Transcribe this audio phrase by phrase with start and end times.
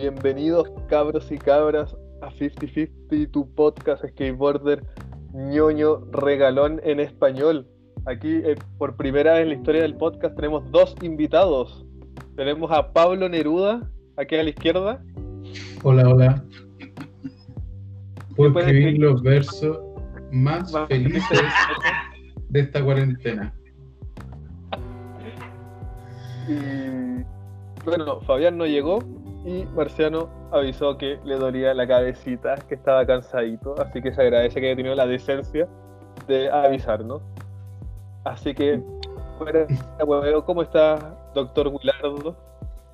[0.00, 4.84] Bienvenidos cabros y cabras a 50-50, tu podcast skateboarder
[5.34, 7.66] ñoño regalón en español.
[8.06, 11.84] Aquí eh, por primera vez en la historia del podcast tenemos dos invitados.
[12.36, 15.02] Tenemos a Pablo Neruda, aquí a la izquierda.
[15.82, 16.44] Hola, hola.
[18.36, 19.80] Puedo escribir los versos
[20.30, 21.42] más felices
[22.50, 23.52] de esta cuarentena.
[26.46, 27.24] Y
[27.84, 29.00] bueno, Fabián no llegó
[29.44, 34.60] y Marciano avisó que le dolía la cabecita, que estaba cansadito, así que se agradece
[34.60, 35.68] que haya tenido la decencia
[36.26, 37.22] de avisarnos.
[38.24, 38.82] Así que,
[40.44, 42.36] ¿cómo está, doctor Guilardo?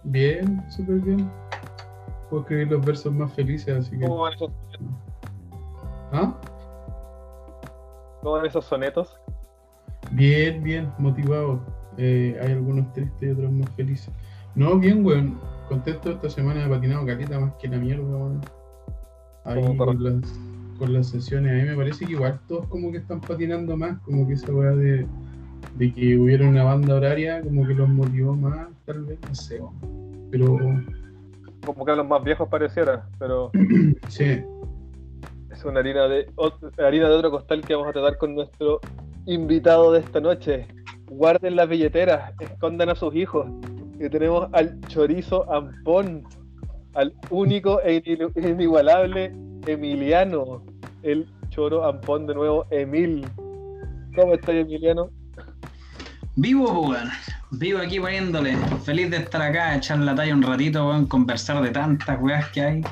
[0.05, 1.31] Bien, súper bien.
[2.29, 4.07] Puedo escribir los versos más felices, así que.
[4.07, 4.97] ¿Cómo van esos sonetos?
[6.13, 6.35] ¿Ah?
[8.21, 9.19] ¿Cómo van esos sonetos?
[10.11, 11.61] Bien, bien, motivado.
[11.97, 14.13] Eh, hay algunos tristes y otros más felices.
[14.55, 15.39] No, bien, weón.
[15.69, 18.41] Contento esta semana he patinado caleta más que la mierda, weón.
[19.45, 20.41] Ahí con las,
[20.79, 23.99] con las sesiones, a mí me parece que igual todos como que están patinando más,
[24.01, 25.07] como que esa weá de,
[25.77, 29.61] de que hubiera una banda horaria, como que los motivó más, tal vez, no sé,
[29.61, 30.05] weón.
[30.31, 30.59] Pero.
[31.65, 33.51] Como que a los más viejos pareciera, pero.
[34.09, 34.43] sí.
[35.51, 36.27] Es una harina de,
[36.79, 38.81] harina de otro costal que vamos a tratar con nuestro
[39.27, 40.67] invitado de esta noche.
[41.07, 43.47] Guarden las billeteras, escondan a sus hijos.
[43.99, 46.25] Que tenemos al chorizo Ampón,
[46.95, 48.03] al único e
[48.37, 49.33] inigualable
[49.67, 50.63] Emiliano,
[51.03, 53.27] el choro Ampón de nuevo, Emil.
[54.15, 55.11] ¿Cómo estás, Emiliano?
[56.37, 57.09] Vivo, weón.
[57.53, 58.57] Vivo aquí poniéndole.
[58.85, 62.61] Feliz de estar acá, echar la talla un ratito, weón, conversar de tantas weas que
[62.61, 62.83] hay.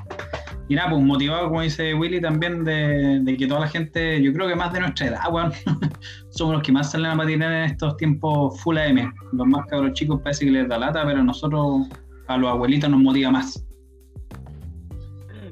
[0.73, 4.33] Y nada, pues motivado, como dice Willy, también de, de, que toda la gente, yo
[4.33, 5.53] creo que más de nuestra edad, weón,
[6.31, 9.13] somos los que más salen a patinar en estos tiempos full AM.
[9.35, 11.89] Los más cabros chicos parece que les da lata, pero a nosotros,
[12.27, 13.63] a los abuelitos, nos motiva más.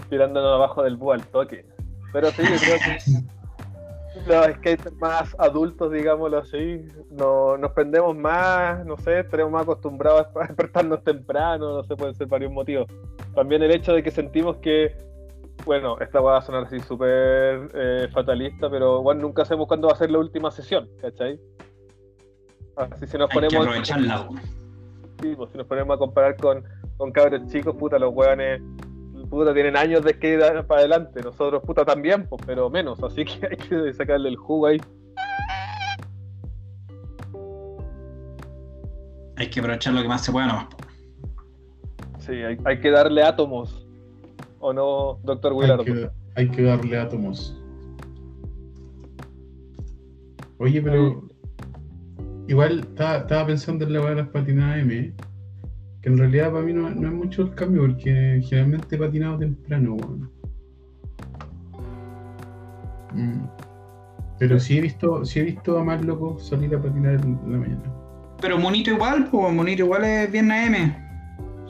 [0.09, 1.67] Tirándonos abajo del búho al toque.
[2.15, 3.31] Pero sí, yo creo que
[4.27, 6.81] los skaters más adultos, digámoslo así,
[7.11, 12.15] no, nos prendemos más, no sé, estaremos más acostumbrados a despertarnos temprano, no sé, pueden
[12.15, 12.87] ser varios motivos.
[13.35, 15.10] También el hecho de que sentimos que,
[15.65, 19.95] bueno, esta va a sonar así súper eh, fatalista, pero bueno, nunca sabemos cuándo va
[19.95, 21.39] a ser la última sesión, ¿cachai?
[22.77, 23.89] Así si nos Hay ponemos.
[23.89, 23.95] que.
[25.23, 26.65] Sí, pues, si nos ponemos a comparar con,
[26.97, 28.63] con cabros chicos, puta, los hueones
[29.31, 31.23] puta, tienen años de skate para adelante.
[31.23, 33.03] Nosotros, puta, también, pues, pero menos.
[33.03, 34.81] Así que hay que sacarle el jugo ahí.
[39.37, 40.67] Hay que aprovechar lo que más se pueda nomás.
[42.19, 43.80] Sí, hay, hay que darle átomos.
[44.61, 45.81] ¿O no, doctor Willard?
[45.81, 47.57] Hay que, hay que darle átomos.
[50.59, 51.29] Oye, pero.
[52.47, 55.15] Igual estaba, estaba pensando en la de las patinadas M.
[56.03, 59.39] Que en realidad para mí no, no es mucho el cambio, porque generalmente he patinado
[59.39, 60.31] temprano, weón.
[63.15, 63.47] Mm.
[64.39, 67.59] Pero sí he visto, sí he visto a más locos salir a patinar en la
[67.59, 67.83] mañana.
[68.41, 70.95] Pero Monito igual, pues Monito igual es bien AM.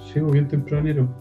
[0.06, 1.19] Sí, pues, bien tempranero.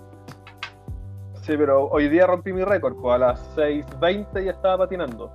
[1.50, 5.32] Sí, pero hoy día rompí mi récord, pues a las 6.20 ya estaba patinando.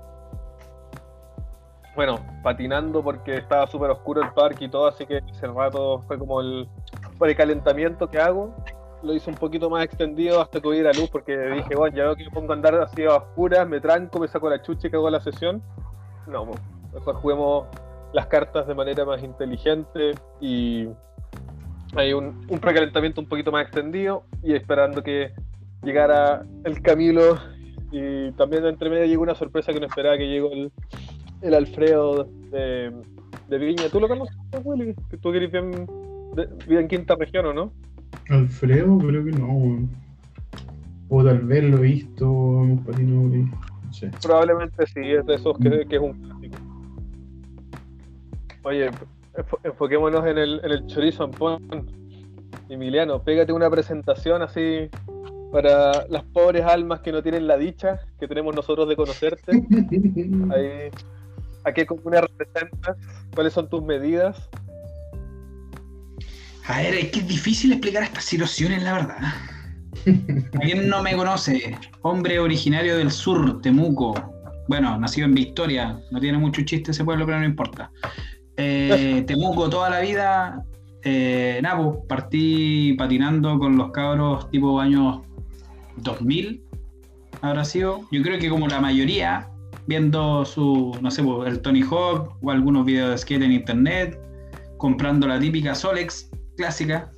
[1.97, 6.17] Bueno, patinando porque estaba súper oscuro el parque y todo, así que ese rato fue
[6.17, 6.69] como el
[7.19, 8.55] precalentamiento que hago.
[9.03, 12.15] Lo hice un poquito más extendido hasta que hubiera luz, porque dije, bueno, ya veo
[12.15, 14.91] que me pongo a andar así a oscuras, me tranco, me saco la chucha y
[14.93, 15.61] cago la sesión.
[16.29, 16.61] No, pues,
[16.93, 17.67] mejor juguemos
[18.13, 20.89] las cartas de manera más inteligente y
[21.97, 25.35] hay un, un precalentamiento un poquito más extendido y esperando que
[25.85, 27.39] llegara el Camilo
[27.93, 30.73] y también entre medio llegó una sorpresa que no esperaba que llegó el,
[31.43, 32.93] el Alfredo de,
[33.49, 33.89] de Viña.
[33.91, 34.35] ¿Tú lo conoces,
[34.65, 34.95] Willy?
[35.11, 35.87] Que tú eres bien,
[36.69, 37.73] en quinta región, ¿o no?
[38.31, 39.89] Alfredo, creo que no.
[41.11, 42.63] O tal vez lo he visto,
[42.97, 43.05] ahí.
[43.05, 44.11] No sé.
[44.23, 46.57] Probablemente sí, es de esos que, que es un clásico.
[48.65, 51.63] Oye, enfo- enfoquémonos en el, en el chorizo ampón.
[52.71, 54.89] Emiliano, pégate una presentación así
[55.55, 59.53] para las pobres almas que no tienen la dicha que tenemos nosotros de conocerte.
[60.53, 60.91] Ahí,
[61.63, 62.97] ¿A qué comuna representas?
[63.33, 64.51] ¿Cuáles son tus medidas?
[66.67, 69.19] A ver, es que es difícil explicar estas situaciones, la verdad.
[70.61, 71.79] ¿Quién no me conoce?
[72.03, 74.13] Hombre originario del sur, Temuco.
[74.67, 76.01] Bueno, nacido en Victoria.
[76.11, 77.93] No tiene mucho chiste ese pueblo, pero no importa.
[78.57, 80.65] Eh, Temuco toda la vida.
[81.05, 85.21] Eh, nada, pues, partí patinando con los cabros tipo años
[85.99, 86.63] 2000.
[87.41, 88.03] Habrá sido.
[88.11, 89.49] Yo creo que como la mayoría,
[89.87, 94.19] viendo su, no sé, pues, el Tony Hawk o algunos videos de skate en internet,
[94.79, 97.11] comprando la típica Solex clásica.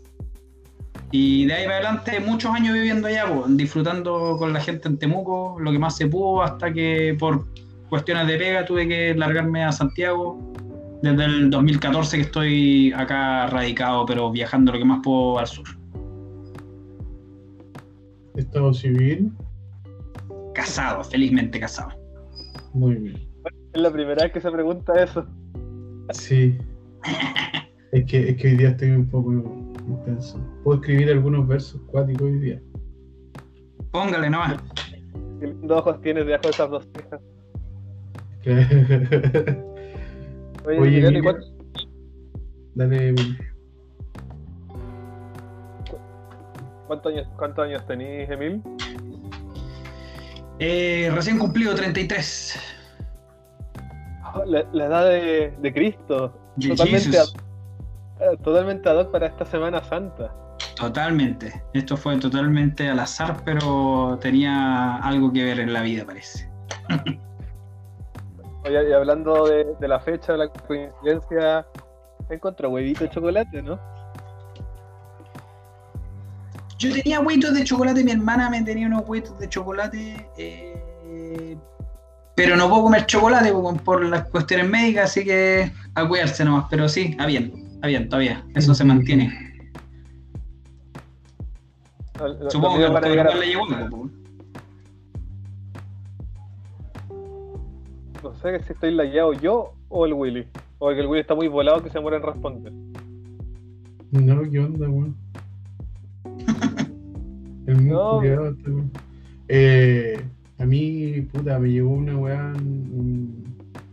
[1.12, 4.98] Y de ahí para adelante, muchos años viviendo allá, pues, disfrutando con la gente en
[4.98, 7.46] Temuco, lo que más se pudo, hasta que por
[7.88, 10.52] cuestiones de pega tuve que largarme a Santiago.
[11.02, 15.66] Desde el 2014 que estoy acá radicado, pero viajando lo que más puedo al sur.
[18.36, 19.32] ¿Estado civil?
[20.54, 21.90] Casado, felizmente casado.
[22.72, 23.28] Muy bien.
[23.72, 25.26] Es la primera vez que se pregunta eso.
[26.12, 26.56] Sí.
[27.92, 29.32] es, que, es que hoy día estoy un poco
[29.88, 30.40] intenso.
[30.64, 32.62] Puedo escribir algunos versos cuáticos hoy día.
[33.90, 34.56] Póngale nomás.
[35.40, 37.20] Qué lindos ojos tienes debajo de esas dos cejas.
[40.66, 41.22] Oye, Oye, Miguel, ¿y Emilio.
[41.22, 41.46] cuánto-
[42.74, 43.14] Dale,
[46.86, 48.62] ¿cuántos años, cuántos años tenís, Emil?
[50.58, 52.58] Eh, recién cumplido 33.
[54.22, 56.32] Ah, La, la edad de, de Cristo.
[56.56, 57.28] Je- Totalmente, ad-
[58.20, 60.32] eh, totalmente ad hoc para esta Semana Santa.
[60.76, 61.62] Totalmente.
[61.74, 66.50] Esto fue totalmente al azar, pero tenía algo que ver en la vida, parece.
[68.64, 71.66] Oye, y hablando de, de la fecha, de la coincidencia,
[72.30, 73.78] encontró huevito de chocolate, ¿no?
[76.78, 81.56] Yo tenía huevitos de chocolate, mi hermana me tenía unos huevitos de chocolate, eh,
[82.34, 86.66] pero no puedo comer chocolate por, por las cuestiones médicas, así que a cuidarse nomás.
[86.68, 88.44] Pero sí, está bien, está bien, todavía.
[88.54, 89.32] Eso se mantiene.
[92.48, 93.66] Supongo que a a usted llegar a- le llegó.
[98.22, 100.46] No sé si estoy lagueado yo o el Willy.
[100.78, 102.72] O que el Willy está muy volado que se muere en responder.
[104.10, 105.16] No, ¿qué onda, weón?
[107.66, 108.18] El muy No.
[108.18, 108.70] culiado este.
[109.48, 110.20] Eh,
[110.58, 113.44] a mí, puta, me llegó una weá, un,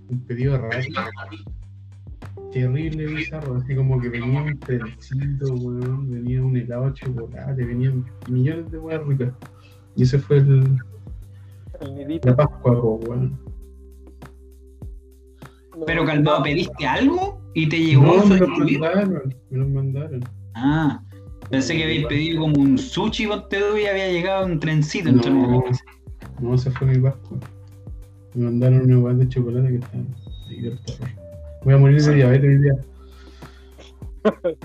[0.09, 0.77] un pedido raro.
[2.51, 3.55] Terrible, bizarro.
[3.57, 8.77] Así como que venía un trencito, weón, venía un helado de chocolate, venían millones de
[8.77, 9.33] weas ricas.
[9.95, 10.77] Y ese fue el,
[11.81, 13.39] El la Pascua, weón.
[15.87, 20.21] Pero calmado, ¿pediste algo y te llegó No, me lo mandaron, me lo mandaron.
[20.53, 21.03] Ah,
[21.53, 25.09] pensé que habéis pedido como un sushi con todo y había llegado un trencito.
[25.09, 25.63] entonces No, no-
[26.39, 27.37] no, esa fue mi Pascua.
[28.33, 29.97] Me mandaron una weá de chocolate que está
[30.49, 31.09] ahí del terror.
[31.63, 32.73] Voy a morir de diabetes hoy día.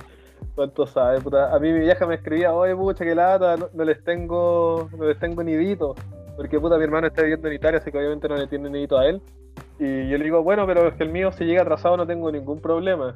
[0.55, 1.55] ¿Cuánto sabe, puta?
[1.55, 5.05] A mí mi vieja me escribía, oye, pucha, que lata, no, no les tengo, no
[5.05, 5.95] les tengo nidito.
[6.37, 8.99] Porque, puta, mi hermano está viviendo en Italia, así que obviamente no le tiene nidito
[8.99, 9.21] a él.
[9.79, 12.33] Y yo le digo, bueno, pero es que el mío si llega atrasado no tengo
[12.33, 13.15] ningún problema.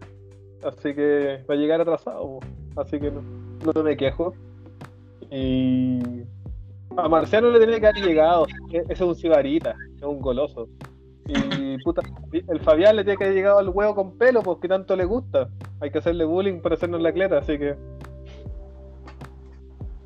[0.63, 2.41] Así que va a llegar atrasado, po.
[2.81, 3.21] así que no,
[3.65, 4.35] no me quejo.
[5.31, 6.01] Y
[6.97, 10.69] a Marciano le tenía que haber llegado, e- ese es un cigarita, es un goloso.
[11.27, 14.97] Y puta, el Fabián le tiene que haber llegado al huevo con pelo, porque tanto
[14.97, 15.49] le gusta.
[15.81, 17.75] Hay que hacerle bullying para hacernos la cleta, así que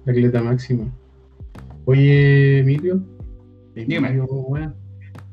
[0.04, 0.84] La cleta máxima.
[1.86, 3.00] Oye, Emilio.
[3.74, 3.96] Dime.
[3.96, 4.74] Emilio, weá.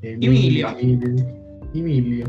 [0.01, 0.69] Emilio.
[0.69, 1.25] Emilio.
[1.73, 2.25] Emilio.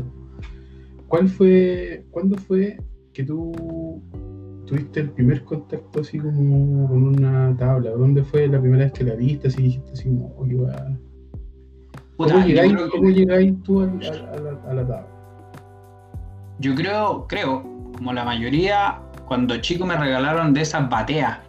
[1.07, 2.77] ¿Cuál fue, cuándo fue
[3.13, 4.01] que tú
[4.65, 7.91] tuviste el primer contacto así como con una tabla?
[7.91, 9.47] ¿Dónde fue la primera vez que la viste?
[9.47, 10.57] Así dijiste así como, oye,
[12.17, 15.07] ¿Cómo llegáis, creo que- cómo llegáis tú a, a- a la, a la tabla?
[16.59, 17.63] Yo creo, creo,
[17.97, 21.39] como la mayoría, cuando chico me regalaron de esas bateas,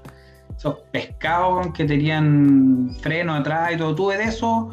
[0.57, 4.71] esos pescados que tenían freno atrás y todo, tuve de eso,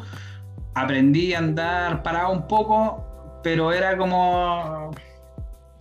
[0.74, 3.04] aprendí a andar parado un poco,
[3.44, 4.90] pero era como...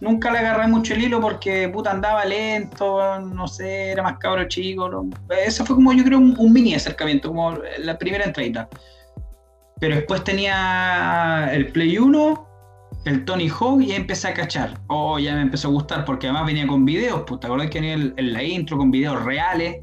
[0.04, 4.48] Nunca le agarré mucho el hilo porque puta andaba lento, no sé, era más cabro
[4.50, 4.90] chico.
[4.90, 5.10] no-
[5.46, 8.68] Eso fue como yo creo un, un mini acercamiento, como la primera entradita.
[9.80, 12.48] Pero después tenía el Play 1
[13.06, 14.80] el Tony Hawk y empecé a cachar.
[14.88, 17.80] Oh, ya me empezó a gustar porque además venía con videos, pues te acordás que
[17.80, 19.78] venía el- en la intro con videos reales.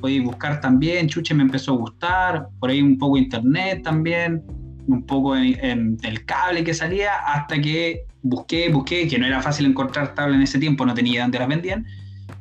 [0.00, 4.42] Podí buscar también, Chuche me empezó a gustar, por ahí un poco internet también,
[4.88, 9.42] un poco en, en el cable que salía, hasta que busqué, busqué, que no era
[9.42, 11.86] fácil encontrar tabla en ese tiempo, no tenía dónde las vendían,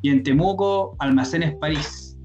[0.02, 2.18] y en Temuco, Almacenes París.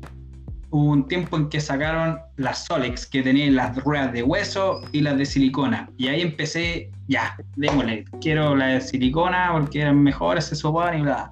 [0.70, 5.02] Hubo un tiempo en que sacaron las Solex, que tenían las ruedas de hueso y
[5.02, 5.88] las de silicona.
[5.96, 11.02] Y ahí empecé, ya, démosle, quiero la de silicona porque eran mejores, se sopaban y
[11.02, 11.30] bla.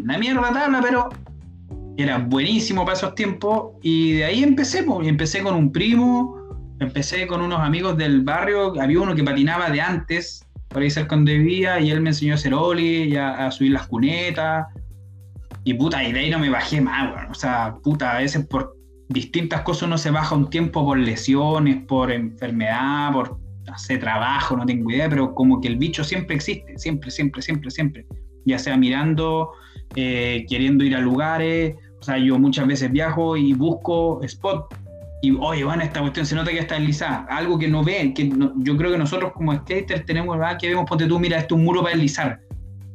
[0.00, 1.08] Una mierda tabla, pero
[1.96, 3.72] era buenísimo para esos tiempos.
[3.82, 6.36] Y de ahí empecé, pues, empecé con un primo,
[6.78, 11.14] empecé con unos amigos del barrio, había uno que patinaba de antes, por ahí cerca
[11.14, 14.66] donde vivía, y él me enseñó a hacer oli, y a, subir las cunetas.
[15.64, 17.30] Y puta, y de ahí no me bajé más.
[17.30, 18.76] O sea, puta, a veces por
[19.08, 23.38] distintas cosas uno se baja un tiempo por lesiones, por enfermedad, por
[23.72, 27.70] hacer trabajo, no tengo idea, pero como que el bicho siempre existe, siempre, siempre, siempre,
[27.70, 28.06] siempre.
[28.44, 29.52] Ya sea mirando,
[29.94, 34.74] eh, queriendo ir a lugares, o sea, yo muchas veces viajo y busco spot
[35.22, 37.26] y, oye, bueno, esta cuestión se nota que está deslizada.
[37.30, 40.58] Algo que no ven, que yo creo que nosotros como skaters tenemos, ¿verdad?
[40.60, 42.40] Que vemos, ponte tú, mira, esto es un muro para deslizar.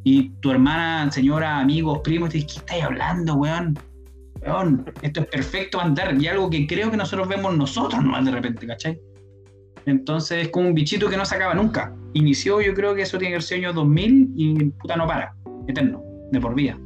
[0.03, 3.79] Y tu hermana, señora, amigos, primos, te dice, ¿qué estáis hablando, weón?
[4.45, 6.21] Weón, esto es perfecto andar.
[6.21, 8.99] Y algo que creo que nosotros vemos nosotros nomás de repente, ¿cachai?
[9.85, 11.95] Entonces es como un bichito que no se acaba nunca.
[12.13, 15.33] Inició, yo creo que eso tiene que ser año 2000 y puta no para.
[15.65, 16.03] Eterno,
[16.33, 16.77] de por vida.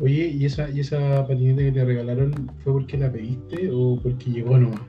[0.00, 4.30] Oye, ¿y esa, ¿y esa patineta que te regalaron fue porque la pediste o porque
[4.30, 4.80] llegó nomás?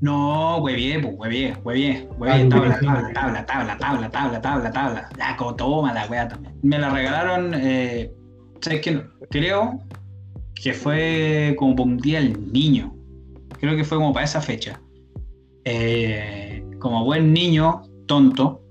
[0.00, 5.08] No, huevié, pues, huevié, huevié, huevié, tabla, tabla, tabla, tabla, tabla, tabla, tabla, tabla.
[5.16, 6.54] Ya, como toma la wea también.
[6.62, 8.10] Me la regalaron, eh,
[8.60, 9.02] ¿sabes qué?
[9.30, 9.78] Creo
[10.56, 12.92] que fue como por un día el niño.
[13.60, 14.80] Creo que fue como para esa fecha.
[15.64, 18.61] Eh, como buen niño, tonto,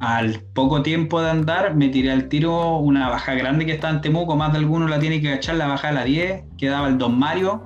[0.00, 4.00] al poco tiempo de andar me tiré al tiro una baja grande que está en
[4.00, 6.96] Temuco, más de alguno la tiene que echar la baja de la 10, quedaba el
[6.96, 7.62] Don Mario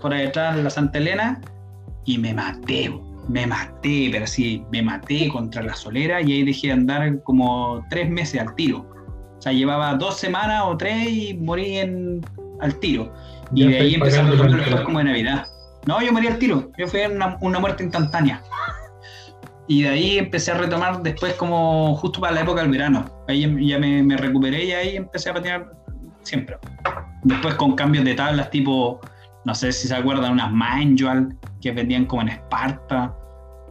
[0.00, 1.40] por ahí detrás de la Santa Elena
[2.04, 2.92] y me maté,
[3.28, 7.82] me maté, pero sí, me maté contra la solera y ahí dejé de andar como
[7.88, 8.86] tres meses al tiro.
[9.38, 12.20] O sea, llevaba dos semanas o tres y morí en,
[12.60, 13.10] al tiro.
[13.54, 15.46] Y de ahí a los como de Navidad.
[15.86, 18.42] No, yo morí al tiro, yo fui una, una muerte instantánea.
[19.66, 23.04] Y de ahí empecé a retomar después como justo para la época del verano.
[23.28, 25.72] Ahí ya me, recuperé y ahí empecé a patinar
[26.22, 26.56] siempre.
[27.22, 29.00] Después con cambios de tablas tipo,
[29.44, 33.14] no sé si se acuerdan, unas Manual que vendían como en Esparta,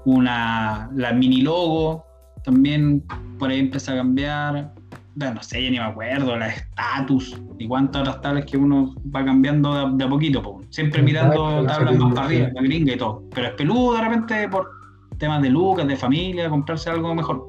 [0.06, 2.06] una, la mini logo,
[2.44, 3.04] también
[3.38, 4.74] por ahí empecé a cambiar.
[5.16, 9.24] no sé, ya ni me acuerdo, la status y cuántas otras tablas que uno va
[9.24, 13.24] cambiando de, a poquito, siempre mirando tablas más para arriba, la gringa y todo.
[13.34, 14.83] Pero es peludo de repente por
[15.24, 17.46] temas de lucas, de familia, comprarse algo mejor.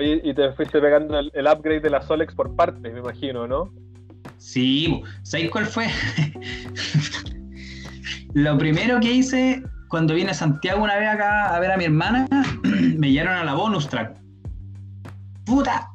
[0.00, 3.70] y te fuiste pegando el, upgrade de la Solex por parte, me imagino, ¿no?
[4.38, 5.88] Sí, ¿sabéis cuál fue?
[8.32, 11.84] Lo primero que hice cuando vine a Santiago una vez acá a ver a mi
[11.84, 12.26] hermana,
[12.96, 14.16] me llevaron a la bonus track.
[15.44, 15.90] ¡Puta!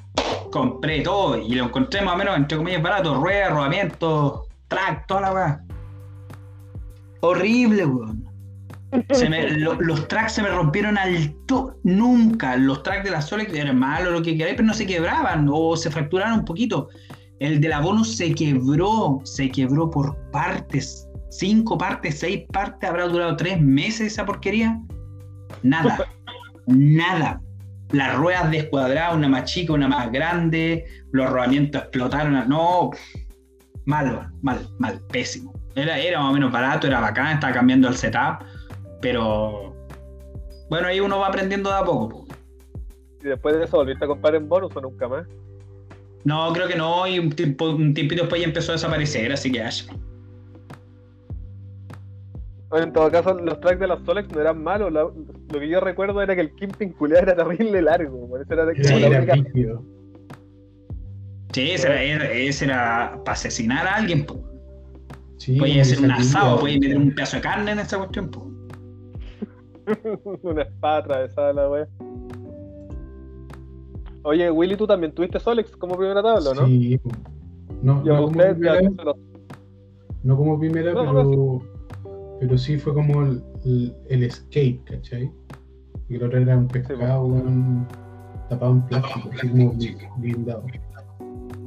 [0.51, 5.21] Compré todo y lo encontré más o menos, entre comillas, barato, ruedas, rodamientos, track, toda
[5.21, 5.63] la weá.
[7.21, 8.20] Horrible, weón
[9.79, 12.57] los tracks se me rompieron al to nunca.
[12.57, 15.75] Los tracks de la Solex eran malos, lo que queráis, pero no se quebraban o
[15.77, 16.89] se fracturaron un poquito.
[17.39, 21.07] El de la bonus se quebró, se quebró por partes.
[21.29, 24.79] Cinco partes, seis partes, habrá durado tres meses esa porquería.
[25.63, 26.07] Nada,
[26.67, 27.41] nada.
[27.91, 32.47] Las ruedas descuadradas, una más chica, una más grande, los rodamientos explotaron.
[32.47, 32.91] No,
[33.85, 35.53] malo, mal, mal, pésimo.
[35.75, 38.43] Era, era más o menos barato, era bacán, estaba cambiando el setup
[39.01, 39.73] pero
[40.69, 42.25] bueno, ahí uno va aprendiendo de a poco.
[43.21, 45.27] ¿Y después de eso volviste a comprar en bonus o nunca más?
[46.23, 49.51] No, creo que no, y un, tiempo, un tiempito después ya empezó a desaparecer, así
[49.51, 49.85] que haya.
[52.73, 54.93] En todo caso, los tracks de la Solex no eran malos.
[54.93, 58.29] lo que yo recuerdo era que el Kimping culiado era terrible largo.
[58.49, 59.37] era de sí, era
[61.51, 64.25] Sí, ese era, ese era, para asesinar a alguien.
[65.37, 68.31] Sí, puede hacer un asado, puede meter un pedazo de carne en esta cuestión.
[68.31, 68.50] Po.
[70.43, 71.87] Una espada atravesada la wea.
[74.23, 76.65] Oye, Willy, tú también tuviste Solex como primera tabla, ¿no?
[76.67, 76.99] Sí.
[77.81, 78.81] No, no, como primera,
[80.23, 81.61] no como primera, pero,
[82.39, 85.31] pero sí fue como el, el, skate, ¿cachai?
[86.07, 87.87] Y el otro era un pescado un,
[88.49, 89.73] tapado en plástico, así como
[90.17, 90.63] blindado.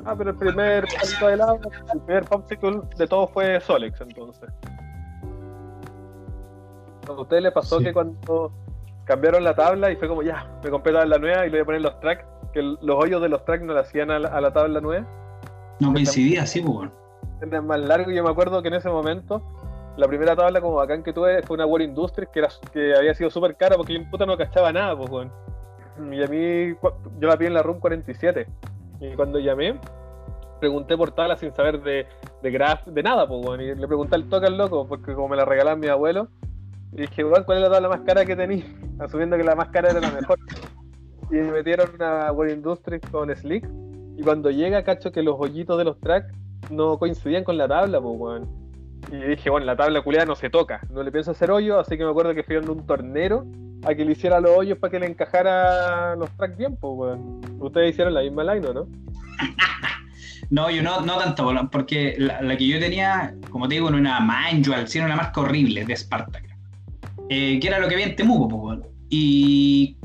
[0.05, 1.59] Ah, pero el primer de lava,
[1.93, 4.51] el primer popsicle de todo fue Solex entonces.
[7.09, 8.53] ¿A ustedes les pasó que cuando
[9.05, 11.65] cambiaron la tabla y fue como ya, me compré tabla nueva y le voy a
[11.65, 14.81] poner los tracks, que los hoyos de los tracks no le hacían a la, tabla
[14.81, 15.07] nueva?
[15.81, 16.91] No coincidía, sí, pues.
[17.43, 19.43] Era más largo y yo me acuerdo que en ese momento
[19.97, 23.15] la primera tabla como bacán que tuve fue una World Industries que, era, que había
[23.15, 25.33] sido súper cara porque yo en puta no cachaba nada, pues, bueno.
[26.11, 26.75] Y a mí,
[27.21, 28.47] yo la vi en la Room 47.
[29.01, 29.79] Y cuando llamé,
[30.59, 32.07] pregunté por tabla sin saber de,
[32.43, 33.63] de graph, de nada, pues, bueno.
[33.63, 36.29] Y le pregunté al toque al loco, porque como me la regalaban mi abuelo,
[36.95, 38.65] y dije, ¿cuál es la tabla más cara que tenéis?
[39.01, 40.39] Asumiendo que la más cara era la mejor.
[41.31, 43.69] y me metieron una World Industries con Slick.
[44.17, 46.33] Y cuando llega, cacho que los hoyitos de los tracks
[46.71, 48.49] no coincidían con la tabla, pues, weón.
[49.11, 50.81] Y dije, bueno, la tabla culiada no se toca.
[50.91, 53.45] No le pienso hacer hoyo, así que me acuerdo que fui en un tornero
[53.85, 57.41] a que le hiciera los hoyos para que le encajara los tracks bien, pues, weón.
[57.59, 58.87] Ustedes hicieron la misma line, ¿no?
[60.51, 64.21] No, yo no, no tanto, porque la, que yo tenía, como te digo, no era
[64.21, 66.44] manual, sino una marca horrible de Spartak.
[67.29, 69.97] Eh, que era lo que había en Temuco, y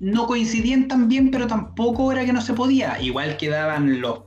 [0.00, 3.00] no coincidían tan bien, pero tampoco era que no se podía.
[3.00, 4.22] Igual quedaban los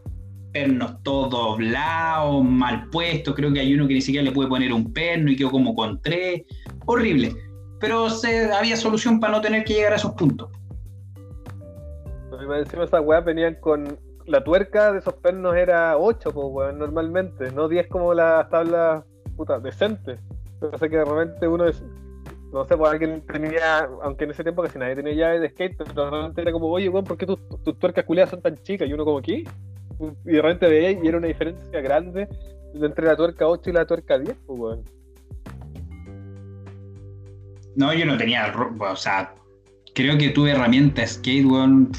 [0.54, 3.36] pernos todos doblados, mal puestos.
[3.36, 5.76] Creo que hay uno que ni siquiera le puede poner un perno y quedó como
[5.76, 6.44] con tres.
[6.86, 7.34] Horrible.
[7.80, 10.50] Pero se, había solución para no tener que llegar a esos puntos.
[12.32, 14.00] Encima esas weas venían con.
[14.26, 17.50] La tuerca de esos pernos era 8, pues, weón, normalmente.
[17.52, 19.04] No 10 como las tablas
[19.38, 20.20] puta, decentes.
[20.60, 21.66] Pero sé que de repente uno
[22.52, 25.78] no sé, pues alguien tenía, aunque en ese tiempo casi nadie tenía llave de skate,
[25.78, 27.40] pero realmente era como, oye, weón, ¿por qué tus,
[27.78, 28.88] tuercas culiadas son tan chicas?
[28.88, 29.44] Y uno como, ¿qué?
[30.26, 32.28] Y de repente veía y era una diferencia grande
[32.74, 34.84] entre la tuerca 8 y la tuerca 10, pues, weón.
[37.76, 39.36] No, yo no tenía, o sea,
[39.94, 41.92] creo que tuve herramientas skate, weón,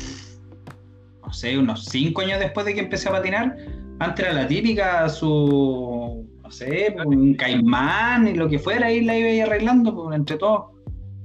[1.22, 3.56] no sé, unos 5 años después de que empecé a patinar.
[4.00, 9.02] Antes era la típica, su no sé, pues, un caimán y lo que fuera, y
[9.02, 10.72] la iba a arreglando pues, entre todos.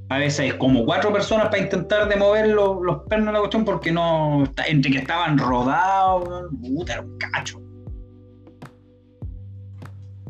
[0.10, 3.92] A veces como cuatro personas para intentar de mover los, pernos de la cuestión porque
[3.92, 7.62] no, entre que estaban rodados, puta, era un cacho.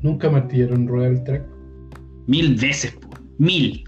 [0.03, 1.43] ¿Nunca martillaron rueda el track?
[2.27, 3.83] Mil veces, pues, mil.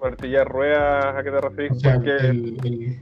[0.00, 2.98] ¿Martillar ruedas a qué te refieres?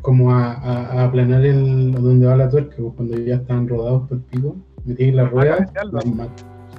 [0.00, 4.22] como a, aplanar el, donde va la tuerca, pues, cuando ya están rodados por el
[4.24, 6.04] pico metí la rueda, los,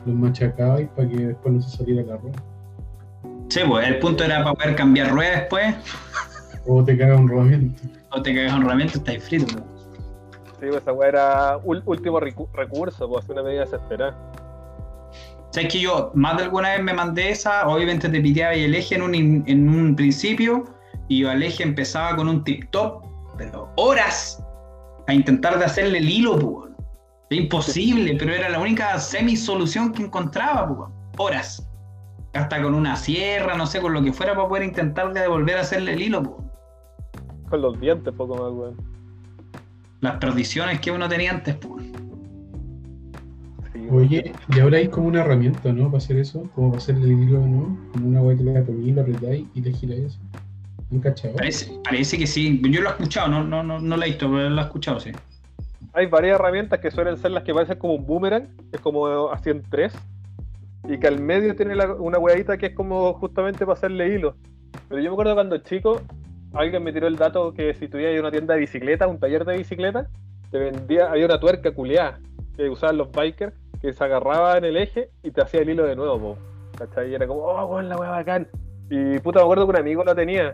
[0.05, 2.43] los machacabais para que después no se saliera la rueda.
[3.49, 5.75] Sí, pues el punto era para poder cambiar rueda después.
[6.65, 7.83] O te cagas un rodamiento.
[8.11, 9.45] O te cagas un rodamiento, estáis frito.
[9.45, 9.63] Pues.
[10.59, 14.17] Sí, pues esa weá era último recurso, pues una medida desesperada.
[15.51, 17.67] ¿Sabes que yo más de alguna vez me mandé esa?
[17.67, 20.65] Obviamente te piteaba y el eje en un, en un principio
[21.07, 23.03] y yo al eje empezaba con un tip top,
[23.37, 24.43] pero horas
[25.07, 26.74] a intentar de hacerle el hilo, pues.
[27.29, 31.67] Imposible, pero era la única semi-solución que encontraba, horas.
[32.33, 35.57] Hasta con una sierra, no sé, con lo que fuera para poder intentar de volver
[35.57, 36.37] a hacerle el hilo.
[37.49, 38.75] Con los dientes, poco más, weón.
[40.01, 41.85] Las perdiciones que uno tenía antes, pues.
[43.91, 45.85] Oye, y ahora hay como una herramienta, ¿no?
[45.85, 47.77] Para hacer eso, como para hacerle el hilo, ¿no?
[47.93, 50.19] Como una weá que le apretáis y te gira eso.
[50.91, 51.35] ¿Han cachado?
[51.35, 52.61] Parece, parece que sí.
[52.69, 54.99] Yo lo he escuchado, no, no, no, no lo he visto, pero lo he escuchado,
[54.99, 55.11] sí
[55.95, 59.31] hay varias herramientas que suelen ser las que parecen como un boomerang, que es como
[59.31, 59.93] así en tres,
[60.83, 64.35] y que al medio tiene una hueadita que es como justamente para hacerle hilo.
[64.89, 66.01] Pero yo me acuerdo cuando chico,
[66.53, 69.57] alguien me tiró el dato que si tuvieras una tienda de bicicleta, un taller de
[69.57, 70.09] bicicleta,
[70.51, 72.19] te vendía, había una tuerca culeada
[72.57, 75.85] que usaban los bikers, que se agarraba en el eje y te hacía el hilo
[75.85, 76.37] de nuevo,
[76.77, 77.09] ¿cachai?
[77.09, 78.47] Y era como, oh, la hueá bacán.
[78.89, 80.53] Y puta, me acuerdo que un amigo lo tenía,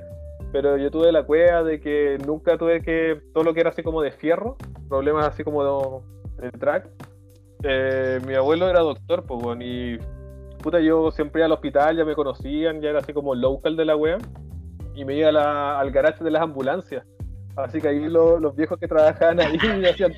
[0.52, 3.84] pero yo tuve la cueva de que nunca tuve que, todo lo que era así
[3.84, 4.58] como de fierro,
[4.90, 6.04] problemas así como
[6.38, 6.90] de, track.
[7.64, 10.00] Eh, mi abuelo era doctor, pues, bueno, y
[10.62, 13.86] puta, yo siempre iba al hospital, ya me conocían, ya era así como local de
[13.86, 14.18] la wea,
[14.96, 17.06] y me iba al garage de las ambulancias.
[17.56, 20.14] Así que ahí los viejos que trabajaban ahí me hacían.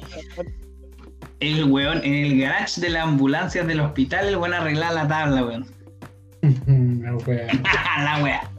[1.40, 5.46] El weón, en el garage de las ambulancias del hospital, el weón arreglaba la tabla,
[5.46, 5.66] weón.
[7.02, 7.48] la wea.
[8.04, 8.52] la wea.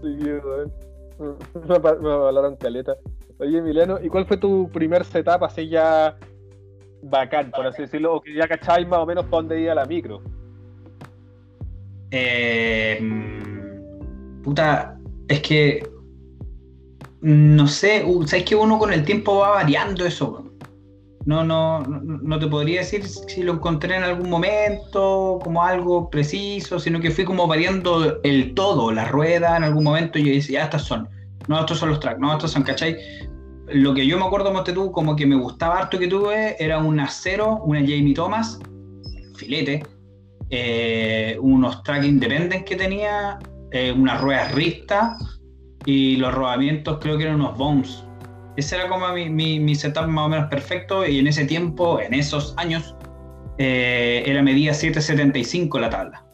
[0.00, 0.81] Sí, weón.
[2.00, 2.96] me, hablaron caleta.
[3.38, 6.16] Oye, Emiliano, ¿y cuál fue tu primer setup así ya
[7.02, 8.14] bacán, por así decirlo?
[8.14, 10.22] O que ya cacháis más o menos para dónde iba la micro.
[12.10, 13.00] Eh,
[14.42, 15.82] puta, es que
[17.22, 20.51] no sé, sabes que uno con el tiempo va variando eso.
[21.24, 26.80] No, no, no te podría decir si lo encontré en algún momento como algo preciso,
[26.80, 30.60] sino que fui como variando el todo, la rueda en algún momento y yo decía,
[30.60, 31.08] ya estas son,
[31.46, 32.96] no, estos son los tracks, no, estos son, ¿cachai?
[33.68, 36.98] Lo que yo me acuerdo, tú, como que me gustaba harto que tuve, era un
[36.98, 38.58] acero, una Jamie Thomas,
[39.36, 39.84] filete,
[40.50, 43.38] eh, unos tracks independentes que tenía,
[43.70, 45.16] eh, unas ruedas Rista
[45.86, 48.04] y los rodamientos creo que eran unos Bones
[48.56, 52.14] ese era como mi, mi, setup más o menos perfecto y en ese tiempo, en
[52.14, 52.94] esos años,
[53.58, 56.24] eh, era medida 7.75 la tabla.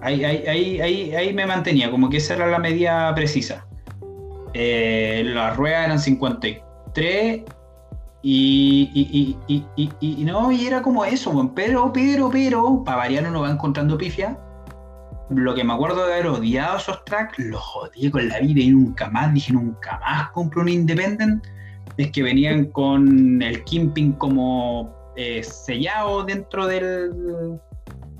[0.00, 3.66] Ahí, ahí, ahí, ahí, me mantenía, como que esa era la medida precisa.
[4.54, 7.42] Eh, las ruedas eran 53
[8.22, 13.42] y, y, y, y, no, y era como eso, pero, pero, pero, para variar uno
[13.42, 14.36] va encontrando pifia
[15.30, 18.70] lo que me acuerdo de haber odiado esos tracks, los odié con la vida y
[18.70, 21.44] nunca más, dije nunca más compro un Independent,
[21.96, 27.58] es que venían con el kimping como eh, sellado dentro del...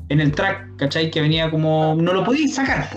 [0.09, 1.11] en el track, ¿cachai?
[1.11, 1.94] Que venía como...
[1.94, 2.88] no lo podías sacar,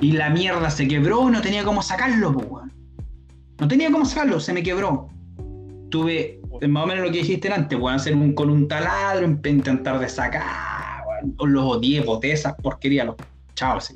[0.00, 2.34] Y la mierda se quebró y no tenía cómo sacarlo,
[3.58, 5.08] No tenía cómo sacarlo, se me quebró.
[5.90, 9.98] Tuve más o menos lo que dijiste antes, pueden hacer un, con un taladro, intentar
[9.98, 10.69] de sacar
[11.38, 13.16] los odié, boté esas porquerías, los
[13.54, 13.94] chavos.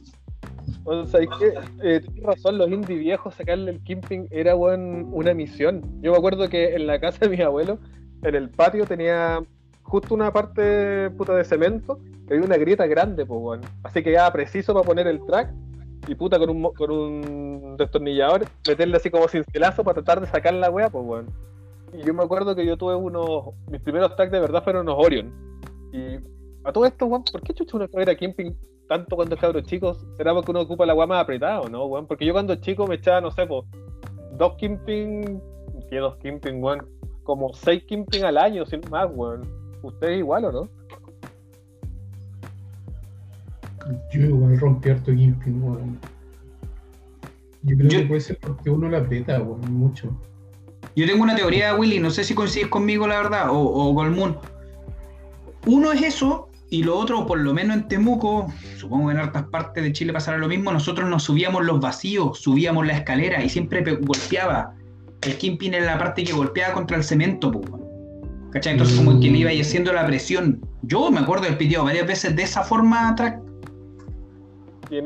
[0.84, 5.82] O sea, que eh, tienes razón, los indie viejos sacarle el kimping era una misión.
[6.02, 7.78] Yo me acuerdo que en la casa de mi abuelo,
[8.22, 9.42] en el patio tenía
[9.82, 13.62] justo una parte puta de cemento, que había una grieta grande, pues bueno.
[13.82, 15.52] Así que ya preciso para poner el track
[16.06, 20.54] y puta con un, con un destornillador, meterle así como cincelazo para tratar de sacar
[20.54, 21.28] la wea, pues bueno.
[21.92, 24.96] Y yo me acuerdo que yo tuve unos, mis primeros tracks de verdad fueron unos
[24.98, 25.32] Orion.
[25.92, 26.18] Y
[26.64, 28.52] a todo esto, weón, ¿por qué chucha uno era camping
[28.88, 30.04] tanto cuando es cabro chicos?
[30.16, 32.06] ¿Será porque uno ocupa la más apretada o no, weón?
[32.06, 33.64] Porque yo cuando chico me echaba, no sé, pues,
[34.38, 35.40] dos kimping,
[35.90, 36.86] ¿qué dos kimping, weón?
[37.22, 39.42] Como seis kimping al año, sin más, weón.
[39.82, 40.68] ¿Ustedes igual o no?
[44.10, 45.98] Yo igual rompí harto Kimping, weón.
[47.62, 50.08] Yo creo que puede ser porque uno la aprieta, weón, mucho.
[50.96, 54.06] Yo tengo una teoría, Willy, no sé si coincides conmigo, la verdad, o, o con
[54.06, 54.38] el Moon.
[55.66, 59.44] Uno es eso, y lo otro, por lo menos en Temuco, supongo que en hartas
[59.44, 63.48] partes de Chile pasará lo mismo, nosotros nos subíamos los vacíos, subíamos la escalera y
[63.48, 64.74] siempre golpeaba.
[65.22, 67.70] El Kimping era la parte que golpeaba contra el cemento, pues,
[68.50, 68.72] ¿cachai?
[68.72, 70.60] Entonces como que le iba haciendo la presión.
[70.82, 73.34] Yo me acuerdo del pitido varias veces de esa forma atrás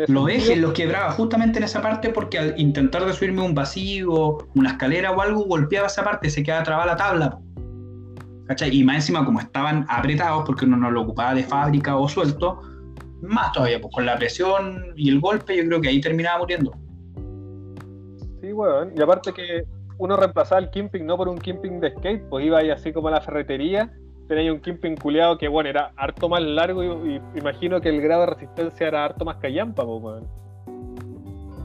[0.09, 4.39] los ejes los quebraba justamente en esa parte porque al intentar de subirme un vacío,
[4.55, 7.39] una escalera o algo, golpeaba esa parte, se quedaba trabada la tabla.
[8.49, 8.75] ¿Cachai?
[8.75, 12.61] Y más encima, como estaban apretados porque uno no lo ocupaba de fábrica o suelto,
[13.23, 16.73] más todavía, pues con la presión y el golpe, yo creo que ahí terminaba muriendo.
[18.41, 18.93] Sí, weón.
[18.97, 19.65] Y aparte que
[19.99, 23.09] uno reemplazaba el kimping no por un kimping de skate, pues iba ahí así como
[23.09, 23.93] a la ferretería
[24.29, 28.21] tenía un Kimping culeado que, bueno, era harto más largo y, imagino que el grado
[28.21, 30.23] de resistencia era harto más callampa, pues,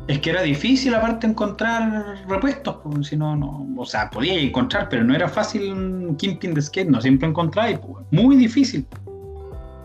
[0.08, 4.90] Es que era difícil aparte encontrar repuestos, pues, si no, no, o sea, podía encontrar,
[4.90, 8.86] pero no era fácil un Kimping de skate, no siempre encontráis, pues, muy difícil.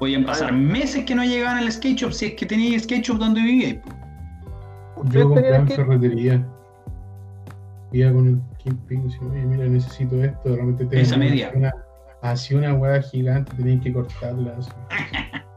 [0.00, 3.18] Podían pasar meses que no llegaban al skate shop si es que tenía skate shop
[3.18, 3.80] donde vivía.
[3.82, 5.10] Pues.
[5.10, 6.46] Yo compraba en ferretería.
[7.92, 11.52] Iba con el Kimping, si, mira, necesito esto, realmente tengo Esa media.
[12.22, 14.56] Así una hueá gigante, tenían que cortarla.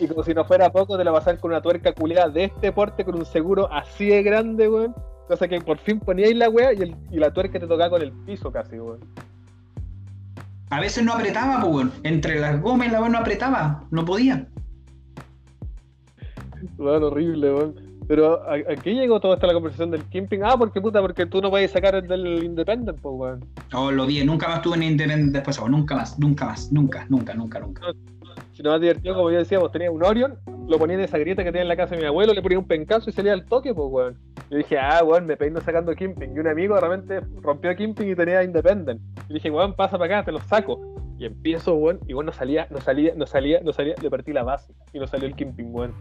[0.00, 2.72] y como si no fuera poco, te la pasan con una tuerca culeada de este
[2.72, 4.94] porte, con un seguro así de grande, weón.
[5.26, 8.50] Cosa que por fin poníais la weá y, la tuerca te tocaba con el piso
[8.50, 9.00] casi, weón.
[10.70, 11.92] A veces no apretaba, pues, weón.
[12.02, 14.46] Entre las gomas la weá no apretaba, no podía.
[16.78, 17.88] Weón, horrible, weón.
[18.08, 20.40] Pero aquí llegó toda esta la conversación del camping.
[20.42, 23.44] Ah, porque puta, porque tú no puedes sacar el del Independent, pues, weón.
[23.74, 27.34] Oh, lo vi, nunca más tuve en Independent después, nunca más, nunca más, nunca, nunca,
[27.34, 27.82] nunca, nunca.
[28.58, 31.16] Si no más divertido, como yo decía, vos tenías un Orion, lo ponía en esa
[31.16, 33.32] grieta que tenía en la casa de mi abuelo, le ponía un pencazo y salía
[33.32, 34.18] al toque, pues, weón.
[34.50, 36.34] Yo dije, ah, weón, me peino sacando Kimping.
[36.34, 39.00] Y un amigo de repente rompió Kimping y tenía Independent.
[39.28, 40.80] Y dije, weón, pasa para acá, te lo saco.
[41.20, 44.32] Y empiezo, weón, y weón no salía, no salía, no salía, no salía, le partí
[44.32, 45.94] la base y no salió el Kimping, weón.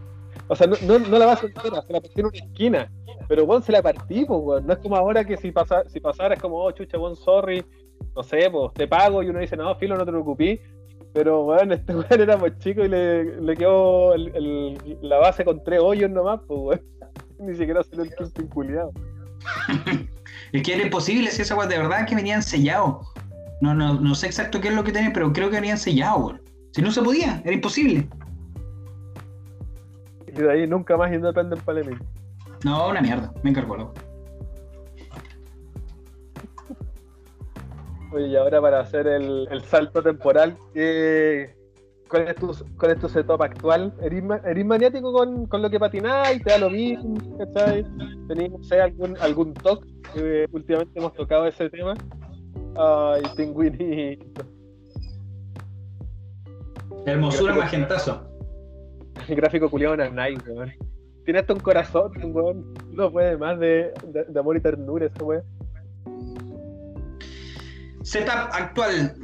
[0.48, 2.92] O sea, no, no, la vas a entera, se la partí en una esquina.
[3.28, 4.66] Pero, weón, se la partí, pues, weón.
[4.66, 7.64] No es como ahora que si, pasa, si pasara es como, oh, chucha, weón, sorry.
[8.16, 9.22] No sé, pues, te pago.
[9.22, 10.60] Y uno dice, no, filo, no te preocupes.
[11.18, 15.80] Pero, weón, este weón éramos chicos y le, le quedó el, la base con tres
[15.82, 16.82] hoyos nomás, pues, weón.
[17.40, 18.92] Ni siquiera se el camping culiado.
[20.52, 23.08] es que era imposible si esa weón, de verdad que venían sellados.
[23.62, 26.24] No, no, no sé exacto qué es lo que tenían, pero creo que venían sellados,
[26.24, 26.42] weón.
[26.74, 28.08] Si no se podía, era imposible.
[30.28, 31.98] Y de ahí nunca más Independent Palemín.
[32.64, 33.92] No, una mierda, me encargo
[38.12, 40.58] Oye, y ahora para hacer el, salto temporal,
[42.10, 43.94] ¿cuál, es tu, ¿cuál es tu setup actual?
[44.02, 46.42] ¿Eres, maniático con, lo que patináis?
[46.44, 47.16] ¿Te da lo mismo?
[47.38, 47.86] ¿Cachai?
[48.28, 49.86] ¿Tenéis, algún, algún talk?
[50.52, 51.94] últimamente hemos tocado ese tema.
[52.78, 54.46] Ay, pingüinito.
[57.06, 58.22] Hermosura magentazo.
[59.28, 60.72] El gráfico culiado es nice, weón.
[61.26, 62.74] Tiene hasta un corazón, weón.
[62.92, 63.94] No puede más de,
[64.38, 65.44] amor y ternura ese weón.
[68.08, 69.16] Setup actual.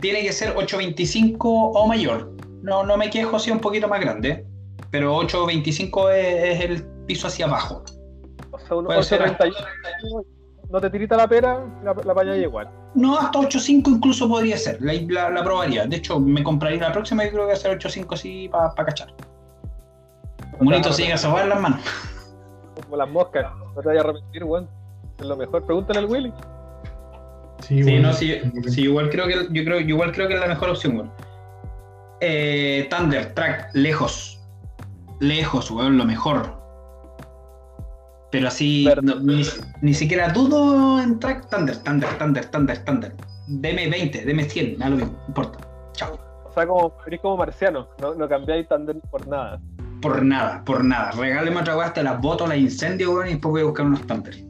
[0.00, 2.32] Tiene que ser 825 o mayor.
[2.62, 4.44] No, no me quejo si es un poquito más grande.
[4.90, 7.84] Pero 825 es, es el piso hacia abajo.
[8.50, 10.24] O sea, un 831
[10.70, 12.70] no te tirita la pera, la, la igual.
[12.94, 15.86] No, hasta 8.5 incluso podría ser, la, probaría.
[15.86, 18.86] De hecho, me compraría la próxima y creo que va a ser 8.5 así para
[18.86, 19.12] cachar.
[20.60, 21.80] Bonito si llega a sobar las manos.
[22.84, 24.68] Como las moscas, no te vayas a arrepentir, weón.
[25.18, 26.32] Es lo mejor, pregúntale al Willy.
[27.62, 30.46] Sí, sí no, sí, sí, igual creo que yo creo, igual creo que es la
[30.46, 31.12] mejor opción, weón.
[32.20, 34.40] Eh, Thunder, track, lejos.
[35.20, 36.60] Lejos, weón, lo mejor.
[38.30, 38.88] Pero así,
[39.82, 43.14] ni, siquiera dudo en track Thunder, Thunder, Thunder, Thunder, Thunder.
[43.48, 45.58] Deme 20, deme 100, nada lo mismo, no importa.
[45.92, 46.18] Chao.
[46.44, 49.60] O sea, como, eres como marciano, no, no cambiáis Thunder por nada.
[50.00, 51.10] por nada, por nada.
[51.12, 54.06] Regáleme otra weá, te las boto, las incendio, weón, y después voy a buscar unos
[54.06, 54.44] tumbers.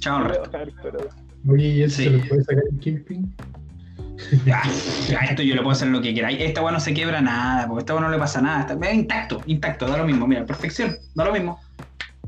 [0.00, 0.50] Chao, el resto.
[1.48, 2.04] Oye, ¿y eso Sí.
[2.04, 3.34] se lo puede sacar el Kingpin?
[4.44, 4.62] Ya,
[5.08, 6.30] ya, esto yo lo puedo hacer lo que quiera.
[6.30, 8.60] Esta weá no se quiebra nada, porque esta weá no le pasa nada.
[8.72, 10.26] Está es intacto, intacto, da lo mismo.
[10.26, 11.58] Mira, perfección, da lo mismo.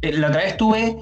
[0.01, 0.97] Eh, La otra vez tuve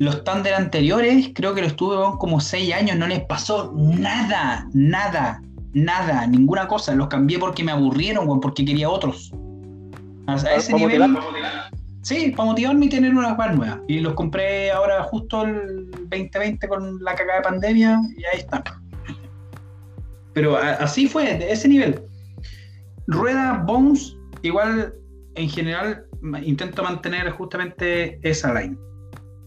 [0.00, 5.40] los Thunder anteriores, creo que los tuve como 6 años, no les pasó nada, nada,
[5.72, 6.94] nada, ninguna cosa.
[6.96, 9.32] Los cambié porque me aburrieron, weón, porque quería otros.
[10.26, 11.16] A, a ese ¿Pa nivel.
[12.04, 13.78] Sí, para motivarme y tener unas weas nuevas.
[13.88, 18.62] Y los compré ahora justo el 2020 con la cagada de pandemia y ahí están.
[20.34, 22.02] Pero así fue, de ese nivel.
[23.06, 24.92] Rueda Bones, igual
[25.34, 26.04] en general
[26.42, 28.76] intento mantener justamente esa line.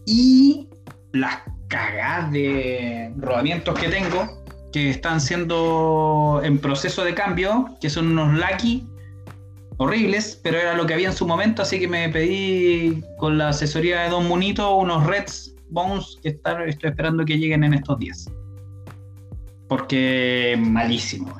[0.06, 0.68] Y
[1.12, 4.42] las cagadas de rodamientos que tengo,
[4.72, 8.84] que están siendo en proceso de cambio, que son unos Lucky
[9.78, 13.48] horribles, pero era lo que había en su momento, así que me pedí con la
[13.50, 17.98] asesoría de Don Munito unos Reds Bones que estar- estoy esperando que lleguen en estos
[17.98, 18.30] días.
[19.68, 21.32] Porque malísimo,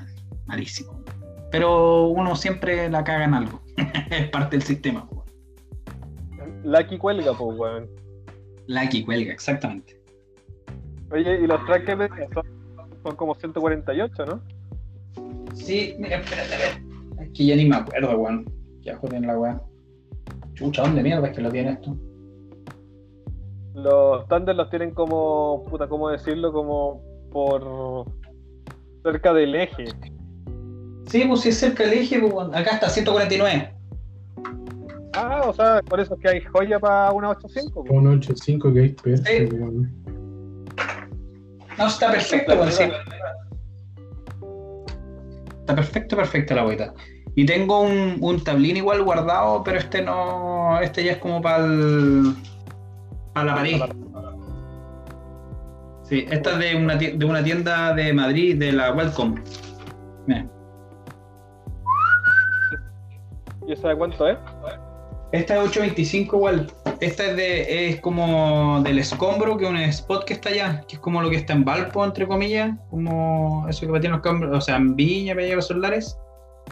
[0.46, 1.02] malísimo.
[1.50, 3.62] Pero uno siempre la caga en algo.
[4.10, 5.08] es parte del sistema.
[6.64, 7.88] Lucky cuelga, pues, weón.
[8.66, 9.98] Lucky cuelga, exactamente.
[11.10, 11.86] Oye, y los tracks
[12.34, 12.46] son,
[13.02, 14.42] son como 148, ¿no?
[15.54, 16.87] Sí, mira, espérate, a ver.
[17.28, 18.44] Es que ya ni me acuerdo, weón.
[18.80, 19.62] Ya joden la weá.
[20.54, 21.96] Chucha, ¿dónde mierda es que lo tiene esto?
[23.74, 26.52] Los Thunder los tienen como, puta, ¿cómo decirlo?
[26.52, 28.06] Como por
[29.04, 29.86] cerca del eje.
[31.06, 32.54] Sí, pues si es cerca del eje, pues, weón.
[32.54, 33.74] acá está 149.
[35.14, 37.84] Ah, o sea, por eso es que hay joya para una 85.
[37.84, 37.92] pues.
[37.98, 39.44] Un 8.5 que hay peso, Sí.
[39.54, 39.92] weón.
[41.78, 42.84] No, está perfecto, weón, sí.
[45.60, 46.94] Está perfecto, perfecta la agüita.
[47.38, 50.80] Y tengo un, un tablín igual guardado, pero este no.
[50.80, 51.64] Este ya es como para
[53.32, 53.80] para la pared.
[56.02, 59.40] Sí, esta es de una, de una tienda de Madrid, de la Welcome.
[60.26, 60.48] Mira.
[63.68, 64.36] ¿Y esa de cuánto es?
[65.30, 66.66] Esta es 825 igual.
[66.98, 70.96] Esta es de es como del escombro, que es un spot que está allá, que
[70.96, 74.56] es como lo que está en Valpo, entre comillas, como eso que patina los escombros,
[74.56, 76.18] o sea, en Viña, para los solares.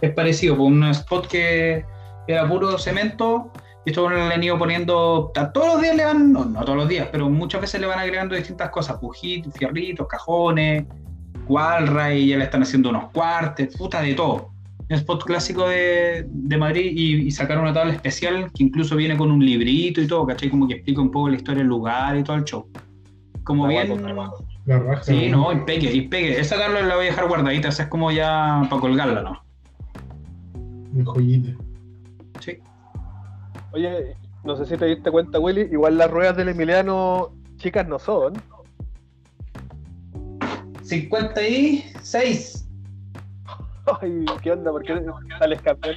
[0.00, 1.84] Es parecido, pues un spot que
[2.26, 3.52] era puro cemento,
[3.84, 6.76] y esto le han ido poniendo, a todos los días le van, no, no todos
[6.76, 10.84] los días, pero muchas veces le van agregando distintas cosas, pujitos, fierritos, cajones,
[11.46, 14.56] gualra, y ya le están haciendo unos cuartes, puta de todo
[14.88, 19.16] un spot clásico de, de Madrid y, y sacaron una tabla especial que incluso viene
[19.16, 20.48] con un librito y todo, ¿cachai?
[20.48, 22.68] Como que explica un poco la historia del lugar y todo el show.
[23.42, 24.06] Como Está bien.
[24.66, 25.02] La raja.
[25.02, 26.40] Sí, no, impeque, impeque.
[26.40, 29.45] Esa tabla la voy a dejar guardadita, esa es como ya para colgarla, ¿no?
[30.96, 31.50] Una joyita.
[32.40, 32.58] Sí.
[33.72, 37.98] Oye, no sé si te diste cuenta, Willy, igual las ruedas del Emiliano chicas no
[37.98, 38.34] son.
[40.82, 42.68] 56.
[44.00, 44.70] Ay, ¿qué onda?
[44.70, 45.02] ¿Por qué
[45.38, 45.96] sales campeón?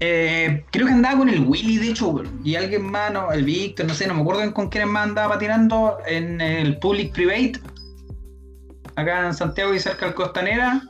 [0.00, 3.86] Eh, creo que andaba con el Willy, de hecho, y alguien más, no, el Víctor,
[3.86, 7.60] no sé, no me acuerdo con quién más andaba patinando en el Public Private,
[8.96, 10.82] acá en Santiago y cerca del Costanera.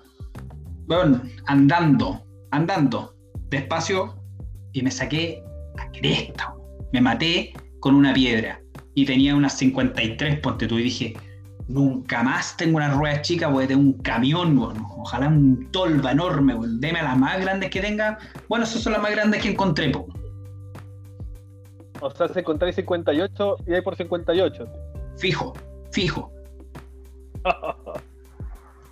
[0.87, 3.17] Bueno, andando, andando,
[3.49, 4.15] despacio,
[4.73, 5.43] y me saqué
[5.79, 6.55] a cresta.
[6.93, 8.61] Me maté con una piedra
[8.95, 11.15] y tenía unas 53, ponte tú, y dije,
[11.69, 16.13] nunca más tengo una rueda chica, voy a tener un camión, bueno, ojalá un tolva
[16.13, 18.19] enorme, bueno, deme a las más grandes que tenga.
[18.49, 20.07] Bueno, esas son las más grandes que encontré, po.
[22.01, 24.67] O sea, se encontráis 58 y hay por 58.
[25.17, 25.55] fijo,
[25.93, 26.33] fijo.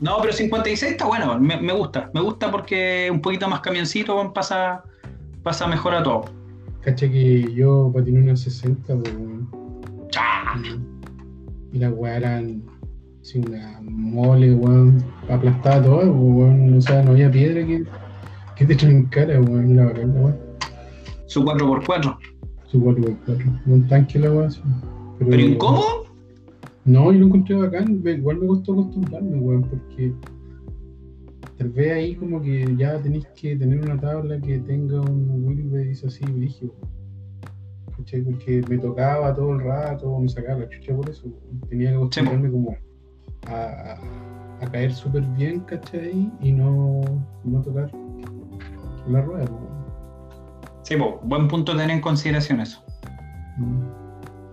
[0.00, 4.32] No, pero 56 está bueno, me, me gusta, me gusta porque un poquito más camioncito
[4.32, 4.82] pasa,
[5.42, 6.24] pasa mejor a todo.
[6.84, 9.48] Cacha que yo patiné una 60, pues, weón.
[10.10, 10.54] ¡Chá!
[11.72, 12.62] Y las weas eran
[13.22, 15.02] así una mole, weón.
[15.30, 16.76] Aplastada todo, pues, weón.
[16.76, 17.84] O sea, no había piedra que,
[18.56, 19.76] que te trancara, weón.
[19.76, 20.36] La wea.
[21.26, 22.18] Su 4x4.
[22.66, 23.60] Su 4x4.
[23.66, 24.60] Un tanque la wea, así.
[25.18, 26.03] ¿Pero incómodo?
[26.84, 28.02] No, yo lo encontré bacán.
[28.04, 30.12] Igual me costó acostumbrarme, weón, porque
[31.56, 36.06] tal vez ahí como que ya tenéis que tener una tabla que tenga un wheelbase
[36.06, 36.74] así brígido.
[37.96, 38.22] ¿Cachai?
[38.22, 41.28] Porque me tocaba todo el rato, me sacaba la chucha por eso.
[41.68, 42.76] Tenía que acostumbrarme como
[43.46, 44.00] a, a-
[44.60, 46.30] a caer súper bien, ¿cachai?
[46.40, 47.00] Y no,
[47.44, 47.90] no tocar
[49.08, 49.74] la rueda, weón.
[50.82, 52.82] Sí, po, buen punto tener en consideración eso.
[53.58, 54.03] Mm.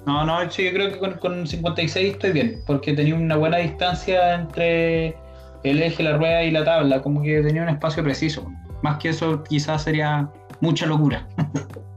[0.05, 3.57] No, no, sí, yo creo que con, con 56 estoy bien, porque tenía una buena
[3.57, 5.15] distancia entre
[5.63, 8.51] el eje, la rueda y la tabla, como que tenía un espacio preciso.
[8.81, 11.27] Más que eso quizás sería mucha locura.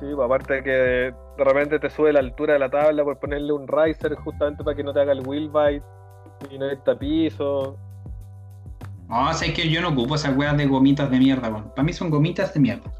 [0.00, 3.20] Sí, pues aparte de que de repente te sube la altura de la tabla por
[3.20, 5.84] ponerle un riser justamente para que no te haga el wheel bite
[6.50, 7.76] y no está piso.
[9.08, 11.70] No, sea, que yo no ocupo esas weas de gomitas de mierda, weón.
[11.70, 12.90] Para mí son gomitas de mierda.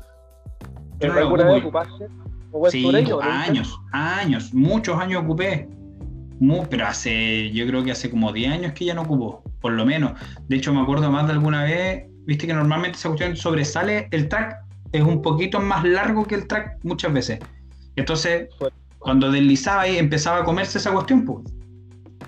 [1.00, 2.06] Yo no las ¿Alguna vez ocupaste?
[2.52, 2.86] ¿O buen Sí,
[3.22, 5.68] años, años, muchos años ocupé.
[6.70, 9.86] Pero hace, yo creo que hace como 10 años que ya no ocupo, por lo
[9.86, 10.12] menos.
[10.48, 14.28] De hecho, me acuerdo más de alguna vez, viste que normalmente esa cuestión sobresale, el
[14.28, 14.56] track
[14.90, 17.38] es un poquito más largo que el track muchas veces.
[17.94, 18.48] Entonces,
[18.98, 21.44] cuando deslizaba ahí, empezaba a comerse esa cuestión, pues.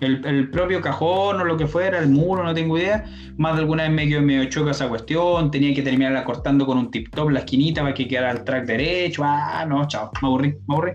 [0.05, 3.05] El, el propio cajón o lo que fuera, el muro, no tengo idea.
[3.37, 5.51] Más de alguna vez me quedó medio choca esa cuestión.
[5.51, 8.67] Tenía que terminarla cortando con un tip top la esquinita para que quedara el track
[8.67, 9.23] derecho.
[9.25, 10.11] Ah, no, chao.
[10.23, 10.93] Me aburrí, me aburrí.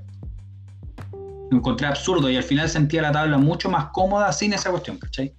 [1.52, 4.98] Lo encontré absurdo y al final sentía la tabla mucho más cómoda sin esa cuestión,
[5.00, 5.34] ¿cachai?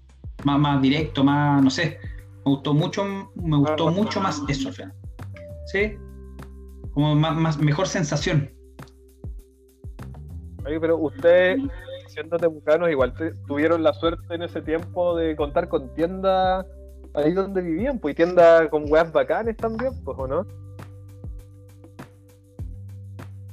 [0.44, 1.98] Más, más directo, más, no sé.
[2.44, 3.04] Me gustó mucho,
[3.36, 4.92] me gustó Ah, mucho más eso al final.
[5.66, 5.96] ¿Sí?
[6.94, 8.50] Como más, más mejor sensación.
[10.66, 11.60] Oye, pero ustedes,
[12.10, 16.66] siendo temucanos, igual te- tuvieron la suerte en ese tiempo de contar con tiendas
[17.14, 20.46] ahí donde vivían, pues y tiendas con weas bacanes también, pues, ¿o no?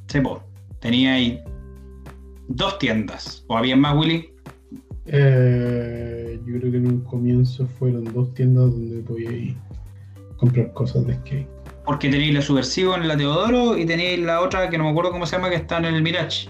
[0.08, 0.44] Sí, po.
[0.80, 1.44] Tenía ahí
[2.48, 3.44] dos tiendas.
[3.48, 4.34] ¿O había más, Willy?
[5.06, 9.56] Eh, yo creo que en un comienzo fueron dos tiendas donde podía ir
[10.38, 11.48] comprar cosas de skate.
[11.86, 15.12] Porque tenéis la Subversivo en la Teodoro y tenéis la otra que no me acuerdo
[15.12, 16.50] cómo se llama, que está en el Mirage.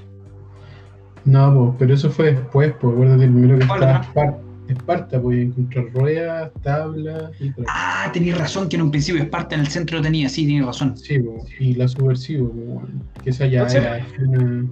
[1.28, 4.00] No, pues, pero eso fue después, pues acuérdate el primero que ¿Cuál estaba?
[4.02, 7.68] Esparta, Esparta, podía encontrar ruedas, tablas y track.
[7.70, 10.98] Ah, tenéis razón, que en un principio Esparta en el centro tenía, sí, tenéis razón.
[10.98, 12.88] Sí, pues, y la subversivo, bueno,
[13.24, 14.66] que esa ya Entonces- era una,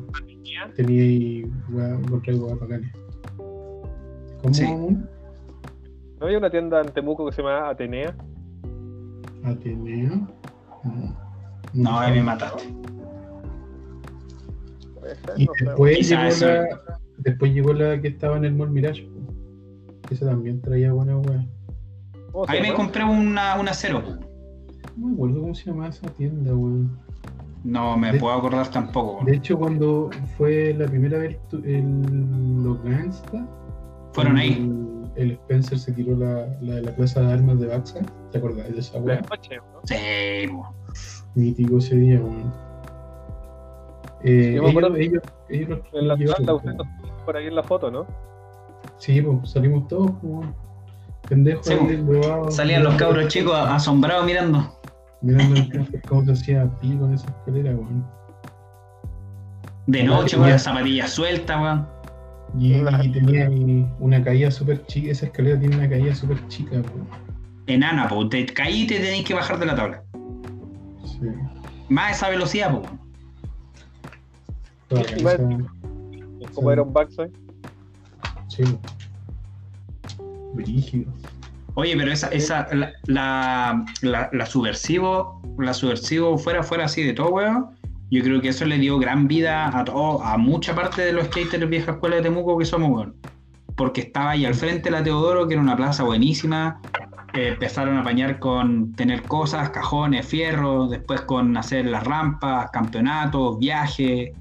[0.76, 1.98] tenía ahí weá
[2.56, 2.91] bacanes.
[4.41, 4.54] ¿Cómo?
[4.54, 4.65] Sí.
[4.65, 8.15] ¿No había una tienda en Temuco que se llama Atenea?
[9.44, 10.10] Atenea.
[10.84, 11.15] No,
[11.74, 12.06] No, sé.
[12.06, 12.63] ahí me mataste.
[15.06, 16.68] Ser, Y no después llegó, la,
[17.18, 19.08] después llegó la que estaba en el Mall Mirage.
[20.10, 21.46] Esa también traía buena weá.
[22.32, 24.02] ¿Cómo se Ahí me compré una, una cero.
[24.98, 26.98] No me acuerdo cómo se llamaba esa tienda, weón.
[27.63, 29.26] No me De- puedo acordar tampoco.
[29.26, 33.48] De hecho, cuando fue la primera vez tu- el, los Gangsta,
[34.13, 34.54] Fueron ahí.
[35.18, 38.00] El, el Spencer se tiró la, la de la plaza de armas de Baxa.
[38.32, 39.22] ¿Te acordás de esa De weá?
[39.86, 40.74] Sí, po.
[41.36, 42.54] Mítico ese día, weón.
[44.27, 46.29] Eh, Yo me acuerdo ellos, ellos, ellos los En la pues.
[46.39, 46.75] ustedes
[47.25, 48.07] por ahí en la foto, ¿no?
[48.97, 50.53] Sí, pues salimos todos como
[51.29, 52.55] pendejos Sí, ahí, pues.
[52.55, 54.79] Salían los cabros chicos asombrados mirando.
[55.21, 58.05] Mirando el campo, cómo se hacía pico en esa escalera, weón.
[59.85, 61.88] De noche, con las zapatillas sueltas, weón.
[62.57, 63.49] Y, y tenía
[63.99, 67.07] una caída súper chica, esa escalera tiene una caída súper chica, weón.
[67.67, 68.27] Enana, po.
[68.27, 70.03] Te caí y te tenéis que bajar de la tabla.
[71.03, 71.27] Sí.
[71.89, 72.81] Más esa velocidad, po.
[74.89, 76.74] Como Sí.
[76.74, 77.32] era un backside.
[78.48, 78.63] Sí.
[80.54, 81.12] Brígido.
[81.74, 87.13] Oye, pero esa, esa, la, la, la, la subversivo, la subversivo fuera, fuera así de
[87.13, 87.67] todo, weón.
[88.12, 91.26] Yo creo que eso le dio gran vida a todo, a mucha parte de los
[91.26, 93.15] skaters vieja escuela de Temuco que somos, weón.
[93.76, 96.80] Porque estaba ahí al frente la Teodoro, que era una plaza buenísima.
[97.34, 103.60] Eh, empezaron a apañar con tener cosas, cajones, fierros, después con hacer las rampas, campeonatos,
[103.60, 104.32] viajes.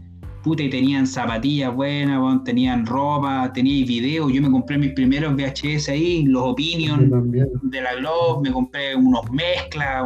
[0.45, 4.31] Puta, y tenían zapatillas buenas, tenían ropa, tenían videos.
[4.31, 9.23] Yo me compré mis primeros VHS ahí, los Opinion de la Globe, me compré unos
[9.31, 10.05] mezclas,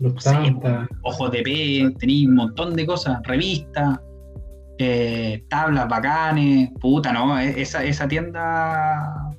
[0.00, 0.56] Los no sé,
[1.02, 4.00] ojos de pez, tenía un montón de cosas, revistas,
[4.78, 9.30] eh, tablas bacanes, puta, no, E- esa, esa tienda,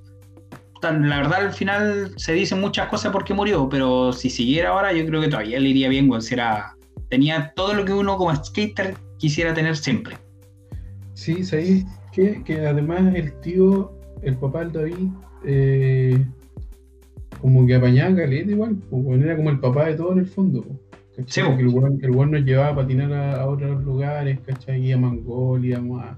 [0.84, 5.04] la verdad al final se dicen muchas cosas porque murió, pero si siguiera ahora yo
[5.08, 6.76] creo que todavía le iría bien, si era,
[7.10, 10.18] tenía todo lo que uno como skater quisiera tener siempre.
[11.14, 12.44] Sí, ¿sabéis qué?
[12.44, 15.08] Que además el tío, el papá del David,
[15.46, 16.26] eh,
[17.40, 20.62] como que apañaba caleta igual, pues, era como el papá de todo en el fondo.
[20.62, 21.26] pues.
[21.28, 21.58] Sí, pues.
[21.58, 24.92] el weón, el weón nos llevaba a patinar a, a otros lugares, ¿cachai?
[24.92, 26.16] A Mangol, íbamos a,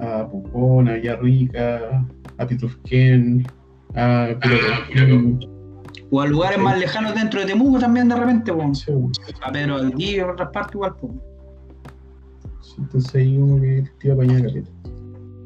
[0.00, 2.02] a Popón, a Villarrica,
[2.38, 3.46] a Pitrufquén,
[3.94, 4.30] a
[6.10, 8.74] O a lugares más lejanos dentro de Temuco también de repente, weón.
[8.74, 8.90] sí,
[9.42, 11.12] a Pedro Aldí o otras partes igual, pues.
[12.78, 14.70] Entonces ahí como que el tío apañaba caleta.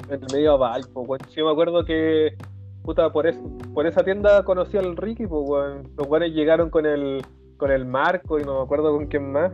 [0.09, 1.21] En el medio de Valpo, weón.
[1.29, 2.35] Sí, me acuerdo que,
[2.83, 3.41] puta, por, eso,
[3.73, 5.89] por esa tienda conocí al Ricky, pues, weón.
[5.97, 7.21] Los weones llegaron con el,
[7.57, 9.51] con el Marco y no me acuerdo con quién más.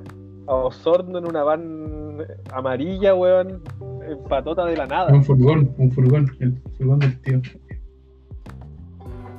[0.48, 3.62] A Osorno en una van amarilla, weón.
[4.08, 5.14] En patota de la nada.
[5.14, 7.42] Un furgón, un furgón, el furgón del tío.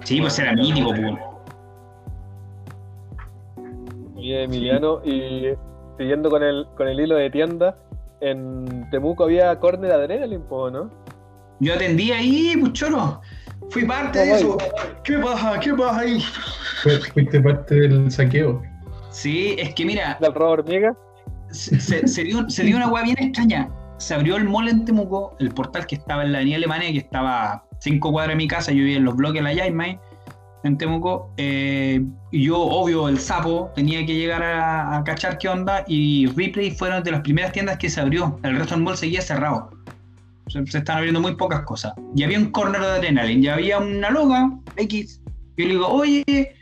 [0.04, 1.14] Sí, pues era mítico, pues.
[4.16, 5.54] Y Emiliano, y
[5.96, 7.78] siguiendo con el, con el hilo de tienda,
[8.20, 10.90] en Temuco había Corner Adrenaline, ¿no?
[11.60, 13.20] Yo atendí ahí, puchoro.
[13.70, 14.56] Fui parte de eso.
[15.04, 15.58] ¿Qué pasa?
[15.60, 16.20] ¿Qué pasa ahí?
[17.12, 18.62] Fuiste parte del saqueo.
[19.10, 20.16] Sí, es que mira.
[20.20, 20.96] ¿Del robo hormiga?
[21.50, 23.68] Se, se, dio, se dio una hueá bien extraña.
[23.96, 26.98] Se abrió el mall en Temuco, el portal que estaba en la avenida Alemania, que
[26.98, 29.98] estaba cinco cuadras de mi casa, yo vivía en los bloques de la Yaimai,
[30.64, 35.84] en Temuco, eh, y yo, obvio, el sapo, tenía que llegar a, cachar qué onda,
[35.86, 39.22] y Ripley fueron de las primeras tiendas que se abrió, el resto del mall seguía
[39.22, 39.70] cerrado.
[40.48, 41.92] Se, están abriendo muy pocas cosas.
[42.16, 45.20] Y había un corner de adrenalina, ya había una loga, X,
[45.56, 46.54] y yo le digo, oye,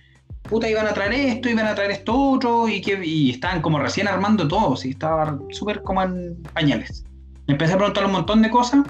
[0.43, 3.79] puta, iban a traer esto, iban a traer esto otro, y, que, y estaban como
[3.79, 7.05] recién armando todo, y estaba súper como en pañales.
[7.47, 8.85] Empecé a preguntar un montón de cosas,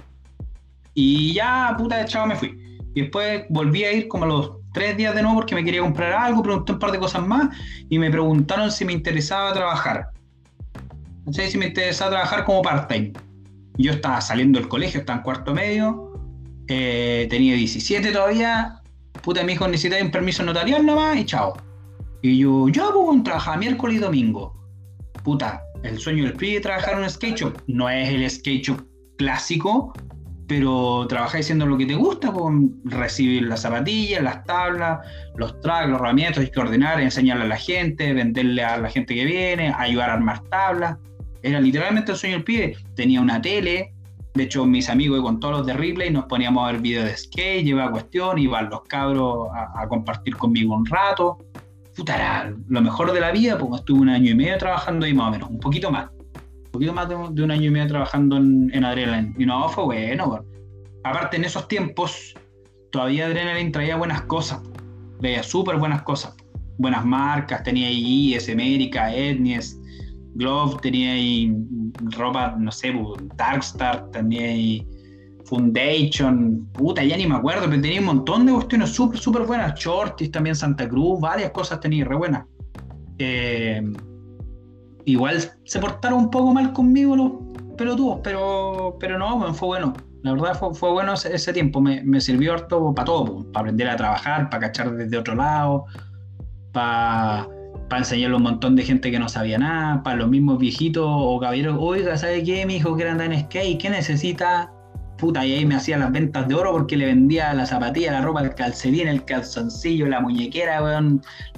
[0.95, 2.59] y ya, puta, de chavo me fui.
[2.95, 6.13] Y después volví a ir como los tres días de nuevo porque me quería comprar
[6.13, 7.49] algo, pregunté un par de cosas más
[7.89, 10.11] y me preguntaron si me interesaba trabajar.
[11.25, 13.15] No sé si me interesaba trabajar como part-time.
[13.79, 16.13] Yo estaba saliendo del colegio, estaba en cuarto medio,
[16.69, 18.83] eh, tenía 17 todavía,
[19.23, 21.57] puta, mi hijo necesitaba un permiso notarial nomás y chao.
[22.21, 24.55] Y yo, yo pues, trabajaba miércoles y domingo.
[25.25, 27.63] Puta, el sueño del pibe trabajar en un skate shop.
[27.67, 28.83] No es el skate shop
[29.17, 29.95] clásico,
[30.49, 35.01] pero trabajáis haciendo lo que te gusta, con recibir las zapatillas, las tablas,
[35.37, 39.15] los tracks, los herramientas, hay que ordenar, enseñarle a la gente, venderle a la gente
[39.15, 40.99] que viene, ayudar a armar tablas.
[41.43, 42.77] Era literalmente el sueño del pibe.
[42.95, 43.93] Tenía una tele,
[44.35, 47.17] de hecho mis amigos con todos los de Ripley nos poníamos a ver videos de
[47.17, 51.39] skate, llevaba cuestión, iban los cabros a, compartir conmigo un rato.
[51.97, 55.29] Puta, lo mejor de la vida, pues estuve un año y medio trabajando ahí más
[55.29, 56.11] o menos, un poquito más
[56.77, 59.35] poquito más de, un año y medio trabajando en, en Adrenaline.
[59.39, 60.45] Y no, fue bueno.
[61.05, 62.35] Aparte, en esos tiempos,
[62.91, 64.61] todavía Adrenaline traía buenas cosas.
[65.21, 66.35] Veía súper buenas cosas.
[66.79, 69.81] Buenas marcas, tenía IS, América, Etnies,
[70.35, 71.55] Glove, tenía ahí
[72.19, 72.93] ropa, no sé,
[73.37, 74.87] Darkstar, tenía ahí
[75.47, 79.79] Foundation, puta, ya ni me acuerdo, pero tenía un montón de cuestiones súper, súper buenas.
[79.79, 82.45] Shorties también, Santa Cruz, varias cosas tenía re buenas.
[83.19, 83.83] Eh,
[85.07, 87.33] igual se portaron un poco mal conmigo los
[87.77, 89.95] pelotudos, pero, pero no, fue bueno.
[90.23, 93.95] La verdad fue, bueno ese, tiempo, me, me, sirvió harto para todo, para aprender a
[93.95, 95.85] trabajar, para cachar desde otro lado,
[96.73, 97.47] para
[97.93, 101.39] enseñarle a un montón de gente que no sabía nada, para los mismos viejitos o
[101.39, 102.67] caballeros, oiga, ¿sabe qué?
[102.67, 104.73] Mi hijo que anda en skate, ¿qué necesita?
[105.17, 108.23] Puta, y ahí me hacía las ventas de oro porque le vendía la zapatilla, la
[108.23, 110.81] ropa, el calcetín, el calzoncillo, la muñequera,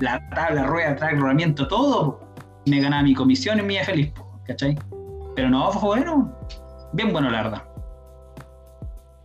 [0.00, 2.27] la tabla, rueda, track, rodamiento, todo
[2.68, 4.12] me ganaba mi comisión y me iba feliz,
[4.46, 4.78] ¿cachai?
[5.34, 6.34] Pero no, fue bueno,
[6.92, 7.62] bien bueno la verdad.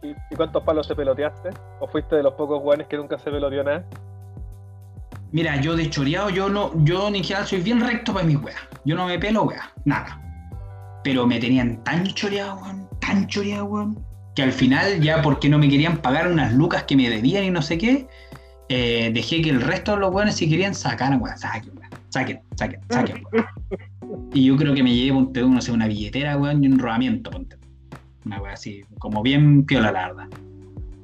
[0.03, 1.49] ¿Y, cuántos palos te peloteaste?
[1.79, 3.85] ¿O fuiste de los pocos guanes que nunca se peloteó nada?
[5.31, 8.59] Mira, yo de choreado, yo no, yo en general soy bien recto para mis weas.
[8.85, 10.21] Yo no me pelo, wea, nada.
[11.03, 15.57] Pero me tenían tan choreado, weón, tan choreado, weón, que al final, ya porque no
[15.57, 18.07] me querían pagar unas lucas que me debían y no sé qué,
[18.69, 21.73] eh, dejé que el resto de los weones si querían sacar, weón, saquen,
[22.13, 23.23] saquen, saquen, saquen.
[24.33, 27.31] y yo creo que me llevé, ponte no sé, una billetera, weón, y un rodamiento,
[27.31, 27.57] ponte.
[28.25, 30.27] Una weón así, como bien piola la verdad.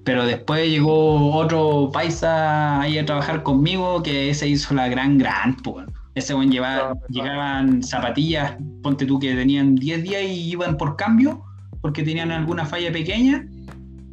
[0.04, 5.56] Pero después llegó otro paisa ahí a trabajar conmigo que ese hizo la gran, gran,
[5.58, 5.88] pues.
[6.14, 11.44] Ese weón llevaba, llegaban zapatillas, ponte tú que tenían 10 días y iban por cambio,
[11.82, 13.48] porque tenían alguna falla pequeña,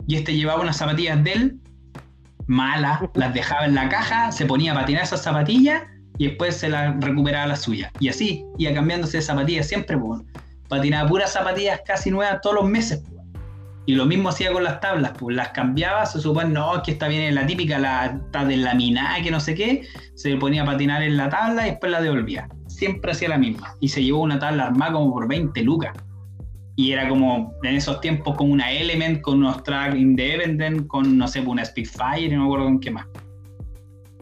[0.07, 1.61] y este llevaba unas zapatillas de él,
[2.47, 5.83] malas, las dejaba en la caja, se ponía a patinar esas zapatillas
[6.19, 7.91] y después se la recuperaba la suya.
[8.01, 10.23] Y así, iba cambiándose de zapatillas siempre, pues.
[10.69, 13.17] Patinaba puras zapatillas casi nuevas todos los meses, pues.
[13.89, 17.07] Y lo mismo hacía con las tablas, pues las cambiaba, se supone, no, que está
[17.07, 21.17] bien la típica, la está laminada, que no sé qué, se ponía a patinar en
[21.17, 22.49] la tabla y después la devolvía.
[22.67, 23.75] Siempre hacía la misma.
[23.81, 25.97] Y se llevó una tabla armada como por 20 lucas.
[26.75, 31.29] Y era como, en esos tiempos, como una Element con unos tracks independent, con, no
[31.29, 33.07] sé, una Spitfire, no me acuerdo con qué más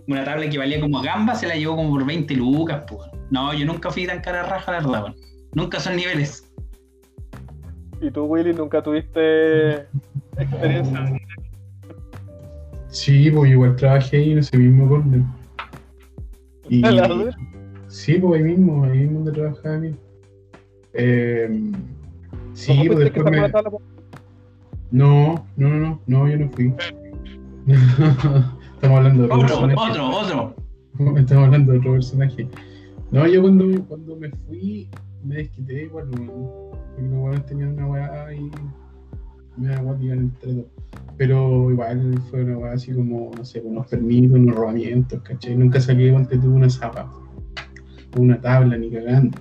[0.07, 3.01] una tabla que valía como gamba se la llevó como por 20 lucas, pues.
[3.31, 5.15] No, yo nunca fui tan cara raja, la verdad,
[5.55, 6.51] Nunca son niveles.
[8.01, 9.77] ¿Y tú, Willy, nunca tuviste
[10.39, 11.21] experiencia?
[12.89, 15.23] Sí, pues igual trabajé ahí en ese mismo corner.
[16.69, 16.83] Y,
[17.89, 19.95] sí, pues ahí mismo, ahí mismo donde trabajaba mí.
[20.93, 21.73] Eh,
[22.53, 23.49] sí, pues después me...
[24.91, 26.73] No, no, no, no, yo no fui.
[28.85, 29.91] Estamos hablando de otro, personaje.
[29.91, 30.55] Otro, otro.
[31.17, 32.49] Estamos hablando de otro personaje.
[33.13, 34.91] No, yo cuando, cuando me fui,
[35.23, 38.51] me desquité igual, porque los weones tenían una weá y
[39.57, 40.67] me da igual en el tredo.
[41.17, 45.57] Pero igual fue una weá así como, no sé, unos permisos, unos rodamientos, ¿cachai?
[45.57, 47.11] Nunca saqué igual que tuve una zapa.
[48.19, 49.39] una tabla ni cagando.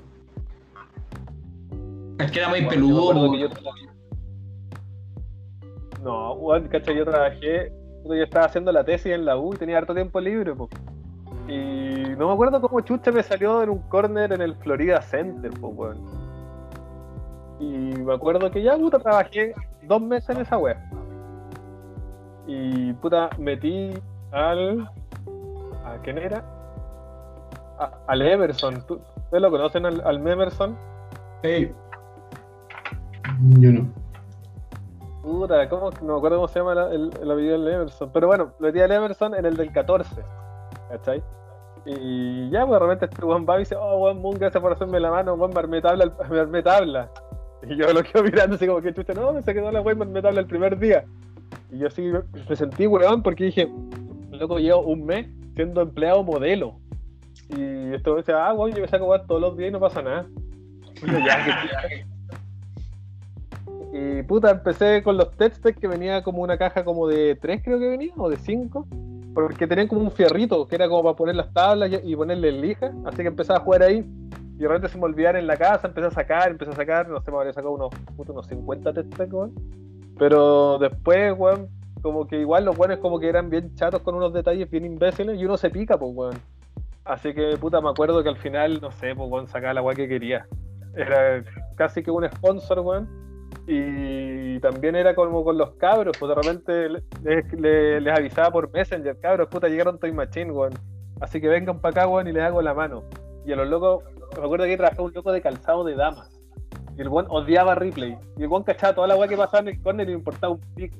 [2.17, 3.13] Es que era muy peludo.
[6.01, 7.73] No, weón, cacha, yo trabajé,
[8.05, 10.69] yo estaba haciendo la tesis en la U y tenía harto tiempo libre, po.
[11.47, 15.51] Y no me acuerdo cómo chucha me salió en un corner en el Florida Center,
[15.59, 15.97] po, weón.
[17.59, 20.77] Y me acuerdo que ya, puta, trabajé dos meses en esa web.
[22.47, 23.91] Y, puta, metí
[24.31, 24.89] al...
[25.85, 26.43] ¿A quién era?
[27.79, 28.85] A- al Emerson.
[28.85, 30.75] ¿Tú- ¿Ustedes lo conocen al, al Memerson?
[31.43, 31.73] Ey,
[33.59, 33.87] Yo no.
[35.23, 35.89] Puta, ¿cómo?
[36.01, 38.11] no me acuerdo cómo se llama la- el, el apellido del Emerson.
[38.13, 40.21] Pero bueno, lo metí al Emerson en el del 14.
[40.89, 41.23] ¿Cachai?
[41.85, 44.99] Y ya, pues de repente este weón va dice, oh, weón, Moon, gracias por hacerme
[44.99, 46.11] la mano, weón, me tabla,
[46.51, 47.09] me tabla.
[47.67, 50.11] Y yo lo quedo mirando así como que chucha, no, me se quedó la weón,
[50.11, 51.05] me tabla el primer día.
[51.71, 52.11] Y yo sí
[52.49, 53.69] me sentí weón porque dije,
[54.31, 56.75] loco, llevo un mes siendo empleado modelo.
[57.49, 59.79] Y esto me dice, ah, weón, yo me saco weón todos los días y no
[59.79, 60.25] pasa nada.
[61.01, 61.45] Y yo, ya,
[61.89, 62.05] que
[63.93, 67.79] y puta, empecé con los textos que venía como una caja como de 3 creo
[67.79, 68.87] que venía, o de 5,
[69.35, 72.91] porque tenían como un fierrito que era como para poner las tablas y, ponerle lija,
[73.05, 74.03] así que empezaba a jugar ahí
[74.55, 77.07] y de repente se me olvidaron en la casa, empecé a sacar, empecé a sacar,
[77.07, 79.53] no sé, me habría sacado unos, puta, unos 50 textos, weón.
[80.17, 81.69] Pero después, weón,
[82.01, 85.39] como que igual los buenos como que eran bien chatos con unos detalles bien imbéciles
[85.39, 86.35] y uno se pica, pues, weón.
[87.03, 89.95] Así que, puta, me acuerdo que al final, no sé, pues, weón, sacaba la weá
[89.95, 90.45] que quería.
[90.95, 91.43] Era
[91.75, 93.07] casi que un sponsor, weón.
[93.67, 97.03] Y también era como con los cabros, pues de repente les,
[97.53, 100.73] les- les avisaba por Messenger, cabros, puta, llegaron Toy Machine, weón.
[101.21, 103.03] Así que vengan para acá, weón, y les hago la mano.
[103.45, 104.03] Y a los locos,
[104.37, 106.29] me acuerdo que trabajaba un loco de calzado de damas.
[106.97, 108.17] Y el weón odiaba a Ripley.
[108.37, 110.53] Y el weón cachaba toda la weá que pasaba en el corner y le importaba
[110.53, 110.97] un pico.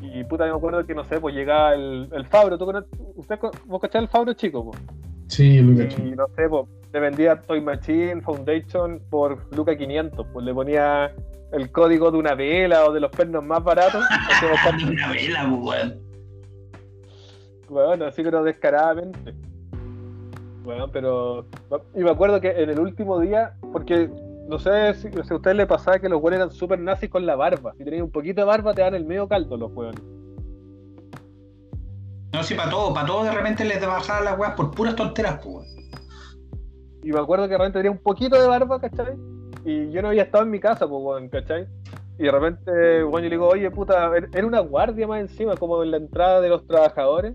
[0.00, 2.70] Y puta, me acuerdo que no sé, pues llegaba el, el Fabro, ¿tú
[3.16, 4.80] ¿Usted, vos cachás el Fabro chico, pues?
[5.28, 5.72] Sí, lo.
[5.82, 6.64] Y no sé, pues,
[6.94, 11.12] le vendía Toy Machine Foundation por Luca 500, pues le ponía
[11.50, 14.04] el código de una vela o de los pernos más baratos.
[14.64, 16.00] cambio- una vela, po, weón.
[17.68, 19.34] Bueno, así pero descaradamente.
[20.62, 21.46] Bueno, pero.
[21.96, 24.08] Y me acuerdo que en el último día, porque
[24.48, 27.26] no sé si, si a ustedes les pasaba que los buenos eran súper nazis con
[27.26, 27.72] la barba.
[27.76, 30.00] Si tenías un poquito de barba, te dan el medio caldo los hueones.
[32.32, 35.44] No, sí, para todo, para todo de repente les bajaban las weas por puras tonteras,
[35.44, 35.73] weón.
[37.04, 39.14] Y me acuerdo que de repente tenía un poquito de barba, ¿cachai?
[39.64, 41.66] Y yo no había estado en mi casa, pues, weón, ¿cachai?
[42.18, 45.56] Y de repente, bueno, yo le digo, oye, puta, er- era una guardia más encima,
[45.56, 47.34] como en la entrada de los trabajadores.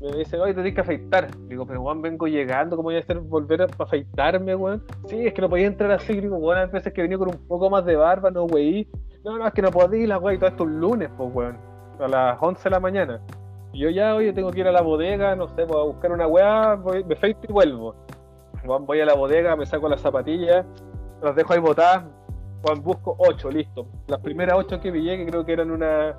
[0.00, 1.28] Me dice, oye, te tienes que afeitar.
[1.42, 4.82] Le digo, pero, weón, vengo llegando, ¿cómo voy a hacer volver a afeitarme, weón?
[5.06, 6.18] Sí, es que no podía entrar así.
[6.20, 8.88] Digo, weón, a veces que venía con un poco más de barba, no, wey.
[9.24, 11.58] No, no, es que no podía, la weón, y todo esto un lunes, pues, weón,
[11.98, 13.20] a las 11 de la mañana.
[13.72, 16.12] Y yo ya, oye, tengo que ir a la bodega, no sé, voy a buscar
[16.12, 17.94] una weá, me afeito y vuelvo.
[18.64, 20.66] Voy a la bodega, me saco las zapatillas,
[21.22, 22.04] las dejo ahí botadas,
[22.62, 23.86] Juan, busco ocho, listo.
[24.06, 26.14] Las primeras ocho que pillé, que creo que eran una,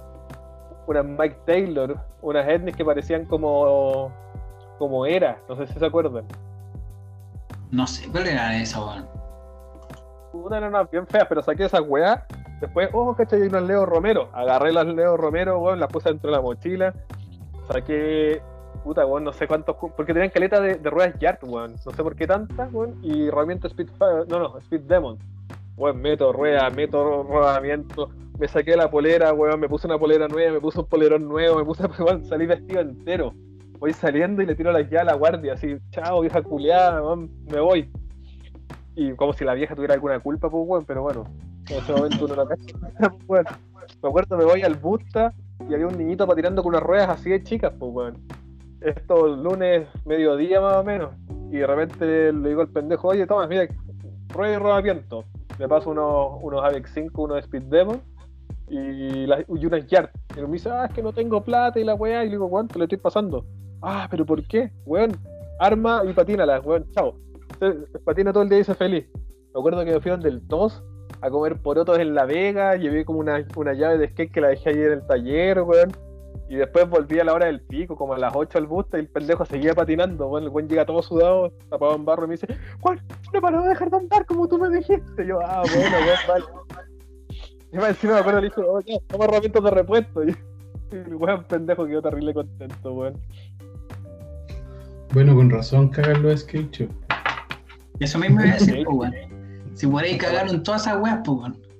[0.88, 4.12] unas Mike Taylor, unas etnias que parecían como,
[4.80, 6.26] como era, no sé si se acuerdan.
[7.70, 9.08] No sé, ¿cuál era esa, weón?
[10.34, 12.22] Una eran unas bien feas, pero saqué esas weas.
[12.60, 14.30] Después, oh, cachai, hay unas Leo Romero.
[14.34, 16.94] Agarré las Leo Romero, weón, las puse dentro de la mochila.
[17.68, 18.42] Saqué,
[18.84, 21.76] puta, weón, no sé cuántos, cu- porque tenían caleta de, ruedas Yard, weón.
[21.86, 22.96] No sé por qué tantas, weón.
[23.02, 25.18] Y herramienta Speedfire, no, no, Speed Demon.
[25.78, 28.10] Weón, meto rueda, meto rodamiento.
[28.40, 31.58] Me saqué la polera, weón, me puse una polera nueva, me puse un polerón nuevo,
[31.58, 33.34] me puse, weón, salí vestido entero.
[33.80, 37.30] Voy saliendo y le tiro la llave a la guardia, así, chao, vieja culiada, weón,
[37.52, 37.90] me voy.
[38.96, 41.24] Y como si la vieja tuviera alguna culpa, pues, weón, pero bueno,
[41.70, 42.76] en ese momento uno no cacha.
[43.26, 43.50] Bueno,
[44.04, 45.34] me acuerdo, me voy al Busta
[45.70, 48.18] y había un niñito patinando con unas ruedas así de chicas, pues, weón.
[48.82, 51.12] Esto lunes, mediodía más o menos.
[51.52, 53.68] Y de repente le digo al pendejo, oye, toma, mira,
[54.30, 55.24] rueda y rodamiento.
[55.60, 58.02] Le paso unos, unos Avex 5, unos Speed Demon
[58.68, 60.10] y, y unas Yard.
[60.36, 62.24] Y me dice, ah, es que no tengo plata y la weá.
[62.24, 63.46] Y le digo, ¿cuánto le estoy pasando?
[63.82, 64.72] Ah, pero ¿por qué?
[64.86, 65.12] Weón,
[65.60, 67.16] arma y patínala, weón, chao.
[67.54, 69.06] Entonces, patina todo el día y dice feliz.
[69.54, 70.84] Me acuerdo que me fui del TOS
[71.22, 74.48] a comer porotos en La Vega, llevé como una, una llave de skate que la
[74.48, 75.92] dejé ahí en el taller, weón.
[76.52, 78.98] Y después volví a la hora del pico, como a las 8 al bus, y
[78.98, 80.44] el pendejo seguía patinando, weón.
[80.44, 82.48] El weón llega todo sudado, tapado en barro, y me dice,
[82.82, 83.00] Juan,
[83.34, 85.24] no paró de dejar de andar como tú me dijiste.
[85.24, 86.46] Y yo, ah, bueno, weón, vale.
[87.72, 90.24] Y más encima me acuerdo, le dije, oh, ya, toma herramientas de repuesto.
[90.26, 90.36] Y,
[90.92, 93.14] el weón pendejo quedó terrible contento, weón.
[95.14, 96.90] Bueno, con razón cagan los skate.
[98.02, 99.14] Eso mismo iba a decir, po, weón.
[99.74, 101.71] Si por ahí cagaron todas esas weas, pues, weón.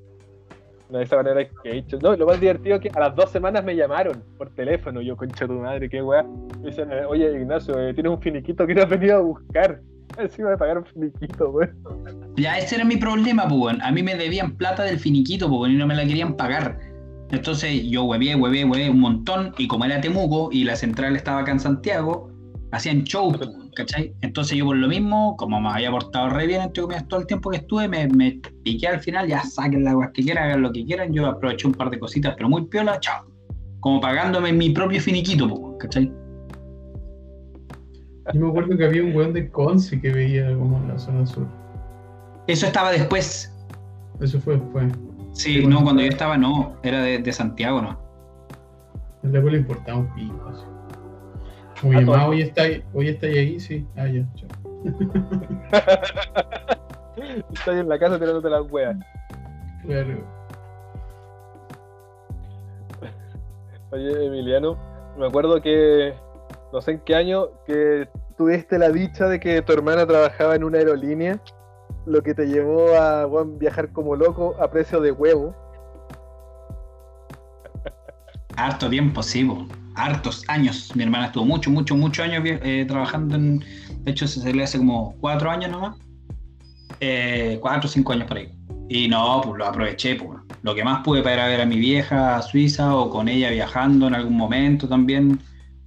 [0.92, 1.98] De esa manera que he hecho.
[2.02, 5.02] No, lo más divertido es que a las dos semanas me llamaron por teléfono.
[5.02, 6.24] Yo, concha tu madre, qué weá.
[6.24, 9.80] Me dicen, eh, oye, Ignacio, eh, tienes un finiquito que no has venido a buscar.
[10.18, 11.72] Encima de pagar un finiquito, weón.
[12.36, 13.78] Ya, ese era mi problema, pues.
[13.82, 16.78] A mí me debían plata del finiquito, pues, y no me la querían pagar.
[17.32, 21.40] Entonces yo huevé, huevé, huevé un montón, y como era Temuco y la central estaba
[21.40, 22.30] acá en Santiago,
[22.72, 23.32] hacían show,
[23.76, 24.14] ¿cachai?
[24.22, 27.28] Entonces yo por lo mismo, como me había portado re bien entre comillas todo el
[27.28, 30.72] tiempo que estuve, me, me piqué al final, ya saquen las que quieran, hagan lo
[30.72, 33.26] que quieran, yo aproveché un par de cositas, pero muy piola, chao.
[33.80, 36.12] Como pagándome mi propio finiquito, ¿cachai?
[38.34, 41.26] Yo me acuerdo que había un weón de Conce que veía como en la zona
[41.26, 41.48] sur.
[42.48, 43.52] Eso estaba después.
[44.20, 44.94] Eso fue después.
[45.34, 48.00] Sí, no, cuando yo estaba no, era de, de Santiago, ¿no?
[49.24, 50.71] En la cual le importaba un pico.
[51.84, 53.88] A mi mamá hoy está, ahí- hoy está ahí, ahí, sí.
[53.96, 54.50] Ah, ya, chao.
[57.54, 58.96] Estás en la casa tirándote las weas.
[59.86, 60.24] Claro.
[63.92, 64.78] Oye, Emiliano,
[65.18, 66.14] me acuerdo que
[66.72, 68.08] no sé en qué año que
[68.38, 71.40] tuviste la dicha de que tu hermana trabajaba en una aerolínea,
[72.06, 73.28] lo que te llevó a
[73.58, 75.54] viajar como loco a precio de huevo.
[78.56, 79.48] Harto tiempo, sí.
[79.96, 80.92] Hartos años.
[80.96, 83.64] Mi hermana estuvo mucho, mucho, muchos años eh, trabajando en.
[84.04, 85.98] De hecho, se le hace como cuatro años nomás.
[87.00, 88.50] Eh, cuatro o cinco años por ahí.
[88.90, 90.40] Y no, pues lo aproveché, pues.
[90.64, 94.08] Lo que más pude para ver a mi vieja a Suiza o con ella viajando
[94.08, 95.40] en algún momento también.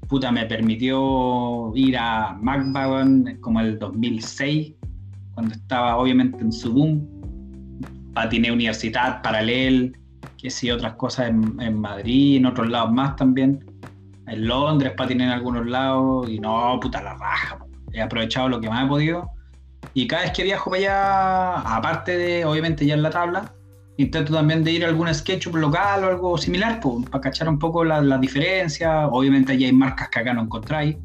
[0.09, 4.75] Puta, me permitió ir a McVagon como el 2006,
[5.35, 7.09] cuando estaba obviamente en su boom.
[8.15, 9.97] Patiné Universidad, Paralel,
[10.37, 13.65] que sí, otras cosas en Madrid, en otros lados más también.
[14.27, 17.59] En Londres patiné en algunos lados y no, puta la raja.
[17.59, 17.67] po.
[17.93, 19.31] He aprovechado lo que más he podido.
[19.93, 23.53] Y cada vez que viajo para allá, aparte de, obviamente ya en la tabla,
[23.97, 27.59] intento también de ir a algún SketchUp local o algo similar, pues, para cachar un
[27.59, 29.09] poco las la diferencias.
[29.13, 30.97] Obviamente allí hay marcas que acá no encontráis.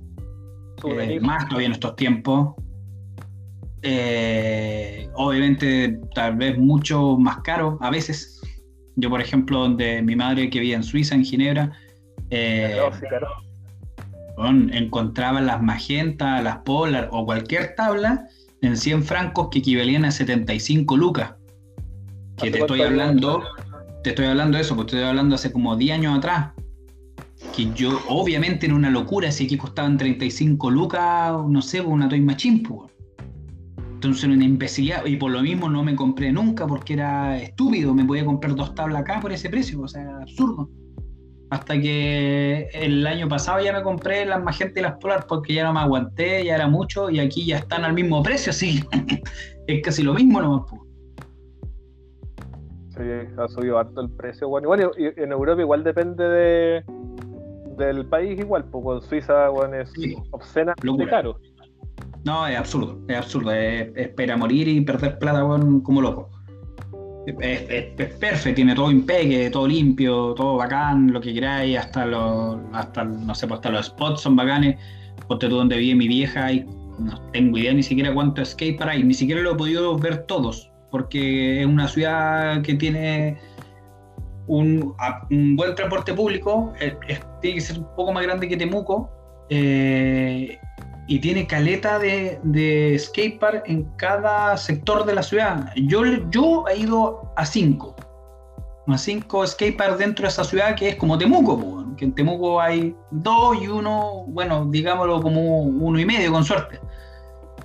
[0.83, 2.55] Eh, más todavía en estos tiempos.
[3.81, 8.41] Eh, obviamente, tal vez mucho más caro a veces.
[8.95, 11.71] Yo, por ejemplo, donde mi madre que vivía en Suiza, en Ginebra,
[12.29, 13.27] eh, No, sí, claro.
[14.37, 18.27] weón, encontraba las Magenta, las Polar o cualquier tabla
[18.61, 21.33] en 100 francos que equivalían a 75 lucas.
[22.37, 23.43] Que ¿Hace te estoy hablando,
[24.03, 26.51] te estoy hablando de eso, porque estoy hablando hace como 10 años atrás.
[27.55, 32.07] Que yo, obviamente, era una locura, si aquí costaban 35 lucas, no sé, pues, una
[32.07, 32.91] Toy Machine, pues.
[33.93, 37.93] Entonces era una imbecilidad, y por lo mismo no me compré nunca porque era estúpido,
[37.93, 40.69] me podía comprar dos tablas acá por ese precio, o sea, absurdo.
[41.51, 45.63] Hasta que el año pasado ya me compré las Magenta y las Polar porque ya
[45.63, 48.83] no me aguanté, ya era mucho, y aquí ya están al mismo precio, así
[49.67, 50.65] es casi lo mismo nomás.
[52.95, 53.03] Sí,
[53.37, 54.65] ha subido harto el precio, bueno.
[54.65, 56.83] Igual en Europa igual depende de
[57.77, 60.15] del país igual, pues en Suiza, bueno, es Sí.
[60.31, 61.09] obscenamente Locura.
[61.09, 61.39] caro.
[62.25, 63.53] No, es absurdo, es absurdo.
[63.53, 66.29] Es, es para morir y perder plata weón, como loco.
[67.25, 73.03] Es, perfecto, tiene todo impeque, todo limpio, todo bacán, lo que queráis, hasta los, hasta,
[73.03, 74.77] no sé, pues hasta los spots son bacanes.
[75.27, 76.65] Ponte tú donde vive mi vieja y
[76.97, 80.71] no tengo idea ni siquiera cuánto skatepark hay, ni siquiera lo he podido ver todos,
[80.91, 83.37] porque es una ciudad que tiene
[84.47, 84.95] un,
[85.29, 86.73] un buen transporte público,
[87.41, 89.09] tiene que ser un poco más grande que Temuco,
[89.49, 90.57] eh,
[91.09, 95.71] y tiene caleta de, de skatepark en cada sector de la ciudad.
[95.75, 97.95] Yo, yo he ido a cinco,
[98.85, 102.95] a cinco skateparks dentro de esa ciudad que es como Temuco, que en Temuco hay
[103.09, 106.79] dos y uno, bueno, digámoslo como uno y medio con suerte.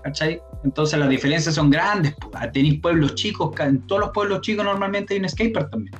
[0.03, 0.41] ¿Cachai?
[0.65, 2.15] Entonces las diferencias son grandes.
[2.51, 5.95] Tenéis pueblos chicos, en todos los pueblos chicos normalmente hay un skatepark también.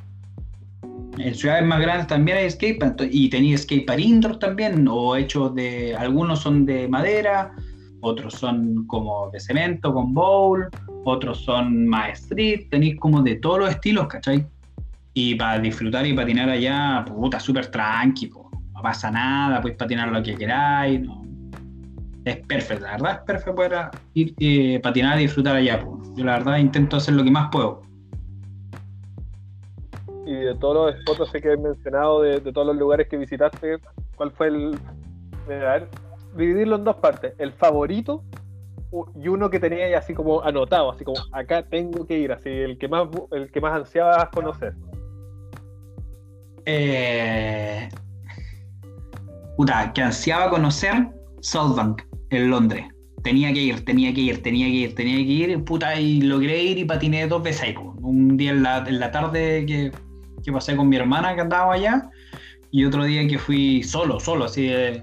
[1.19, 5.95] En ciudades más grandes también hay skatepark y tenéis skatepark indoor también, o hechos de,
[5.95, 7.53] algunos son de madera,
[8.01, 10.69] otros son como de cemento con bowl,
[11.05, 14.45] otros son más street, tenéis como de todos los estilos, ¿cachai?
[15.15, 18.51] Y para disfrutar y patinar allá, puta, súper tranqui, po.
[18.73, 21.23] no pasa nada, podéis patinar lo que queráis, no.
[22.25, 25.79] Es perfecto, la verdad es perfecto poder ir eh, patinar y disfrutar allá.
[25.79, 26.03] po.
[26.17, 27.83] Yo la verdad intento hacer lo que más puedo.
[30.35, 33.79] De todos los spots que he mencionado, de, todos los lugares que visitaste,
[34.17, 34.79] ¿cuál fue el.
[35.49, 35.89] Mira, a ver,
[36.37, 37.35] dividirlo en dos partes.
[37.39, 38.23] El favorito
[39.21, 42.49] y uno que tenía ahí así como anotado, así como acá tengo que ir, así
[42.49, 44.75] el que más el que más ansiabas conocer.
[46.67, 47.89] Eh,
[49.57, 51.09] puta, que ansiaba conocer
[51.41, 52.85] Southbank en Londres.
[53.23, 56.63] Tenía que ir, tenía que ir, tenía que ir, tenía que ir, puta, y logré
[56.63, 57.75] ir y patiné dos veces ahí.
[58.01, 59.93] Un día en la, en la tarde que,
[60.45, 62.11] que pasé con mi hermana que andaba allá,
[62.71, 65.03] y otro día que fui solo, solo, así de,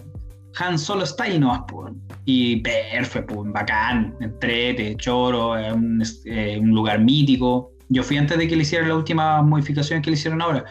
[0.59, 1.93] Han Solo Style nomás, pues.
[2.25, 7.71] Y perfecto, pues, bacán, entrete, choro, un, eh, un, lugar mítico.
[7.89, 10.65] Yo fui antes de que le hicieran las últimas modificaciones que le hicieron ahora,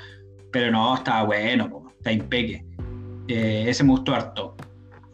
[0.53, 2.65] pero no, estaba bueno, pues, está impeque.
[3.29, 4.57] Eh, ese me gustó harto.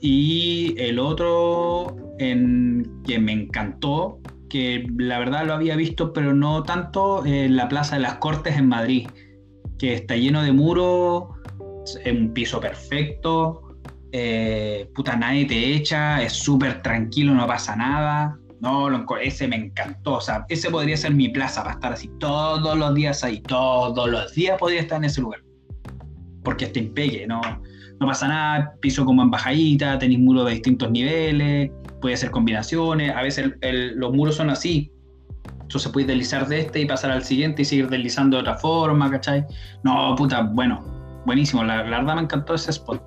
[0.01, 6.63] Y el otro en que me encantó, que la verdad lo había visto, pero no
[6.63, 9.09] tanto, en la Plaza de las Cortes en Madrid,
[9.79, 11.25] que está lleno de muros,
[12.07, 13.67] un piso perfecto,
[14.13, 18.39] eh, puta, nadie te echa, es súper tranquilo, no pasa nada.
[18.61, 18.89] No,
[19.21, 20.15] ese me encantó.
[20.15, 23.41] O sea, ese podría ser mi plaza para estar así todos los días ahí.
[23.43, 25.41] Todos los días podría estar en ese lugar.
[26.43, 27.41] Porque está impeque, no,
[28.01, 28.73] no pasa nada.
[28.81, 31.71] Piso como en bajadita, tenéis muros de distintos niveles,
[32.01, 33.15] puede hacer combinaciones.
[33.15, 34.91] A veces los muros son así.
[35.67, 39.11] Entonces puedes deslizar de este y pasar al siguiente y seguir deslizando de otra forma,
[39.11, 39.45] ¿cachai?
[39.83, 40.81] No, puta, bueno,
[41.27, 41.65] buenísimo.
[41.65, 43.03] La, la verdad me encantó ese spot.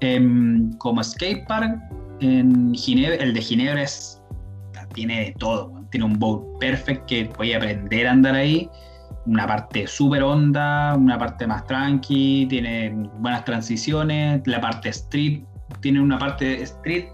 [0.00, 1.78] Em, como skatepark,
[2.20, 4.22] en Ginebra, el de Ginebra es,
[4.94, 5.70] tiene de todo.
[5.90, 8.70] Tiene un boat perfect que a aprender a andar ahí.
[9.26, 14.40] Una parte súper honda, una parte más tranqui, tiene buenas transiciones.
[14.46, 15.44] La parte street,
[15.82, 17.04] tiene una parte street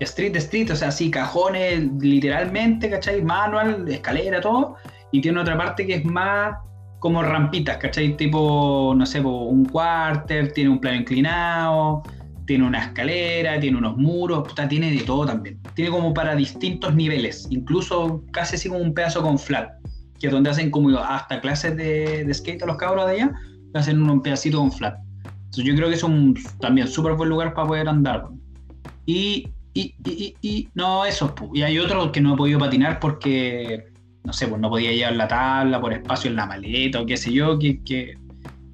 [0.00, 3.22] street street, o sea, sí, cajones literalmente, ¿cachai?
[3.22, 4.76] Manual, escalera, todo.
[5.12, 6.56] Y tiene otra parte que es más
[6.98, 8.16] como rampitas, ¿cachai?
[8.16, 12.02] Tipo, no sé, un cuarter, tiene un plano inclinado,
[12.46, 15.60] tiene una escalera, tiene unos muros, tiene de todo también.
[15.74, 19.70] Tiene como para distintos niveles, incluso casi así como un pedazo con flat,
[20.18, 23.32] que es donde hacen como hasta clases de, skate a los cabros de allá,
[23.74, 24.96] hacen un pedacito con flat.
[25.24, 28.28] Entonces yo creo que es un también súper buen lugar para poder andar.
[29.04, 29.48] Y,
[29.80, 31.34] y, y, y, no, eso.
[31.52, 33.84] Y hay otro que no he podido patinar porque
[34.26, 37.16] no sé, pues no podía llevar la tabla por espacio en la maleta o qué
[37.16, 38.18] sé yo, que, que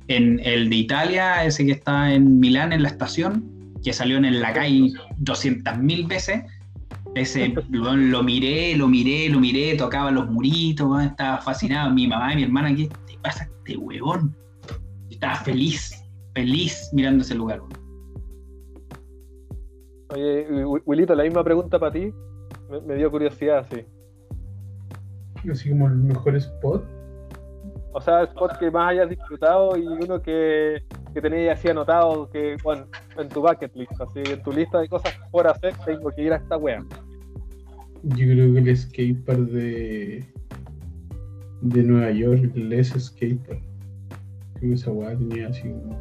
[0.09, 4.41] en el de Italia, ese que está en Milán, en la estación, que salió en
[4.41, 6.43] la calle 200.000 veces,
[7.15, 11.93] ese lo, miré, lo miré, lo miré, tocaba los muritos, estaba fascinado.
[11.93, 14.35] Mi mamá y mi hermana, ¿qué te pasa este huevón?
[15.11, 16.03] Estaba feliz,
[16.35, 17.61] feliz mirando ese lugar.
[20.13, 22.13] Oye, Wilito, la misma pregunta para ti.
[22.71, 23.85] Me, me dio curiosidad, sí
[25.51, 26.85] así como el mejor spot.
[27.95, 30.83] O sea, spot que más hayas disfrutado y uno que,
[31.13, 32.87] que tenías así anotado que, bueno,
[33.19, 36.33] en tu bucket list, así en tu lista de cosas por hacer, tengo que ir
[36.33, 36.83] a esta wea.
[38.03, 40.25] Yo creo que el skatepark de
[41.61, 43.63] de Nueva York, el Les Skatepark.
[44.55, 45.97] Creo que esa weá tenía así como,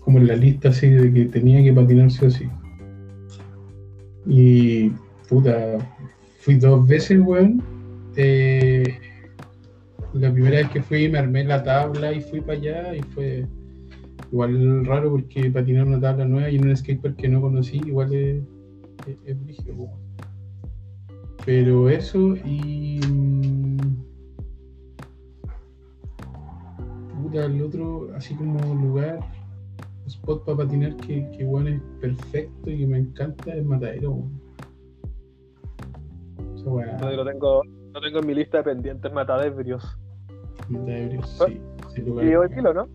[0.00, 2.48] como en la lista así de que tenía que patinarse así.
[4.26, 4.90] Y
[5.28, 5.78] puta,
[6.40, 7.62] Fui dos veces, weón.
[8.16, 8.82] Eh,
[10.14, 13.46] la primera vez que fui me armé la tabla y fui para allá y fue
[14.32, 18.12] igual raro porque patinar una tabla nueva y en un skatepark que no conocí igual
[18.14, 18.42] es,
[19.26, 19.36] es,
[21.44, 23.00] Pero eso y...
[27.22, 29.20] Puta, el otro, así como lugar,
[30.10, 34.24] spot para patinar que, que bueno, es perfecto y que me encanta es Matadero.
[36.64, 39.98] No, lo tengo, no tengo en mi lista de pendientes matadebrios.
[40.68, 41.60] Matadebrios, sí.
[41.96, 42.88] ¿Y hoy kilo, no?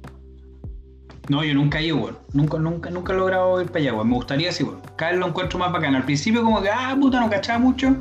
[1.29, 4.51] No, yo nunca he ido, Nunca, nunca, nunca he logrado ir para allá, Me gustaría,
[4.51, 4.79] sí, weón.
[4.95, 5.95] Cada vez lo encuentro más bacán.
[5.95, 7.95] Al principio como que, ah, puta, no cachaba mucho.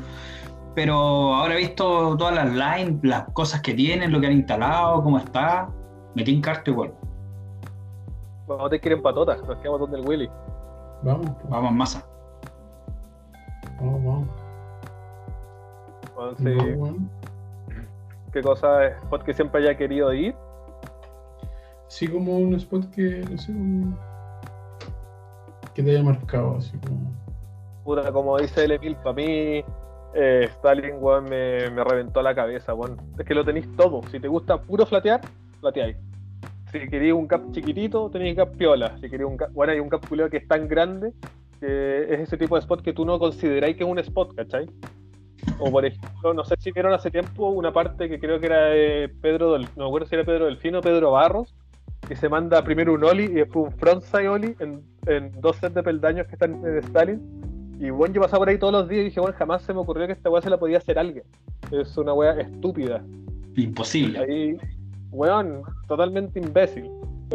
[0.75, 0.95] Pero
[1.35, 5.19] ahora he visto todas las lines, las cosas que tienen, lo que han instalado, cómo
[5.19, 5.71] está.
[6.15, 6.93] Metí en carta igual.
[8.47, 10.31] Vamos a tener que ir en patotas, nos quedamos donde el Willy.
[11.03, 11.31] Vamos.
[11.31, 11.49] Pues.
[11.51, 12.07] Vamos en masa.
[13.81, 14.29] Vamos, vamos.
[18.33, 20.35] ¿Qué cosa es spot que siempre haya querido ir?
[21.89, 23.53] Sí, como un spot que, no sé,
[25.75, 27.13] que te haya marcado, así como.
[27.85, 29.65] Puta, como dice el Emil, para mí
[30.15, 32.97] eh, Stalin, weón, me, me, reventó la cabeza, weón.
[33.19, 34.01] Es que lo tenéis todo.
[34.11, 35.21] Si te gusta puro flatear,
[35.61, 35.97] flateáis.
[36.75, 38.99] Si queréis un cap chiquitito, tenéis cap piola.
[38.99, 41.12] Si queréis un cap, bueno, hay un cap que es tan grande
[41.61, 44.66] que es ese tipo de spot que tú no consideráis que es un spot, ¿cachai?
[45.61, 48.64] O por ejemplo, no sé si vieron hace tiempo una parte que creo que era
[48.66, 51.55] de Pedro, del, no me acuerdo si era Pedro Delfino o Pedro Barros,
[52.09, 55.77] que se manda primero un Oli y después un frontside Oli en, en dos sets
[55.77, 57.77] de peldaños que están en Stalin.
[57.79, 59.79] Y bueno, yo pasaba por ahí todos los días y dije, bueno, jamás se me
[59.79, 61.25] ocurrió que esta weá se la podía hacer alguien.
[61.70, 63.05] Es una weá estúpida.
[63.55, 64.18] Imposible.
[64.18, 64.57] Ahí,
[65.15, 66.91] weón, totalmente imbécil.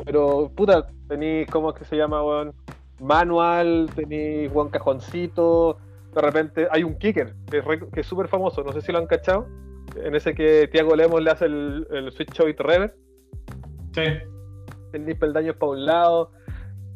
[0.06, 2.54] Pero, puta, tenéis, ¿cómo es que se llama, weón?
[3.00, 5.78] Manual, tenéis, weón, cajoncito,
[6.14, 9.48] de repente hay un kicker que es súper famoso, no sé si lo han cachado,
[9.96, 12.96] en ese que Tiago Lemos le hace el, switch out rever.
[13.94, 14.04] Sí.
[14.92, 16.32] Tenéis peldaños para un lado.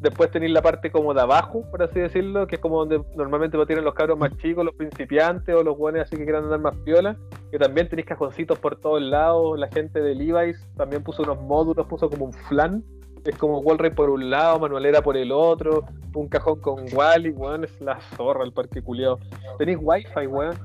[0.04, 3.56] Después tenéis la parte como de abajo, por así decirlo, que es como donde normalmente
[3.56, 6.60] lo tienen los cabros más chicos, los principiantes o los buenos así que quieran andar
[6.60, 7.16] más piola.
[7.50, 9.58] Que también tenéis cajoncitos por todos lados.
[9.58, 12.84] La gente de Levi's también puso unos módulos, puso como un flan.
[13.24, 17.64] Es como Wallray por un lado, Manuelera por el otro, un cajón con Wally, weón,
[17.64, 19.20] es la zorra el parque culiado.
[19.58, 20.58] Tenéis wifi, weón.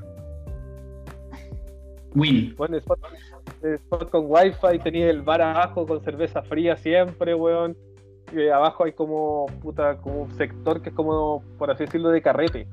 [2.16, 2.56] Win.
[2.56, 2.98] Bueno, spot,
[3.62, 7.76] spot con wifi, tenéis el bar abajo con cerveza fría siempre, weón
[8.32, 12.22] y abajo hay como puta, como un sector que es como, por así decirlo, de
[12.22, 12.68] carrete.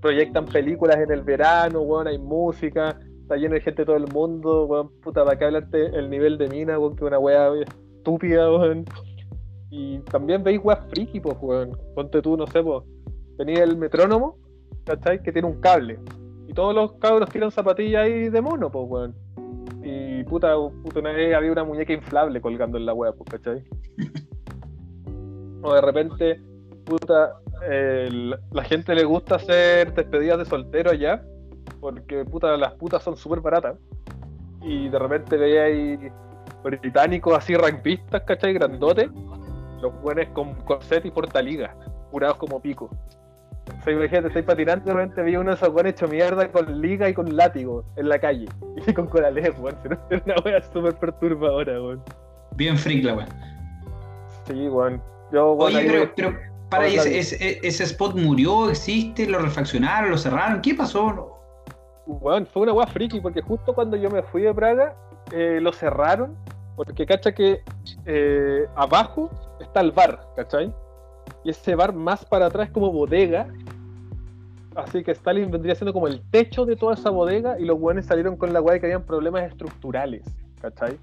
[0.00, 4.06] Proyectan películas en el verano, weón, hay música, está lleno de gente de todo el
[4.12, 7.50] mundo, weón, puta, para qué hablarte el nivel de mina, weón, que una weá
[7.98, 8.84] estúpida, weón.
[9.70, 11.76] Y también veis weas friki, pues, weón.
[11.94, 12.84] Ponte tú, no sé, pues,
[13.36, 14.38] tenéis el metrónomo,
[14.84, 15.22] ¿cachai?
[15.22, 15.98] Que tiene un cable.
[16.46, 19.14] Y todos los cabros tiran zapatillas ahí de mono, pues, weón.
[19.82, 23.64] Y puta, puta, una vez había una muñeca inflable colgando en la wea, pues, ¿cachai?
[25.62, 26.40] o de repente,
[26.84, 27.34] puta,
[28.50, 31.22] la gente le gusta hacer despedidas de soltero allá,
[31.80, 33.76] porque puta, las putas son súper baratas.
[34.62, 35.98] Y de repente veía ahí
[36.62, 38.52] británicos así rampistas, ¿cachai?
[38.54, 39.08] Grandotes,
[39.80, 41.74] los buenos con corset y portaliga,
[42.10, 42.90] curados como pico.
[43.78, 46.50] O sea, imagínate, estoy patinando y de repente veía uno de esos buenos hecho mierda
[46.50, 48.46] con liga y con látigo en la calle.
[48.86, 49.76] Y con corales, weón.
[50.10, 52.02] Es una wea súper perturbadora, weón.
[52.56, 53.28] Bien freak la weón.
[54.46, 55.02] Sí, weón.
[55.32, 56.36] Oye, pero,
[56.70, 57.18] para ese,
[57.66, 61.34] ese, spot murió, existe, lo refaccionaron, lo cerraron, ¿qué pasó?
[62.06, 64.96] Bueno, fue una weá friki, porque justo cuando yo me fui de Praga,
[65.32, 66.36] eh, lo cerraron,
[66.76, 67.62] porque cacha que
[68.06, 70.72] eh, abajo está el bar, ¿cachai?
[71.44, 73.48] Y ese bar más para atrás es como bodega.
[74.74, 78.06] Así que Stalin vendría siendo como el techo de toda esa bodega y los buenos
[78.06, 80.22] salieron con la weá que habían problemas estructurales,
[80.60, 80.98] ¿cachai?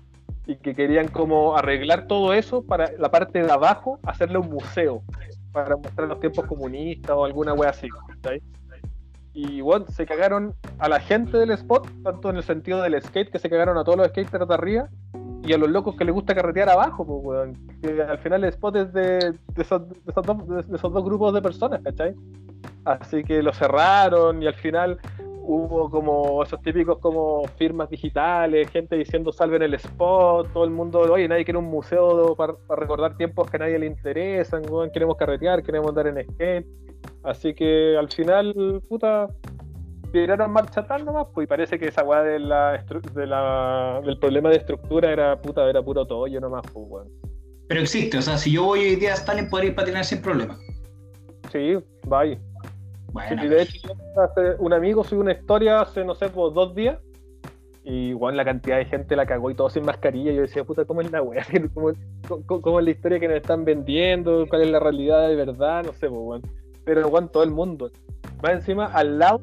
[0.47, 5.01] Y que querían como arreglar todo eso para la parte de abajo hacerle un museo
[5.51, 7.87] para mostrar los tiempos comunistas o alguna wea así.
[9.33, 13.31] Y bueno, se cagaron a la gente del spot, tanto en el sentido del skate,
[13.31, 14.89] que se cagaron a todos los skaters de arriba,
[15.43, 18.09] y a los locos que les gusta carretear abajo, pues, weón.
[18.09, 19.81] Al final el spot es de, esos,
[20.81, 21.81] dos, grupos de personas.
[22.83, 24.99] Así que lo cerraron y al final
[25.47, 30.99] hubo como esos típicos como firmas digitales, gente diciendo salven el spot, todo el mundo,
[30.99, 35.63] oye, nadie quiere un museo para, recordar tiempos que a nadie le interesan, queremos carretear,
[35.63, 36.65] queremos andar en skate.
[37.23, 39.27] Así que al final, puta,
[40.11, 42.83] tiraron marcha tal nomás, pues y parece que esa weá de la,
[43.13, 47.09] de la, del problema de estructura era puta, era puro tollo nomás, pues weón.
[47.67, 50.21] Pero existe, o sea, si yo voy hoy día a Stalin, podría ir patinar sin
[50.21, 50.57] problema.
[51.51, 51.77] Sí,
[52.07, 52.39] bye
[53.31, 53.87] y de hecho,
[54.59, 56.99] un amigo subió una historia hace, no sé, por dos días.
[57.83, 60.31] Y igual la cantidad de gente la cagó y todo sin mascarilla.
[60.31, 61.45] Yo decía, puta, ¿cómo es la weá?
[61.73, 64.45] ¿Cómo, es la historia que nos están vendiendo?
[64.49, 65.83] ¿Cuál es la realidad de verdad?
[65.85, 66.41] No sé, pues,
[66.83, 67.91] Pero igual todo el mundo.
[68.41, 69.41] Más encima, al lado,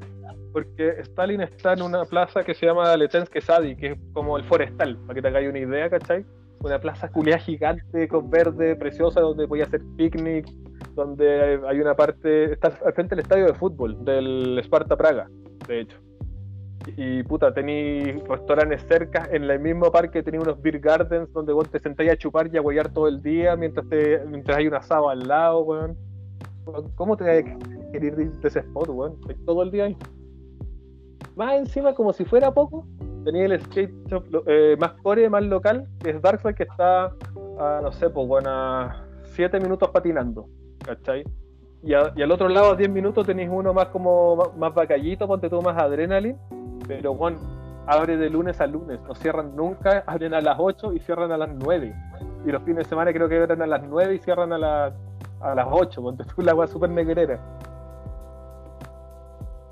[0.53, 4.45] porque Stalin está en una plaza que se llama Letensky Sadi, que es como el
[4.45, 6.25] forestal, para que te hagáis una idea, ¿cachai?
[6.61, 10.47] Una plaza culiada gigante, con verde, preciosa, donde podía hacer picnic,
[10.95, 15.29] donde hay una parte, está al frente del estadio de fútbol del Sparta Praga,
[15.67, 15.99] de hecho.
[16.97, 21.69] Y puta, tenéis restaurantes cerca, en el mismo parque tenéis unos beer gardens donde vos
[21.71, 24.75] te sentáis a chupar y a huellar todo el día mientras te, mientras hay un
[24.75, 25.97] asado al lado, weón.
[26.95, 29.17] ¿Cómo te vas a querer ir de ese spot, weón?
[29.45, 29.97] Todo el día ahí.
[31.37, 32.87] Más encima, como si fuera poco,
[33.25, 37.07] tenía el skate shop eh, más core, más local, que es Darkside, que está
[37.59, 40.49] a, no sé, pues, bueno, a 7 minutos patinando.
[40.85, 41.25] ¿Cachai?
[41.83, 45.61] Y, al otro lado, a 10 minutos, tenéis uno más como más bacallito, ponte tú
[45.61, 46.39] más adrenalina,
[46.87, 47.39] pero bueno,
[47.87, 51.37] abre de lunes a lunes, no cierran nunca, abren a las 8 y cierran a
[51.37, 51.93] las 9.
[52.47, 54.93] Y los fines de semana creo que abren a las 9 y cierran a,
[55.41, 57.41] a las 8, ponte tú la agua súper negrera.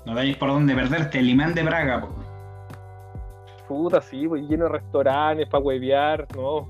[0.05, 2.07] No veis por dónde perderte, el imán de Braga,
[3.67, 6.67] Puta, sí, pues lleno de restaurantes para huevear, ¿no?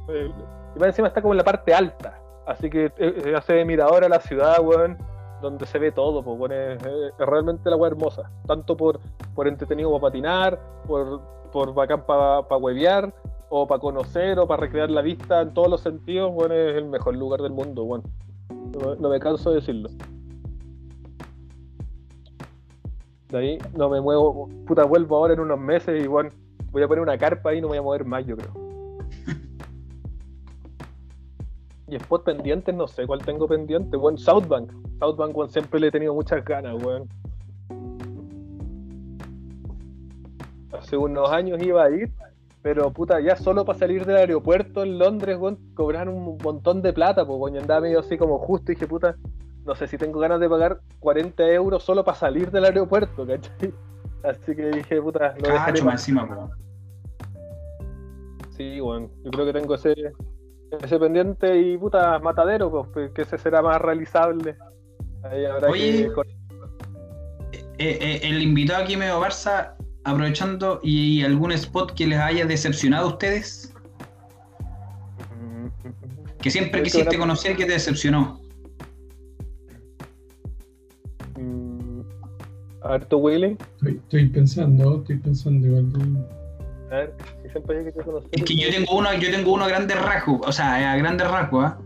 [0.76, 2.21] Y más encima está como en la parte alta.
[2.46, 4.98] Así que eh, eh, hace mirador a la ciudad, weón,
[5.42, 6.82] donde se ve todo, pues, bueno, es,
[7.20, 8.30] realmente la weá hermosa.
[8.48, 9.00] Tanto por,
[9.36, 11.22] por entretenido para patinar, por,
[11.52, 13.14] por bacán para pa huevear,
[13.50, 16.86] o para conocer, o para recrear la vista en todos los sentidos, bueno, es el
[16.86, 18.04] mejor lugar del mundo, bueno.
[19.00, 19.90] No, me canso de decirlo.
[23.28, 26.32] De ahí no me muevo, puta, vuelvo ahora en unos meses y bueno,
[26.72, 28.54] voy a poner una carpa ahí y no me voy a mover más, yo creo.
[31.92, 33.98] Y spot pendientes, no sé cuál tengo pendiente.
[33.98, 34.72] Bueno, Southbank.
[35.00, 37.08] Southbank, bueno, siempre le he tenido muchas ganas, weón.
[40.72, 42.10] Hace unos años iba a ir
[42.64, 46.94] Pero puta, ya solo para salir del aeropuerto en Londres, weón, cobran un montón de
[46.94, 47.58] plata, pues, weón.
[47.58, 49.16] andaba medio así como justo y dije, puta,
[49.66, 53.74] no sé si tengo ganas de pagar 40 euros solo para salir del aeropuerto, ¿cachai?
[54.24, 56.52] Así que dije, puta, lo dejaré Cacho, pa- más encima, po.
[58.52, 59.94] Sí, bueno, yo creo que tengo ese,
[60.82, 64.56] ese pendiente y puta, matadero, pues, pues, que ese será más realizable.
[65.24, 66.04] Ahí habrá Oye.
[66.08, 66.12] que.
[66.14, 66.28] cor-
[67.78, 73.08] Eh, eh, el invitado aquí medio Barça, aprovechando, ¿y algún spot que les haya decepcionado
[73.08, 73.74] a ustedes?
[76.40, 78.40] Que siempre que quisiste una- conocer y que te decepcionó.
[81.40, 82.02] Mm,
[82.84, 83.58] Harto Willy.
[83.78, 86.28] Estoy, estoy pensando, estoy pensando igual.
[86.92, 87.14] A ver,
[87.44, 88.30] si siempre hay que conocer.
[88.34, 91.30] Es que yo tengo uno, yo tengo uno a grandes rasgos, o sea, a grandes
[91.30, 91.80] rasgos, ¿ah?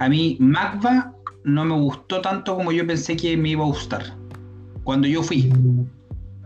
[0.00, 1.14] A mí Magva
[1.44, 4.02] no me gustó tanto como yo pensé que me iba a gustar.
[4.84, 5.52] Cuando yo fui.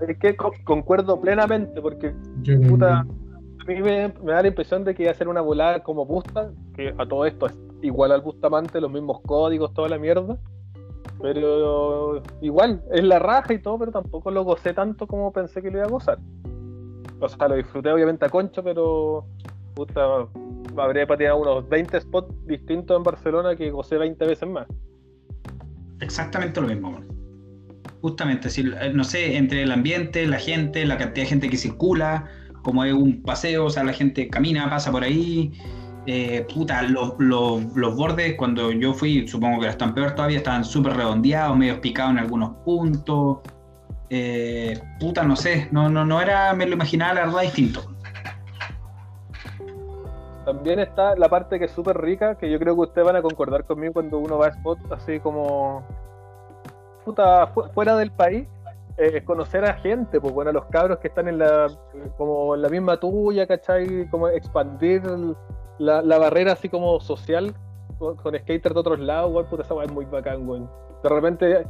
[0.07, 2.99] Es que co- concuerdo plenamente, porque Yo Puta.
[3.01, 3.05] a
[3.67, 6.51] mí me, me da la impresión de que iba a ser una volada como Busta,
[6.75, 10.37] que a todo esto es igual al Bustamante, los mismos códigos, toda la mierda.
[11.23, 15.71] Pero igual, es la raja y todo, pero tampoco lo gocé tanto como pensé que
[15.71, 16.19] lo iba a gozar.
[17.21, 19.25] O sea, lo disfruté obviamente a concho, pero
[19.75, 20.27] puta,
[20.77, 24.67] habré patinado unos 20 spots distintos en Barcelona que gocé 20 veces más.
[26.01, 27.01] Exactamente lo mismo.
[28.03, 32.29] Justamente, eh, no sé, entre el ambiente, la gente, la cantidad de gente que circula,
[32.63, 35.53] como es un paseo, o sea, la gente camina, pasa por ahí.
[36.09, 40.65] eh, puta, los, los- los bordes, cuando yo fui, supongo que están peor todavía, estaban
[40.65, 43.39] súper redondeados, medio picados en algunos puntos.
[44.09, 47.81] Eh, puta, no sé, no, no, no era, me lo imaginaba la verdad distinto.
[50.45, 53.23] También está la parte que es súper rica, que yo creo que ustedes van a
[53.23, 55.85] concordar conmigo cuando uno va a spots así como
[57.05, 58.47] puta fu- fuera del país,
[58.97, 61.67] eh, es conocer a gente, pues bueno, a los cabros que están en la
[62.17, 64.09] como en la misma tuya, ¿cachai?
[64.09, 65.03] Como expandir
[65.79, 67.53] la barrera así como social
[67.99, 70.71] con, con skaters de otros lados, weón, puta esa weá es muy bacán, weón.
[71.03, 71.67] De repente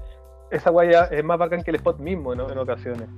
[0.51, 2.51] esa weá ya es más bacán que el spot mismo, ¿no?
[2.51, 3.09] En ocasiones.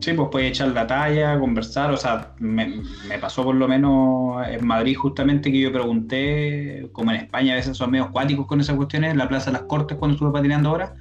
[0.00, 2.82] Sí, pues puedes echar la talla, conversar, o sea, me,
[3.20, 7.76] pasó por lo menos en Madrid justamente que yo pregunté, como en España a veces
[7.76, 10.70] son medio acuáticos con esas cuestiones, en la Plaza de las Cortes cuando estuve patinando
[10.70, 10.94] ahora,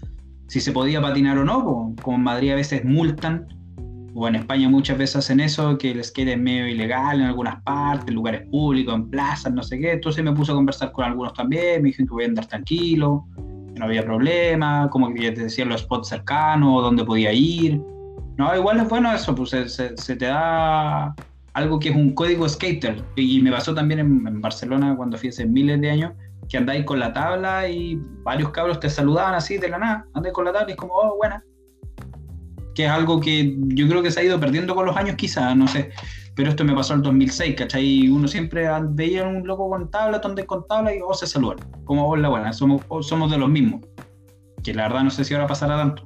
[0.48, 3.48] si se podía patinar o no, como en Madrid a veces multan,
[4.22, 7.62] o en España muchas veces hacen eso, que el skate es medio ilegal en algunas
[7.64, 11.06] partes, en lugares públicos, en plazas, no sé qué, entonces me puse a conversar con
[11.06, 13.26] algunos también, me dijeron que voy a andar tranquilo,
[13.74, 17.82] que no había problema, como que te decían los spots cercanos, dónde podía ir.
[18.38, 21.16] No, igual es bueno eso, pues se, se- se te da
[21.54, 23.02] algo que es un código skater.
[23.16, 26.12] Y me pasó también en, en Barcelona cuando fui hace miles de años,
[26.50, 30.34] que andáis con la tabla y varios cabros te saludaban así de la nada, andáis
[30.34, 31.44] con la tabla y es como, oh, buena.
[32.80, 35.54] Que es algo que yo creo que se ha ido perdiendo con los años quizás,
[35.54, 35.90] no sé.
[36.34, 38.08] Pero esto me pasó en el 2006, ¿cachai?
[38.08, 41.58] Uno siempre veía a un loco con tabla, donde con tabla y oh, se saludan.
[41.84, 43.82] Como vos la buena, somos, oh, somos de los mismos.
[44.64, 46.06] Que la verdad no sé si ahora pasará tanto.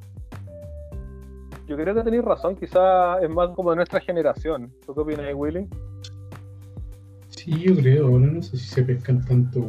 [1.67, 4.73] Yo creo que tenéis razón, quizás es más como de nuestra generación.
[4.83, 5.67] ¿Tú qué opinas, Willy?
[7.29, 9.59] Sí, yo creo, ahora no sé si se pescan tanto.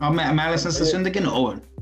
[0.00, 1.73] No, me, me da la sensación de que no, weón.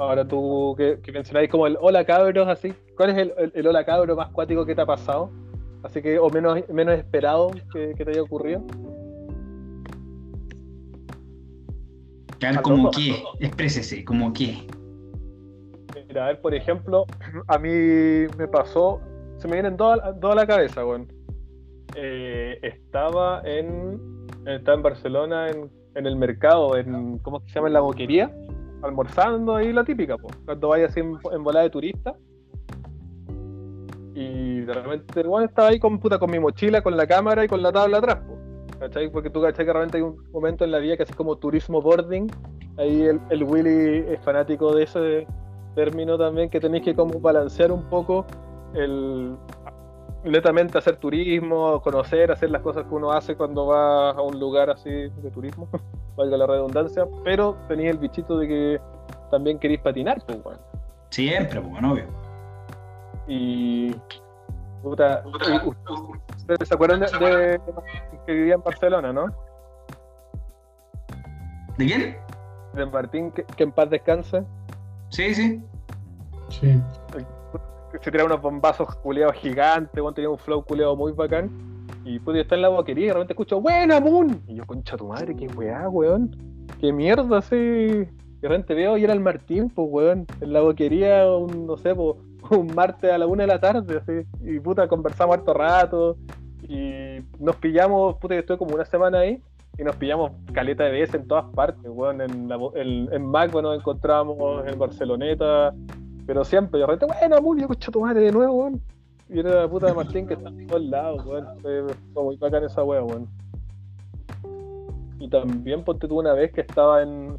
[0.00, 2.72] Ahora tú que, que mencionáis como el hola cabros, así.
[2.96, 5.30] ¿Cuál es el, el- el hola cabro más cuático que te ha pasado?
[5.82, 8.62] Así que, o menos, menos esperado que, que te haya ocurrido.
[12.38, 14.56] Claro, como que, exprésese, como que.
[16.08, 17.04] Mira, a ver, por ejemplo,
[17.46, 17.68] a mí
[18.38, 19.00] me pasó,
[19.36, 21.06] se me vienen toda, toda la cabeza, weón.
[21.94, 24.00] Eh, estaba en
[24.46, 27.66] estaba en Barcelona en, en el mercado, en ¿cómo se llama?
[27.66, 28.34] En la boquería,
[28.82, 32.14] almorzando ahí la típica, pues, cuando vayas en, en volada de turista.
[34.14, 37.48] Y de repente, bueno, estaba ahí con puta con mi mochila, con la cámara y
[37.48, 38.40] con la tabla atrás, pues.
[38.78, 39.10] ¿Cachai?
[39.12, 41.82] Porque tú cachai que realmente hay un momento en la vida que así como turismo
[41.82, 42.28] boarding.
[42.78, 45.26] Ahí el, el Willy es fanático de ese
[45.74, 48.24] término también, que tenéis que como balancear un poco
[48.74, 49.36] el
[50.24, 54.70] netamente hacer turismo, conocer, hacer las cosas que uno hace cuando va a un lugar
[54.70, 55.68] así de turismo,
[56.16, 58.80] valga la redundancia, pero tenéis el bichito de que
[59.30, 60.58] también queréis patinar, pues, weón.
[61.10, 62.04] Siempre, pues, obvio.
[63.26, 63.94] Y.
[64.82, 65.22] Puta,
[66.36, 67.60] ¿Ustedes se acuerdan de, de
[68.26, 69.26] que vivía en Barcelona, no?
[71.76, 72.16] ¿De quién?
[72.72, 74.42] De Martín, que, que en paz descanse.
[75.10, 75.62] Sí, sí.
[76.48, 76.82] Sí.
[78.02, 81.50] Se tiraba unos bombazos culeados gigantes, weón, tenía un flow culeado muy bacán.
[82.04, 84.42] Y pues está en la boquería y de escucho, ¡Buena, Moon!
[84.46, 86.30] Y yo, concha tu madre, qué weá, weón.
[86.80, 87.56] Qué mierda, así.
[87.56, 90.26] Y de repente veo y era el Martín, pues weón.
[90.40, 91.94] En la boquería, un, no sé,
[92.50, 96.16] un martes a la una de la tarde, así, y puta, conversamos harto rato,
[96.68, 99.42] y nos pillamos, puta, yo estuve como una semana ahí,
[99.78, 103.50] y nos pillamos caleta de veces en todas partes, weón, en, la, en, en Mac,
[103.52, 105.74] bueno, nos encontramos en Barceloneta,
[106.30, 108.80] pero siempre, de repente, bueno, muy escucha tu madre de nuevo, weón.
[109.28, 111.44] Y era la puta de Martín que está en todos lados, weón.
[111.60, 113.26] Fue, muy bacán esa weón.
[115.18, 117.36] Y también ponte tú una vez que estaba en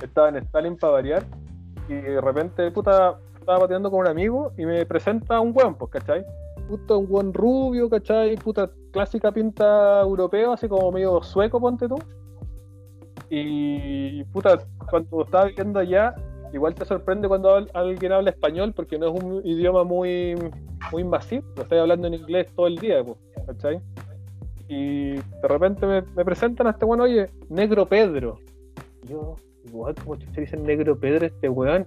[0.00, 1.24] estaba en Stalin para variar
[1.88, 5.90] y de repente puta estaba pateando con un amigo y me presenta un weón, pues,
[5.90, 6.24] ¿cachai?
[6.68, 8.36] Puta, un weón rubio, ¿cachai?
[8.36, 11.98] Puta, clásica pinta europeo, así como medio sueco, ponte tú.
[13.30, 16.14] Y puta, cuando estaba viendo allá,
[16.52, 20.34] igual te sorprende cuando alguien habla español porque no es un idioma muy,
[20.92, 23.80] muy invasivo, lo estoy hablando en inglés todo el día, pues, ¿cachai?
[24.68, 28.38] Y de repente me, me presentan este weón, oye, Negro Pedro.
[29.04, 31.86] Y yo, igual como se dice Negro Pedro este weón.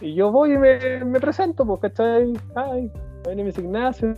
[0.00, 2.32] Y yo voy y me, presento, pues, ¿cachai?
[2.54, 2.90] Ay,
[3.26, 4.14] name is Ignacio.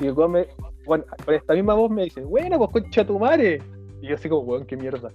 [0.00, 0.46] Y el weón me,
[0.86, 3.60] bueno, esta misma voz me dice, bueno, pues concha tu madre.
[4.00, 5.10] Y yo así como, weón, qué mierda.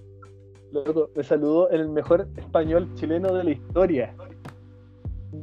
[0.84, 4.14] Luego me saludó el mejor español chileno de la historia.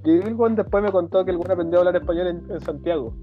[0.06, 3.14] Y el después me contó que el weón aprendió a hablar español en, en Santiago.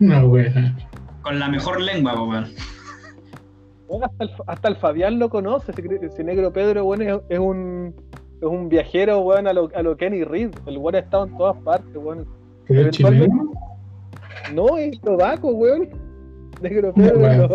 [0.00, 0.76] Una wea.
[1.22, 2.46] Con la mejor lengua, weón.
[3.88, 7.38] Bueno, hasta, el, hasta el Fabián lo conoce, ese, ese negro Pedro, bueno, es, es
[7.38, 7.94] un
[8.40, 10.50] es un viajero, weón, a lo, a lo Kenny Reed.
[10.66, 12.26] El weón ha estado en todas partes, weón.
[12.66, 13.52] ¿Pero es Eventualmente- chileno?
[14.54, 15.88] No, es eslovaco, weón.
[16.60, 17.54] Negro Pedro, wea eslovaco.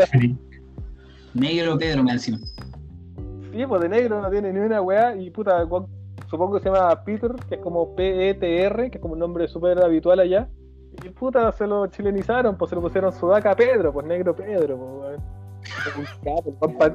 [1.34, 2.38] Negro Pedro me encima.
[3.52, 5.16] Sí, pues de negro no tiene ni una weá.
[5.16, 5.68] Y puta,
[6.30, 9.84] supongo que se llama Peter, que es como P-E-T-R, que es como un nombre súper
[9.84, 10.50] habitual allá.
[11.04, 15.20] Y puta, se lo chilenizaron, pues se lo pusieron Sudaca Pedro, pues negro Pedro, pues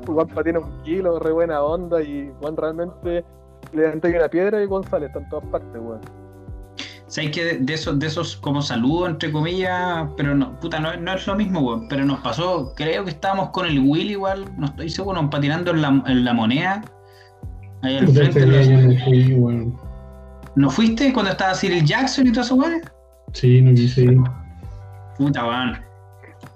[0.07, 3.25] Juanpa, tiene un kilo, re buena onda y Juan realmente
[3.73, 6.24] le levanté una piedra y González está en todas partes, weón.
[7.15, 10.97] ¿Sabes que de, de esos, de esos como saludos, entre comillas, pero no, puta, no,
[10.97, 11.87] no es lo mismo, weón.
[11.89, 15.83] Pero nos pasó, creo que estábamos con el Will igual, no estoy seguro, patinando en
[15.83, 16.83] la, en la moneda.
[17.83, 18.45] Ahí al frente.
[18.45, 19.79] los- no fui, weón.
[20.57, 22.81] ¿No fuiste cuando estaba Cyril Jackson y todo eso, weón?
[23.33, 24.19] Sí, no quise ir.
[25.17, 25.79] Puta, weón.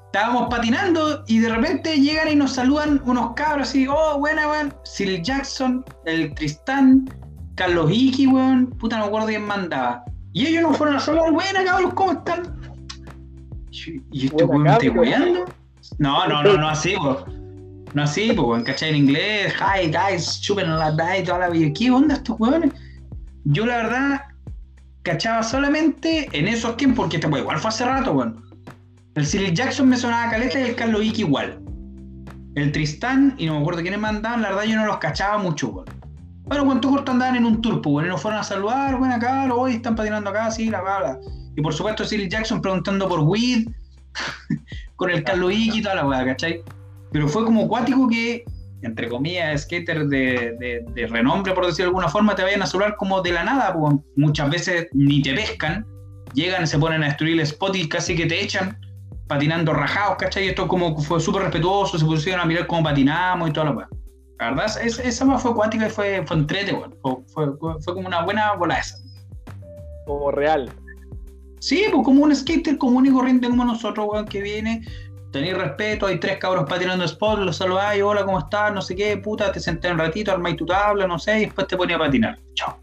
[0.06, 4.74] Estábamos patinando y de repente llegan y nos saludan unos cabros así, oh, buena, weón.
[4.84, 7.08] Cyril Jackson, el Tristán,
[7.54, 8.66] Carlos Iki, weón.
[8.70, 10.04] Puta, no me acuerdo quién mandaba.
[10.38, 12.60] Y ellos nos fueron a saludar, buena, cabros, ¿cómo están?
[14.12, 14.96] Y este weón, ¿te cabros.
[15.08, 15.44] weando?
[15.98, 17.84] No, no, no, no así, weón.
[17.92, 18.90] No así, weón, ¿cachai?
[18.90, 21.72] En inglés, hi guys, chupen la day, toda la vida.
[21.76, 22.70] ¿Qué onda estos weones?
[23.46, 24.20] Yo, la verdad,
[25.02, 28.40] cachaba solamente en esos tiempos, porque este weón igual fue hace rato, weón.
[29.16, 31.58] El Cyril Jackson me sonaba caleta y el Carlos Iki igual.
[32.54, 35.70] El Tristán, y no me acuerdo quiénes mandaban, la verdad yo no los cachaba mucho,
[35.70, 35.97] weón.
[36.48, 39.52] Bueno, cuánto corto andaban en un tour, pues, y nos fueron a saludar, bueno, acá,
[39.54, 41.18] hoy están patinando acá, sí, la bla,
[41.56, 43.68] Y por supuesto Cyril Jackson preguntando por Weed,
[44.96, 46.62] con el Carlos Iki y toda la weá, ¿cachai?
[47.12, 48.44] Pero fue como cuático que,
[48.82, 52.66] entre comillas, skaters de, de- de renombre, por decirlo de alguna forma, te vayan a
[52.66, 55.84] saludar como de la nada, pues muchas veces ni te pescan,
[56.34, 58.78] llegan, se ponen a destruir el spot y casi que te echan
[59.26, 60.46] patinando rajados, ¿cachai?
[60.46, 63.72] Y esto como fue súper respetuoso, se pusieron a mirar cómo patinamos y toda la
[63.72, 63.88] weá.
[64.38, 66.94] La verdad, es- esa weá fue cuática y fue, fue entrete, weón.
[67.02, 68.96] Fue, fue- fue como una buena bola esa.
[70.06, 70.70] Como real.
[71.60, 74.82] Sí, pues como un skater común y corriente como nosotros, weón, que viene,
[75.32, 78.72] tenéis respeto, hay tres cabros patinando spot, los saludáis, hola, ¿cómo estás?
[78.72, 81.66] No sé qué, puta, te senté un ratito, armáis tu tabla, no sé, y después
[81.66, 82.38] te ponía a patinar.
[82.54, 82.78] Chao.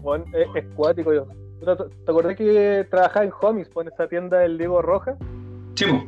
[0.00, 1.26] Weón, es, es cuático yo.
[1.64, 5.14] ¿Te, acordás que trabajaba en Homies, en esa tienda del Diego Roja?
[5.76, 6.02] Sí, pues.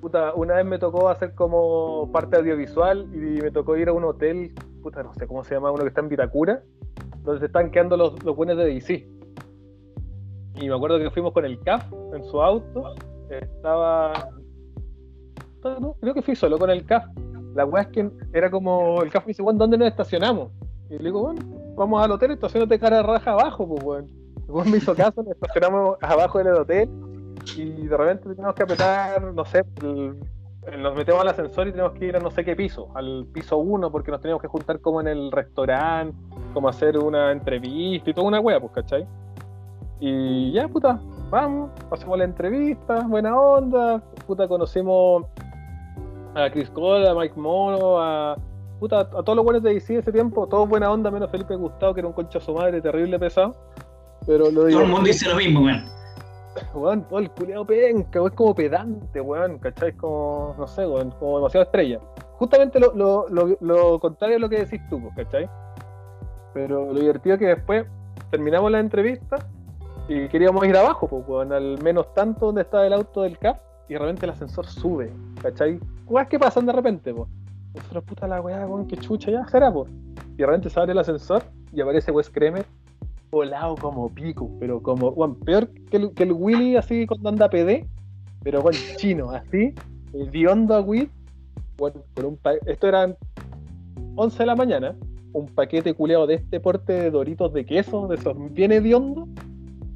[0.00, 4.04] Puta, una vez me tocó hacer como parte audiovisual y me tocó ir a un
[4.04, 6.62] hotel, puta, no sé cómo se llama, uno que está en Vitacura,
[7.24, 9.08] donde se están quedando los, los buenos de DC.
[10.60, 11.84] Y me acuerdo que fuimos con el CAF
[12.14, 12.94] en su auto,
[13.28, 14.12] estaba...
[16.00, 17.04] creo que fui solo con el CAF.
[17.54, 20.52] La weá es que era como, el CAF me dice, bueno, ¿dónde nos estacionamos?
[20.90, 21.40] Y le digo, bueno,
[21.74, 24.06] vamos al hotel, estacionate cara raja abajo, pues, weón.
[24.48, 26.88] El me hizo caso, estacionamos abajo del hotel
[27.56, 30.16] y de repente tenemos que apretar, no sé, el-
[30.82, 33.56] nos metemos al ascensor y tenemos que ir a no sé qué piso, al piso
[33.56, 36.14] 1, porque nos teníamos que juntar como en el restaurante,
[36.52, 39.06] como hacer una entrevista y toda una wea, pues, ¿cachai?
[40.00, 41.00] Y ya, puta,
[41.30, 45.24] vamos, pasamos la entrevista, buena onda, puta, conocimos
[46.34, 48.36] a Chris Cole, a Mike Mono, a,
[48.78, 51.94] puta, a todos los buenos de DC ese tiempo, todos buena onda, menos Felipe Gustavo,
[51.94, 53.56] que era un concha su madre terrible pesado.
[54.26, 55.82] Pero lo Todo el mundo dice lo mismo, weón.
[56.74, 59.92] weón, el culiado penca, weón, es como pedante, weón, ¿cachai?
[59.92, 62.00] Como, no sé, weón, como demasiado estrella.
[62.38, 65.48] Justamente lo, contrario a lo que decís tú, pues, ¿cachai?
[66.54, 67.86] Pero lo divertido es que después
[68.30, 69.36] terminamos la entrevista
[70.08, 73.60] y queríamos ir abajo, pues, weón, al menos tanto donde estaba el auto del CAP
[73.88, 75.12] y de repente el ascensor sube,
[75.42, 75.80] ¿cachai?
[76.06, 77.28] Weas que pasan de repente, pues.
[77.74, 79.90] Nosotros, puta la weá, weón, que chucha, ya será, pues.
[80.34, 82.64] Y de repente se abre el ascensor y aparece Wes Kremer
[83.30, 87.48] volado como pico, pero como, weón, peor que el, que el Willy así cuando anda
[87.50, 87.86] PD,
[88.42, 89.74] pero con chino, así,
[90.12, 91.10] hediondo a Will,
[91.76, 93.16] bueno, con un pa- esto eran
[94.16, 94.96] 11 de la mañana,
[95.32, 99.28] un paquete culeado de este porte de doritos de queso, de esos bien hediondo,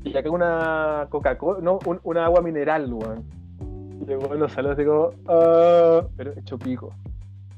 [0.04, 3.24] y acá una Coca-Cola, no, un- una agua mineral, weón.
[4.02, 6.92] Y luego los saludos digo, ah, pero hecho pico.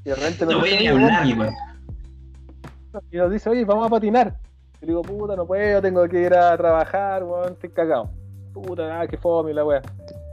[0.05, 1.53] Y de repente No nos voy dice, ni a "Oye, hablar, weón", weón.
[3.11, 4.37] y nos dice, oye, vamos a patinar.
[4.85, 8.07] Y digo, puta, no puedo, tengo que ir a trabajar, weón, estoy cagado.
[8.53, 9.81] Puta, ah, qué fome la weá.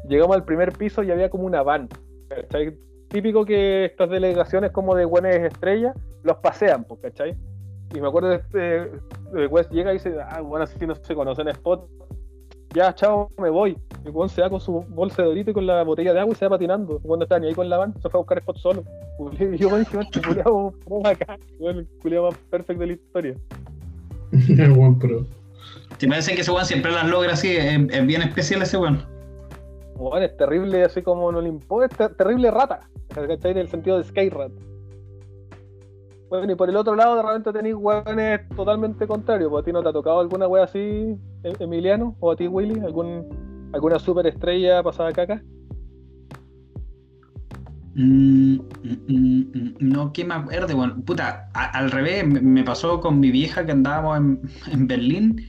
[0.07, 1.89] Llegamos al primer piso y había como una van.
[2.29, 2.77] ¿cachai?
[3.09, 7.35] Típico que estas delegaciones como de buenas estrellas los pasean, pues, ¿cachai?
[7.95, 11.49] Y me acuerdo de este, West llega y dice, ah, bueno, así no se conocen
[11.49, 11.89] spot.
[12.75, 13.79] Ya, chao, me voy.
[14.05, 16.35] Y el se va con su bolsa de dorito y con la botella de agua
[16.35, 17.01] y se va patinando.
[17.01, 18.85] Cuando estaba ni ahí con la van, se fue a buscar spot solo.
[19.41, 21.39] Y yo me dije, culiao, ¿cómo acá?
[21.59, 23.35] Bueno, el culiao más perfecto de la historia.
[24.59, 25.27] El buen pro.
[25.99, 27.55] ¿Te parece que ese weón siempre las logra así?
[27.57, 29.05] Es, es bien especial ese weón.
[29.95, 32.81] Bueno, es terrible, así como no le importa, es ter- terrible rata.
[33.17, 34.51] En el sentido de Skyrat.
[36.31, 39.51] Bueno, y por el otro lado, de repente tenéis hueones totalmente contrarios.
[39.51, 40.79] pues, ¿A ti no te ha tocado alguna wea así,
[41.45, 42.17] E- Emiliano?
[42.21, 42.81] ¿O a ti, Willy?
[42.81, 45.43] ¿Algún, ¿Alguna superestrella pasada caca?
[47.95, 53.01] Mm, mm, mm, no, que me acuerde, bueno, puta, a- al revés, me, me pasó
[53.01, 54.41] con mi vieja que andábamos en,
[54.73, 55.47] en Berlín,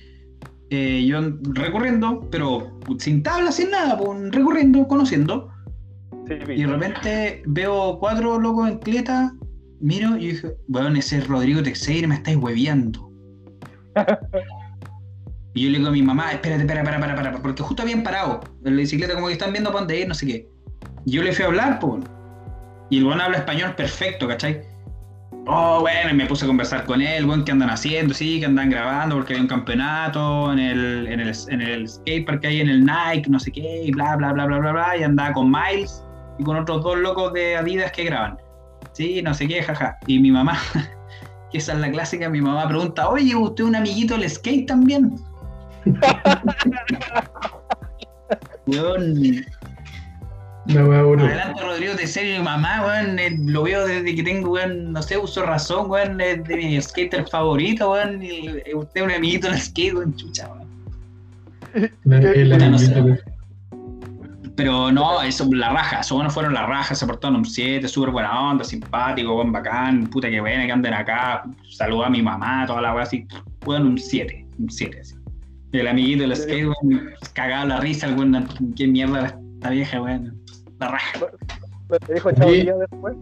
[0.70, 1.20] eh, yo
[1.54, 3.98] recorriendo, pero sin tabla, sin nada,
[4.32, 5.50] recorriendo, conociendo,
[6.28, 9.34] Sí, y de repente veo cuatro locos en cleta,
[9.82, 13.12] miro y dije, weón, ese es Rodrigo Teixeira, me estáis hueviando.
[15.54, 18.04] y yo le digo a mi mamá, espérate, espera, para, para, para, porque justo habían
[18.04, 20.50] parado en la bicicleta, como que están viendo para dónde ir, no sé qué.
[21.06, 22.04] Yo le fui a hablar, pues.
[22.90, 24.62] Y el weón habla español perfecto, ¿cachai?
[25.46, 28.14] Oh, bueno, y me puse a conversar con él, bueno, ¿qué andan haciendo?
[28.14, 32.40] Sí, que andan grabando porque hay un campeonato en el, en el, en el skatepark
[32.40, 35.04] que hay en el Nike, no sé qué, bla, bla, bla, bla, bla, bla, y
[35.04, 36.02] andaba con Miles
[36.40, 38.38] y con otros dos locos de Adidas que graban.
[38.94, 39.98] Sí, no sé qué, jaja.
[40.08, 40.58] Y mi mamá,
[41.52, 45.20] que esa es la clásica, mi mamá pregunta, oye, ¿usted un amiguito del skate también?
[51.26, 55.02] Adelante Rodrigo de serio, mi mamá, weón, eh, lo veo desde que tengo, weón, no
[55.02, 59.12] sé, uso razón, weón, es de mi skater favorito, weón, y eh, usted es un
[59.12, 61.92] amiguito en el skate, weón, chucha, weón.
[62.06, 62.94] La- el Puta, no sé.
[62.96, 63.24] amiguito.
[64.56, 68.12] Pero no, eso, la raja, esos buenos fueron la raja, se portaron un 7, súper
[68.12, 72.66] buena onda, simpático, buen bacán, puta que buena que anden acá, saluda a mi mamá,
[72.68, 73.26] toda la weá así,
[73.66, 75.16] weón, un 7, un 7, así.
[75.72, 80.38] El amiguito del skate, weón, cagado la risa, el weón, qué mierda esta vieja, weón,
[80.86, 81.20] la raja.
[82.08, 83.16] ¿Te dijo chao día después?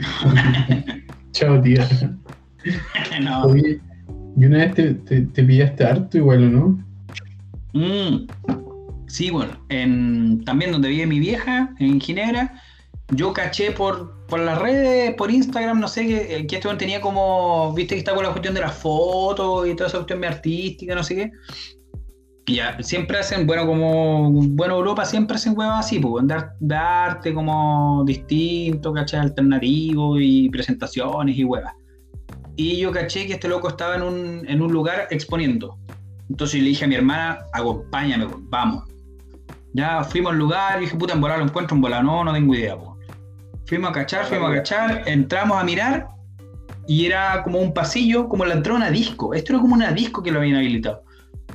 [1.32, 1.88] Chao, tía.
[3.22, 3.44] no.
[3.44, 3.80] Oye,
[4.36, 6.84] y una vez te, te, te pillaste harto igual, ¿o no?
[7.72, 8.26] Mm.
[9.06, 12.62] Sí, bueno, en, también donde vive mi vieja, en Ginebra,
[13.08, 17.00] yo caché por, por las redes, por Instagram, no sé, que, eh, que este tenía
[17.00, 20.94] como, viste que está con la cuestión de las fotos y toda esa cuestión artística,
[20.94, 21.32] no sé qué.
[22.54, 26.74] Ya, siempre hacen, bueno, como, bueno, Europa siempre hacen huevas así, pues, de, ar- de
[26.74, 31.74] arte como distinto, caché, alternativo y presentaciones y huevas.
[32.56, 35.78] Y yo caché que este loco estaba en un, en un lugar exponiendo.
[36.28, 38.84] Entonces le dije a mi hermana, acompáñame, pues, vamos.
[39.72, 42.54] Ya fuimos al lugar, dije, puta, en volar lo encuentro, en volar no, no tengo
[42.54, 42.76] idea.
[42.76, 42.96] po.
[43.66, 46.08] Fuimos a cachar, fuimos a cachar, entramos a mirar
[46.88, 49.32] y era como un pasillo, como la entrada a una disco.
[49.34, 51.04] Esto era como una disco que lo habían habilitado.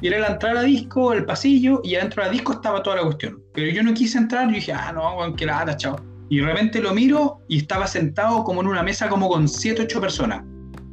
[0.02, 2.84] Y era la entrada a la disco, el pasillo, y adentro de la disco estaba
[2.84, 3.42] toda la cuestión.
[3.54, 5.96] Pero yo no quise entrar, yo dije, ah, no, weón, qué lata, chao.
[6.30, 9.84] Y de repente lo miro y estaba sentado como en una mesa como con 7,
[9.84, 10.44] 8 personas.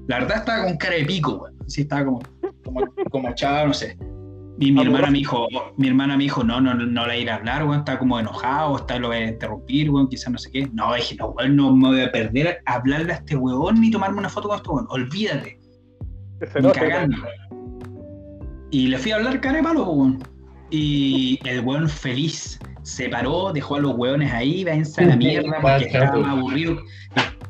[0.09, 1.55] La verdad estaba con cara de pico, weón.
[1.66, 2.20] Sí, estaba como,
[2.65, 2.81] como,
[3.11, 3.97] como echado, no sé.
[4.59, 7.37] Y mi hermana me dijo, mi hermana me dijo, no, no, no, le iré a
[7.37, 10.70] hablar, weón, está como enojado, está lo voy a interrumpir, weón, quizás no sé qué.
[10.73, 13.91] No, dije, no, weón, no me voy a perder a hablarle a este weón ni
[13.91, 14.87] tomarme una foto con este weón.
[14.91, 15.59] Olvídate,
[16.61, 17.16] ni cagando.
[18.73, 20.19] Y le fui a hablar cara de palo, weón.
[20.70, 25.59] Y el weón feliz se paró, dejó a los weones ahí, váyanse a la mierda,
[25.61, 26.78] porque estaba más aburrido.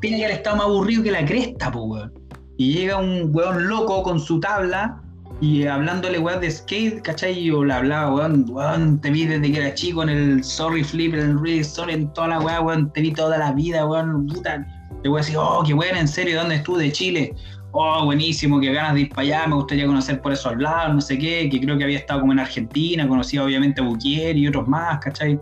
[0.01, 2.13] Tiene que haber estado más aburrido que la cresta, pues, weón.
[2.59, 5.01] Y llega un weón loco con su tabla
[5.41, 7.39] y hablándole, weón, de skate, ¿cachai?
[7.39, 10.83] Y yo le hablaba, weón, weón, te vi desde que era chico en el Sorry
[10.83, 13.87] Flip, en el Really Sorry, en toda la weá, weón, te vi toda la vida,
[13.87, 14.67] weón, puta.
[15.05, 16.77] Le voy a decir, oh, qué bueno, en serio, ¿dónde tú?
[16.77, 17.33] De Chile.
[17.75, 21.01] Oh, buenísimo, qué ganas de ir para allá, me gustaría conocer por esos lados, no
[21.01, 24.47] sé qué, que creo que había estado como en Argentina, conocía obviamente a Buquier y
[24.47, 25.41] otros más, ¿cachai?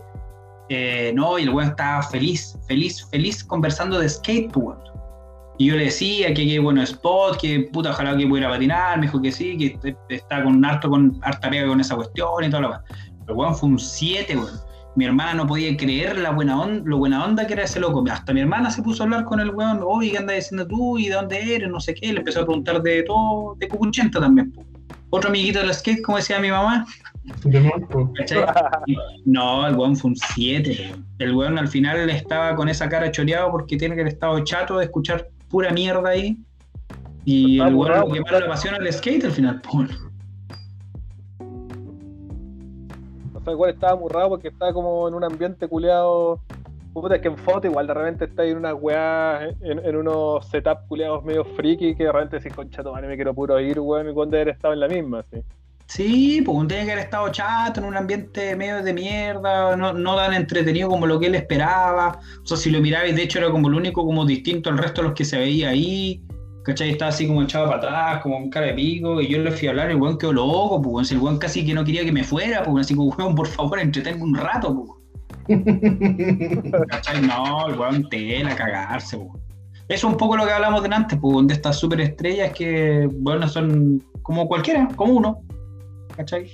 [0.69, 4.79] Eh, no, y el weón estaba feliz, feliz, feliz conversando de skateboard.
[5.57, 9.07] Y yo le decía que qué bueno spot, que puta, ojalá que pudiera patinar, me
[9.07, 12.61] dijo que sí, que está con harto, con harta pega con esa cuestión y todo
[12.61, 12.83] lo demás.
[13.27, 16.97] El weón fue un 7, weón mi hermana no podía creer la buena onda, lo
[16.97, 18.03] buena onda que era ese loco.
[18.11, 20.97] Hasta mi hermana se puso a hablar con el weón, oye, ¿qué andas diciendo tú?
[20.97, 21.69] ¿Y de dónde eres?
[21.69, 22.11] No sé qué.
[22.11, 24.53] Le empezó a preguntar de todo, de Cucunchenta también.
[25.09, 26.85] Otro amiguito del skate, como decía mi mamá.
[29.25, 30.93] No, el weón fue un 7.
[31.19, 34.77] El weón al final estaba con esa cara choreado porque tiene que haber estado chato
[34.77, 36.37] de escuchar pura mierda ahí.
[37.25, 39.61] Y el weón lo que más le apasiona el skate al final,
[43.43, 46.41] Sea, igual estaba muy raro porque estaba como en un ambiente culeado.
[46.93, 50.81] Puta, es que en foto igual de repente está en una weá, en, unos setups
[50.89, 54.13] culeados medio friki que de repente decís, concha, madre, me quiero puro ir, weón, y
[54.13, 55.41] cuando haber estado en la misma, sí.
[55.91, 60.15] Sí, pues tiene que haber estado chato en un ambiente medio de mierda, no, no,
[60.15, 62.17] tan entretenido como lo que él esperaba.
[62.41, 65.01] O sea, si lo mirabais, de hecho era como el único como distinto al resto
[65.01, 66.23] de los que se veía ahí.
[66.63, 66.91] ¿Cachai?
[66.91, 69.67] Estaba así como echado para atrás, como un cara de pico, y yo le fui
[69.67, 72.23] a hablar, el weón quedó loco, pues, el weón casi que no quería que me
[72.23, 75.01] fuera, pues, así como, weón, por favor, entretengo un rato, pues.
[76.89, 77.21] ¿Cachai?
[77.21, 79.43] No, el weón tela, cagarse, pues.
[79.87, 83.47] Eso es un poco lo que hablamos de antes, pues, de estas superestrellas que, bueno,
[83.47, 85.41] son como cualquiera, como uno,
[86.15, 86.47] ¿cachai?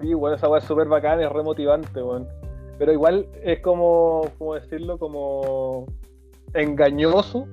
[0.00, 2.26] Sí, bueno, esa weá es súper bacana, es remotivante, weón.
[2.76, 4.98] Pero igual es como, ¿cómo decirlo?
[4.98, 5.86] Como
[6.54, 7.46] engañoso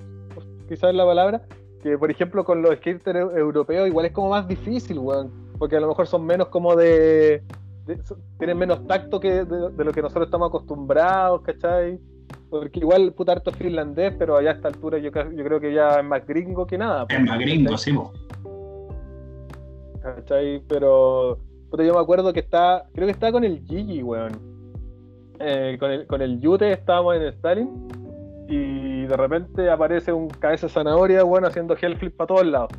[0.71, 1.41] quizás es la palabra,
[1.83, 5.29] que por ejemplo con los skaters europeos igual es como más difícil, weón,
[5.59, 7.43] porque a lo mejor son menos como de...
[8.37, 11.99] tienen menos tacto que de, lo que nosotros estamos acostumbrados, ¿cachai?
[12.49, 15.99] Porque igual puta harto finlandés, pero allá a esta altura yo, yo creo que ya
[15.99, 17.05] es más gringo que nada.
[17.09, 17.93] Es más gringo, sí,
[20.01, 20.61] ¿Cachai?
[20.69, 21.37] Pero
[21.69, 24.31] puta, yo me acuerdo que está, creo que está con el Gigi, weón.
[25.39, 28.00] Eh, con, el, con el Yute estábamos en Stalin
[28.51, 32.69] y de repente aparece un cabeza de zanahoria, bueno, haciendo hellflip para todos lados.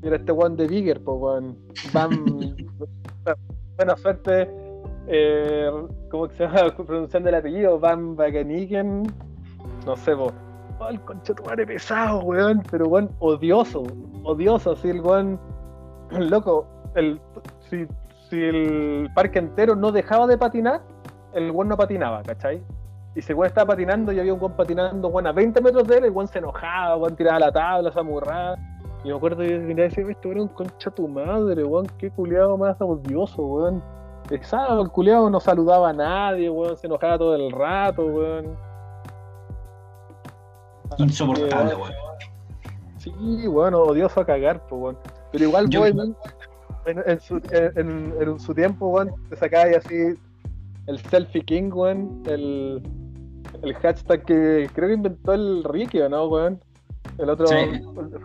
[0.00, 1.58] Y era este one de Bigger, pues, weón.
[3.76, 4.48] buena suerte,
[5.08, 5.68] eh,
[6.12, 6.72] ¿cómo se llama?
[6.86, 9.02] Pronunciando el apellido, Van Wageningen.
[9.84, 10.32] No sé, pues.
[10.78, 11.00] Oh, el
[11.44, 13.82] madre pesado, weón, pero weón, odioso,
[14.22, 15.40] odioso, así el weón,
[16.10, 17.20] loco, el,
[17.68, 17.86] si,
[18.30, 20.82] si el parque entero no dejaba de patinar,
[21.32, 22.62] el weón no patinaba, ¿cachai?
[23.16, 25.96] Y se weón estaba patinando y había un weón patinando, weón, a 20 metros de
[25.96, 28.58] él, el weón se enojaba, weón tiraba la tabla, se amurraba.
[29.02, 32.58] Y me acuerdo que yo decía, esto era un concha tu madre, weón, qué culiado
[32.58, 33.82] más odioso, weón.
[34.30, 38.54] Exacto, el culiado no saludaba a nadie, weón, se enojaba todo el rato, weón.
[40.98, 41.92] Insoportable, weón.
[42.98, 43.10] Sí,
[43.48, 44.98] weón, odioso a cagar, pues, weón.
[45.32, 46.14] Pero igual, weón,
[46.84, 50.18] en, su, en, en, su tiempo, weón, te sacaba así
[50.86, 52.82] el selfie king, weón, el
[53.62, 56.60] el hashtag que creo que inventó el Ricky, no, weón?
[57.18, 57.46] El otro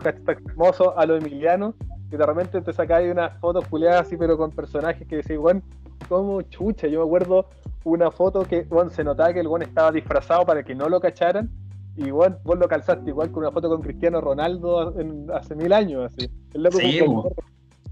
[0.02, 1.74] hashtag famoso a lo Emiliano,
[2.10, 5.62] que de repente te sacáis unas fotos culiadas así, pero con personajes que decís, weón,
[6.08, 6.86] como chucha.
[6.88, 7.48] Yo me acuerdo
[7.84, 11.00] una foto que, weón, se notaba que el weón estaba disfrazado para que no lo
[11.00, 11.50] cacharan.
[11.96, 14.94] Y weón, vos lo calzaste igual con una foto con Cristiano Ronaldo
[15.34, 16.30] hace mil años, así.
[16.54, 17.00] El loco sí,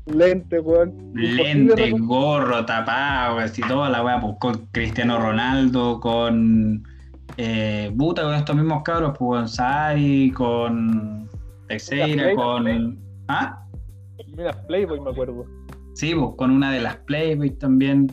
[0.07, 1.13] lente, weón.
[1.15, 6.83] Lente, gorro, tapado, así toda la weá, pues, con Cristiano Ronaldo, con
[7.43, 11.27] eh, Buta con estos mismos cabros, pues con Sari, con
[11.69, 12.99] Teixeira, con.
[13.29, 13.65] ¿Ah?
[14.37, 15.47] Mira, Playboy, me acuerdo.
[15.95, 18.09] Sí, pues con una de las Playboy también.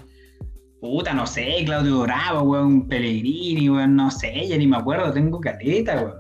[0.80, 5.42] Puta, no sé, Claudio Bravo, weón, Pellegrini, weón, no sé, ya ni me acuerdo, tengo
[5.42, 6.14] caleta, weón.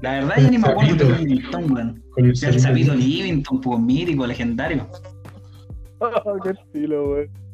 [0.00, 2.02] La verdad, ya ni me acuerdo de Livington, weón.
[2.16, 4.86] El Sabito Livington, pues mítico, legendario.
[5.98, 7.45] Oh, qué estilo, weón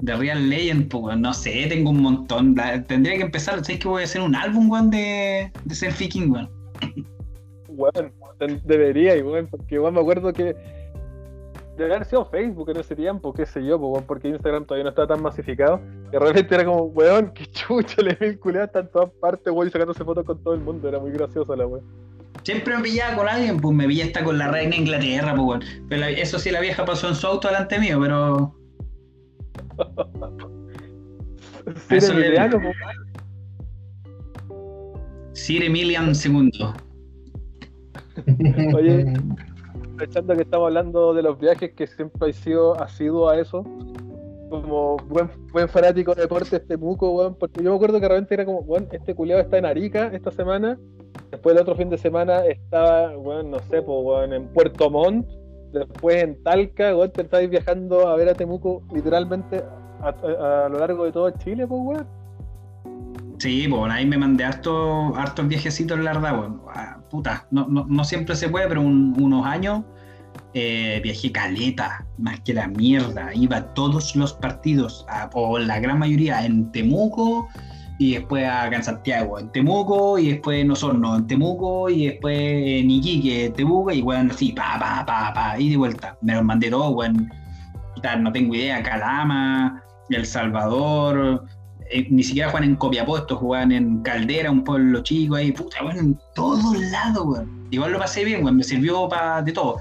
[0.00, 2.54] de Real Legend, pues, no sé, tengo un montón.
[2.86, 6.30] tendría que empezar, ¿sabes que voy a hacer un álbum, weón, de, de Selfie King,
[6.30, 6.50] weón?
[7.68, 8.12] Weón,
[8.64, 10.54] debería, weón, porque weón, me acuerdo que
[11.76, 14.90] debe haber sido Facebook en ese tiempo, qué sé yo, pues, porque Instagram todavía no
[14.90, 15.80] estaba tan masificado.
[16.12, 20.04] Y realmente era como, weón, qué chucha, le vinculé en todas partes, weón, y sacándose
[20.04, 20.88] fotos con todo el mundo.
[20.88, 21.84] Era muy graciosa la weón.
[22.42, 25.46] Siempre me pillaba con alguien, pues me pillé hasta con la reina de Inglaterra, pues,
[25.46, 25.64] weón.
[25.88, 28.54] Pero eso sí, la vieja pasó en su auto delante mío, pero
[31.88, 32.60] Sir Emiliano.
[35.32, 36.50] Sir Emilian II.
[38.74, 39.12] Oye,
[39.96, 43.64] pensando que estamos hablando de los viajes, que siempre ha sido asiduo a eso,
[44.48, 48.34] como buen, buen fanático de deportes este muco, weón, porque yo me acuerdo que realmente
[48.34, 50.78] era como, weón, este culiado está en Arica esta semana,
[51.30, 55.26] después el otro fin de semana estaba, bueno, no sé, pues, bueno, en Puerto Montt,
[55.80, 59.62] después en Talca, weón, te estáis viajando a ver a Temuco literalmente
[60.02, 62.06] a, lo largo de todo Chile, pues, weón.
[63.38, 66.62] Sí, pues ahí me mandé hartos hartos viajecitos, la verdad, weón.
[66.74, 69.82] Ah, puta, no, no, no, siempre se puede, pero unos años
[70.54, 73.34] eh, viajé caleta, más que la mierda.
[73.34, 77.48] Iba a todos los partidos, o la gran mayoría, en Temuco
[77.98, 82.36] y después acá en Santiago, en Temuco y después en Osorno, en Temuco y después
[82.38, 86.16] en Iquique, Temuco y bueno, así, pa, pa, pa, pa, y de vuelta.
[86.20, 87.26] Me los mandé todos, bueno,
[88.20, 91.44] no tengo idea, Calama, El Salvador,
[91.90, 95.82] eh, ni siquiera juegan en Copiapó, estos juegan en Caldera, un pueblo chico ahí, puta,
[95.82, 97.66] bueno, en todos lados, weón.
[97.70, 99.76] Igual lo pasé bien, weón, me sirvió para de todo.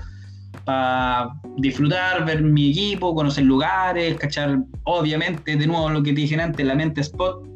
[0.64, 6.42] Para disfrutar, ver mi equipo, conocer lugares, cachar, obviamente, de nuevo lo que te dije
[6.42, 7.55] antes, la mente spot,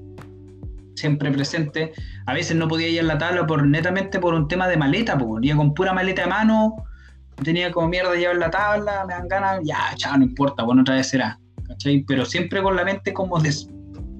[0.99, 1.93] siempre presente.
[2.25, 5.17] A veces no podía ir a la tabla por netamente por un tema de maleta,
[5.17, 6.75] porque iba con pura maleta de mano,
[7.43, 10.95] tenía como mierda llevar la tabla, me dan ganas, ya, chao, no importa, bueno, otra
[10.95, 11.39] vez será.
[11.67, 12.03] ¿cachai?
[12.07, 13.53] Pero siempre con la mente como de,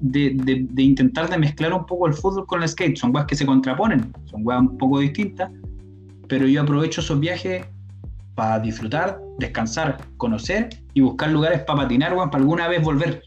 [0.00, 2.96] de, de, intentar de mezclar un poco el fútbol con el skate.
[2.96, 5.50] Son weas que se contraponen, son weas un poco distintas,
[6.28, 7.66] pero yo aprovecho esos viajes
[8.34, 13.22] para disfrutar, descansar, conocer y buscar lugares para patinar, weón, para alguna vez volver.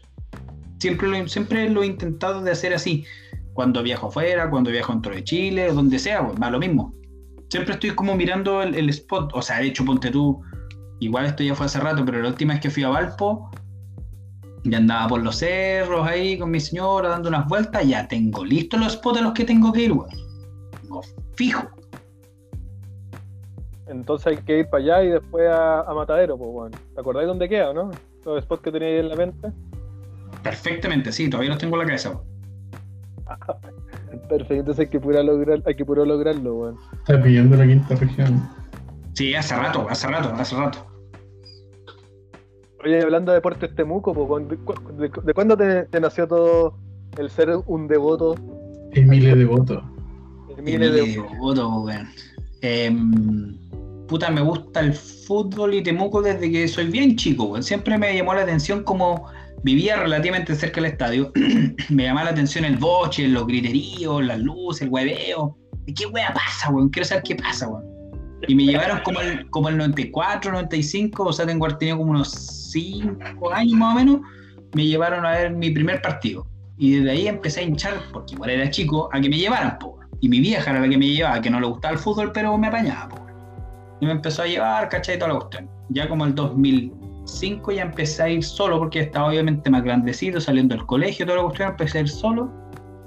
[0.78, 3.04] Siempre lo, siempre lo he intentado de hacer así
[3.54, 6.92] cuando viajo afuera, cuando viajo dentro de Chile, donde sea, pues, va lo mismo.
[7.48, 10.42] Siempre estoy como mirando el, spot, o sea, de hecho, ponte tú,
[11.00, 13.50] igual esto ya fue hace rato, pero la última vez que fui a Valpo,
[14.64, 18.80] ya andaba por los cerros ahí con mi señora dando unas vueltas, ya tengo listos
[18.80, 20.10] los spots a los que tengo que ir, weón.
[20.82, 21.02] Tengo
[21.36, 21.68] fijo.
[23.86, 26.76] Entonces hay que ir para allá y después a, Matadero, pues bueno.
[26.94, 27.90] ¿Te acordáis dónde queda, no?
[28.24, 29.52] Los spots que teníais en la mente.
[30.42, 32.20] Perfectamente, sí, todavía los tengo en la cabeza.
[34.28, 36.76] Perfecto, entonces hay que puro, lograr, hay que puro lograrlo, weón.
[36.98, 38.48] Está pidiendo la quinta región.
[39.14, 40.86] Sí, hace rato, hace rato, hace rato.
[42.84, 46.76] Oye, hablando de Deportes Temuco, ¿de, de, cuándo te, nació todo
[47.16, 48.34] el ser un devoto?
[48.92, 49.82] Emile Devoto.
[50.58, 52.08] Emile Devoto, weón.
[52.60, 53.56] Em,
[54.06, 57.62] puta, me gusta el fútbol y Temuco desde que soy bien chico, weón.
[57.62, 59.28] Siempre me llamó la atención como
[59.64, 61.32] vivía relativamente cerca del estadio,
[61.88, 65.58] me llamaba la atención el boche, los griteríos, las luces, el hueveo.
[65.96, 66.90] ¿Qué hueá pasa, weón?
[66.90, 67.84] Quiero saber qué pasa, weón.
[68.46, 72.30] Y me llevaron como el, como el 94, 95, o sea, tengo tenido como unos
[72.72, 74.20] 5 años más o menos,
[74.74, 76.46] me llevaron a ver mi primer partido.
[76.76, 79.98] Y desde ahí empecé a hinchar, porque igual era chico, a que me llevaran, po.
[80.20, 82.56] Y mi vieja era la que me llevaba, que no le gustaba el fútbol, pero
[82.58, 83.26] me apañaba, po.
[84.00, 85.18] Y me empezó a llevar, ¿cachai?
[85.18, 85.70] Toda la cuestión.
[85.88, 86.92] Ya como el 2000,
[87.24, 91.38] 5 ya empecé a ir solo porque estaba obviamente más grandecido, saliendo del colegio, toda
[91.38, 92.52] la cuestión, empecé a ir solo.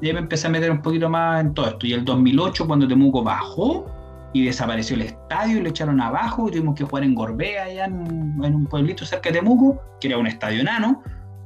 [0.02, 1.88] Y ahí me empecé a meter un poquito más en todo esto.
[1.88, 3.86] Y el 2008, cuando Temuco bajó
[4.34, 7.86] y desapareció el estadio y lo echaron abajo, y tuvimos que jugar en Gorbea, allá
[7.86, 7.96] en,
[8.42, 11.02] un pueblito cerca de Temuco, que era un estadio enano.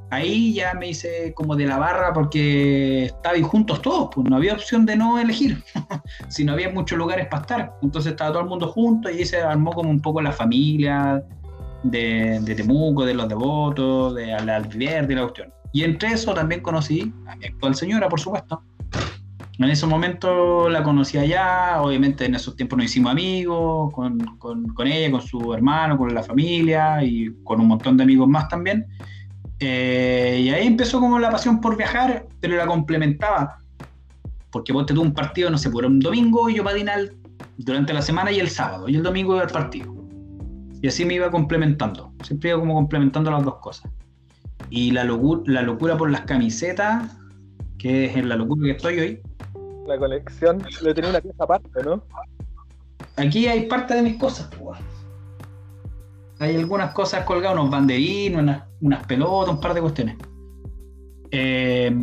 [0.10, 4.54] Ahí ya me hice como de la barra porque estaban juntos todos, pues no había
[4.54, 5.64] opción de no elegir,
[6.28, 7.74] si no había muchos lugares para estar.
[7.82, 11.24] Entonces estaba todo el mundo junto y ahí se armó como un poco la familia,
[11.84, 15.54] de, Temuco, de los devotos, de la de la cuestión.
[15.74, 18.62] Y entre eso también conocí a mi actual señora, por supuesto.
[19.58, 24.88] En ese momento la conocí allá, obviamente en esos tiempos nos hicimos amigos con, con,
[24.88, 28.88] ella, con su hermano, con la familia y con un montón de amigos más también.
[29.60, 33.60] Eh, y ahí empezó como la pasión por viajar, pero la complementaba.
[34.50, 37.16] Porque vos te tuvo un partido, no sé, por un domingo y yo patinal
[37.58, 40.01] durante la semana y el sábado, y el domingo iba al partido.
[40.82, 42.12] Y así me iba complementando.
[42.24, 43.92] Siempre iba como complementando las dos cosas.
[44.70, 47.18] Y la, locura, la locura por las camisetas,
[47.78, 49.22] que es en la locura que estoy hoy.
[49.88, 52.04] La colección, le tenía una pieza aparte, ¿no?
[53.18, 54.80] Aquí hay parte de mis cosas, pues.
[56.40, 60.16] Hay algunas cosas colgadas, unos banderines, unas, unas pelotas, un par de cuestiones.
[61.30, 61.94] Eh,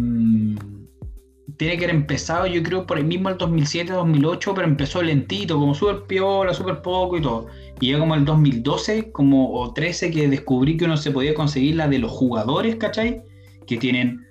[1.59, 5.59] tiene que haber empezado, yo creo, por el mismo el 2007, 2008, pero empezó lentito,
[5.59, 7.49] como súper piola, súper poco y todo.
[7.81, 11.77] Y ya como el 2012, como o 13, que descubrí que uno se podía conseguir
[11.77, 13.23] la de los jugadores, ¿cachai?
[13.67, 14.27] Que tienen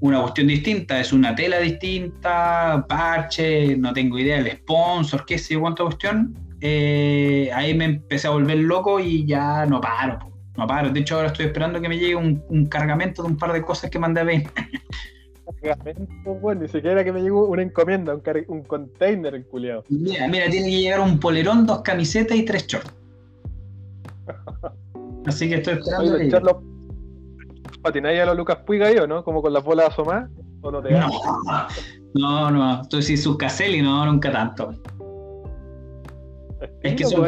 [0.00, 5.54] una cuestión distinta, es una tela distinta, parche, no tengo idea, el sponsor, qué sé
[5.54, 6.34] yo, cuánta cuestión.
[6.60, 10.18] Eh, ahí me empecé a volver loco y ya no paro,
[10.56, 10.90] no paro.
[10.90, 13.62] De hecho, ahora estoy esperando que me llegue un, un cargamento de un par de
[13.62, 14.44] cosas que mandé a ver.
[16.40, 19.84] bueno, ni siquiera que me llegó una encomienda, un, un container el culiado.
[19.88, 22.92] Mira, mira, tiene que llegar un polerón, dos camisetas y tres shorts.
[25.26, 26.14] Así que estoy esperando.
[26.14, 26.56] Oye, los
[27.82, 29.22] patináis a los Lucas Puiga o no?
[29.24, 30.30] Como con las bolas asomadas.
[30.62, 31.08] ¿O no te No,
[32.14, 32.82] no, no.
[32.82, 34.72] Estoy sin sus Caselli, no, nunca tanto.
[36.82, 37.26] Es que son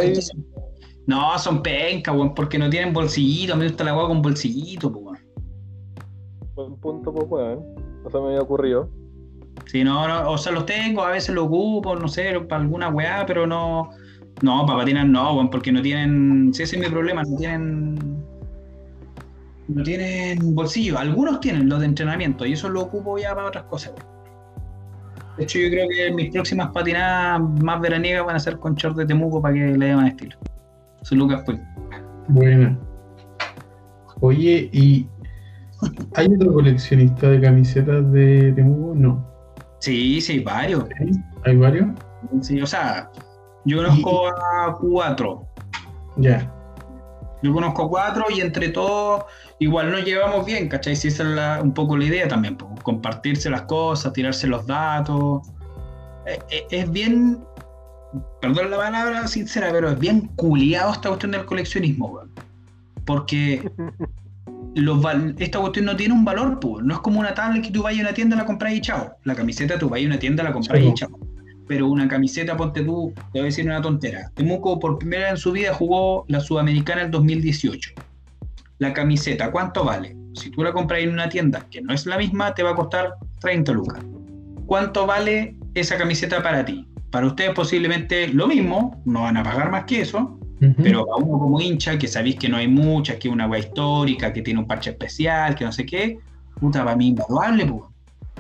[1.07, 3.57] No, son pencas, weón, porque no tienen bolsillito.
[3.57, 5.19] Me gusta la agua con bolsillito, weón.
[6.55, 7.78] Buen punto, pues, weón.
[8.09, 8.89] No se me había ocurrido.
[9.67, 12.89] Sí, no, no, o sea, los tengo, a veces los ocupo, no sé, para alguna
[12.89, 13.91] weá, pero no.
[14.41, 16.55] No, para patinar no, porque no tienen.
[16.55, 17.97] Sí, ese es mi problema, no tienen.
[19.69, 20.99] No tienen bolsillo.
[20.99, 23.93] Algunos tienen los de entrenamiento y eso lo ocupo ya para otras cosas.
[25.37, 28.97] De hecho, yo creo que mis próximas patinadas más veraniegas van a ser con short
[28.97, 30.39] de Temuco para que le dé más estilo.
[31.03, 31.61] Soy Lucas pues.
[32.29, 32.79] Buena.
[34.21, 35.07] Oye, ¿y
[36.15, 38.95] hay otro coleccionista de camisetas de Temuco?
[38.95, 39.27] No.
[39.81, 40.85] Sí, sí, varios.
[41.45, 41.89] ¿Hay varios?
[42.41, 43.11] Sí, o sea,
[43.65, 45.47] yo conozco a cuatro.
[46.17, 46.53] Ya.
[47.43, 49.25] Yo conozco cuatro y entre todos
[49.61, 50.97] igual nos llevamos bien, ¿cachai?
[50.97, 55.49] Si esa es un poco la idea también, compartirse las cosas, tirarse los datos.
[56.27, 57.45] Eh, eh, es, bien,
[58.41, 62.21] perdón la palabra sincera, pero es bien culiado esta cuestión del coleccionismo,
[63.05, 63.71] Porque
[65.39, 66.85] esta cuestión no tiene un valor, pues.
[66.85, 69.17] no es como una tablet que tú vayas a una tienda, la compras y chao.
[69.25, 71.11] La camiseta tú vayas a una tienda, la compras y chao.
[71.67, 74.31] Pero una camiseta, ponte tú, te voy a decir una tontera.
[74.35, 77.93] Temuco por primera vez en su vida jugó la Sudamericana en 2018
[78.79, 80.17] la camiseta, ¿cuánto vale?
[80.35, 82.75] Si tú la compras en una tienda que no es la misma, te va a
[82.75, 84.05] costar 30 lucas.
[84.67, 86.87] ¿Cuánto vale esa camiseta para ti?
[87.11, 91.39] Para ustedes posiblemente lo mismo, no van a pagar más que eso, pero para uno
[91.39, 94.61] como hincha, que sabéis que no hay muchas, que es una web histórica, que tiene
[94.61, 96.19] un parche especial, que no sé qué,
[96.59, 97.83] puta, para mí invaluable, pues.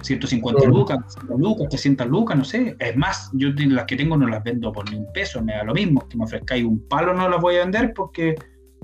[0.02, 2.76] 150 lucas, 200 lucas, 300 lucas, no sé.
[2.78, 5.64] Es más, yo las que tengo no las vendo por ni un peso, me da
[5.64, 6.06] lo mismo.
[6.08, 8.36] Que me ofrezcáis un palo no las voy a vender porque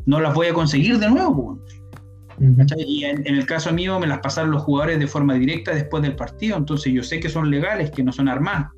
[0.07, 1.61] no las voy a conseguir de nuevo.
[2.77, 6.17] Y en, el caso mío me las pasaron los jugadores de forma directa después del
[6.17, 8.73] partido, entonces yo sé que son legales, que no son armadas.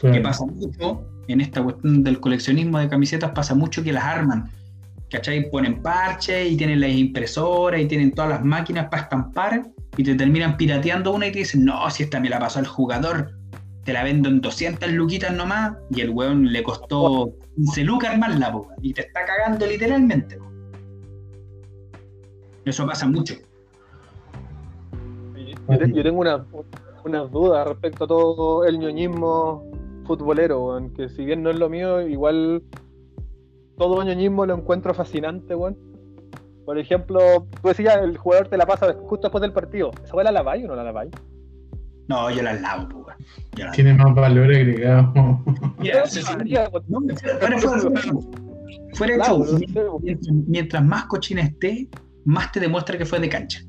[0.00, 4.50] Que pasa mucho en esta cuestión del coleccionismo de camisetas, pasa mucho que las arman.
[5.10, 5.50] ¿Cachai?
[5.50, 9.62] Ponen parches y tienen las impresoras y tienen todas las máquinas para estampar
[9.96, 12.66] y te terminan pirateando una y te dicen, no, si esta me la pasó el
[12.66, 13.32] jugador,
[13.84, 18.50] te la vendo en 200 luquitas nomás y el weón le costó 15 lucas armarla,
[18.50, 20.38] po, y te está cagando literalmente.
[22.64, 23.34] Eso pasa mucho.
[25.68, 26.44] Yo, tengo una,
[27.04, 29.73] unas dudas respecto a todo el ñoñismo
[30.04, 32.62] futbolero, que si bien no es lo mío, igual
[33.76, 35.76] todo ñoñismo lo encuentro fascinante, weón.
[36.64, 39.90] Por ejemplo, tú decías, el jugador te la pasa justo después del partido.
[40.02, 41.10] ¿Esa la laváis o no la laváis?
[42.08, 43.16] No, yo la lavo, pues.
[43.72, 45.12] Tiene más valor agregado.
[48.94, 49.16] fuera,
[50.46, 51.88] mientras, más cochina esté,
[52.24, 53.60] más te demuestra que fue de cancha.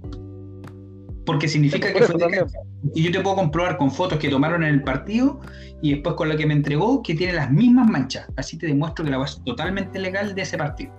[1.25, 2.45] Porque significa que fue de.
[2.93, 5.39] Y yo te puedo comprobar con fotos que tomaron en el partido
[5.81, 8.27] y después con la que me entregó que tiene las mismas manchas.
[8.37, 10.93] Así te demuestro que la base es totalmente legal de ese partido.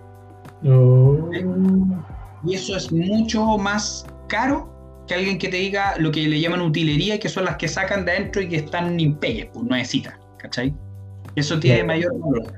[0.64, 1.30] Oh.
[2.44, 4.72] Y eso es mucho más caro
[5.06, 8.04] que alguien que te diga lo que le llaman utilería, que son las que sacan
[8.04, 10.74] de adentro y que están impeyes, pues nuevecitas, ¿cachai?
[11.36, 12.52] Eso tiene mayor valor.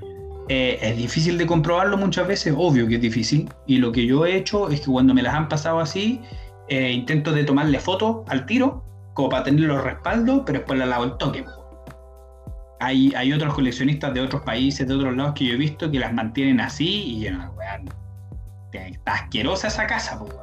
[0.49, 4.25] Eh, es difícil de comprobarlo muchas veces, obvio que es difícil, y lo que yo
[4.25, 6.23] he hecho es que cuando me las han pasado así,
[6.69, 8.85] eh, intento de tomarle fotos al tiro,
[9.15, 11.45] como para tener los respaldos, pero después la lavo el toque.
[12.81, 15.99] Hay, hay otros coleccionistas de otros países, de otros lados que yo he visto que
[15.99, 17.89] las mantienen así y yo, weón,
[18.73, 20.35] está asquerosa esa casa, pues.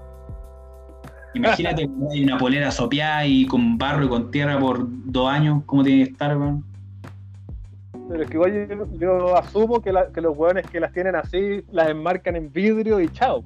[1.34, 1.86] Imagínate
[2.24, 6.12] una polera sopeada y con barro y con tierra por dos años, ¿cómo tiene que
[6.12, 6.75] estar, weón?
[8.08, 12.36] Pero es que igual yo, asumo que, los hueones que las tienen así las enmarcan
[12.36, 13.44] en vidrio y chao.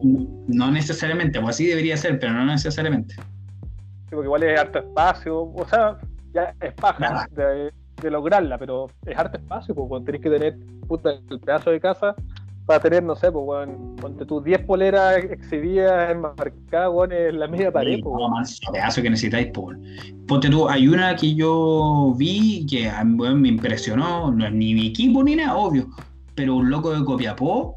[0.48, 3.15] No necesariamente, pues así debería ser, pero no necesariamente.
[3.15, 5.98] Sí, porque igual es harto espacio, o sea,
[6.34, 7.72] ya es paja de,
[8.10, 10.57] lograrla, pero es harto espacio, pues tenés que tener
[10.88, 12.15] puta, el pedazo de casa
[12.70, 17.48] para tener, no sé, pues, weón, ponte tus 10 poleras exhibidas enmarcadas, weón, en la
[17.48, 18.62] media pared, sí, pues.
[18.64, 19.76] No, pedazo que necesitáis, pues.
[20.28, 24.86] Ponte tú, hay una que yo vi que weón, me impresionó, no es ni mi
[24.86, 25.88] equipo ni nada, obvio,
[26.36, 27.76] pero un loco de Copiapó,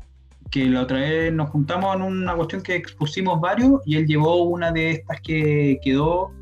[0.51, 4.43] que la otra vez nos juntamos en una cuestión que expusimos varios, y él llevó
[4.43, 6.33] una de estas que quedó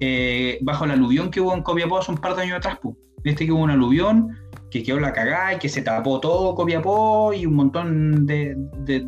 [0.00, 2.96] eh, bajo la aluvión que hubo en Copiapó hace un par de años atrás, pues.
[3.22, 4.36] Viste que hubo un aluvión
[4.74, 8.56] que quedó la cagada y que se tapó todo Copiapó y un montón de,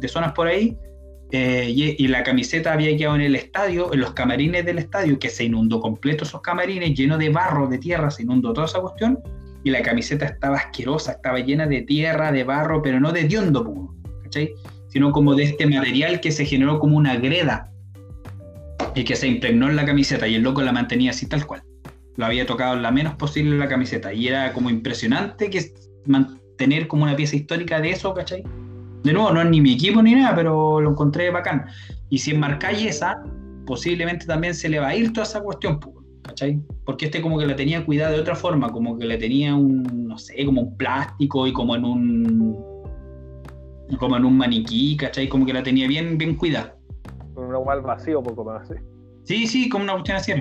[0.07, 0.79] zonas por ahí.
[1.33, 1.67] Eh,
[1.99, 5.43] y, la camiseta había quedado en el estadio, en los camarines del estadio, que se
[5.43, 9.19] inundó completo esos camarines, lleno de barro, de tierra, se inundó toda esa cuestión.
[9.65, 13.93] Y la camiseta estaba asquerosa, estaba llena de tierra, de barro, pero no de diondo
[14.23, 14.55] ¿cachai?
[14.87, 17.73] Sino como de este material que se generó como una greda
[18.95, 21.66] y que se impregnó en la camiseta y el loco la mantenía así tal cual
[22.17, 25.73] lo había tocado la menos posible la camiseta y era como impresionante que
[26.57, 28.43] tener como una pieza histórica de eso, ¿cachai?
[29.03, 31.67] De nuevo, no es ni mi equipo ni nada, pero lo encontré bacán.
[32.09, 33.23] Y si enmarcáis esa,
[33.67, 35.79] posiblemente también se le va a ir toda esa cuestión,
[36.23, 36.61] ¿cachai?
[36.85, 39.83] Porque este como que la tenía cuidada de otra forma, como que le tenía un,
[40.09, 42.57] no sé, como un plástico y como en un,
[43.99, 45.29] como en un maniquí, ¿cachai?
[45.29, 46.75] Como que la tenía bien, bien cuidada.
[47.35, 48.75] Una al vacío, poco más, sí.
[49.25, 50.33] Sí, sí, como una cuestión así.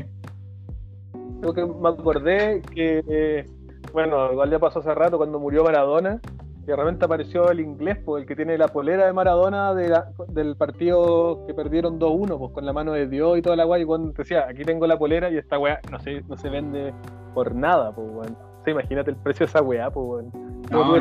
[1.53, 3.45] Que me acordé que, eh,
[3.93, 6.19] bueno, igual ya pasó hace rato cuando murió Maradona,
[6.65, 10.55] y de repente apareció el inglés, pues, el que tiene la polera de Maradona del
[10.57, 13.85] partido que perdieron 2-1, pues con la mano de Dios y toda la weá, y
[13.85, 16.91] cuando decía, aquí tengo la polera y esta weá no se, no se vende
[17.35, 18.37] por nada, pues weón.
[18.65, 20.31] imagínate el precio de esa weá, pues weón.
[20.71, 20.95] No,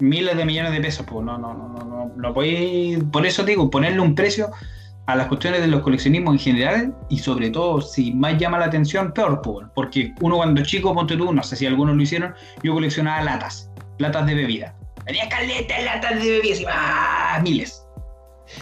[0.00, 3.44] Miles, de millones de pesos, pues no, no, no, no, no, no podéis, por eso
[3.44, 4.48] digo, ponerle un precio
[5.08, 8.66] a las cuestiones de los coleccionismos en general y sobre todo si más llama la
[8.66, 9.40] atención, peor,
[9.74, 13.70] porque uno cuando chico, ponte tú, no sé si algunos lo hicieron, yo coleccionaba latas,
[13.96, 14.76] latas de bebida.
[15.06, 17.40] Tenía caleta de latas de bebida, ¡ah!
[17.42, 17.86] miles.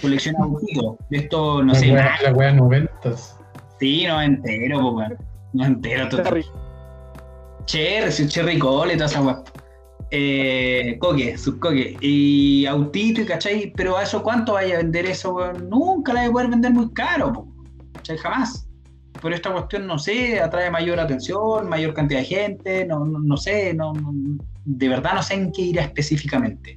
[0.01, 1.89] Coleccionaba un poquito de esto, no sé.
[1.89, 3.36] la wea noventas.
[3.81, 5.09] Sí, no entero, pues,
[5.52, 6.23] No entero, todo.
[6.23, 6.47] Cherry.
[7.64, 9.43] Cherry, cherry cole, toda esa wea
[10.11, 15.53] eh, coque, subcoque, y autito, y cachai, pero a eso cuánto vaya a vender eso,
[15.69, 17.49] nunca la voy a poder vender muy caro.
[18.23, 18.69] Jamás.
[19.20, 23.74] Pero esta cuestión, no sé, atrae mayor atención, mayor cantidad de gente, no, no, sé,
[23.74, 23.93] no,
[24.65, 26.77] de verdad no sé en qué irá específicamente.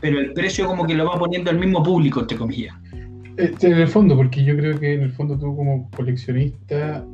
[0.00, 2.74] Pero el precio como que lo va poniendo el mismo público, entre comillas.
[3.36, 7.04] Este, en el fondo, porque yo creo que en el fondo tú como coleccionista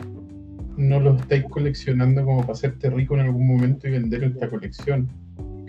[0.77, 5.09] no lo estáis coleccionando como para hacerte rico en algún momento y vender esta colección.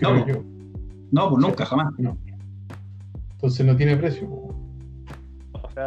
[0.02, 0.26] No,
[1.12, 1.94] no, pues nunca, jamás.
[1.98, 2.18] No.
[3.34, 4.28] Entonces no tiene precio.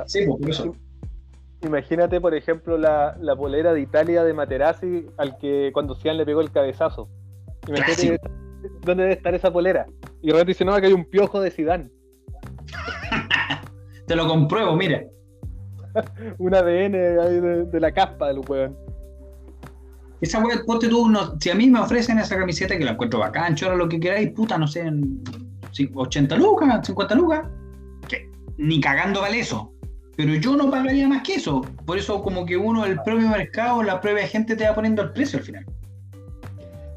[0.07, 0.77] sí, pues, por eso.
[1.63, 6.27] Imagínate, por ejemplo, la, la, polera de Italia de Materazzi al que cuando Cian le
[6.27, 7.09] pegó el cabezazo.
[7.67, 8.21] Imagínate
[8.83, 9.87] dónde debe estar esa polera.
[10.21, 11.91] Y realmente dice, no, que hay un piojo de Sidán.
[14.07, 15.05] Te lo compruebo, mira.
[16.39, 18.77] un ADN ahí de, la caspa del weón.
[20.25, 23.55] Esa weá, ponte tú, si a mí me ofrecen esa camiseta que la encuentro bacán,
[23.57, 25.23] chora lo que queráis, puta, no sé, en
[25.95, 27.47] 80 lucas, 50 lucas,
[28.09, 29.75] que ni cagando vale eso.
[30.17, 31.61] Pero yo no pagaría más que eso.
[31.85, 35.13] Por eso, como que uno, el propio mercado, la propia gente te va poniendo el
[35.13, 35.67] precio al final.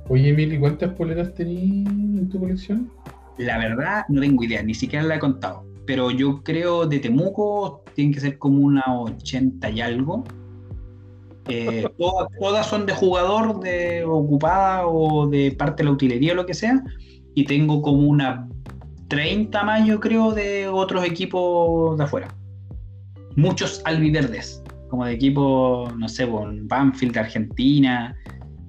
[0.08, 2.90] Oye, Emily, ¿cuántas poleras tenías en tu colección?
[3.38, 5.66] La verdad, no tengo idea, ni siquiera la he contado.
[5.86, 10.24] Pero yo creo de Temuco tienen que ser como una 80 y algo.
[11.50, 16.46] Eh, todas, son de jugador, de ocupada o de parte de la utilería o lo
[16.46, 16.84] que sea.
[17.36, 18.48] Y tengo como una
[19.08, 22.28] 30 más, yo creo, de otros equipos de afuera.
[23.36, 28.16] Muchos albiverdes, como de equipo, no sé, bon, Banfield de Argentina,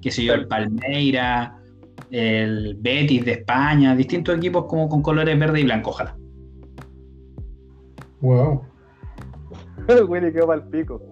[0.01, 1.57] qué sé yo, el Palmeira,
[2.11, 6.15] el Betis de España, distintos equipos como con colores verde y blanco, ojalá.
[8.21, 8.63] Wow.
[10.07, 11.08] Willy quedó para el pico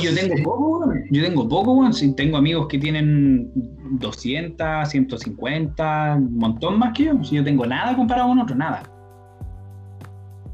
[0.00, 3.50] yo tengo poco, yo tengo poco, tengo amigos que tienen
[3.98, 7.24] 200, 150, un montón más que yo.
[7.24, 8.82] Si yo tengo nada comparado con otro, nada.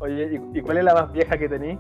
[0.01, 1.79] Oye, ¿y, cuál es la más vieja que tení?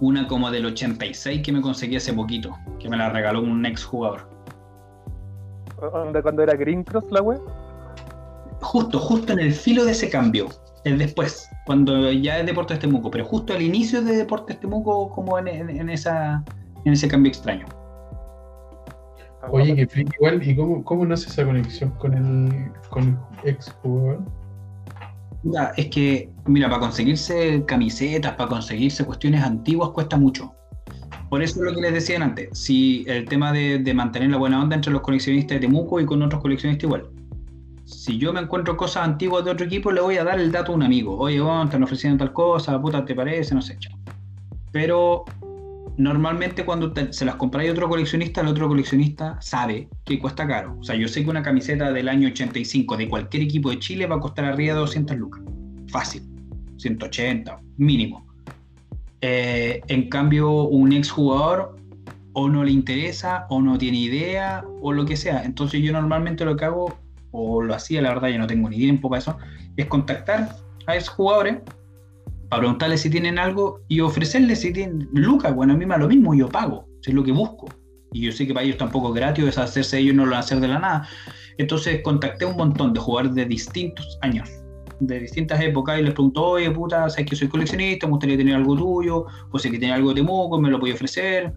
[0.00, 3.84] Una como del 86 que me conseguí hace poquito, que me la regaló un ex
[3.84, 4.28] jugador.
[6.12, 7.40] ¿De cuando era Green Cross la web?
[8.60, 10.48] Justo, justo en el filo de ese cambio
[10.96, 15.90] después, cuando ya es Deportes Temuco, pero justo al inicio de Deportes Temuco, como en,
[15.90, 16.44] esa,
[16.84, 17.66] en ese cambio extraño.
[19.50, 23.70] Oye, que friki igual, ¿y cómo, cómo nace esa conexión con el, con el ex
[23.82, 24.22] jugador?
[25.76, 30.52] es que, mira, para conseguirse camisetas, para conseguirse cuestiones antiguas cuesta mucho.
[31.30, 34.38] Por eso es lo que les decía antes, si el tema de, de mantener la
[34.38, 37.17] buena onda entre los coleccionistas de Temuco y con otros coleccionistas igual
[37.88, 40.72] si yo me encuentro cosas antiguas de otro equipo, le voy a dar el dato
[40.72, 41.16] a un amigo.
[41.16, 43.54] Oye, te están ofreciendo tal cosa, puta, ¿te parece?
[43.54, 43.78] No sé.
[44.72, 45.24] Pero
[45.96, 50.76] normalmente cuando se las compráis a otro coleccionista, el otro coleccionista sabe que cuesta caro.
[50.78, 54.06] O sea, yo sé que una camiseta del año 85 de cualquier equipo de Chile
[54.06, 55.42] va a costar arriba de 200 lucas.
[55.88, 56.22] Fácil.
[56.76, 58.26] 180, mínimo.
[59.22, 61.74] Eh, en cambio, un ex jugador
[62.34, 65.42] o no le interesa, o no tiene idea, o lo que sea.
[65.42, 68.76] Entonces yo normalmente lo que hago o lo hacía, la verdad, ya no tengo ni
[68.76, 69.36] tiempo para eso,
[69.76, 70.56] es contactar
[70.86, 71.58] a esos jugadores
[72.48, 75.98] para preguntarles si tienen algo y ofrecerles si tienen lucas, bueno, a mí me da
[75.98, 77.68] lo mismo, yo pago, si es lo que busco.
[78.12, 80.38] Y yo sé que para ellos tampoco es gratis, deshacerse de ellos no lo van
[80.38, 81.08] a hacer de la nada.
[81.58, 84.48] Entonces contacté un montón de jugadores de distintos años,
[85.00, 88.54] de distintas épocas, y les pregunto, oye, puta, sabes que soy coleccionista, me gustaría tener
[88.54, 91.52] algo tuyo, o sé que tiene algo de moco, me lo puedo ofrecer,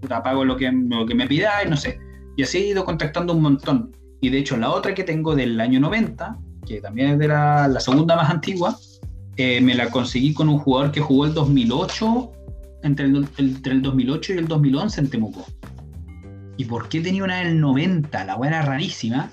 [0.00, 1.98] puta, pago lo que, lo que me pidáis, no sé
[2.36, 3.92] Y así he ido contactando un montón.
[4.24, 7.78] Y de hecho, la otra que tengo del año 90, que también es de la,
[7.78, 8.74] segunda más antigua,
[9.36, 12.32] eh, me la conseguí con un jugador que jugó el 2008,
[12.84, 15.44] entre el, entre el 2008 y el 2011 en Temuco.
[16.56, 18.24] ¿Y por qué tenía una del 90?
[18.24, 19.30] La era rarísima.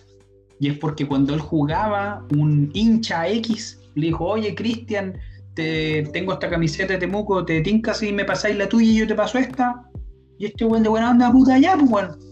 [0.60, 5.14] Y es porque cuando él jugaba, un hincha X le dijo, oye Cristian,
[5.54, 9.08] te, tengo esta camiseta de Temuco, te tincas y me pasáis la tuya y yo
[9.08, 9.90] te paso esta.
[10.38, 12.31] Y este weón de buena onda, puta ya, pues weón.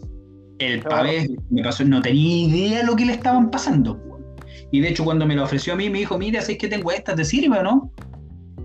[0.60, 4.00] El pavé me pasó, no tenía idea lo que le estaban pasando.
[4.72, 6.68] Y de hecho cuando me lo ofreció a mí, me dijo, mira, si es que
[6.68, 7.92] tengo esta, ¿te sirve o no?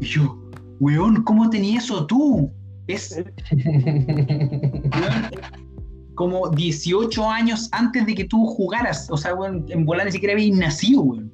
[0.01, 0.39] Y yo,
[0.81, 2.53] weón, ¿cómo tenías eso tú?
[2.87, 3.17] Es
[3.53, 5.31] weón,
[6.15, 9.09] como 18 años antes de que tú jugaras.
[9.11, 11.31] O sea, weón, en volar ni siquiera habías nacido, weón.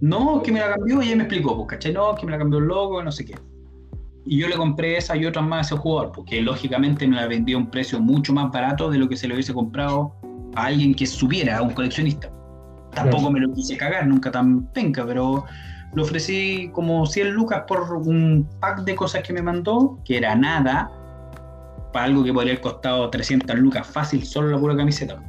[0.00, 1.92] No, que me la cambió y ella me explicó, pues, ¿cachai?
[1.92, 3.34] No, que me la cambió el logo, no sé qué.
[4.26, 7.26] Y yo le compré esa y otras más a ese jugador, porque lógicamente me la
[7.26, 10.14] vendió a un precio mucho más barato de lo que se le hubiese comprado
[10.54, 12.30] a alguien que supiera, a un coleccionista.
[12.94, 15.44] Tampoco me lo quise cagar, nunca tan penca, pero
[15.94, 20.34] le ofrecí como 100 lucas por un pack de cosas que me mandó, que era
[20.34, 20.90] nada,
[21.92, 25.22] para algo que podría haber costado 300 lucas fácil, solo la pura camiseta.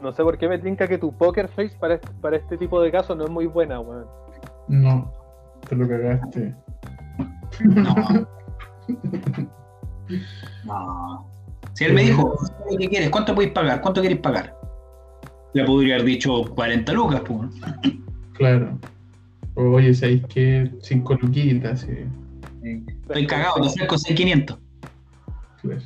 [0.00, 2.80] No sé por qué me tinca que tu poker face para este, para este tipo
[2.80, 4.06] de casos no es muy buena, weón.
[4.68, 5.10] No,
[5.68, 6.54] te lo cagaste.
[7.64, 7.94] No.
[10.64, 11.26] No.
[11.72, 12.36] Si él me dijo,
[12.78, 13.10] ¿qué quieres?
[13.10, 13.80] ¿Cuánto podéis pagar?
[13.80, 14.54] ¿Cuánto queréis pagar?
[15.54, 17.50] Le podría haber dicho 40 lucas, pues.
[18.34, 18.78] Claro.
[19.54, 20.70] Oye, ¿sabéis qué?
[20.82, 22.06] Cinco luquitas, sí.
[23.02, 24.58] Estoy cagado, te ofrezco 6.500.
[25.62, 25.80] Claro.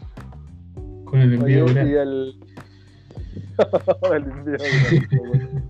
[1.05, 2.39] Con el envío Oye, y el...
[4.15, 4.57] el envío.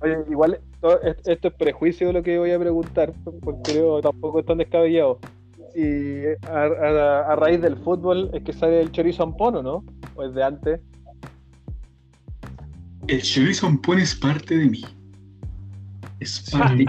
[0.00, 0.60] Oye, igual
[1.24, 3.12] esto es prejuicio de lo que voy a preguntar,
[3.42, 5.18] porque creo tampoco es tan descabellado.
[5.74, 9.84] Y a, a- a raíz del fútbol es que sale el chorizo ampono, ¿no?
[10.14, 10.80] O es de antes.
[13.08, 14.84] El chorizo ampón es parte de mí.
[16.20, 16.86] Es parte.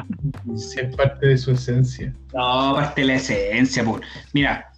[0.55, 2.13] Sí, es parte de su esencia.
[2.33, 4.01] No, parte de la esencia, por.
[4.33, 4.71] Mira,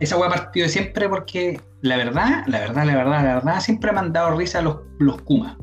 [0.00, 3.92] esa weá partió de siempre porque la verdad, la verdad, la verdad, la verdad, siempre
[3.92, 5.58] me han dado risa los, los Kuma.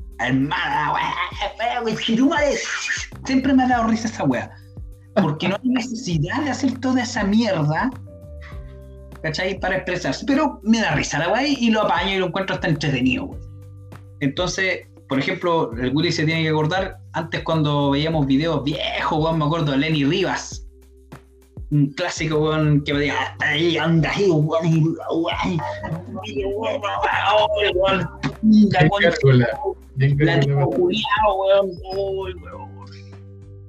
[1.98, 2.56] Chirumare.
[3.26, 4.52] Siempre me ha dado risa esa weá.
[5.16, 7.90] Porque no hay necesidad de hacer toda esa mierda.
[9.22, 9.60] ¿Cachai?
[9.60, 10.26] Para expresarse.
[10.26, 13.42] Pero me da risa la weá y lo apaño y lo encuentro hasta entretenido, weón.
[14.20, 19.40] Entonces, por ejemplo, el Willy se tiene que acordar, antes cuando veíamos videos viejos, weón,
[19.40, 20.63] me acuerdo de Lenny Rivas.
[21.74, 25.60] Un clásico, weón, que me diga, ahí anda ahí, weón, y, weón, weón,
[31.34, 32.64] weón, weón, weón, weón.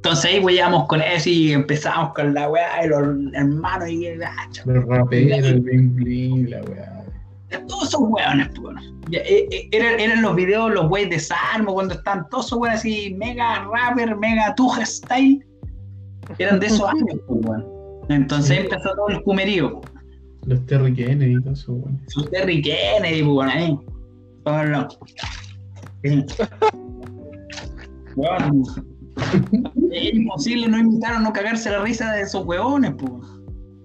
[0.05, 3.01] Entonces ahí weíamos con eso y empezamos con la weá y los
[3.33, 7.05] hermanos y ah, Los raperos, el bling bling, la weá.
[7.67, 8.77] todos esos weones, pues.
[9.09, 12.59] Ya, eh, eh, eran, eran los videos, los weys de Salmo, cuando estaban todos esos
[12.59, 15.43] weones así, mega rapper, mega tuja style.
[16.37, 17.74] Eran de esos años, pues, weón.
[18.09, 19.81] Entonces ahí empezó todo el cumerío.
[20.47, 22.01] Los Terry Kennedy y todo eso, weón.
[22.09, 23.79] Su Terry Kennedy, pues, bueno, ahí.
[24.71, 24.99] Los-
[26.03, 26.25] Sí.
[28.17, 28.63] Weón,
[29.91, 33.13] Es imposible no imitar o no cagarse la risa de esos weones, pues.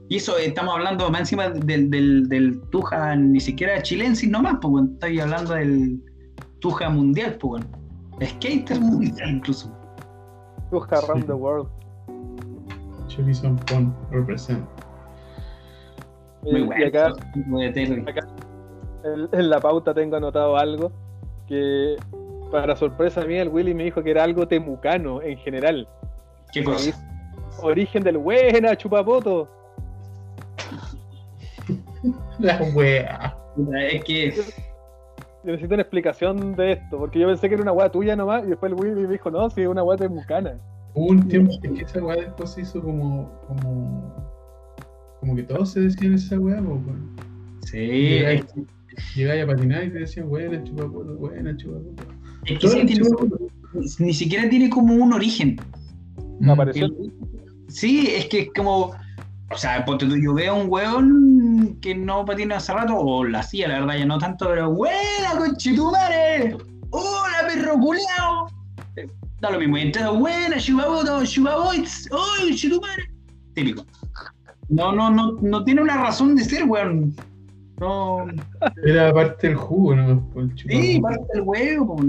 [0.10, 4.58] Y eso eh, estamos hablando más encima del, del, del Tuja, ni siquiera chilensis nomás,
[4.62, 4.86] pues.
[4.94, 6.04] Estoy hablando del
[6.60, 8.30] Tuja mundial, pues, weón.
[8.32, 9.74] Skater mundial, incluso.
[10.72, 11.70] Tuja around the world.
[13.20, 14.66] Chorizo Ampón, represent.
[16.44, 16.82] Muy bueno.
[16.82, 17.14] Y acá
[19.04, 20.92] en, en la pauta tengo anotado algo
[21.48, 21.98] que,
[22.50, 25.86] para sorpresa mía, el Willy me dijo que era algo temucano en general.
[26.54, 26.98] ¿Qué cosa?
[27.62, 29.50] Origen del buena, chupapoto.
[32.40, 33.36] La weá.
[33.92, 34.44] Es que Yo
[35.44, 38.48] necesito una explicación de esto, porque yo pensé que era una weá tuya nomás, y
[38.48, 40.58] después el Willy me dijo, no, sí, es una weá temucana.
[40.94, 43.32] Hubo un tiempo que esa weá después se hizo como.
[43.48, 44.16] como.
[45.20, 47.16] como que todos se decían esa weá, po, weón.
[47.62, 48.22] sí,
[49.16, 52.04] llegáis a patinar y te decían, buena, chupapoto, buena, chupapoto.
[52.46, 53.08] es que sí tiene-
[54.00, 55.58] ni siquiera tiene como un origen.
[56.40, 56.50] Mm.
[56.50, 56.88] Apareció.
[57.68, 58.92] Sí, es que es como.
[59.52, 63.24] O sea, ponte tú, yo veo a un weón que no patina hace rato, o
[63.24, 66.56] la hacía, la verdad, ya no tanto, pero ¡Buena, conchetumare!
[66.92, 68.48] ¡Hola, perro culeado!
[69.42, 72.10] Da lo mismo, y entonces, ¡Buena, chupaboto, chupaboits!
[72.12, 73.04] ¡Uy, conchetumare!
[73.54, 73.86] Típico.
[74.70, 77.16] No, no, no, no tiene una razón de ser, weón.
[77.80, 78.26] No.
[78.86, 80.30] Era parte del jugo, ¿no?
[80.36, 80.54] El.
[80.58, 82.04] Sí, parte del huevo, po.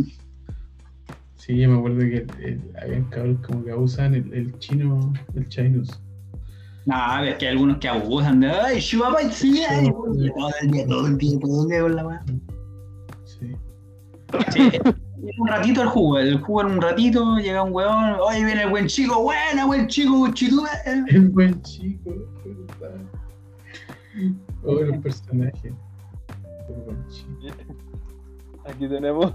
[1.37, 5.89] Sí, me acuerdo que eh, habían cabros como que abusaban el, el chino, el chinus.
[6.87, 8.51] No, es que hay algunos que abusan de.
[8.51, 9.63] ¡Ay, Shubaba sí!
[9.69, 10.13] ay", Todo
[10.61, 12.25] el día, todo el día, todo el día con la weá.
[13.25, 13.53] Sí.
[14.53, 14.71] Sí,
[15.39, 18.71] un ratito el jugo, el jugo en un ratito, llega un weón, oye, viene el
[18.71, 20.65] buen chico, buena, buen chico, chico.
[21.09, 22.11] El buen chico.
[22.81, 23.01] ¿verdad?
[24.65, 24.79] Oh.
[24.81, 25.13] El buen
[27.09, 27.31] chico.
[28.65, 29.33] Aquí tenemos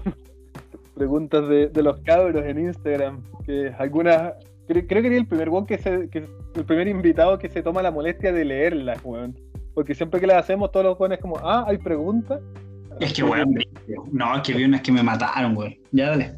[0.94, 3.22] preguntas de, de los cabros en Instagram.
[3.44, 4.34] Que algunas.
[4.66, 6.08] Creo, creo que era el primer weón que se.
[6.08, 9.38] Que, el primer invitado que se toma la molestia de leerlas, weón.
[9.74, 12.40] Porque siempre que las hacemos, todos los weones como, ah, hay preguntas.
[13.00, 13.54] Es que weón,
[14.12, 15.74] no, es que vi unas que me mataron, weón.
[15.92, 16.34] Ya dale.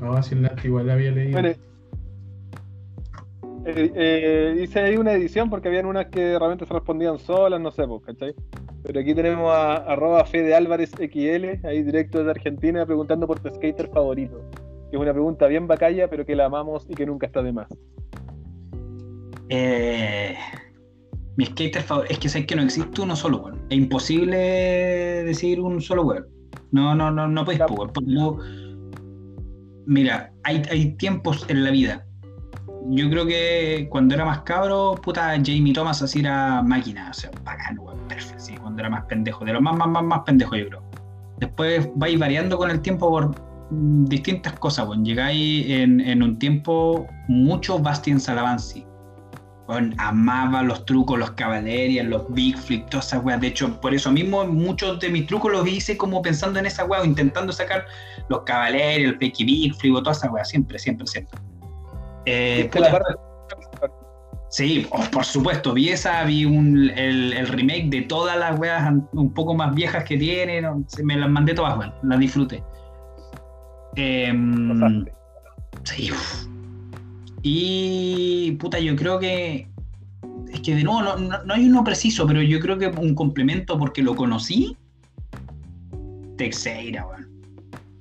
[0.00, 1.32] No, si la igual la había leído.
[1.32, 1.48] Bueno,
[3.66, 7.70] eh, eh, hice ahí una edición porque habían unas que realmente se respondían solas, no
[7.70, 8.34] sé, pues, ¿cachai?
[8.84, 13.48] Pero aquí tenemos a arroba Fede Álvarez XL, ahí directo desde Argentina, preguntando por tu
[13.48, 14.42] skater favorito.
[14.90, 17.52] Que es una pregunta bien bacalla, pero que la amamos y que nunca está de
[17.52, 17.68] más.
[19.48, 20.36] Eh,
[21.36, 22.12] mi skater favorito.
[22.12, 23.60] Es que sé que no existe uno solo, weón.
[23.70, 24.36] Es imposible
[25.24, 26.26] decir un solo weón.
[26.72, 27.66] No, no, no, no puedes, Ya.
[27.66, 28.38] po, weón, porque no-
[29.86, 32.06] Mira, hay, hay tiempos en la vida.
[32.90, 37.30] Yo creo que cuando era más cabro, puta, Jamie Thomas así era máquina, o sea,
[37.44, 40.58] bacán, weón, perfecto, sí, cuando era más pendejo, de los más, más, más, más pendejos,
[40.58, 40.82] yo creo.
[41.38, 43.34] Después vais variando con el tiempo por
[44.08, 45.04] distintas cosas, weón.
[45.04, 48.86] Llegáis en, en un tiempo mucho Bastian Salavansi.
[49.98, 53.40] Amaba los trucos, los cabalerias, los big flip, todas esas weas.
[53.40, 56.84] De hecho, por eso mismo, muchos de mis trucos los hice como pensando en esa
[56.84, 57.86] wea, o intentando sacar
[58.28, 61.38] los cabalerias, el pequi big flip, o todas esas weas, siempre, siempre, siempre.
[62.26, 63.04] Eh, ¿Viste puta, la
[64.50, 68.88] Sí, oh, por supuesto, vi esa, vi un- el, el remake de todas las weas
[69.12, 72.62] un poco más viejas que tiene, no, se- me las mandé todas, weón, las disfruté.
[74.78, 75.12] Pasaste?
[75.84, 76.46] sí, uf.
[77.46, 79.68] Y puta, yo creo que
[80.50, 83.78] es que de nuevo no, no- hay uno preciso, pero yo creo que un complemento
[83.78, 84.76] porque lo conocí,
[86.38, 87.28] Texeira, weón.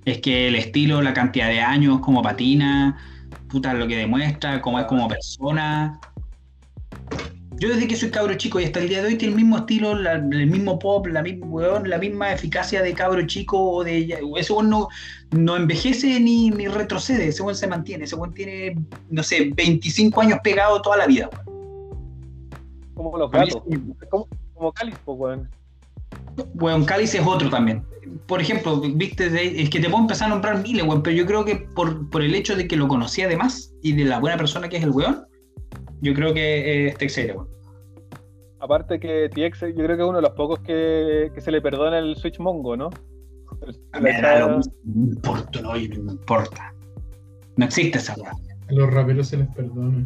[0.06, 2.98] Es que el estilo, la cantidad de años, como patina,
[3.50, 6.00] puta, lo que demuestra, cómo es como persona.
[7.64, 9.60] Yo desde que soy cabro chico y hasta el día de hoy tiene el mismo
[9.60, 13.86] estilo, la- el mismo pop, la misma, weón, la misma eficacia de cabro chico o
[13.86, 14.90] de ese weón no,
[15.32, 18.76] no envejece ni, ni retrocede, ese weón se mantiene, ese weón tiene,
[19.10, 21.46] no sé, 25 años pegado toda la vida, weón.
[22.96, 23.62] Como los gatos.
[24.10, 25.50] Como, como Cáliz, pues, weón.
[26.56, 27.82] Weón, Cáliz es otro también.
[28.28, 29.28] Por ejemplo, viste,
[29.62, 32.24] es que te puedo empezar a nombrar miles, weón, pero yo creo que por, por
[32.24, 34.90] el hecho de que lo conocí además y de la buena persona que es el
[34.90, 35.26] weón,
[36.02, 37.53] yo creo que es Texeira, weón.
[38.64, 41.62] Aparte que TX, yo creo que es uno de los pocos que, que se le
[41.62, 42.90] perdona el Switch Mongo, ¿no?
[43.92, 46.74] A mí me da lo echada- mismo, no importa, no, no me importa.
[47.58, 48.32] No existe esa weá.
[48.32, 50.06] A los raperos se les perdona.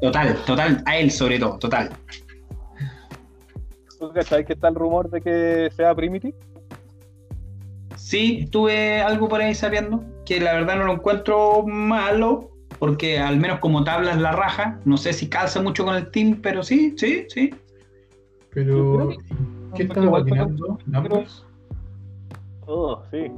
[0.00, 1.90] Total, total, a él sobre todo, total.
[4.00, 6.34] ¿Tú cachai que está el rumor de que sea Primitive?
[7.96, 12.50] Sí, estuve algo por ahí sabiendo, que la verdad no lo encuentro malo,
[12.80, 14.80] porque al menos como tabla es la raja.
[14.84, 17.54] No sé si calza mucho con el team, pero sí, sí, sí.
[18.54, 19.10] Pero,
[19.74, 20.78] ¿qué estaba patinando?
[20.86, 21.46] ¿Numbers?
[22.66, 23.30] Oh, sí.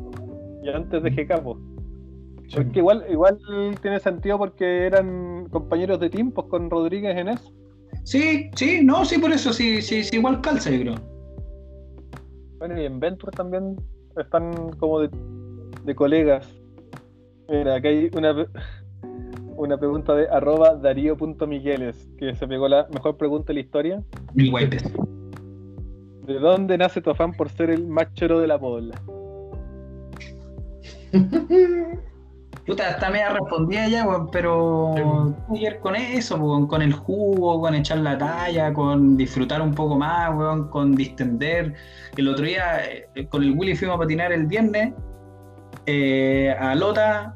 [0.63, 1.59] Y antes de GK, pues.
[2.55, 3.39] Porque igual, igual
[3.81, 7.53] tiene sentido porque eran compañeros de team pues, con Rodríguez en eso.
[8.05, 10.95] Sí, sí, no, sí, por eso sí, sí, sí igual calza, yo creo.
[12.59, 13.77] Bueno, y en Venture también
[14.17, 15.11] están como de,
[15.85, 16.47] de colegas.
[17.49, 18.47] Mira, aquí hay una,
[19.57, 24.03] una pregunta de arroba darío.migueles, que se pegó la mejor pregunta de la historia.
[24.35, 24.85] Mil guaypes.
[26.27, 29.01] ¿De dónde nace tu afán por ser el más choro de la pobla?
[32.67, 36.95] Puta, hasta media respondía ya, weón, pero tiene que ver con eso, weón, con el
[36.95, 41.75] jugo, con echar la talla, con disfrutar un poco más, weón, con distender.
[42.17, 44.95] El otro día eh, con el Willy fuimos a patinar el viernes
[45.85, 47.35] eh, a Lota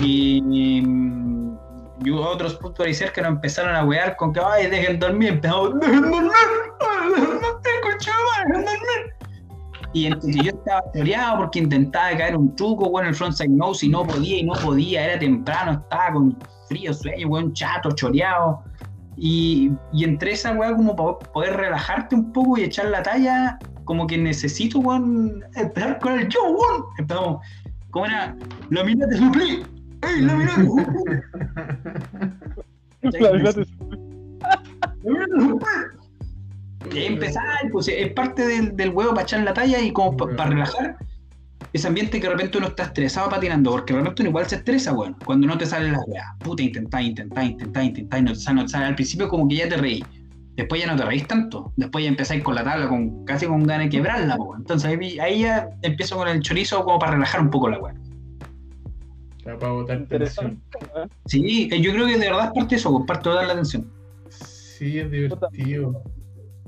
[0.00, 0.82] y,
[2.04, 5.30] y hubo otros puntos ahí cerca nos empezaron a wear con que ay dejen dormir,
[5.30, 6.32] empezamos dejen dormir,
[8.50, 9.12] dejen dormir.
[9.94, 13.88] Y que yo estaba choreado porque intentaba caer un truco, bueno, el frontside nose y
[13.90, 16.38] no podía y no podía, era temprano, estaba con
[16.68, 18.62] frío, sueño, weón, chato, choreado.
[19.18, 24.06] Y, entre esa weá, como para poder relajarte un poco y echar la talla, como
[24.06, 26.84] que necesito, weón, empezar con el show, weón.
[26.98, 27.46] Empezamos,
[27.90, 28.34] ¿cómo era?
[28.70, 29.62] La mina te suplí.
[30.02, 30.84] ¡Ey, la suplí!
[33.20, 33.68] La verdad es-
[36.94, 40.16] Y ahí empezar, pues es parte del, del huevo para echar la talla y como
[40.16, 40.96] para relajar.
[41.72, 44.56] ese ambiente que de repente uno está estresado patinando, porque de repente uno igual se
[44.56, 45.16] estresa, weón.
[45.24, 48.56] Cuando no te salen las weas, puta, intentá, intentá, intentá, intentá, y no te sale,
[48.56, 48.84] no te sale.
[48.86, 50.04] Al principio como que ya te reí.
[50.56, 51.72] Después ya no te reís tanto.
[51.76, 54.58] Después ya empezáis con la tabla con casi con ganas de quebrarla, weón.
[54.60, 57.94] Entonces ahí, ahí ya empiezo con el chorizo como para relajar un poco la weá.
[59.44, 60.62] Para botar tensión.
[60.96, 61.06] ¿eh?
[61.26, 63.90] Sí, eh, yo creo que de verdad es parte de eso, comparto toda la atención.
[64.28, 66.02] Sí, es divertido.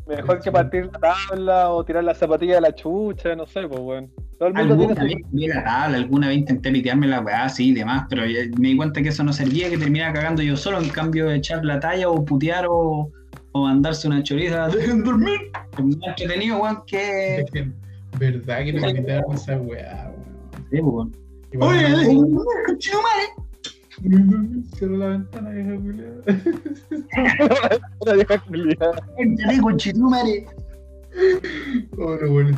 [0.07, 0.99] Mejor que partir la
[1.29, 4.11] tabla o tirar la zapatilla de la chucha, no sé, pues, weón.
[4.39, 7.49] Todo el mundo Alguna tiene vez vi la tabla, alguna vez intenté pitearme la weá,
[7.49, 8.23] sí, y demás, pero
[8.59, 11.37] me di cuenta que eso no servía, que terminaba cagando yo solo, en cambio de
[11.37, 13.11] echar la talla o putear o,
[13.53, 15.39] o mandarse una choriza, dejen dormir.
[15.79, 17.47] Es más entretenido, weón, que...
[17.51, 17.75] Dejen-
[18.19, 20.69] ¿Verdad que no gritaron esa weá, weón?
[20.71, 21.13] Sí, weón.
[21.60, 22.16] Oye.
[24.74, 26.14] Cierra la ventana, vieja culiada.
[28.01, 29.09] una vieja culiada.
[29.18, 30.47] Éntrale, conchetumare.
[31.97, 32.56] Oh, no, bueno,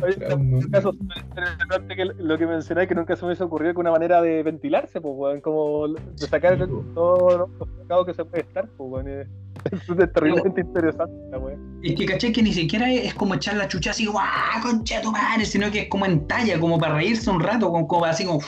[2.17, 5.13] lo que mencionáis que nunca se me hubiese ocurrido que una manera de ventilarse, pues,
[5.15, 6.83] weón, como de sacar Sí, po.
[6.95, 9.07] todo lo pescado que se puede estar, pues, weón.
[9.07, 9.27] Es
[9.71, 11.79] es terriblemente interesante la weón.
[11.83, 14.25] Es que caché que ni siquiera es, como echar la chucha así, guau,
[14.63, 17.87] concha tu madre, sino que es como en talla, como para reírse un rato, como,
[17.87, 18.39] como así como,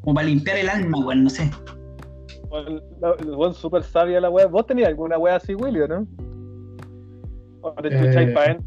[0.00, 1.50] como para limpiar el alma, weón, no sé.
[2.50, 4.46] Weón, súper sabia la weá.
[4.46, 6.06] ¿Vos tenías alguna weá así, Willy, o no?
[7.62, 8.58] ¿O te Eh, chucháis pa' él?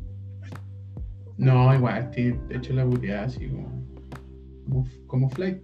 [1.37, 3.83] No, igual, estoy hecho la puteada así como.
[4.69, 5.61] Como, como flight.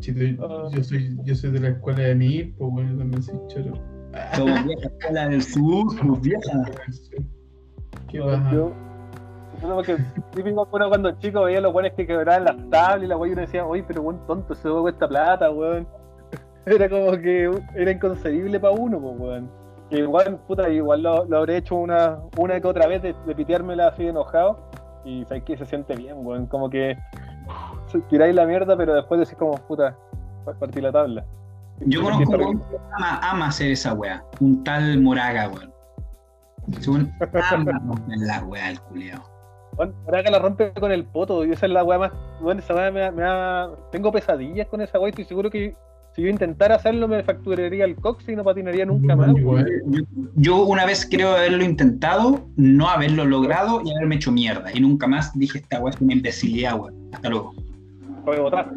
[0.00, 0.68] Si tú- Ah.
[0.70, 3.72] yo, soy, yo soy de la escuela de Mir, pues bueno, también soy choro.
[4.36, 6.40] Como vieja escuela del sur, como vieja.
[8.10, 8.20] ¿Qué
[9.72, 9.96] porque
[10.34, 13.32] típico uno cuando chico veía los weones que quebraban las tablas y la weá y
[13.32, 15.86] uno decía, oye, pero weón tonto, ese weón cuesta plata, weón.
[16.66, 19.50] Era como que era inconcebible para uno, pues weón.
[19.90, 23.88] Igual, puta, igual lo, lo habré hecho una, una que otra vez de, de piteármela
[23.88, 24.58] así enojado.
[25.04, 26.46] Y sabes que se siente bien, weón.
[26.46, 26.96] Como que
[28.08, 29.94] tiráis la mierda, pero después decís como, puta,
[30.58, 31.24] partí la tabla.
[31.80, 35.72] Yo Se conozco un weón que ama, ama hacer esa weá, un tal Moraga, weón.
[36.78, 37.12] Ese weón
[37.52, 39.33] ama la weá, el culiao.
[39.76, 42.12] Bueno, ahora que la rompe con el poto, y esa es la weá más.
[42.40, 45.74] Bueno, esa weá me, da- Tengo pesadillas con esa weá, estoy seguro que
[46.14, 49.34] si yo intentara hacerlo me fracturaría el cox y no patinaría nunca más.
[50.36, 54.70] Yo, una vez creo haberlo intentado, no haberlo logrado y haberme hecho mierda.
[54.72, 56.94] Y nunca más dije esta weá es una imbecilidad, weón.
[57.12, 57.52] Hasta luego.
[58.24, 58.74] Porque botaste.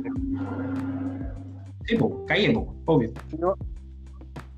[1.86, 3.12] Sí, po, caí, po, obvio.
[3.40, 3.56] Yo,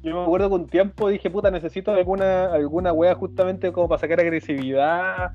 [0.02, 4.00] yo me acuerdo que un tiempo dije, puta, necesito alguna, alguna weá justamente como para
[4.00, 5.32] sacar agresividad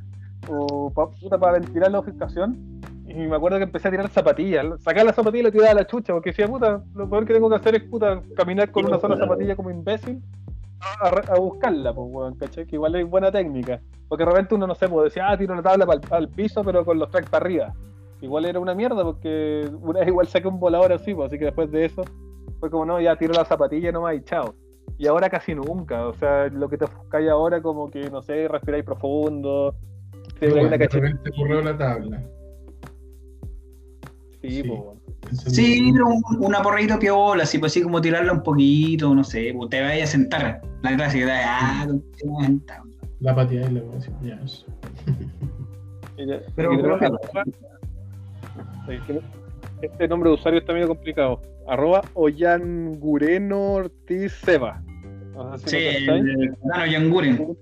[0.48, 2.80] o pa- puta, para ventilar la ofuscación.
[3.06, 4.64] Y me acuerdo que empecé a tirar zapatillas.
[4.82, 7.34] Sacar la zapatilla y la tiraba a la chucha, porque decía, puta, lo peor que
[7.34, 10.22] tengo que hacer es puta, caminar con una sola zapatilla como imbécil
[11.00, 12.66] a, a buscarla, pues, weón, ¿cachai?
[12.66, 13.80] Que igual es buena técnica.
[14.08, 16.62] Porque de repente uno, no sé, pues decía, ah, tiro la tabla pa'l- al piso,
[16.64, 17.74] pero con los tracks para arriba.
[18.20, 21.46] Igual era una mierda, porque una vez igual saqué un volador así, pues, así que
[21.46, 22.02] después de eso
[22.60, 24.54] fue como, no, ya tiro la zapatilla nomás y chao.
[24.96, 28.46] Y ahora casi nunca, o sea, lo que te ofuscáis ahora como que, no sé,
[28.48, 29.74] respiráis profundo,
[30.40, 32.22] te repente corrió la tabla.
[34.42, 34.62] Sí,
[35.32, 35.50] Sí.
[35.50, 39.52] Sí, pero un- una porrita piola, así, pues así como tirarla un poquito, no sé,
[39.56, 40.60] pues, te vayas a sentar.
[40.82, 41.86] La clásica, de, ah,
[42.18, 42.80] te vas a sentar.
[43.20, 43.80] La pateada y la
[44.22, 44.66] ya eso.
[46.54, 46.98] Pero- pero-
[49.06, 49.20] que-
[49.82, 51.40] Este nombre de usuario está medio complicado.
[51.66, 54.82] Arroba Ollangureno Ortiz Seba.
[55.34, 57.56] No sé si Sí, el Yanguren.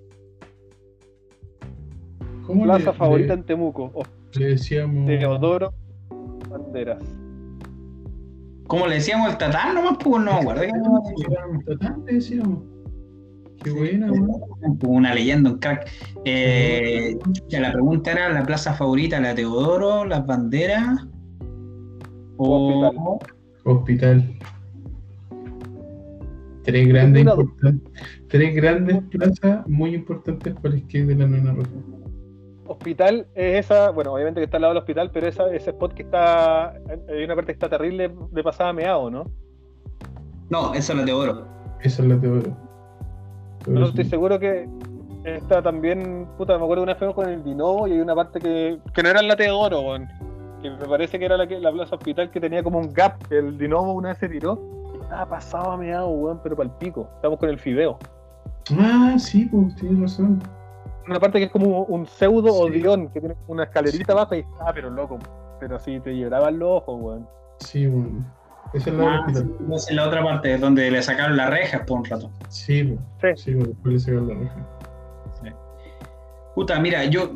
[2.46, 3.90] ¿Cómo Plaza le, favorita le- en Temuco.
[3.94, 4.02] O
[4.38, 5.06] le decíamos?
[5.06, 5.72] Teodoro
[6.50, 6.98] Banderas.
[8.66, 9.98] ¿Cómo le decíamos el tatán nomás?
[10.02, 10.62] Pues no me acuerdo.
[11.66, 12.58] Tatán le decíamos.
[13.62, 14.30] Qué buena, weón.
[14.86, 15.88] Una leyenda, un crack.
[16.24, 17.16] Eh,
[17.50, 21.06] la pregunta era la plaza favorita, la Teodoro, las banderas
[22.38, 23.18] o
[23.64, 24.24] Hospital.
[26.64, 27.26] Tres grandes,
[28.28, 31.68] tres grandes plazas muy importantes para el skate de la Nona Roja.
[32.72, 35.94] Hospital es esa, bueno, obviamente que está al lado del hospital, pero esa, ese spot
[35.94, 39.24] que está, hay una parte que está terrible de pasada meado, ¿no?
[40.50, 41.46] no, esa es la Teodoro.
[41.80, 42.56] Esa es la Teodoro.
[43.64, 44.68] Pero No estoy seguro que
[45.24, 48.14] esta también, puta, me acuerdo que una vez fuimos con el Dinovo y hay una
[48.14, 50.08] parte que, que no era la Teodoro, weón.
[50.60, 53.18] Que me parece que era la, que, la plaza hospital que tenía como un gap,
[53.28, 54.60] que el Dinovo una vez se tiró
[54.94, 57.08] y estaba pasado a meado, weón, pero para el pico.
[57.16, 57.98] Estamos con el fideo.
[58.78, 60.42] Ah, sí, pues tienes razón.
[61.08, 62.60] Una parte que es como un pseudo Sí.
[62.78, 65.18] odión, que tiene una escalerita abajo y está, pero loco.
[65.60, 67.28] Pero sí, te lloraban los ojos, weón.
[67.58, 68.24] Sí, bueno.
[68.72, 69.42] Esa es la Ah, sí,
[69.90, 72.30] es la otra parte, donde le sacaron las rejas por un rato.
[72.48, 73.40] Sí, pues.
[73.42, 73.52] Sí.
[73.52, 74.56] Sí, después le sacaron la reja.
[76.54, 77.32] Puta, mira, yo.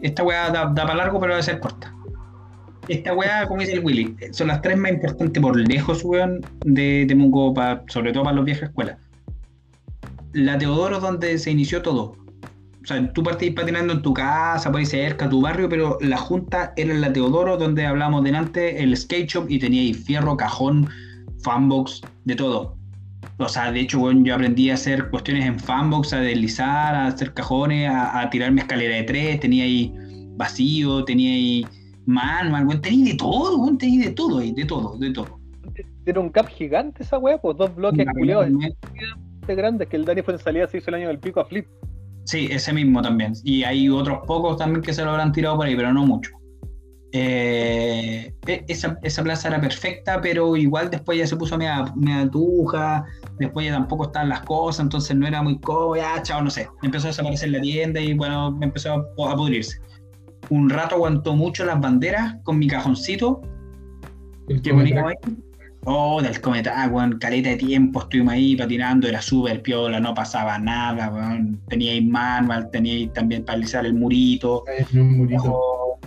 [0.00, 1.92] Esta weá da, da para largo, pero va a ser corta.
[2.88, 7.04] Esta weá, como dice el Willy, son las tres más importantes por lejos, weón, de
[7.08, 8.98] Temuco, pa- sobre todo para los viajes escuelas.
[10.34, 12.16] La Teodoro, donde se inició todo.
[12.84, 16.18] O sea, tú partís patinando en tu casa, por ahí cerca, tu barrio, pero la
[16.18, 20.36] junta era en la Teodoro, donde hablamos delante, el skate shop, y tenía ahí fierro,
[20.36, 20.86] cajón,
[21.42, 22.76] fanbox, de todo.
[23.38, 27.06] O sea, de hecho, weón, yo aprendí a hacer cuestiones en fanbox, a deslizar, a
[27.06, 29.94] hacer cajones, a, a tirarme escalera de tres, tenía ahí
[30.36, 31.66] vacío, tenía ahí
[32.04, 35.40] manual, weón, tenía de todo, weón, tenía de todo ahí, de todo, de todo.
[36.04, 38.50] Era un cap gigante esa weá, pues dos bloques culiados
[39.46, 41.66] grandes que el Dani fue en salida se hizo el año del pico a flip.
[42.24, 43.34] Sí, ese mismo también.
[43.42, 46.30] Y hay otros pocos también que se lo habrán tirado por ahí, pero no mucho.
[47.12, 52.28] Eh, e- esa, esa plaza era perfecta, pero igual después ya se puso media, media
[52.28, 53.04] tuja,
[53.38, 56.68] después ya tampoco estaban las cosas, entonces no era muy cómodo, ya, chao, no sé.
[56.82, 59.80] Empezó a desaparecer la tienda y bueno, empezó a, a pudrirse.
[60.50, 63.42] Un rato aguantó mucho las banderas con mi cajoncito,
[64.62, 65.34] que poníamos ahí.
[65.86, 70.58] Oh, del cometa, weón, caleta de tiempo, estuvimos ahí patinando, era súper piola, no pasaba
[70.58, 71.60] nada, weón.
[71.68, 74.64] Tenía ahí manual, tenía ahí también para alisar el murito.
[74.92, 75.42] No, un murito.
[75.46, 75.98] Oh,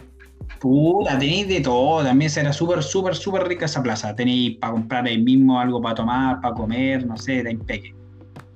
[0.59, 4.15] puta, tenéis de todo, también era súper, súper, súper rica esa plaza.
[4.15, 7.93] Tenéis para comprar ahí mismo algo para tomar, para comer, no sé, era impeque.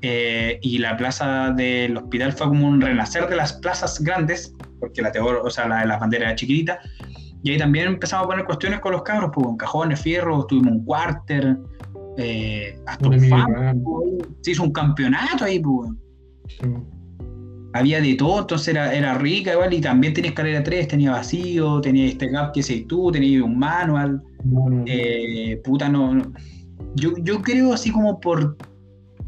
[0.02, 5.04] Eh, y la plaza del hospital fue como un renacer de las plazas grandes, porque
[5.04, 6.80] la teor, o sea, la de las banderas era chiquitita.
[7.44, 10.74] Y ahí también empezamos a poner cuestiones con los cabros, pues, con cajones, fierros, tuvimos
[10.74, 11.58] un cuarter,
[12.18, 15.92] eh, hasta un fan, pues, se hizo un campeonato ahí, pues.
[16.48, 16.68] Sí.
[17.74, 21.80] Había de todo, entonces era, era rica igual, y también tenía escalera 3, tenía vacío,
[21.80, 24.84] tenía este gap que sei tú, tenía un manual, No, no, no.
[24.88, 26.22] eh, puta, no.
[26.96, 28.58] Yo, yo creo así como por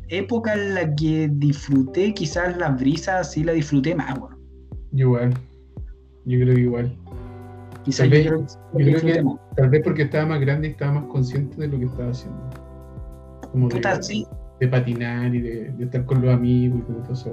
[0.09, 4.37] época en la que disfruté, quizás las brisas sí la disfruté más, weón.
[4.91, 5.33] Igual.
[6.25, 6.97] Yo creo que igual.
[7.83, 8.37] Quizás yo creo
[8.73, 9.23] la creo que-.
[9.55, 12.39] Tal vez porque estaba más grande y estaba más consciente de lo que estaba haciendo.
[13.51, 14.25] Como de, Puta, sí.
[14.59, 17.29] de patinar y de, de estar con los amigos y como todo eso.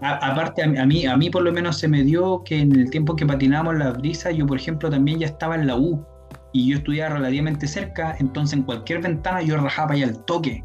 [0.00, 2.72] A- aparte, a, a mí, a mí por lo menos se me dio que en
[2.74, 6.04] el tiempo que patinamos las brisas, yo por ejemplo también ya estaba en la U
[6.52, 10.64] y yo estudiaba relativamente cerca, entonces en cualquier ventana yo rajaba allá al toque.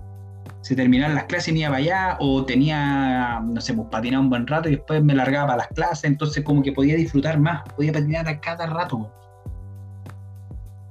[0.68, 4.22] Se terminaban las clases y me iba para allá, o tenía, no sé, pues patinaba
[4.22, 7.39] un buen rato y después me largaba para las clases, entonces como que podía disfrutar
[7.39, 9.10] más, podía patinar a cada rato.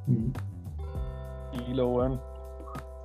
[0.06, 0.30] Mm.
[1.68, 2.18] Y lo weón.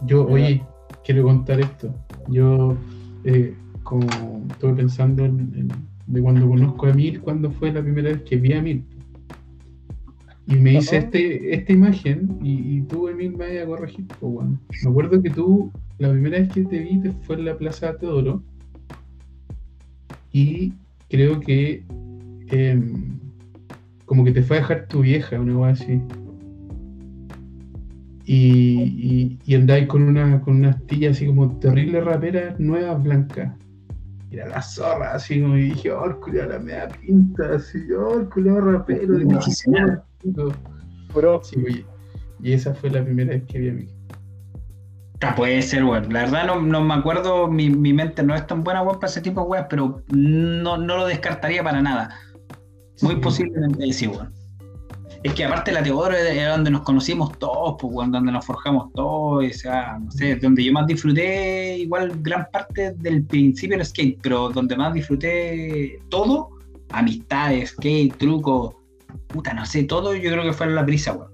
[0.03, 0.33] Yo, Mira.
[0.33, 0.63] oye,
[1.03, 1.93] quiero contar esto.
[2.29, 2.77] Yo,
[3.25, 3.53] eh,
[3.83, 4.07] como
[4.49, 5.71] estuve pensando en, en-
[6.07, 8.85] de cuando conozco a Emil, cuando fue la primera vez que vi a Emil.
[10.47, 14.05] Y me hice este, esta imagen, y, y tú, Emil, me vaya a corregir.
[14.19, 14.59] po, weón.
[14.83, 17.97] Me acuerdo que tú, la primera vez que te vi, te fue en la Plaza
[17.97, 18.43] Teodoro.
[20.33, 20.73] Y
[21.09, 21.83] creo que,
[22.47, 23.19] em,
[24.05, 26.01] como que te fue a dejar tu vieja, una cosa así
[28.33, 33.53] y, y, y andáis con una con unas tillas así como terrible raperas nuevas blancas.
[34.31, 38.21] Era la zorra, así como y dije, oh, el culiao la media pinta, así, oh,
[38.21, 39.17] el culiao rapero.
[39.17, 40.05] El aficionado.
[40.23, 41.85] Bro, Sí, oye.
[42.41, 43.87] Y esa fue la primera vez que vi a mí.
[45.21, 46.11] Ah, puede ser, weón.
[46.11, 49.11] La verdad no, no me acuerdo, mi, mi mente no es tan buena, weón, para
[49.11, 52.15] ese tipo de weas, pero no, no lo descartaría para nada.
[53.01, 53.21] Muy Sí.
[53.21, 54.33] posiblemente sí, weón.
[55.23, 58.91] Es que aparte la Teodoro era donde nos conocimos todos, pues, weón, donde nos forjamos
[58.93, 63.85] todos, o sea, no sé, donde yo más disfruté igual gran parte del principio del
[63.85, 66.49] skate, pero donde más disfruté todo,
[66.89, 68.80] amistades, skate, truco,
[69.27, 71.31] puta, no sé, todo yo creo que fue en la brisa, weón.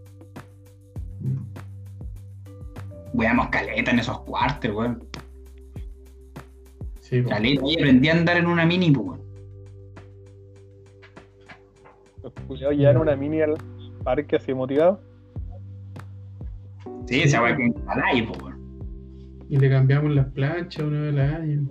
[3.14, 5.04] Weamos caleta en esos cuartos, weón.
[7.00, 7.30] Sí, po.
[7.30, 9.28] Caleta, y aprendí a andar en una mini, pues, weón.
[12.24, 13.56] los culiados llevaron una mini al
[14.04, 15.00] parque así motivado.
[17.06, 18.58] Sí, esa weá que encaláis, pues, weón.
[19.50, 21.70] Y le cambiamos las planchas una vez al año.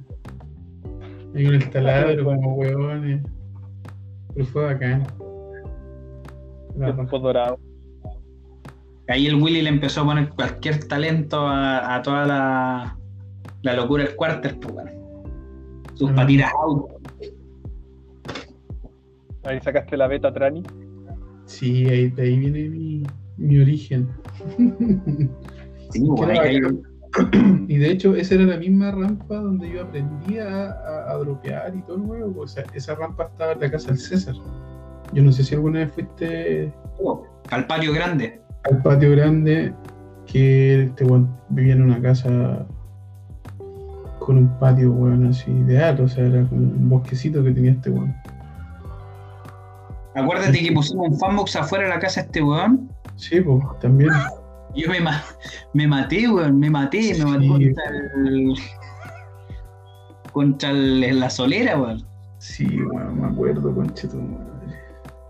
[1.34, 3.22] Hay un taladro como huevones.
[4.34, 5.06] Pero fue bacán.
[6.76, 7.58] Tiempos dorados.
[9.08, 12.98] Ahí el Willy le empezó a poner cualquier talento a, a toda la,
[13.62, 14.90] la locura del quarter, pues, weón.
[15.94, 16.14] Sus Ah.
[16.16, 16.86] patitas out.
[19.44, 20.62] Ahí sacaste la beta Trani.
[21.44, 23.02] Sí, ahí, de ahí viene mi,
[23.36, 24.08] mi origen.
[25.90, 26.02] Sí,
[27.68, 31.74] y de hecho, esa era la misma rampa donde yo aprendí a, a, a dropear
[31.76, 32.42] y todo el huevo.
[32.42, 34.34] O sea, esa rampa estaba en la casa del César.
[35.12, 36.72] Yo no sé si alguna vez fuiste
[37.50, 38.40] al patio grande.
[38.70, 39.72] al patio grande
[40.26, 42.66] que este weón vivía en una casa
[44.18, 47.90] con un patio weón así ideal, o sea, era como un bosquecito que tenía este
[47.90, 48.12] weón.
[50.14, 52.90] Acuérdate que pusimos un fanbox afuera de la casa este weón.
[53.16, 54.10] Sí, pues, también.
[54.74, 55.22] Yo me, ma-
[55.72, 57.84] me maté, weón, me maté, me maté contra
[58.26, 58.54] el.
[60.32, 62.04] contra el- la solera, weón.
[62.38, 63.70] Sí, weón, me acuerdo, tu
[64.18, 64.45] madre.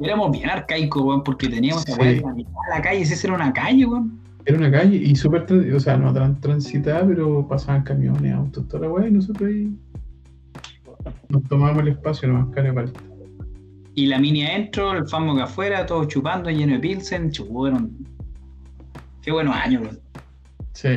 [0.00, 1.92] Éramos bien arcaicos, weón, porque teníamos Sí.
[1.92, 4.18] esa weá en la la calle, esa era una calle, weón.
[4.44, 8.86] Era una calle y súper, o sea, no tan transitada, pero pasaban camiones, autos, toda
[8.86, 9.74] la weá, y nosotros ahí
[11.28, 13.00] nos tomábamos el espacio, nomás cara paleta.
[13.94, 17.90] Y la mini adentro, el fanbox afuera, todos chupando, lleno de pilsen, chuparon.
[19.22, 19.98] Qué buenos años, weón.
[20.74, 20.88] Sí,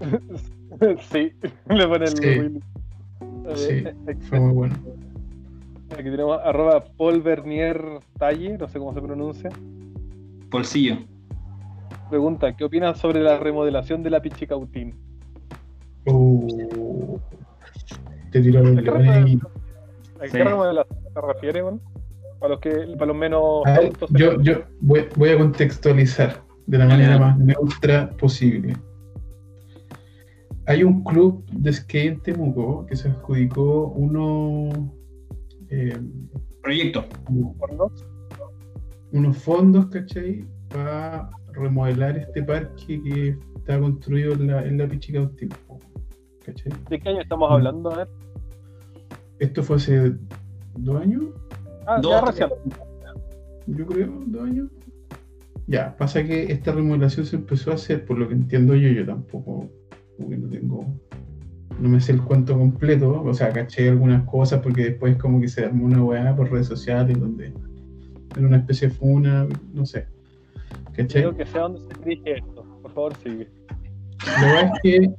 [1.10, 1.32] sí,
[1.74, 2.24] le ponen Sí.
[2.24, 2.62] el
[3.56, 3.72] Sí.
[3.72, 4.74] Eh, eh, fue muy bueno.
[5.92, 7.80] Aquí tenemos arroba Paul Bernier
[8.18, 9.50] Talle, no sé cómo se pronuncia.
[10.50, 10.96] Bolsillo.
[12.10, 14.94] Pregunta, ¿qué opinas sobre la remodelación de la Pichicautín?
[16.06, 17.18] Uh,
[18.30, 20.32] te ¿A el qué, a Sí.
[20.32, 21.80] qué remodelación se refiere, weón?
[22.38, 24.10] Para los, que, para los menos A ver, adultos.
[24.12, 28.74] yo, yo voy, voy a contextualizar de la manera más neutra posible.
[30.66, 34.92] Hay un club de skate en Temuco que se adjudicó uno,
[35.72, 35.98] eh,
[36.62, 37.04] Proyecto.
[37.30, 37.90] ¿no?
[39.12, 40.44] unos fondos, ¿cachai?
[40.68, 45.50] Para remodelar este parque que está construido en la, en la Pichicautín,
[46.44, 46.72] ¿cachai?
[46.88, 47.92] ¿De qué año estamos hablando?
[47.92, 48.08] A ver.
[49.38, 50.14] Esto fue hace
[50.76, 51.24] dos años,
[51.86, 52.48] Ah, Dos, ya recién.
[53.66, 54.68] yo creo, dos años.
[55.66, 59.04] Ya, pasa que esta remodelación se empezó a hacer, por lo que entiendo yo, yo
[59.04, 59.68] tampoco,
[60.16, 60.86] como que no tengo,
[61.80, 65.48] no me sé el cuento completo, o sea, caché algunas cosas porque después como que
[65.48, 67.52] se armó una weá por redes sociales donde
[68.36, 70.06] era una especie de funa, no sé.
[70.96, 71.22] ¿Cachai?
[71.22, 72.64] Quiero que sea donde se dirige esto.
[72.82, 73.48] Por favor, sigue.
[74.40, 75.10] La verdad es que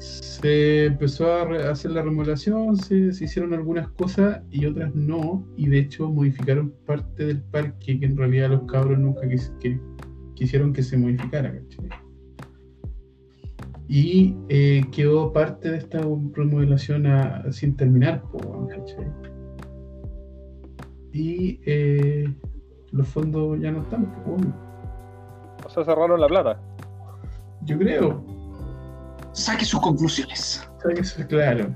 [0.00, 5.68] se empezó a hacer la remodelación, se, se hicieron algunas cosas y otras no, y
[5.68, 9.78] de hecho modificaron parte del parque que en realidad los cabros nunca quis- que-
[10.34, 11.88] quisieron que se modificara, ¿cachai?
[13.92, 18.22] Y eh, quedó parte de esta remodelación a- sin terminar.
[21.12, 22.32] Y eh,
[22.92, 24.04] los fondos ya no están.
[25.66, 26.60] O sea, cerraron la plata.
[27.64, 28.24] yo creo.
[29.32, 30.70] Saque sus conclusiones.
[30.76, 31.74] O sea, que eso es claro.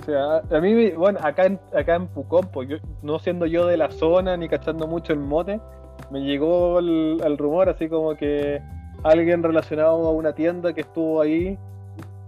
[0.00, 3.44] O sea, a mí, me- bueno, acá en, acá en Pucón, pues, yo, no siendo
[3.46, 5.60] yo de la zona ni cachando mucho el mote,
[6.12, 8.62] me llegó el, el rumor así como que
[9.02, 11.58] alguien relacionado a una tienda que estuvo ahí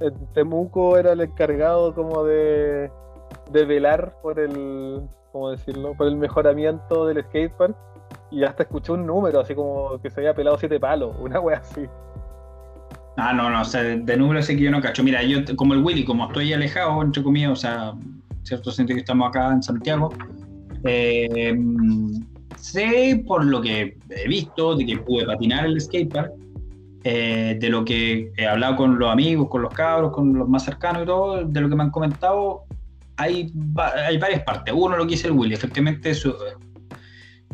[0.00, 2.90] en Temuco era el encargado como de,
[3.50, 5.94] de velar por el, ¿cómo decirlo?
[5.94, 7.76] Por el mejoramiento del skatepark
[8.30, 11.58] y hasta escuché un número así como que se había pelado siete palos, una wea
[11.58, 11.86] así.
[13.16, 15.04] Ah, no, no, o sea, de, números sé que yo no cacho.
[15.04, 17.92] Mira, yo como el Willy, como estoy alejado, entre comillas, o sea,
[18.42, 20.08] cierto sentido que estamos acá en Santiago,
[20.84, 21.54] eh,
[22.56, 26.32] sé por lo que he visto, de que pude patinar el skatepark,
[27.04, 30.64] eh, de lo que he hablado con los amigos, con los cabros, con los más
[30.64, 32.64] cercanos y todo, de lo que me han comentado,
[33.16, 33.52] hay,
[34.06, 34.74] hay varias partes.
[34.76, 36.34] Uno, lo que dice el Willy, efectivamente, su,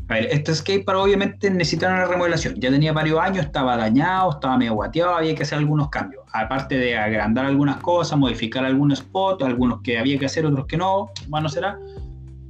[0.09, 2.55] a ver, este skatepark obviamente necesitaba una remodelación.
[2.59, 6.25] Ya tenía varios años, estaba dañado, estaba medio guateado, había que hacer algunos cambios.
[6.33, 10.79] Aparte de agrandar algunas cosas, modificar algunos spots, algunos que había que hacer, otros que
[10.79, 11.79] no, bueno, será.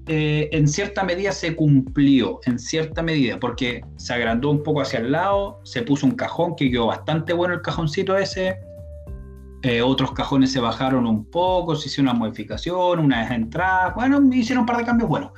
[0.09, 4.99] Eh, en cierta medida se cumplió, en cierta medida, porque se agrandó un poco hacia
[5.01, 8.57] el lado, se puso un cajón que quedó bastante bueno el cajoncito ese.
[9.65, 14.61] eh, otros cajones se bajaron un poco, se hizo una modificación, unas entradas, bueno, hicieron
[14.63, 15.33] un par de cambios buenos.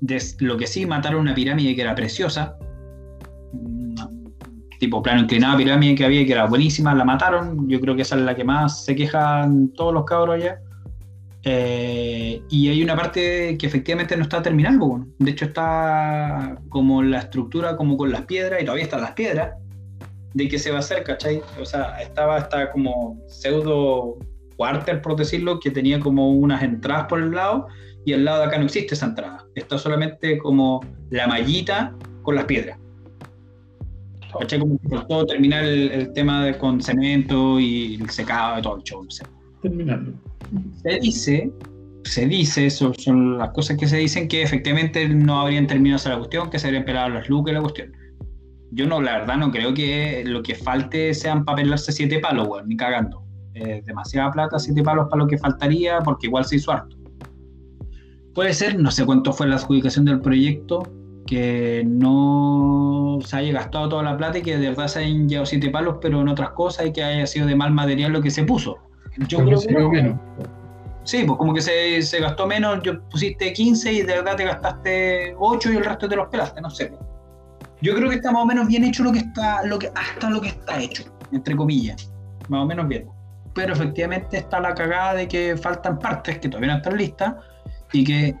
[0.00, 2.56] Des- lo que sí, mataron una pirámide que era preciosa.
[3.52, 3.94] Mm,
[4.80, 7.68] Tipo plano inclinado pirámide que había que era buenísima, la mataron.
[7.68, 10.58] Yo creo que esa es la que más se quejan todos los cabros allá.
[11.44, 14.78] Eh, y hay una parte que efectivamente no está terminada.
[15.18, 19.54] De hecho, está como la estructura, como con las piedras, y todavía están las piedras.
[20.34, 21.42] De que se va a hacer, ¿cachai?
[21.60, 24.16] O sea, estaba hasta como pseudo
[24.56, 27.66] cuartel, por decirlo, que tenía como unas entradas por el lado,
[28.04, 29.44] y al lado de acá no existe esa entrada.
[29.54, 32.78] Está solamente como la mallita con las piedras.
[34.38, 34.60] ¿Cachai?
[34.60, 38.76] Como que faltó terminar el, el tema de, con cemento y el secado y todo
[38.76, 39.04] el show.
[39.04, 39.24] no sé.
[39.60, 40.14] Terminarlo.
[40.82, 41.52] Se dice,
[42.04, 46.18] se dice, son las cosas que se dicen, que efectivamente no habrían terminado esa la
[46.18, 47.92] cuestión, que se habrían pelado las lucas la cuestión.
[48.70, 52.48] Yo no, la verdad, no creo que lo que falte sean para pelarse siete palos,
[52.48, 53.22] weón, ni cagando.
[53.54, 56.96] Eh, demasiada plata, siete palos para lo que faltaría, porque igual se hizo harto.
[58.34, 60.82] Puede ser, no sé cuánto fue la adjudicación del proyecto,
[61.26, 65.46] que no se haya gastado toda la plata y que de verdad se hayan llevado
[65.46, 68.30] siete palos, pero en otras cosas y que haya sido de mal material lo que
[68.30, 68.78] se puso.
[69.28, 70.18] Yo creo se que menos.
[71.04, 74.44] Sí, pues como que se, se, gastó menos, yo pusiste 15 y de verdad te
[74.44, 76.92] gastaste 8 y el resto te los pelaste, no sé.
[77.80, 80.30] Yo creo que está más o menos bien hecho lo que está, lo que, hasta
[80.30, 81.02] lo que está hecho,
[81.32, 82.12] entre comillas.
[82.48, 83.08] Más o menos bien.
[83.54, 87.34] Pero efectivamente está la cagada de que faltan partes que todavía no están listas
[87.92, 88.36] y que,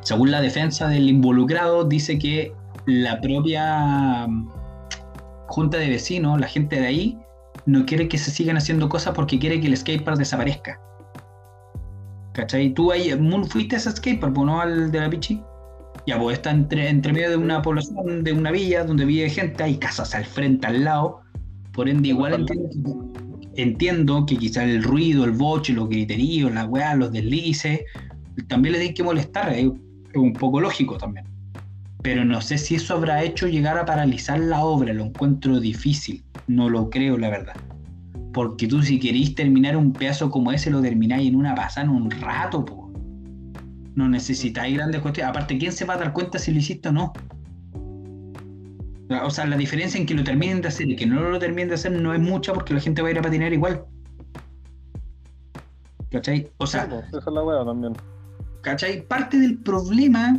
[0.00, 2.54] según la defensa del involucrado, dice que
[2.86, 4.48] la propia mm,
[5.48, 7.18] junta de vecinos, la gente de ahí,
[7.66, 10.80] no quiere que se sigan haciendo cosas porque quiere que el skatepark desaparezca.
[12.32, 12.72] ¿Cachai?
[12.74, 13.10] Tú ahí,
[13.48, 14.60] fuiste a ese skatepark, ¿no?
[14.60, 15.42] Al de la Pichi.
[16.06, 19.62] Ya, pues está entre, entre medio de una población, de una villa donde vive gente,
[19.62, 21.20] hay casas al frente, al lado.
[21.72, 23.12] Por ende, igual entiendo,
[23.56, 27.80] entiendo que quizás el ruido, el boche, los griteríos, las weas, los deslices,
[28.48, 29.68] también le tienen que molestar, es
[30.14, 31.26] un poco lógico también.
[32.06, 36.22] Pero no sé si eso habrá hecho llegar a paralizar la obra, lo encuentro difícil,
[36.46, 37.56] no lo creo la verdad.
[38.32, 41.90] Porque tú si queréis terminar un pedazo como ese, lo termináis en una pasada en
[41.90, 42.92] un rato, po.
[43.96, 45.30] No necesitáis grandes cuestiones.
[45.30, 47.12] Aparte, ¿quién se va a dar cuenta si lo hiciste o no?
[49.24, 51.70] O sea, la diferencia en que lo terminen de hacer y que no lo terminen
[51.70, 53.84] de hacer no es mucha porque la gente va a ir a patinar igual.
[56.12, 56.48] ¿Cachai?
[56.58, 57.94] O sea, esa es la hueá también.
[58.66, 59.06] ¿cachai?
[59.06, 60.36] Parte del problema,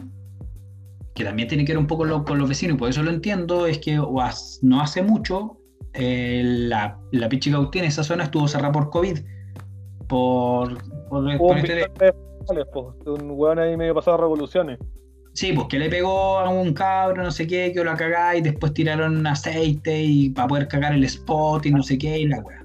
[1.18, 3.66] que también tiene que ver un poco con los vecinos, y por eso lo entiendo,
[3.66, 5.58] es que no hace mucho
[5.94, 9.18] eh, la, la Pichigautín, esa zona estuvo cerrada por COVID.
[10.08, 10.78] Por,
[11.10, 11.88] por, por este...
[13.08, 14.78] un hueón ahí medio pasado revoluciones.
[15.34, 18.42] Sí, pues que le pegó a un cabro, no sé qué, que lo cagá y
[18.42, 22.42] después tiraron aceite y para poder cagar el spot y no sé qué, y la
[22.42, 22.64] weá.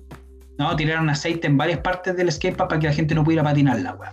[0.58, 3.80] No, tiraron aceite en varias partes del skatepark para que la gente no pudiera patinar
[3.80, 4.12] la weá.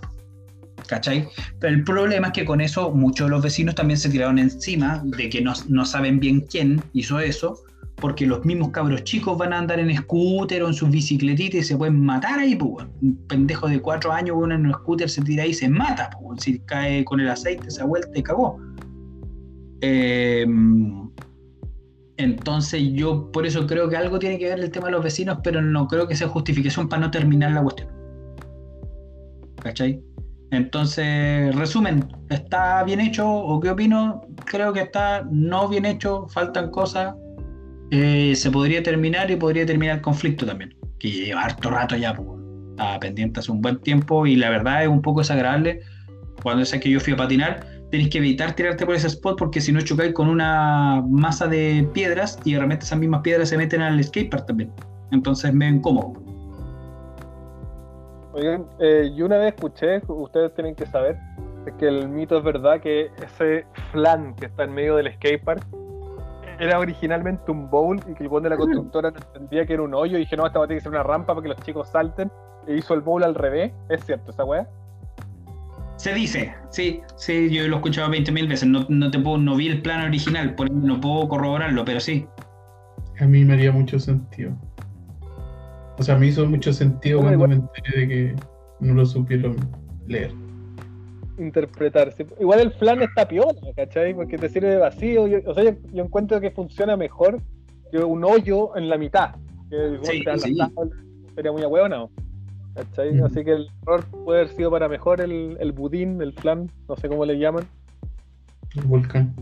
[0.89, 1.27] ¿Cachai?
[1.59, 5.03] Pero el problema es que con eso muchos de los vecinos también se tiraron encima
[5.05, 7.63] de que no, no saben bien quién hizo eso,
[7.97, 11.63] porque los mismos cabros chicos van a andar en scooter o en sus bicicletitas y
[11.63, 12.87] se pueden matar ahí, pues.
[13.03, 16.09] Un pendejo de cuatro años, uno en un scooter se tira ahí y se mata,
[16.19, 16.41] pues.
[16.41, 18.59] Si cae con el aceite, se ha vuelto y cagó.
[19.81, 21.07] Em,
[22.17, 25.37] entonces yo por eso creo que algo tiene que ver el tema de los vecinos,
[25.43, 27.89] pero no creo que sea justificación para no terminar la cuestión.
[29.61, 30.01] ¿Cachai?
[30.51, 34.21] Entonces, resumen, ¿está bien hecho o qué opino?
[34.45, 37.13] Creo que está no bien hecho, faltan cosas,
[37.91, 42.15] eh, se podría terminar y podría terminar el conflicto también, que lleva harto rato ya,
[42.15, 42.27] pues,
[42.71, 45.81] estaba pendiente hace un buen tiempo y la verdad es un poco desagradable.
[46.41, 49.61] Cuando es que yo fui a patinar, tenés que evitar tirarte por ese spot porque
[49.61, 53.81] si no chocáis con una masa de piedras y realmente esas mismas piedras se meten
[53.81, 54.71] al skatepark también.
[55.11, 56.28] Entonces me incómodo.
[58.39, 61.17] Oigan, eh, yo una vez escuché, ustedes tienen que saber,
[61.77, 65.61] que el mito es verdad que ese flan que está en medio del skatepark
[66.57, 69.83] era originalmente un bowl y que el buen de la constructora no entendía que era
[69.83, 71.49] un hoyo y dije, no, esta va a tener que ser una rampa para que
[71.49, 72.31] los chicos salten
[72.65, 73.73] e hizo el bowl al revés.
[73.89, 74.67] ¿Es cierto esa weá?
[75.97, 79.57] Se dice, sí, sí, yo lo he escuchado 20.000 veces, no, no, te puedo, no
[79.57, 82.25] vi el plan original, por eso no puedo corroborarlo, pero sí.
[83.19, 84.53] A mí me haría mucho sentido.
[85.99, 88.35] O sea, me hizo mucho sentido cuando me enteré de que
[88.79, 89.55] no lo supieron
[90.07, 90.31] leer
[91.39, 92.27] interpretarse.
[92.39, 94.13] Igual el flan está piola, ¿cachai?
[94.13, 95.23] Porque te sirve de vacío.
[95.23, 95.63] o sea,
[95.93, 97.41] yo, encuentro que funciona mejor
[97.91, 99.35] que un hoyo en la mitad.
[99.69, 100.23] Que sí,
[101.35, 102.09] sería muy ahueonado.
[102.75, 103.13] ¿cachai?
[103.13, 103.23] Mm.
[103.23, 106.95] Así que el error puede haber sido para mejor el, el budín, el flan, no
[106.97, 107.65] sé cómo le llaman.
[108.75, 109.33] El volcán.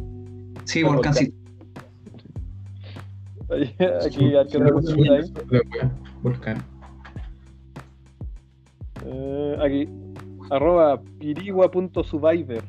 [0.66, 1.34] Sí, volcán, sí.
[3.50, 3.74] Aquí,
[4.06, 5.92] aquí, aquí, ahí.
[6.22, 6.64] Volcán.
[9.06, 9.90] Eh, aquí,
[10.50, 12.64] arroba pirigua.survivor.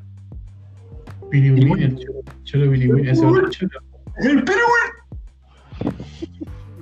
[1.30, 1.98] Pirigüín, el
[2.44, 3.80] cholo pirigüín, ese otro cholo.
[4.18, 4.98] ¡El pirigüín!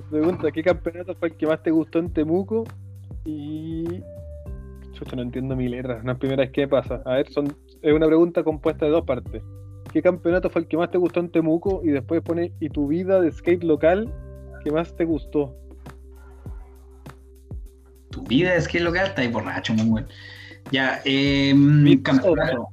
[0.09, 2.63] Pregunta, ¿qué campeonato fue el que más te gustó en Temuco?
[3.25, 4.01] Y...
[4.93, 7.01] Chucha, no entiendo mi letra, no es primera vez que pasa.
[7.05, 7.53] A ver, son...
[7.81, 9.43] es una pregunta compuesta de dos partes.
[9.91, 11.81] ¿Qué campeonato fue el que más te gustó en Temuco?
[11.83, 14.13] Y después pone, ¿y tu vida de skate local?
[14.63, 15.55] ¿Qué más te gustó?
[18.17, 20.07] Tu vida de skate local está ahí borracho, muy bueno.
[20.71, 21.53] Ya, eh,
[22.03, 22.67] campeonato.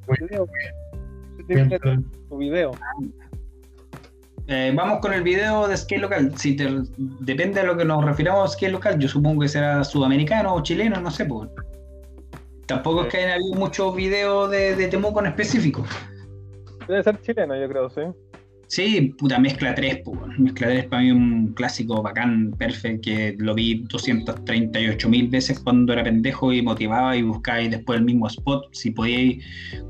[2.28, 2.70] Tu video.
[4.46, 6.32] Eh, vamos con el video de skate local.
[6.38, 6.66] Si te,
[6.96, 10.62] depende de lo que nos refiramos a skate local, yo supongo que será sudamericano o
[10.62, 11.26] chileno, no sé.
[11.26, 11.50] Pues.
[12.66, 15.84] Tampoco es que haya habido muchos videos de, de Temuco en específico.
[16.88, 18.00] Debe ser chileno, yo creo, sí.
[18.74, 20.00] Sí, puta, mezcla 3,
[20.36, 25.92] mezcla 3 para mí un clásico bacán, perfecto, que lo vi 238 mil veces cuando
[25.92, 29.38] era pendejo y motivaba y buscaba y después el mismo spot, si podía,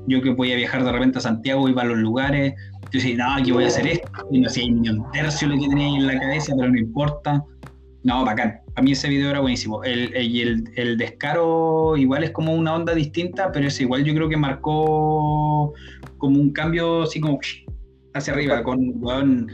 [0.07, 2.53] yo que podía viajar de repente a Santiago, iba a los lugares,
[2.93, 5.67] yo decía, no, aquí voy a hacer esto, no sé, ni un tercio lo que
[5.67, 7.43] tenía en la cabeza, pero no importa,
[8.03, 8.61] No, bacán.
[8.75, 9.83] A mí ese video era buenísimo.
[9.83, 14.29] El, el, el descaro igual es como una onda distinta, pero es igual yo creo
[14.29, 15.73] que marcó
[16.19, 17.39] como un cambio así como
[18.15, 19.49] hacia arriba, con weón,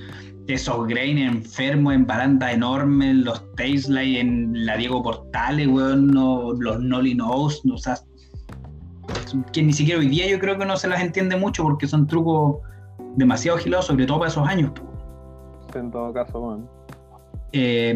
[0.46, 6.80] esos grain enfermos en baranda enormes, los Taisley en la Diego Portales, weón, no, los
[6.80, 7.96] Nolly Nose, no, o sea,
[9.52, 12.06] que ni siquiera hoy día yo creo que no se las entiende mucho porque son
[12.06, 12.58] trucos
[13.16, 14.72] demasiado gilados, sobre todo para esos años.
[15.74, 16.68] En todo caso, weón.
[17.52, 17.94] Eh,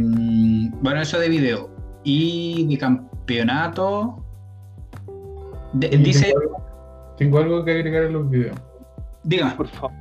[0.80, 1.70] bueno, eso de video.
[2.04, 4.24] Y de campeonato.
[5.72, 6.56] de- dice, Tengo algo,
[7.16, 8.56] tengo algo que agregar a los videos.
[9.24, 9.92] diga, Por favor.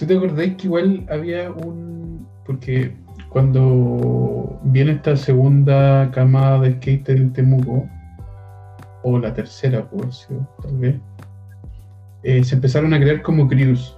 [0.00, 2.26] ¿Tú te acordáis que igual había un.
[2.46, 2.96] Porque
[3.28, 7.86] cuando viene esta segunda camada de skater en Temuco,
[9.02, 10.96] o la tercera, por ser, tal vez,
[12.22, 13.94] eh, se empezaron a crear como crews.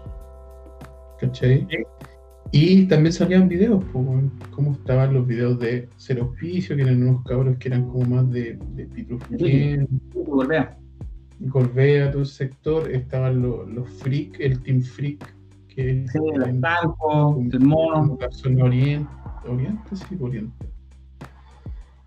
[1.21, 1.69] ¿Cachai?
[1.71, 1.77] Sí.
[2.51, 7.25] Y también salían videos, weón, como estaban los videos de Cero Auspicio, que eran unos
[7.25, 10.77] cabros que eran como más de, de volvea.
[11.39, 15.33] Golbea, todo ese sector, estaban los, los Freak, el Team Freak,
[15.75, 18.17] que Sí, los tancos, el mono.
[18.21, 19.09] la zona oriente,
[19.49, 20.67] oriente, sí, oriente.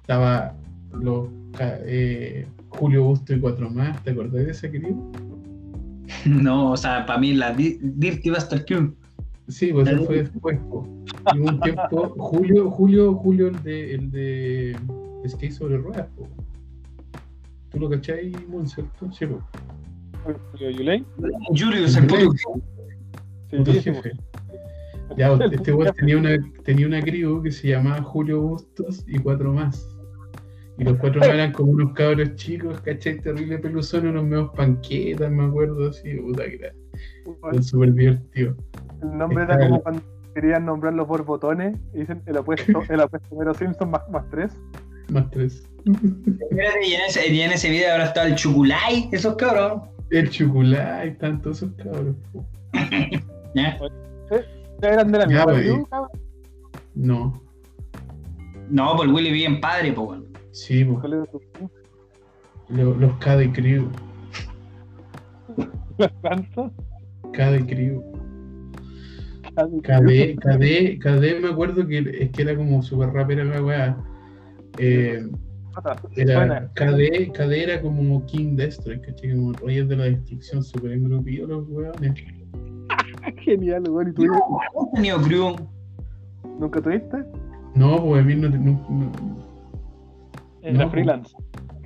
[0.02, 0.54] Estaba
[0.94, 1.28] los
[1.60, 4.96] eh, Julio Busto y cuatro más, ¿te acordás de ese querido?
[6.26, 8.94] No, o sea, para mí la Di- Dirty Bastard Crew.
[9.48, 10.58] Sí, pues eso fue después.
[11.36, 14.76] Y un tiempo, Julio, Julio, Julio, el de, el de
[15.28, 16.08] skate sobre ruedas.
[16.16, 16.28] po.
[17.72, 19.12] ¿Tú lo cachai, Mon, cierto?
[19.12, 19.26] Sí.
[20.52, 21.06] Julio Yulei.
[21.56, 21.96] Julius,
[25.18, 29.54] Ya, este weón tenía una, tenía una crew que se llamaba Julio Bustos y cuatro
[29.54, 29.88] más.
[30.78, 33.20] Y los cuatro más eran como unos cabros chicos, ¿cachai?
[33.20, 36.74] Terrible peluzón, unos medios panquetas, me acuerdo, así, puta que era.
[37.52, 38.56] Era súper divertido.
[39.02, 40.02] El nombre era como cuando
[40.34, 44.52] querían nombrarlo por botones y dicen el apuesto, el apuesto número Simpson más, más 3.
[45.12, 45.70] Más tres.
[45.86, 49.84] Y en ese, y en ese video ahora está el Chuculay, esos cabros.
[50.10, 52.16] El están todos esos cabros.
[53.80, 53.88] po.
[54.82, 54.90] ¿Ya?
[54.90, 55.66] Eran de la misma pues.
[56.96, 57.42] No,
[58.70, 60.24] No, pues Willy bien padre, pues bueno.
[60.52, 61.00] sí, po.
[61.00, 61.70] ¿Cuál era tu crew?
[62.70, 63.90] Lo- los KD Crew.
[65.98, 66.72] ¿Los cantos?
[67.34, 68.04] KD Crew.
[69.84, 73.98] KD, KD, KD me acuerdo que es que era como súper rápida la weá.
[74.78, 75.26] Eh,
[76.18, 76.70] Era.
[76.74, 79.32] KD, KD era como King Destroy, ¿cachai?
[79.34, 82.14] Como Reyes de la Destrucción, súper engrupidos los weones.
[83.44, 84.14] Genial, weón.
[84.18, 84.36] ¿Y no
[84.92, 85.56] he tenido crew.
[86.60, 87.18] nunca tuviste?
[87.76, 88.58] No, pues a mí no, no,
[88.90, 89.12] no-
[90.62, 90.90] Era No.
[90.90, 91.36] freelance.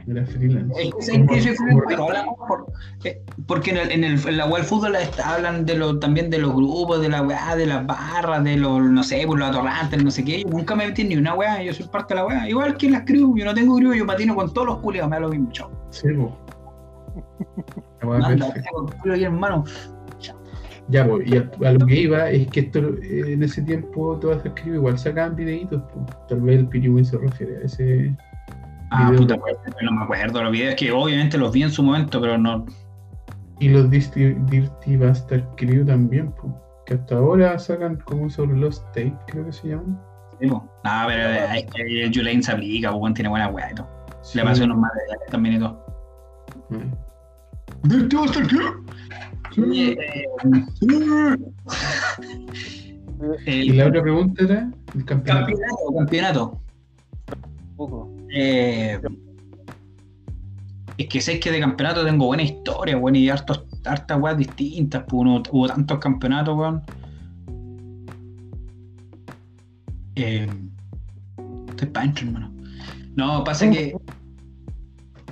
[0.08, 0.74] era freelance.
[1.00, 2.66] Es que yo creo que hablamos por-
[3.04, 6.38] eh, porque en, el, en, el, en la web fútbol hablan de lo, también de
[6.40, 10.04] los grupos, de la weá, de las barras, de los, no sé, por los atorrantes,
[10.04, 10.44] no sé qué.
[10.44, 12.48] Yo nunca me metí ni una weá, yo soy parte de la weá.
[12.50, 15.10] Igual que en las crew, yo no tengo crew, yo patino con todos los culiados,
[15.10, 15.70] me da lo mismo, chao.
[15.90, 16.32] Sí, pues.
[18.04, 19.64] Manda, tengo ahí, hermano.
[20.90, 24.18] Ya, pues, y a, a lo que iba es que esto, eh, en ese tiempo
[24.20, 26.06] todas esas crew igual sacaban videitos, pues.
[26.28, 28.16] Tal vez el Piriwin se refiere a ese.
[28.90, 31.84] Ah, Video puta, pues, no me acuerdo los videos, que obviamente los vi en su
[31.84, 32.66] momento, pero no.
[33.60, 36.54] Y los Dirty, Dirty Bastard Crew también, pues.
[36.88, 40.00] Que hasta ahora sacan como esos Lost Tape, creo que se llaman.
[40.40, 40.68] sí, po.
[40.84, 43.88] No, pero eh, eh, el Julain se aplica, pues, tiene buena weá y todo.
[44.24, 44.40] Sí.
[44.40, 45.86] Le pasó unos materiales también y todo.
[46.72, 46.78] Ah.
[47.84, 48.86] Dirty Bastard Crew.
[53.46, 55.46] Eh, Y el la otra pregunta era el campeonato.
[55.48, 56.62] campeonato, campeonato.
[57.76, 58.10] Poco.
[58.34, 59.00] Eh,
[60.98, 65.04] es que sé que de campeonato tengo buena historia, weón, y hartos, hartas weas distintas,
[65.08, 66.82] pues, uno- hubo tantos campeonatos, weón.
[70.16, 70.48] Eh,
[71.70, 72.52] estoy pancho, hermano.
[73.16, 73.96] No, pasa que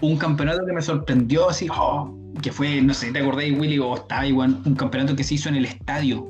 [0.02, 3.95] un campeonato que me sorprendió así, oh, que fue, no sé te acordáis, Willy, o
[3.95, 6.27] estaba igual, un campeonato que se hizo en el estadio,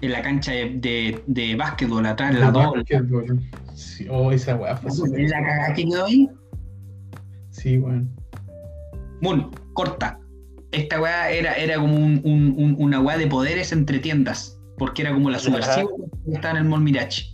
[0.00, 2.84] en la cancha de, de, de básquetbol, atrás, en la doble.
[3.74, 4.90] Sí, oh, esa weá fue
[5.28, 6.28] La cagada que quedó ahí.
[7.50, 8.10] Sí, weón.
[9.20, 10.18] Moon, corta.
[10.72, 15.02] Esta weá era, era como un- un- un- una weá de poderes entre tiendas, porque
[15.02, 15.88] era como la subversiva
[16.24, 17.26] que estaba en el Mall Mirage.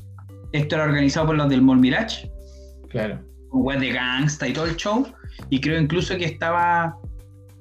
[0.53, 2.31] Esto era organizado por los del Mall Mirage,
[2.91, 3.21] Claro.
[3.49, 5.07] con weá de gangsta y todo el show,
[5.49, 6.97] y creo incluso que estaba,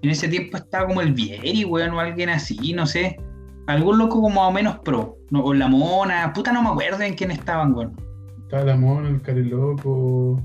[0.02, 3.20] en ese tiempo estaba como el Vieri, weón, o alguien así, no sé.
[3.68, 7.04] Algún loco como más o menos pro, no, o la mona, puta no me acuerdo
[7.04, 7.96] en quién estaban, weón.
[8.44, 10.42] Estaba la mona, el cariloco.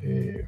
[0.00, 0.46] Eh...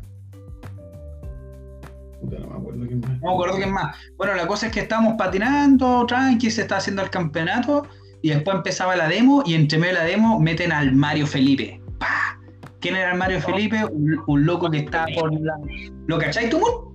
[2.20, 3.10] Puta, no me acuerdo quién más.
[3.20, 3.96] No me acuerdo quién más.
[4.16, 7.86] Bueno, la cosa es que estábamos patinando, tranqui, se está haciendo el campeonato
[8.22, 11.80] y después empezaba la demo y entre medio de la demo meten al Mario Felipe.
[11.98, 12.38] ¡Pah!
[12.80, 13.84] ¿Quién era el Mario Felipe?
[13.86, 15.58] Un, un loco que estaba por la...
[16.06, 16.93] ¿Lo cachai tú?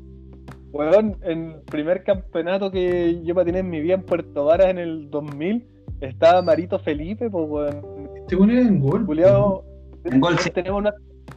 [0.71, 4.77] Weón, en el primer campeonato que yo patiné en mi vida en Puerto Varas en
[4.77, 5.67] el 2000,
[6.01, 8.09] estaba Marito Felipe, pues weón.
[8.17, 9.05] Este bueno era en gol.
[9.05, 9.63] Juliado,
[10.05, 10.51] En gol, sí.
[10.51, 10.93] tenemos, una-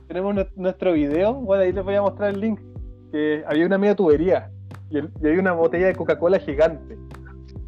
[0.06, 2.60] tenemos nue- nuestro video, bueno, ahí les voy a mostrar el link,
[3.10, 4.50] que había una media tubería
[4.90, 6.96] y, el- y había una botella de Coca-Cola gigante.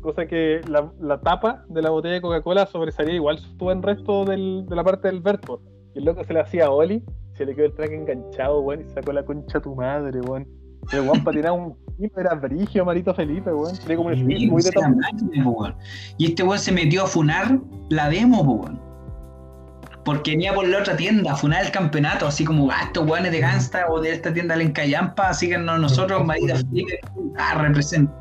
[0.02, 4.26] Cosa que la, la tapa de la botella de Coca-Cola sobresalía igual su buen resto
[4.26, 5.62] del- de la parte del verbo.
[5.94, 8.82] Y el loco se le hacía a Oli, se le quedó el traje enganchado, weón,
[8.82, 10.46] y sacó la concha a tu madre, weón.
[10.93, 13.77] El weón patinaba un tipo, era brigio, Marito Felipe, weón.
[13.78, 15.77] Tenía como un Sí, muy de máquina.
[16.19, 17.59] Y este weón se metió a funar
[17.90, 18.81] la demo, weón.
[20.05, 23.32] Porque venía por la otra tienda a funar el campeonato, así como, ah, estos weones
[23.32, 27.01] de Gangsta o de esta tienda de Encallampa, así que no, nosotros, Marita Felipe,
[27.39, 28.12] ah, representa.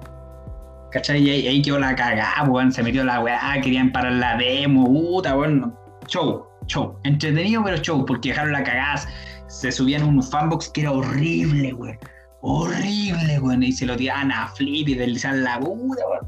[0.91, 1.23] ¿Cachai?
[1.23, 4.85] Y ahí, ahí quedó la cagada, weón, se metió la weá, querían parar la demo,
[4.85, 5.75] puta, weón.
[6.07, 6.97] Show, show.
[7.03, 9.01] Entretenido, pero show, porque dejaron la cagada.
[9.47, 11.97] Se subían un fanbox que era horrible, weón.
[12.45, 13.63] Horrible, weón.
[13.63, 16.27] Y se lo tiraban a flip y deslizaban la puta, weón.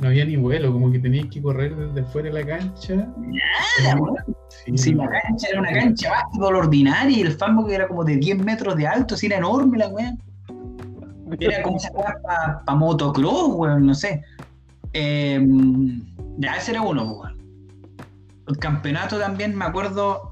[0.00, 2.94] No había ni vuelo, como que tenías que correr desde fuera de la cancha.
[2.94, 4.16] Nada, weón.
[4.48, 8.16] Sí, Si la cancha era una cancha básquetbol ordinaria y el fanbox era como de
[8.16, 10.18] 10 metros de alto, así era enorme la weón.
[11.38, 14.22] Era como esa para pa motocross, weón, no sé.
[14.94, 15.46] Eh,
[16.38, 17.38] ya, ese era uno, weón.
[18.48, 20.29] El campeonato también, me acuerdo,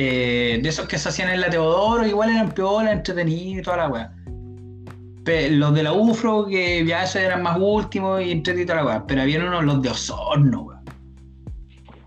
[0.00, 3.78] eh, de esos que se hacían en la Teodoro, igual eran piola, entretenidos y toda
[3.78, 4.12] la weá.
[5.50, 8.86] Los de la UFRO, que ya esos eran más últimos y entretenidos y toda la
[8.86, 9.06] weá.
[9.08, 10.80] Pero habían unos, los de Osorno, weón.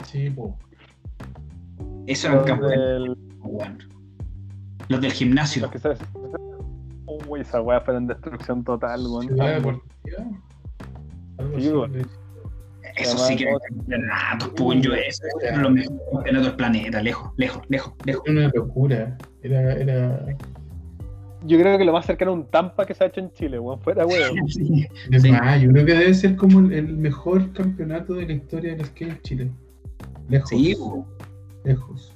[0.09, 0.57] Sí, po.
[2.07, 3.77] Eso campeonatos, del- weón.
[4.88, 5.63] Los del gimnasio.
[5.63, 5.80] los que
[7.27, 9.27] Uy, esa weá fue en destrucción total, weón.
[9.27, 9.59] Sí, le-
[13.01, 15.23] Eso sí que eran campeonatos, pum, yo eso.
[15.43, 18.23] Eran los mejores campeonatos del planeta, lejos, lejos, lejos, lejos.
[18.25, 19.17] Era una locura.
[19.43, 20.25] Era, era.
[21.43, 23.59] Yo creo que lo más cercano a un Tampa que se ha hecho en Chile,
[23.59, 23.79] weón.
[23.81, 24.35] Fuera, weón.
[24.47, 24.87] Sí.
[25.11, 25.31] Es Sí.
[25.31, 29.11] más, yo creo que debe ser como el, mejor campeonato de la historia del skate
[29.11, 29.51] en Chile.
[30.29, 30.49] Lejos.
[30.49, 30.75] Sí,
[31.63, 32.15] lejos.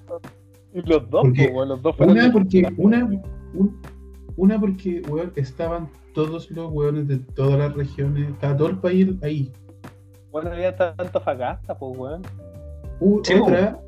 [0.73, 1.69] Y los dos, Porque- po, weón.
[1.69, 2.17] Los dos fueron.
[2.17, 3.05] Una porque, una,
[3.53, 3.81] un-
[4.37, 9.07] una porque weón, estaban todos los weones de todas las regiones, estaba todo el país
[9.23, 9.51] ahí.
[10.35, 12.21] Bueno, había tanto fagasta, pues, weón.
[12.99, 13.79] U- Sí, otra,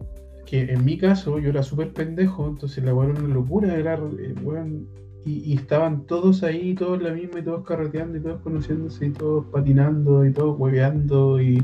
[0.45, 3.95] que en mi caso yo era súper pendejo, entonces la weón era una locura, era
[3.95, 4.87] eh, weón,
[5.27, 9.09] y, y estaban todos ahí, todos la misma, y todos carreteando, y todos conociéndose, y
[9.11, 11.61] todos patinando, y todos hueveando, y,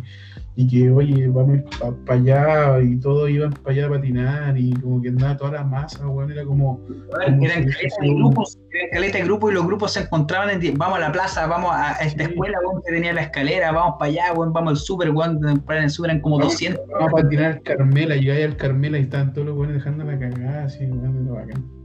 [0.55, 1.61] y que, oye, vamos
[2.05, 5.63] para allá, y todos iban para allá a patinar, y como que andaba toda la
[5.63, 6.81] masa, weón, era como,
[7.21, 9.99] Eran Como eran si caleta de grupos, eran caleta de grupos y los grupos se
[10.01, 12.31] encontraban en vamos a la plaza, vamos a a esta Sí.
[12.31, 15.83] escuela, weón, que tenía la escalera, vamos para allá, weón, vamos al super, weón, en
[15.83, 16.81] el super eran como Vamos- 200.
[16.91, 20.19] vamos a patinar al Carmela, ahí al Carmela, y estaban todos los weones dejando la
[20.19, 21.82] cagada, así, weón, era bacán.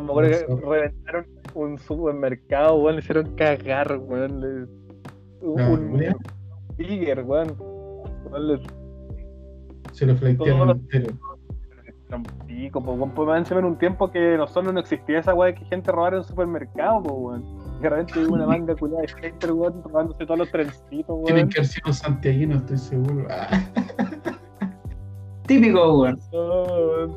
[0.00, 2.96] Me acuerdo que reventaron un supermercado, weón.
[2.96, 4.40] Le hicieron cagar, weón.
[4.40, 4.66] le-
[5.42, 6.16] La Un.
[6.76, 7.56] Tiger, weón.
[7.58, 8.60] Weón, le
[9.92, 11.06] Se lo fleitearon entero.
[12.46, 12.82] pico.
[12.82, 15.64] Pues más encima en un tiempo que no solo no existía esa weá de que
[15.66, 17.42] gente robara en un supermercado, po, weón.
[17.80, 21.44] Que de repente hubo una manga culiada de gente, weón, robándose todos los trencitos, Tienen
[21.44, 21.48] weón.
[21.48, 23.26] que haber sido santiaguinos, estoy seguro.
[23.30, 23.48] Ah,
[25.46, 26.18] Típico, weón.
[26.32, 27.16] No, weón.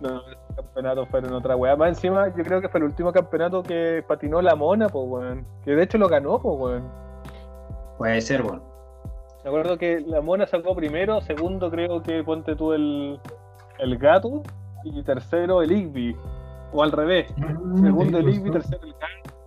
[0.00, 1.76] No, esos campeonatos fueron otra weá.
[1.76, 5.46] Más encima, yo creo que fue el último campeonato que patinó la mona, pues, weón.
[5.64, 6.90] Que de hecho lo ganó, pues, weón.
[7.98, 8.62] Puede ser, weón.
[9.42, 13.20] Me acuerdo que la mona sacó primero, segundo creo que ponte tú el,
[13.78, 14.42] el gato
[14.84, 16.16] y tercero el Igby.
[16.72, 17.32] O al revés.
[17.42, 19.38] Ah, Segundo el Igby, tercero el gato.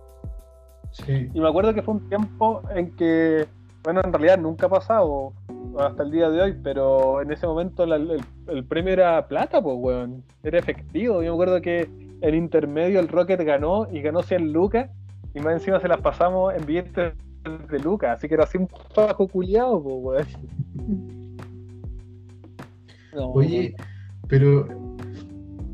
[0.90, 1.28] Sí.
[1.32, 3.46] Y me acuerdo que fue un tiempo en que,
[3.82, 5.32] bueno, en realidad nunca ha pasado
[5.78, 9.62] hasta el día de hoy, pero en ese momento la- el, el premio era plata,
[9.62, 10.22] pues, weón.
[10.42, 11.22] Era efectivo.
[11.22, 11.88] Yo me acuerdo que
[12.20, 14.90] en intermedio el Rocket ganó y ganó 100 lucas
[15.34, 17.14] y más encima se las pasamos en billetes
[17.70, 20.26] de lucas, así que era así un fajo culiado, pues,
[20.76, 21.20] weón.
[23.14, 23.74] No, Oye,
[24.28, 24.68] pero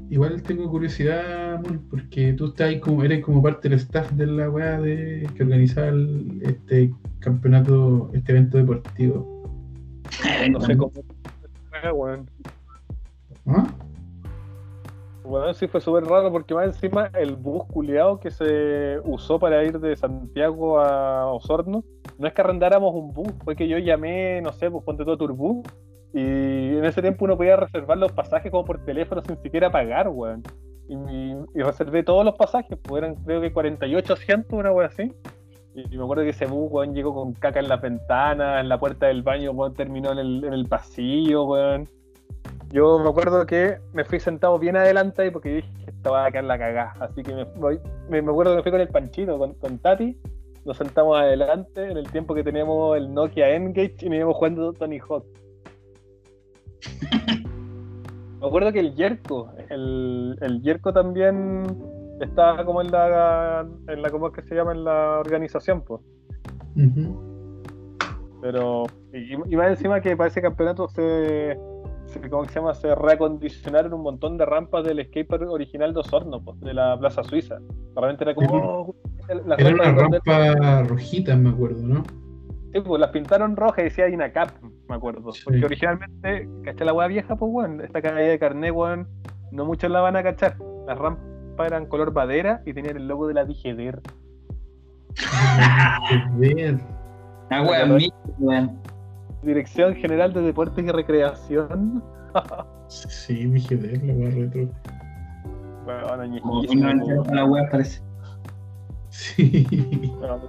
[0.08, 1.60] igual tengo curiosidad,
[1.90, 5.42] porque tú estás ahí como, eres como parte del staff de la weá de que
[5.42, 6.94] organizaba el- este
[7.26, 9.42] campeonato, este evento deportivo.
[10.50, 10.92] no sé cómo.
[11.92, 12.30] Weón.
[13.46, 13.66] ¿Ah?
[15.24, 19.64] Bueno, sí fue súper raro porque más encima el bus culiado que se usó para
[19.64, 21.82] ir de Santiago a Osorno,
[22.16, 25.18] no es que arrendáramos un bus, fue que yo llamé, no sé, pues ponte todo
[25.18, 25.66] Turbus
[26.14, 30.08] y en ese tiempo uno podía reservar los pasajes como por teléfono sin siquiera pagar,
[30.08, 30.44] weón.
[30.88, 35.12] Y, y reservé todos los pasajes, pues eran creo que 48 asientos, una wea así.
[35.76, 38.80] Y me acuerdo que ese bus, weón, llegó con caca en las ventanas, en la
[38.80, 41.86] puerta del baño, weón, terminó en el, en el pasillo, weón.
[42.70, 46.30] Yo me acuerdo que me fui sentado bien adelante ahí porque dije que estaba a
[46.30, 46.94] quedar la cagada.
[47.00, 47.46] Así que me,
[48.08, 50.18] me, me acuerdo que me fui con el Panchito, con, con Tati.
[50.64, 54.72] Nos sentamos adelante en el tiempo que teníamos el Nokia Engage y me íbamos jugando
[54.72, 55.24] Tony Hawk.
[58.40, 61.64] me acuerdo que el Yerko, el, el Yerko también
[62.20, 64.72] estaba como en la, en la, ¿cómo es que se llama?
[64.72, 66.00] En la organización, pues.
[68.40, 71.58] Pero, y, y más encima que para ese campeonato se,
[72.04, 72.74] se- ¿cómo se llama?
[72.74, 77.24] Se reacondicionaron un montón de rampas del skatepark original de Osorno, pues, de la Plaza
[77.24, 77.58] Suiza.
[77.94, 78.94] Realmente era como, oh,
[79.46, 82.02] las Era una rampa rojita, me acuerdo, ¿no?
[82.72, 84.50] Sí, pues las pintaron rojas y decía INACAP,
[84.88, 85.32] me acuerdo.
[85.32, 85.42] Sí.
[85.44, 87.34] Porque originalmente, ¿cachai la hueá vieja?
[87.36, 89.08] Pues, weón, esta calle de carné, weón,
[89.50, 90.56] no muchos la van a cachar.
[90.86, 91.24] Las rampas
[91.64, 94.00] eran color madera y tenían el logo de la Digeder.
[97.50, 98.08] Wea mía,
[98.38, 98.78] weón.
[99.42, 102.02] Dirección General de Deportes y Recreación.
[102.88, 104.68] Sí, dije ver, la wea retro.
[105.84, 108.02] Bueno, Como ñejísimo, no la wea parece.
[109.08, 109.66] Sí.
[110.18, 110.40] Bueno,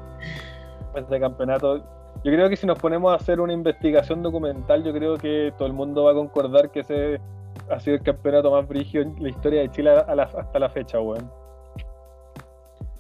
[0.96, 1.78] este campeonato.
[2.24, 5.68] Yo creo que si nos ponemos a hacer una investigación documental, yo creo que todo
[5.68, 7.22] el mundo va a concordar que ese
[7.70, 10.70] ha sido el campeonato más brígido en la historia de Chile a la- hasta la
[10.70, 11.30] fecha, weón.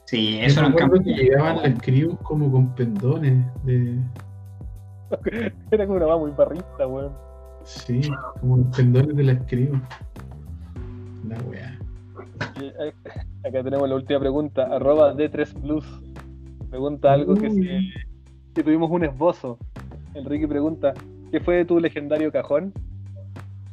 [0.05, 1.21] Sí, eso era un acuerdo que campeonato.
[1.23, 3.99] llegaban las crews como con pendones de.
[5.71, 7.11] Era como una va muy barrista, weón.
[7.63, 8.01] Sí,
[8.39, 9.37] como pendones de las.
[11.27, 11.77] La wea.
[12.61, 12.93] Y, eh,
[13.45, 14.63] Acá tenemos la última pregunta.
[14.73, 15.85] Arroba D3 Blues.
[16.69, 17.81] Pregunta algo que, se-
[18.55, 19.57] que tuvimos un esbozo.
[20.13, 20.93] Enrique pregunta:
[21.31, 22.73] ¿Qué fue de tu legendario cajón?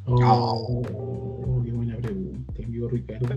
[0.07, 3.35] Oh, qué buena pregunta, amigo Ricardo.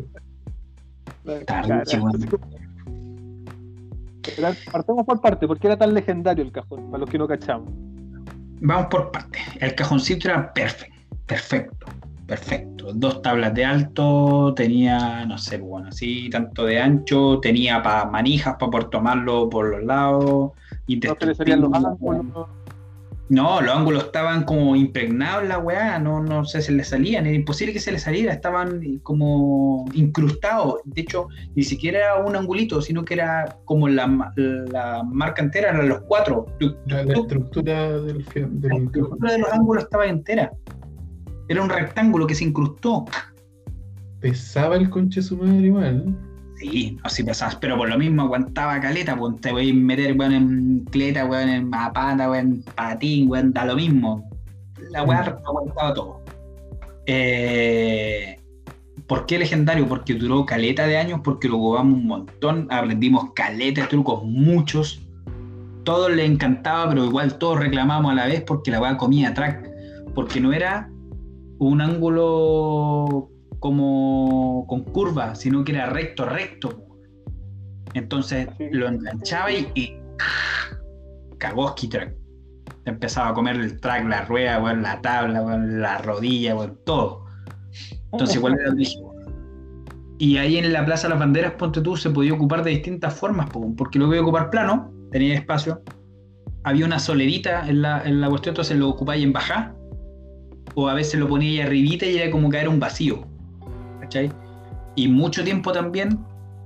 [4.36, 6.90] Era- Partamos por parte, ¿por qué era tan legendario el cajón?
[6.90, 7.70] Para los que no cachamos.
[8.60, 9.40] Vamos por partes.
[9.60, 10.94] El cajoncito era perfecto,
[11.26, 11.86] perfecto,
[12.26, 12.92] perfecto.
[12.92, 18.56] Dos tablas de alto, tenía, no sé, bueno, así, tanto de ancho, tenía para manijas
[18.58, 20.52] para poder tomarlo por los lados.
[21.10, 22.48] No se le salían los ángulos.
[23.28, 27.26] No, los ángulos estaban como impregnados en la weá, no, no sé, se les salían,
[27.26, 30.80] era imposible que se les saliera, estaban como incrustados.
[30.84, 35.70] De hecho, ni siquiera era un angulito, sino que era como la, la marca entera,
[35.70, 36.46] eran los cuatro.
[36.86, 38.24] La, estructura del,
[38.62, 40.50] la estructura de los ángulos estaba entera.
[41.48, 43.04] Era un rectángulo que se incrustó.
[44.20, 46.16] Pesaba el conche su madre igual.
[46.58, 50.32] Sí, así pesabas, pero por lo mismo aguantaba caleta, pues te voy a meter weón,
[50.32, 54.28] en cleta, weón, en a pata, weón, en patín, weón, da lo mismo.
[54.90, 56.20] La weá aguantaba todo.
[57.06, 58.36] Eh,
[59.06, 59.88] ¿Por qué legendario?
[59.88, 65.00] Porque duró caleta de años, porque lo jugamos un montón, aprendimos caleta de trucos, muchos.
[65.84, 69.70] Todos le encantaba, pero igual todos reclamamos a la vez porque la weá comía track.
[70.14, 70.90] Porque no era
[71.58, 73.30] un ángulo
[73.60, 76.84] como con curva, sino que era recto, recto.
[77.94, 78.68] Entonces Sí.
[78.70, 79.96] lo enganchaba y, y
[81.38, 82.14] Kagoski track.
[82.84, 87.24] Empezaba a comer el track, la rueda, weón, la tabla, weón, la rodilla, weón, todo.
[88.12, 88.74] Entonces igual era.
[90.18, 93.14] Y ahí en la Plaza de las Banderas, ponte tú, se podía ocupar de distintas
[93.14, 95.80] formas, po, porque lo a ocupar plano, tenía espacio.
[96.64, 99.74] Había una solerita en la, en la cuestión, entonces lo ocupáis en bajar.
[100.74, 103.27] O a veces lo ponía ahí arribita y era como caer un vacío.
[104.08, 104.32] ¿Cachai?
[104.96, 106.18] Y mucho tiempo también,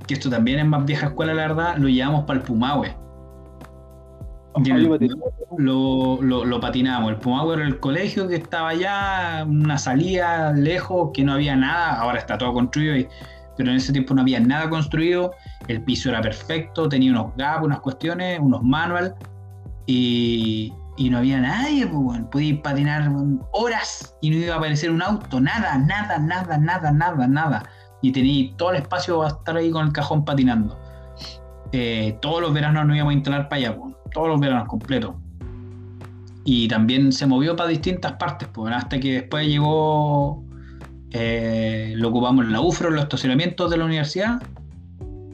[0.06, 2.94] que esto también es más vieja escuela, la verdad, lo llevamos para el Pumahue.
[4.64, 5.16] Y en Oye, el- Mateo,
[5.58, 7.10] lo, lo, lo patinamos.
[7.10, 11.94] El Pumagüe era el colegio que estaba allá, una salida lejos, que no había nada,
[12.00, 13.08] ahora está todo construido, y-
[13.56, 15.32] pero en ese tiempo no había nada construido,
[15.68, 19.14] el piso era perfecto, tenía unos gaps, unas cuestiones, unos manual,
[19.86, 22.30] y, y no había nadie, pues, weón.
[22.30, 23.10] podía patinar
[23.52, 27.62] horas y no iba a aparecer un auto, nada, nada, nada, nada, nada, nada.
[28.02, 30.78] Y tenía todo el espacio para estar ahí con el cajón patinando.
[31.72, 33.96] Eh, todos los veranos nos íbamos a instalar para allá, weón.
[34.12, 35.14] todos los veranos completos
[36.44, 40.42] y también se movió para distintas partes, pues, hasta que después llegó,
[41.10, 44.42] eh, lo ocupamos en la UFRO, en los estacionamientos de la universidad,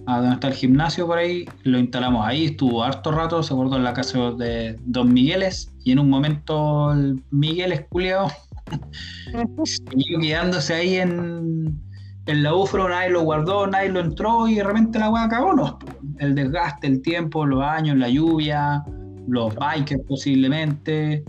[0.08, 3.76] a donde está el gimnasio por ahí, lo instalamos ahí, estuvo harto rato, se acordó
[3.76, 8.28] en la casa de Don Migueles, y en un momento el Miguel esculeado
[9.64, 11.78] siguió quedándose ahí en,
[12.24, 15.52] en la UFRO, nadie lo guardó, nadie lo entró y de repente la weá acabó,
[15.52, 15.78] ¿no?
[16.20, 18.82] El desgaste, el tiempo, los años, la lluvia,
[19.26, 21.22] los bikers posiblemente,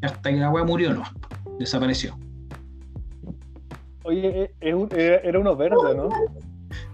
[0.00, 1.02] hasta que la weá murió, ¿no?
[1.58, 2.16] Desapareció.
[4.04, 6.08] Oye, eh, era era uno verde, ¿no?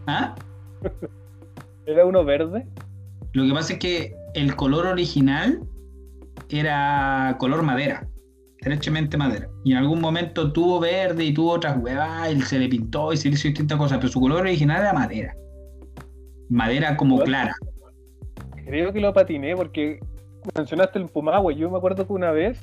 [0.08, 0.34] ¿Ah?
[1.88, 2.66] Era uno verde.
[3.32, 5.62] Lo que pasa es que el color original
[6.50, 8.06] era color madera,
[8.60, 9.48] derechamente madera.
[9.64, 13.16] Y en algún momento tuvo verde y tuvo otras huevas y se le pintó y
[13.16, 15.34] se le hizo distintas cosas, pero su color original era madera.
[16.50, 17.54] Madera como clara.
[18.66, 19.98] Creo que lo patiné porque
[20.54, 21.54] mencionaste el Pumagua.
[21.54, 22.60] Yo me acuerdo que una vez,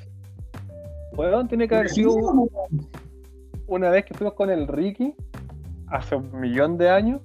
[1.13, 2.13] weón, tiene que haber sido
[3.65, 5.15] una vez que fuimos con el Ricky
[5.87, 7.21] hace un millón de años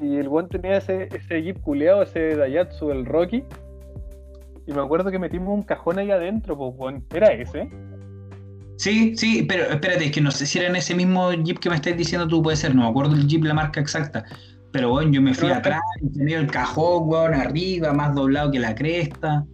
[0.00, 3.44] y el weón tenía ese, ese jeep culeado, ese Daihatsu, el Rocky.
[4.66, 7.04] Y me acuerdo que metimos un cajón ahí adentro, pues weón.
[7.12, 7.68] ¿Era ese?
[8.76, 11.68] Sí, sí, pero espérate, es que no sé si era en ese mismo Jeep que
[11.68, 14.24] me estás diciendo tú, puede ser, no me acuerdo el Jeep, la marca exacta.
[14.72, 18.58] Pero bueno, yo me fui atrás, y tenía el cajón, weón, arriba, más doblado que
[18.58, 19.44] la cresta.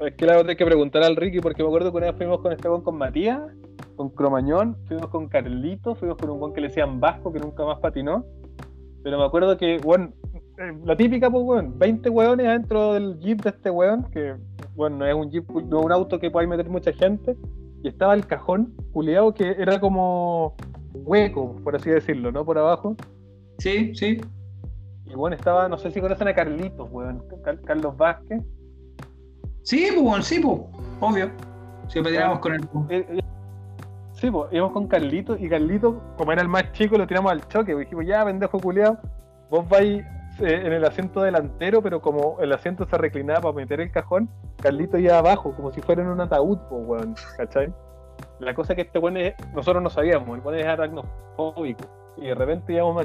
[0.00, 2.16] Es que la verdad hay que preguntar al Ricky porque me acuerdo que una vez
[2.16, 3.40] fuimos con este weón con Matías,
[3.96, 7.64] con Cromañón, fuimos con Carlito, fuimos con un weón que le decían Vasco que nunca
[7.64, 8.24] más patinó.
[9.02, 10.14] Pero me acuerdo que, weón,
[10.58, 14.34] eh, la típica, pues weón, 20 weones adentro del jeep de este weón, que
[14.76, 17.36] bueno, no es un jeep, no es un auto que pueda meter mucha gente.
[17.82, 20.54] Y estaba el cajón culeado que era como
[20.92, 22.44] hueco, por así decirlo, ¿no?
[22.44, 22.94] Por abajo.
[23.58, 24.20] Sí, sí.
[25.06, 28.42] Y bueno, estaba, no sé si conocen a Carlitos, weón, Car- Carlos Vázquez.
[29.62, 30.60] Sí, pues, bueno, sí, pues,
[31.00, 31.30] obvio.
[31.88, 33.22] Si patinamos con el.
[34.20, 37.48] Sí, pues íbamos con Carlito y Carlito, como era el más chico, lo tiramos al
[37.48, 37.72] choque.
[37.72, 38.98] pues, Dijimos, ya, pendejo culiao,
[39.48, 40.04] vos vais
[40.40, 44.28] eh, en el asiento delantero, pero como el asiento se reclinaba para meter el cajón,
[44.62, 47.72] Carlito iba abajo, como si fuera en un ataúd, pues, weón, ¿cachai?
[48.40, 51.84] La cosa que este weón es, nosotros no sabíamos, el weón es aracnofóbico.
[52.18, 53.02] Y de repente íbamos,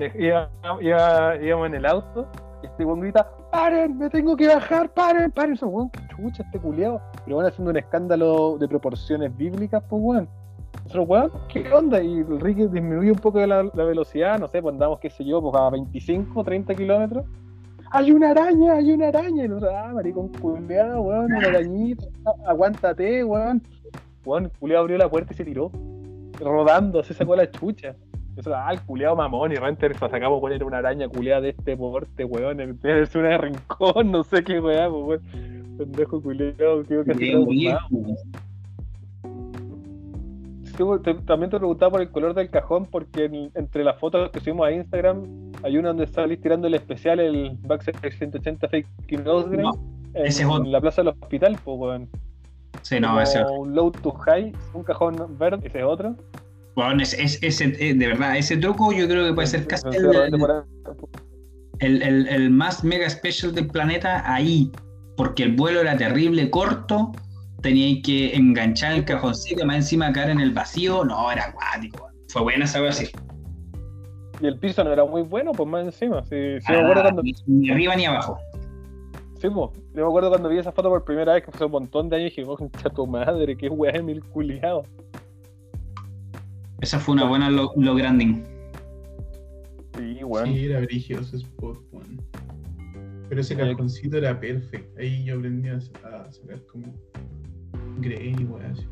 [0.82, 2.28] íbamos en el auto
[2.62, 3.98] y este weón grita, ¡paren!
[3.98, 4.90] ¡Me tengo que bajar!
[4.90, 5.32] ¡paren!
[5.32, 5.54] ¡paren!
[5.54, 7.00] Eso, weón, chucha este culiao.
[7.24, 10.45] Pero van haciendo un escándalo de proporciones bíblicas, pues, weón.
[11.04, 12.02] Weón, ¿qué onda?
[12.02, 15.26] Y el Ricky disminuye un poco la, la velocidad, no sé, pues andamos, qué sé
[15.26, 17.26] yo, pues a 25, 30 kilómetros.
[17.92, 18.74] ¡Hay una araña!
[18.74, 19.46] ¡Hay una araña!
[19.46, 22.06] Y nosotros, ah, maricón culeado, weón, una arañita,
[22.46, 23.62] aguántate, weón.
[24.26, 25.72] Weón, el culeado abrió la puerta y se tiró,
[26.40, 27.96] rodando, se sacó la chucha.
[28.36, 31.78] Nosotros, ah, el culeado mamón, y realmente nos sacamos poner una araña culeada de este
[31.78, 35.66] porte, weón, en vez de una de rincón, no sé qué weá, pues, weón.
[35.78, 37.78] Pendejo culeado, creo que Bien,
[41.04, 44.40] te- también te preguntaba por el color del cajón, porque en- entre las fotos que
[44.40, 48.88] subimos a Instagram hay una donde salís tirando el especial, el Backside 180 Fake
[49.24, 49.72] Nose No,
[50.14, 50.64] en, ese es otro.
[50.70, 52.10] la plaza del hospital, pues, weón.
[52.82, 53.44] Sí, no, Como ese.
[53.46, 56.16] un low to high, un cajón verde, ese es otro.
[56.76, 59.88] Bueno, es, es- de verdad, ese truco yo creo que puede ser casi
[61.80, 64.72] el- el- el más mega special del planeta ahí,
[65.18, 67.12] porque el vuelo era terrible, corto,
[67.66, 72.08] teníais que enganchar el cajoncito, más encima caer en el vacío, no, era acuático.
[72.30, 73.10] Fue buena esa así.
[74.40, 76.24] Y el piso no era muy bueno, pues más encima.
[76.26, 78.38] Sí, sí Ah, me acuerdo cuando, ni, arriba ni abajo.
[79.42, 81.66] sí, pues, yo me acuerdo cuando vi esa foto por primera vez, que fue hace
[81.66, 84.84] un montón de años, y dije, concha tu madre, qué weá de mil culiado.
[86.82, 88.44] Esa fue una buena lo, lo granding.
[89.98, 90.54] Sí, weón.
[90.54, 92.22] Sí, era brígido ese spot, weón.
[93.28, 95.00] Pero ese cajoncito era perfecto.
[95.00, 96.94] Ahí yo aprendí a, a sacar como
[97.98, 98.66] Grey, weón.
[98.72, 98.88] así.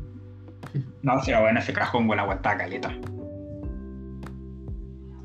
[1.02, 2.90] No, sí, era bueno ese cajón, buena aguantaba caleta.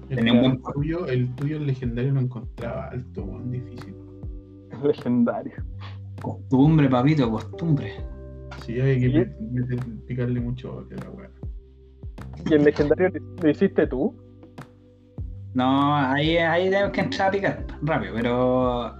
[0.09, 3.95] El, un buen- tuyo, el tuyo, el legendario, lo encontraba alto, weón, difícil.
[4.83, 5.53] Legendario.
[6.21, 7.93] Costumbre, papito, costumbre.
[8.65, 9.31] Sí, había que
[10.07, 11.29] picarle mucho a la weá.
[12.49, 14.15] ¿Y el legendario lo- lo hiciste tú?
[15.53, 18.95] No, ahí, ahí tenemos que entrar a picar rápido, pero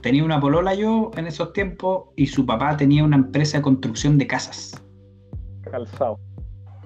[0.00, 4.18] tenía una polola yo en esos tiempos y su papá tenía una empresa de construcción
[4.18, 4.82] de casas.
[5.62, 6.18] Calzado.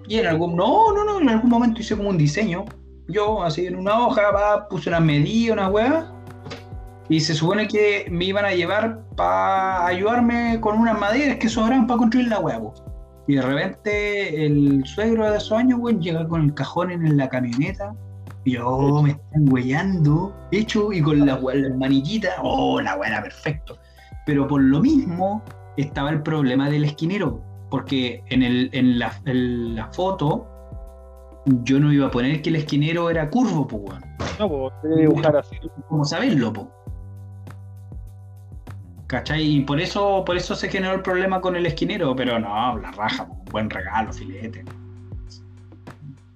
[0.06, 2.64] Y en algún, no, no, no, en algún momento hice como un diseño.
[3.08, 6.12] Yo, así en una hoja, va, puse unas medidas, unas huevas.
[7.10, 11.86] Y se supone que me iban a llevar para ayudarme con unas maderas que sobraban
[11.86, 12.60] para construir la hueá.
[13.26, 17.28] Y de repente el suegro de esos años, weón, llega con el cajón en la
[17.28, 17.94] camioneta.
[18.48, 21.38] Yo, me están huellando, hecho, y con la,
[21.76, 23.78] manillitas, oh, la era perfecto.
[24.24, 25.42] Pero por lo mismo
[25.76, 30.46] estaba el problema del esquinero, porque en, el, en, la, en la foto
[31.64, 34.04] yo no iba a poner que el esquinero era curvo, pues, weón.
[34.38, 35.56] No, pues, dibujar así.
[35.88, 36.70] Como saberlo, po.
[39.06, 39.42] ¿Cachai?
[39.42, 42.90] Y por eso, por eso se generó el problema con el esquinero, pero no, la
[42.92, 44.64] raja, po, buen regalo, filete.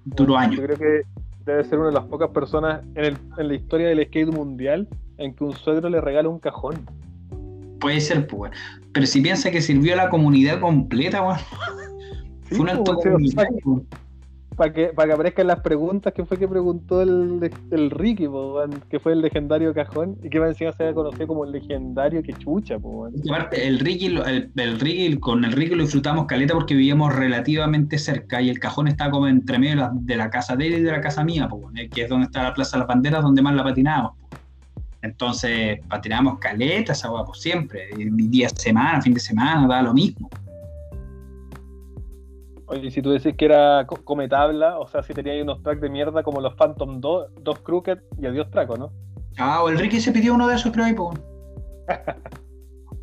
[0.05, 0.57] Duro año.
[0.57, 3.87] Yo creo que debe ser una de las pocas personas en, el- en la historia
[3.87, 6.75] del skate mundial en que un suegro le regala un cajón.
[7.79, 8.51] Puede ser, pues.
[8.93, 11.37] Pero si piensa que sirvió a la comunidad completa, weón.
[12.49, 13.85] Sí, Fue un acto pues, sí, o sea, comunitario.
[14.55, 18.61] Para que, para que aparezcan las preguntas que fue que preguntó el, el Ricky, po,
[18.89, 22.79] que fue el legendario cajón, y que encima se conocido como el legendario que chucha,
[22.79, 27.15] po, aparte, el Ricky, el, el Ricky, con el Ricky lo disfrutamos caleta porque vivíamos
[27.15, 30.67] relativamente cerca y el cajón estaba como entre medio de la, de la casa de
[30.67, 32.87] él y de la casa mía, po, que es donde está la Plaza de las
[32.87, 34.13] Banderas, donde más la patinábamos.
[35.01, 40.29] Entonces, patinábamos caleta esa pues siempre, día de semana, fin de semana, daba lo mismo.
[42.73, 45.41] Oye, y si tú decís que era co- come tabla, o sea, si tenía ahí
[45.41, 48.91] unos tracks de mierda como los Phantom 2, dos Crooked y adiós traco, ¿no?
[49.37, 51.13] Ah, o el Ricky se pidió uno de esos, creo ahí, po.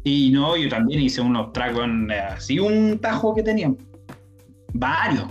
[0.03, 3.77] Y no, yo también hice unos tragos en, eh, así un tajo que tenían.
[4.73, 5.27] Varios.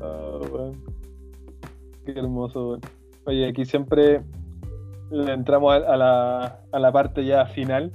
[0.00, 0.82] Ah, weón.
[2.04, 2.80] Qué hermoso, weón.
[3.26, 4.22] Oye, aquí siempre
[5.10, 7.92] le entramos a, a la, a la parte ya final,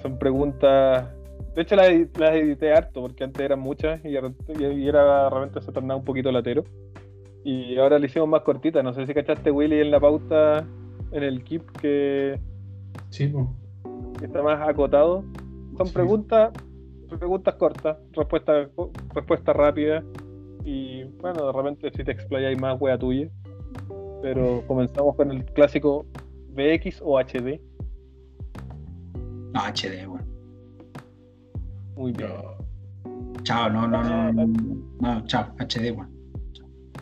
[0.00, 1.08] son preguntas.
[1.56, 4.86] De hecho, las, edi- las edité harto, porque antes eran muchas y, de repente- y
[4.88, 6.62] era realmente se tornaba un poquito latero.
[7.44, 8.82] Y ahora le hicimos más cortita.
[8.82, 10.66] No sé si cachaste, Willy, en la pauta,
[11.12, 12.38] en el keep, que,
[13.10, 13.46] Sí, pues.
[14.18, 15.24] que está más acotado.
[15.76, 15.94] Son Sí.
[15.94, 16.52] preguntas
[17.20, 18.68] preguntas cortas, respuesta,
[19.14, 20.02] respuesta rápida.
[20.64, 23.28] Y bueno, de repente si te explayáis más, wea tuya.
[24.22, 26.04] Pero comenzamos con el clásico
[26.54, 27.60] VX o HD.
[29.52, 30.25] No, HD, weón.
[31.96, 32.30] Muy bien.
[33.42, 34.46] Chao, no, no, no, no,
[35.00, 36.10] no, chao, HD, weón.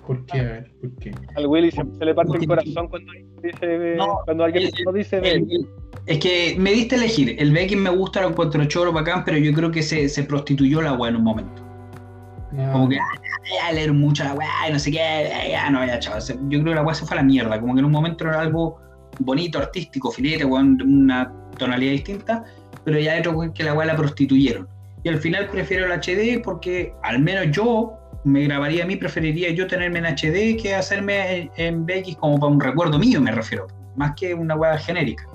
[0.06, 0.40] ¿Por qué?
[0.40, 1.12] A ver, ¿por qué?
[1.36, 3.10] Al Willy se, se le parte el corazón cuando
[3.42, 5.68] dice No, cuando alguien el- no dice El- el-
[6.06, 7.34] es que me diste a elegir.
[7.38, 10.82] El BX me gusta, lo encuentro choro, bacán, pero yo creo que se, se prostituyó
[10.82, 11.62] la weá en un momento.
[12.72, 15.98] Como que, ah, leer mucho la weá y no sé qué, ah, ya, no, ya,
[15.98, 16.18] chao.
[16.20, 17.58] Yo creo que la weá se fue a la mierda.
[17.60, 18.78] Como que en un momento era algo
[19.20, 22.44] bonito, artístico, filete, weón, de una tonalidad distinta,
[22.84, 24.68] pero ya hay otro que la weá la prostituyeron.
[25.04, 27.92] Y al final prefiero el HD porque al menos yo
[28.24, 32.40] me grabaría a mí, preferiría yo tenerme en HD que hacerme en, en BX como
[32.40, 33.66] para un recuerdo mío, me refiero.
[33.96, 35.28] Más que una weá genérica.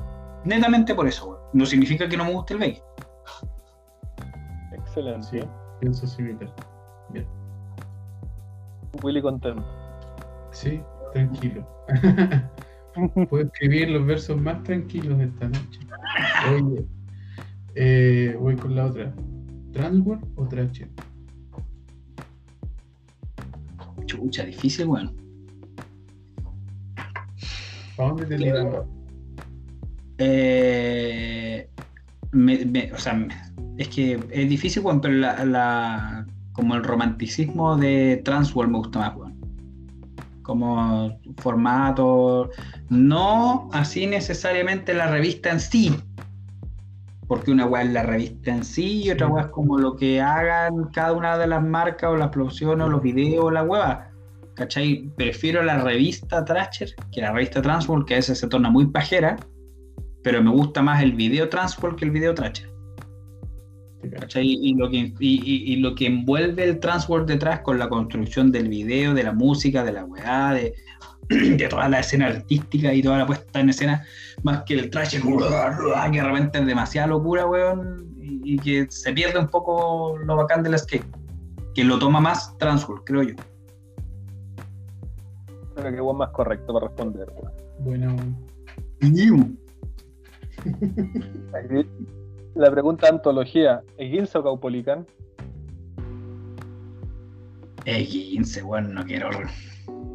[0.44, 1.40] Netamente por eso.
[1.54, 2.84] No significa que no me guste el BX.
[4.74, 5.28] Excelente.
[5.28, 5.40] Sí,
[5.80, 6.52] pienso similar.
[7.10, 7.28] Bien.
[9.04, 9.64] Willy contento.
[10.52, 10.82] Sí,
[11.14, 11.68] tranquilo.
[13.30, 15.80] Puedo escribir los versos más tranquilos esta noche.
[16.52, 16.86] Oye,
[17.76, 19.14] eh, voy con la otra.
[19.74, 20.90] ¿Transworld o Thrasher?
[24.06, 25.16] Chucha, difícil, weón.
[27.96, 28.86] ¿Para dónde te tiramos?
[30.18, 31.70] Eh,
[32.32, 33.28] me- me- o sea, me-
[33.78, 39.00] es que es difícil, weón, pero la, la- como el romanticismo de Transworld me gusta
[39.00, 39.40] más, weón.
[40.42, 42.50] Como formato,
[42.90, 45.96] no así necesariamente la revista en sí,
[47.30, 50.20] porque una weá es la revista en sí y otra weá es como lo que
[50.20, 54.12] hagan cada una de las marcas o las producciones o los videos o la weá.
[54.56, 55.10] ¿Cachai?
[55.16, 59.38] Prefiero la revista Thrasher que la revista Transworld, que a veces se torna muy pajera,
[60.24, 62.68] pero me gusta más el video Transworld que el video Thrasher.
[64.42, 68.52] Y lo, que, y, y- y lo que envuelve el Transworld detrás con la construcción
[68.52, 70.74] del video, de la música, de la weá, de,
[71.58, 74.04] de toda la escena artística y toda la puesta en escena,
[74.44, 79.14] más que el Thrasher, que de repente es demasiada locura, weón, y, y que se
[79.14, 81.06] pierde un poco lo bacán del skate,
[81.76, 83.36] que lo toma más Transworld, creo yo.
[85.76, 87.32] Creo que vos más correcto para responder.
[87.80, 88.38] weón.
[89.02, 89.30] Aquí,
[92.56, 95.06] La pregunta antología, ¿es Gilsa o Caupolicán?
[97.86, 99.30] 15, weón, no quiero.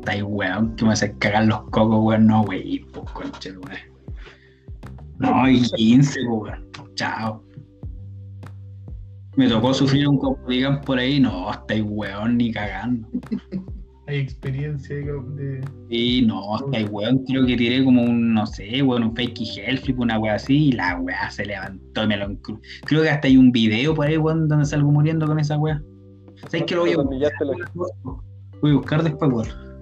[0.05, 3.79] Está ahí, weón, que me hace cagar los cocos, weón, no, wey, pues, concha, weón.
[5.19, 6.69] No, y 15, weón.
[6.95, 7.43] Chao.
[9.35, 13.09] Me tocó sufrir un digan por ahí, no, está ahí, weón, ni cagando.
[14.07, 15.65] Hay experiencia de.
[15.89, 19.41] Y no, está ahí, weón, creo que tiré como un, no sé, weón, un fake
[19.57, 23.01] hell flip, una weá así, y la weá se levantó y me lo encru- Creo
[23.01, 25.81] que hasta hay un video por ahí, weón, donde salgo muriendo con esa weá.
[26.51, 27.05] ¿Sabes que lo voy a la-
[28.61, 29.74] Voy a buscar después, weón.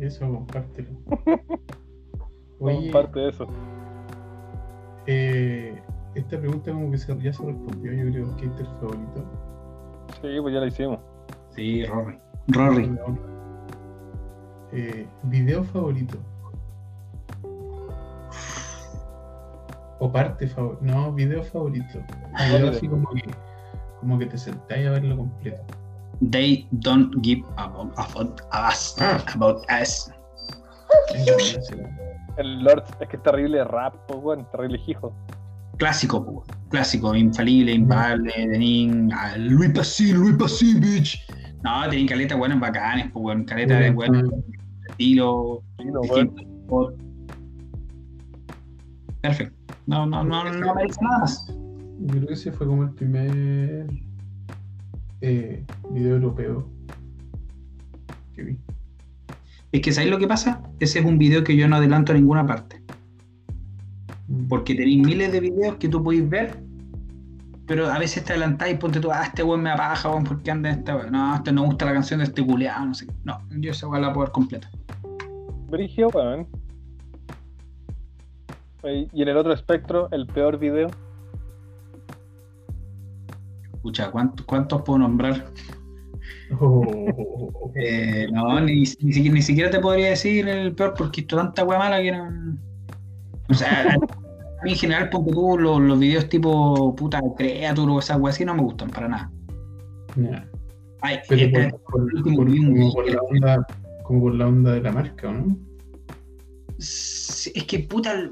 [0.00, 0.88] Eso, compártelo.
[2.58, 3.46] Oye, parte de eso.
[5.06, 5.80] eh,
[6.14, 9.24] esta pregunta como que se- ya se respondió, yo creo, skater favorito.
[10.20, 10.98] Sí, pues ya la hicimos.
[11.54, 12.18] Sí, Rory.
[12.48, 12.98] Rory.
[14.72, 16.18] Eh, video favorito.
[19.98, 20.82] O parte favorito.
[20.82, 21.98] No, video favorito.
[22.48, 23.22] Video así como que,
[24.00, 25.62] como que te sentáis a verlo completo.
[26.20, 28.96] They don't give about, about us.
[29.34, 30.10] About us.
[31.08, 32.00] Bueno ese, weón.
[32.36, 35.14] El Lord es que es terrible rap, pues bueno, terrible hijo.
[35.78, 41.18] Clásico, po, clásico, infalible, Nin, ah, Louis Passy, Louis Passy, bitch.
[41.62, 43.44] No, tienen caleta buenas bacanes, pues, weón.
[43.44, 44.44] Caleta de buen
[44.88, 45.62] estilo.
[45.84, 46.00] No.
[49.20, 49.56] Perfecto.
[49.86, 51.46] No, no, no, no me dice nada más.
[51.48, 53.86] Yo creo que ese fue como el primer
[55.20, 56.66] eh, video europeo
[58.34, 58.58] que vi.
[59.72, 60.62] Es que ¿sabéis lo que pasa?
[60.80, 62.82] Ese es un video que yo no adelanto a ninguna parte.
[64.28, 64.48] Mm.
[64.48, 66.58] Porque tenéis miles de videos que tú podéis ver,
[67.66, 70.42] pero a veces te adelantáis y ponte tú, ah, este weón me apaga, weón, ¿por
[70.42, 71.12] qué anda en esta weón?
[71.12, 73.12] No, este no gusta la canción de este culeado, no sé qué.
[73.24, 74.70] No, yo esa weón la puedo ver completa.
[75.68, 76.48] Brigio, weón.
[79.12, 80.88] Y en el otro espectro, el peor video.
[83.80, 85.46] Escucha, ¿cuántos, cuántos puedo nombrar?
[86.60, 86.84] Oh.
[87.74, 91.64] Eh, no, ni, ni, siquiera, ni siquiera te podría decir el peor porque esto tanta
[91.64, 92.28] wea mala que no.
[93.48, 97.98] O sea, a mí en general, porque tú los, los videos tipo puta creature o
[98.00, 99.30] esas weas así no me gustan para nada.
[101.00, 103.66] Ay, Pero este- por, por- por- como, por la onda,
[104.02, 105.56] como por la onda de la marca, ¿o ¿no?
[106.78, 108.28] Es que puta,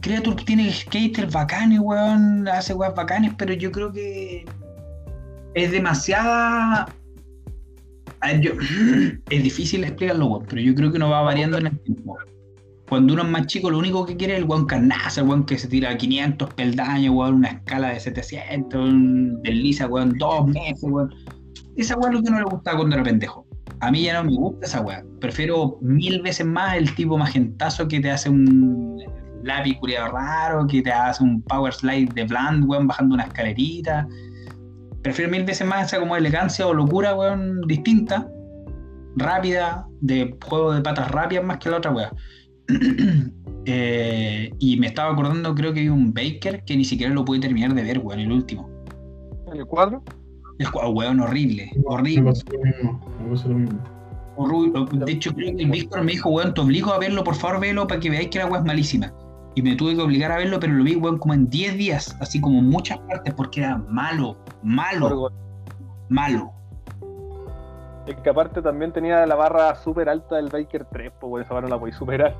[0.00, 4.44] Creature tiene skaters bacanes, weón, hace weas bacanes, pero yo creo que
[5.54, 6.86] es demasiada.
[9.30, 12.16] Es difícil explicarlo, pero yo creo que uno va variando en el tiempo.
[12.88, 15.44] Cuando uno es más chico, lo único que quiere es el weón carnaza, el weón
[15.44, 20.82] que se tira 500 peldaños, weón, una escala de 700, un desliza, weón, dos meses,
[20.82, 21.14] weón.
[21.76, 23.46] Esa weón es lo que no le gustaba cuando era pendejo.
[23.80, 25.04] A mí ya no me gusta esa weá.
[25.20, 28.98] Prefiero mil veces más el tipo magentazo que te hace un
[29.44, 34.08] lápiz culiado raro, que te hace un power slide de bland, weón, bajando una escalerita.
[35.08, 38.28] Prefiero mil veces más esa como elegancia o locura, weón, distinta,
[39.16, 42.12] rápida, de juego de patas rápidas más que la otra weá.
[43.70, 47.40] Eh, y me estaba acordando, creo que vi un Baker que ni siquiera lo pude
[47.40, 48.70] terminar de ver, weón, el último.
[49.52, 50.02] ¿El cuadro?
[50.58, 52.30] Es oh, weón horrible, Me horrible.
[52.30, 53.16] pasó lo mismo.
[53.22, 55.04] Me pasó lo mismo.
[55.04, 57.60] De hecho, creo que el Víctor me dijo, weón, te obligo a verlo, por favor,
[57.60, 59.12] velo para que veáis que la weá es malísima.
[59.54, 62.16] Y me tuve que obligar a verlo, pero lo vi, weón, como en 10 días,
[62.20, 65.30] así como en muchas partes, porque era malo, malo,
[66.08, 66.52] malo.
[68.06, 71.54] Es que aparte también tenía la barra súper alta del Baker 3, pues bueno, esa
[71.54, 72.34] barra no la podéis superar.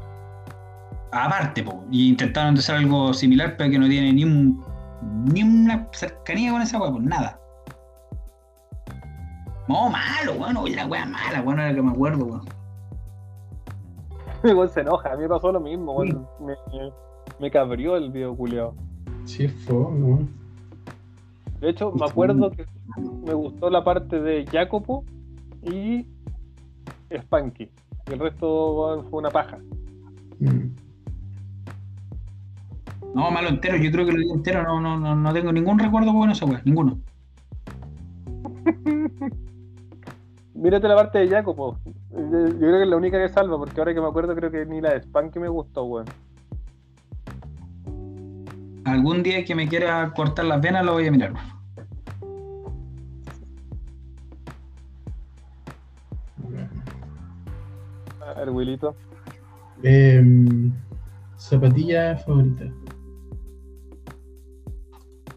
[1.12, 4.64] Aparte, po, y intentaron hacer algo similar, pero que no tiene ni un
[5.02, 7.38] ni una cercanía con esa weá, pues nada.
[9.68, 12.42] No, malo, weón, oye, la weá mala, weón, era que me acuerdo, weón.
[14.44, 16.26] Igual se enoja, a mí me pasó lo mismo, weón.
[16.40, 16.92] Me, me,
[17.38, 18.74] me cabrió el video culiao.
[19.24, 20.37] Sí, es fome, weón.
[21.60, 22.66] De hecho, me acuerdo que
[23.26, 25.04] me gustó la parte de Jacopo
[25.62, 26.06] y
[27.10, 27.70] Spanky.
[28.08, 29.58] Y el resto fue una paja.
[30.38, 30.68] Mm.
[33.14, 35.78] No, malo entero, yo creo que lo vi entero, no, no, no, no tengo ningún
[35.78, 37.00] recuerdo bueno esa weá, ninguno.
[40.54, 41.78] Mírate la parte de Jacopo.
[42.10, 44.50] Yo, yo creo que es la única que salva, porque ahora que me acuerdo creo
[44.50, 46.06] que ni la de Spanky me gustó, weón.
[48.88, 51.34] Algún día que me quiera cortar las venas lo voy a mirar.
[58.26, 58.94] A ver, Wilito.
[59.82, 60.72] Em,
[61.38, 62.64] zapatilla favorita.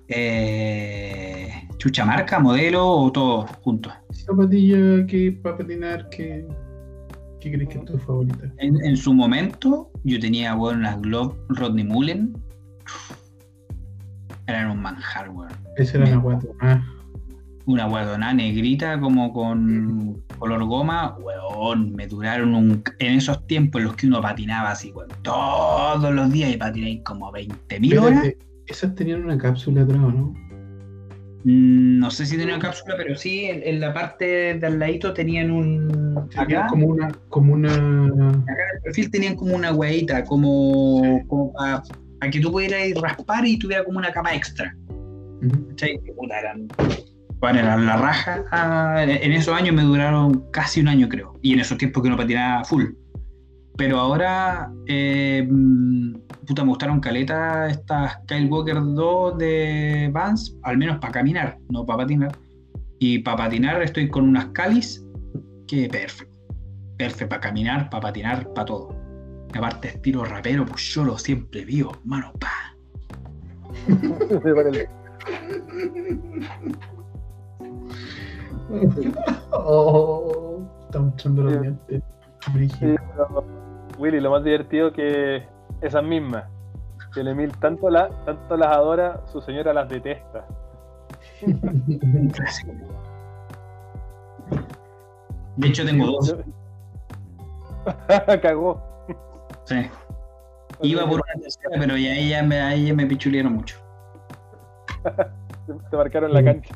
[0.08, 3.92] Eh, chucha marca, modelo o todo junto.
[4.12, 6.46] Zapatilla que para patinar, que,
[7.40, 8.52] ¿qué crees que es tu favorita?
[8.58, 12.34] En, en su momento yo tenía bueno, unas Globe Rodney Mullen.
[14.52, 15.52] Eran un manjar, weón.
[15.78, 16.48] Esa era la guata.
[16.62, 16.82] Ah,
[17.66, 22.84] Una guadona negrita como con color goma, weón, me duraron un...
[23.00, 27.02] En esos tiempos en los que uno patinaba así, weón, todos los días y patináis
[27.04, 28.34] como 20.000 horas.
[28.68, 30.34] esas tenían una cápsula atrás, ¿o ¿no?
[31.44, 34.80] Mm, No sé si tenía una cápsula, pero sí, en, en la parte de al
[34.80, 36.28] ladito tenían un...
[36.30, 37.72] Tenían Acá, como una, como una.
[37.74, 41.84] acá en el perfil tenían como una hueita, como, como para
[42.30, 44.76] que tú pudieras ir raspar y tuviera como una capa extra.
[45.70, 46.00] ¿cachai?
[46.16, 46.68] Puta, eran,
[47.40, 48.44] bueno, eran la raja.
[48.52, 51.34] ah, en esos años me duraron casi un año, creo.
[51.42, 52.86] Y en esos tiempos que no patinaba full.
[53.78, 56.14] Pero ahora, eh, mm,
[56.46, 61.84] puta, me gustaron caleta estas Kyle Walker 2 de Vans, al menos para caminar, no
[61.86, 62.38] para patinar.
[63.00, 65.04] Y para patinar estoy con unas Calis
[65.68, 66.38] que perfecto.
[66.98, 69.01] Perfecto para caminar, para patinar, para todo.
[69.54, 72.76] Y aparte, estilo rapero, pues yo lo siempre vivo, mano, pa.
[79.52, 82.02] Oh, estamos echando los dientes.
[82.80, 82.96] Sí,
[84.00, 85.46] Willy, lo más divertido que
[85.82, 86.46] esas mismas.
[87.14, 90.48] Que el Emil tanto, la, tanto las adora, su señora las detesta.
[95.58, 96.36] De hecho, tengo dos.
[98.42, 98.91] Cagó.
[99.72, 99.90] Sí.
[100.84, 103.78] Iba por una tercera, pero ya ella me, ahí ya me pichulearon mucho.
[105.92, 106.76] Te marcaron la cancha.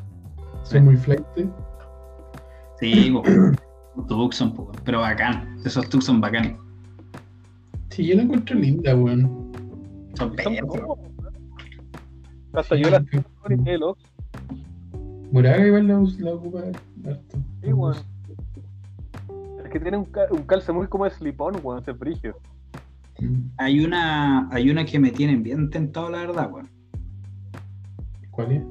[0.64, 1.24] Son muy flight.
[2.80, 3.14] Sí.
[4.07, 5.57] Tucson, pero bacán.
[5.65, 6.57] Esos Tucson bacán.
[7.90, 9.51] Sí, yo la encuentro linda, weón.
[10.15, 10.69] Son Son perros.
[10.69, 10.98] cómodos,
[12.53, 12.59] ¿no?
[12.59, 13.98] Hasta yo las tengo.
[15.32, 17.38] Moraga igual la, la ocupa harto.
[17.64, 17.95] Sí, weón.
[19.64, 22.38] Es que tiene un, ca- un calce muy como de slip-on, weón, ese brigio.
[23.57, 26.69] Hay una, hay una que me tienen bien tentado, la verdad, weón.
[28.31, 28.63] ¿Cuál es?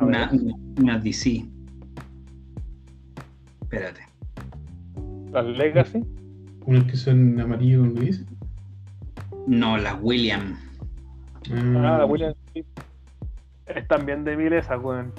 [0.00, 1.44] Una, ver, una, una DC.
[3.62, 4.00] Espérate.
[5.32, 6.04] las Legacy.
[6.66, 8.24] Unas que son amarillo con gris.
[9.46, 10.56] No, las William.
[11.50, 12.66] Ah, la William Smith.
[13.66, 15.12] Es también de mil esas, weón.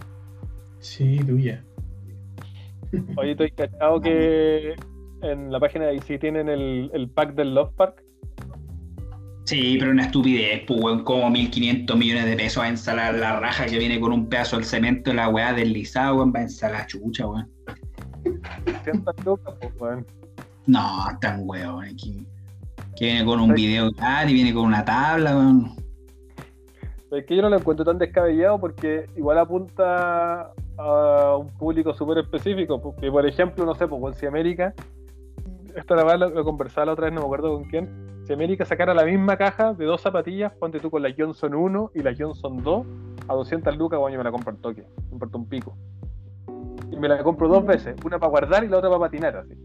[0.80, 1.64] Sí, tuya.
[3.17, 4.75] Oye, estoy cachado que
[5.22, 8.03] en la página de IC tienen el, el pack del Love Park.
[9.50, 13.66] Sí, pero una estupidez, pues, weón, como 1500 millones de pesos a instalar la raja
[13.66, 17.26] que viene con un pedazo del cemento, la weá deslizada, weón, va a instalar chucha,
[17.26, 17.50] weón.
[18.66, 20.06] 300 lucas, pues, weón.
[20.68, 22.28] No, tan weón, aquí.
[22.95, 25.72] Que viene con un video y viene con una tabla, weón.
[27.10, 32.19] Es que yo no lo encuentro tan descabellado porque igual apunta a un público súper
[32.19, 32.80] específico.
[32.80, 34.76] Porque, por ejemplo, no sé, pues si América,
[35.76, 38.10] esto la verdad lo, lo conversaba la otra vez, no me acuerdo con quién.
[38.30, 41.93] Si América sacara la misma caja de dos zapatillas, ponte tú con la Johnson 1
[41.95, 42.85] y la Johnson 2
[43.27, 45.75] a 200 lucas, bueno, yo me la compro al toque, me importa un pico.
[46.91, 49.56] Y me la compro dos veces, una para guardar y la otra para patinar, así.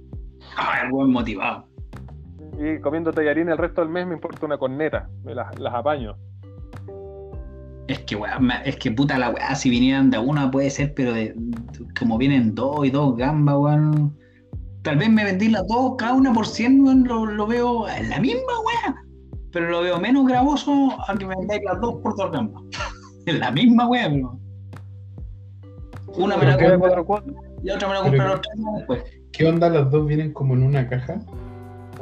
[0.56, 1.66] Ah, weón motivado.
[2.58, 6.16] Y comiendo tallarín el resto del mes me importa una corneta, me las, las apaño.
[7.86, 11.12] Es que, me- es que puta la weá, si vinieran de una puede ser, pero
[11.12, 11.36] de,
[11.98, 14.16] como vienen dos y dos gambas, weón.
[14.84, 18.10] Tal vez me vendí las dos, cada una por 100, weón, lo, lo veo en
[18.10, 18.94] la misma weá.
[19.50, 22.62] Pero lo veo menos gravoso a que me vendáis las dos por dos gambas.
[23.26, 24.38] En la misma weá, pero.
[26.08, 26.68] Una me la compré,
[27.62, 29.04] la otra me la compré los tres después.
[29.32, 29.70] ¿Qué onda?
[29.70, 31.18] Las dos vienen como en una caja.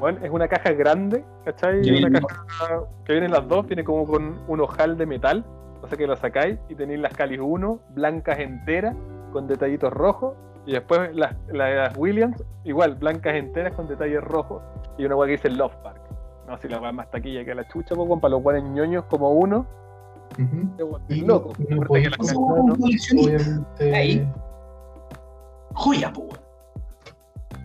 [0.01, 1.89] Bueno, es una caja grande, ¿cachai?
[2.05, 5.47] Una caja que vienen las dos, viene como con un ojal de metal,
[5.81, 8.97] o sea que lo sacáis y tenéis las Calis 1, blancas enteras,
[9.33, 10.35] con detallitos rojos,
[10.67, 14.63] y después las, las Williams, igual, blancas enteras con detalles rojos,
[14.99, 16.01] y una hueá que dice Love Park.
[16.47, 19.31] No, si la hueá más taquilla que la chucha, pues, para los guanes ñoños como
[19.33, 19.67] uno,
[21.09, 21.53] Y loco.
[21.59, 21.87] no que ¿no?
[22.77, 23.19] coleccionista.
[23.19, 23.95] Obviamente.
[23.95, 24.29] Ahí.
[25.75, 26.41] Joya, po, weón.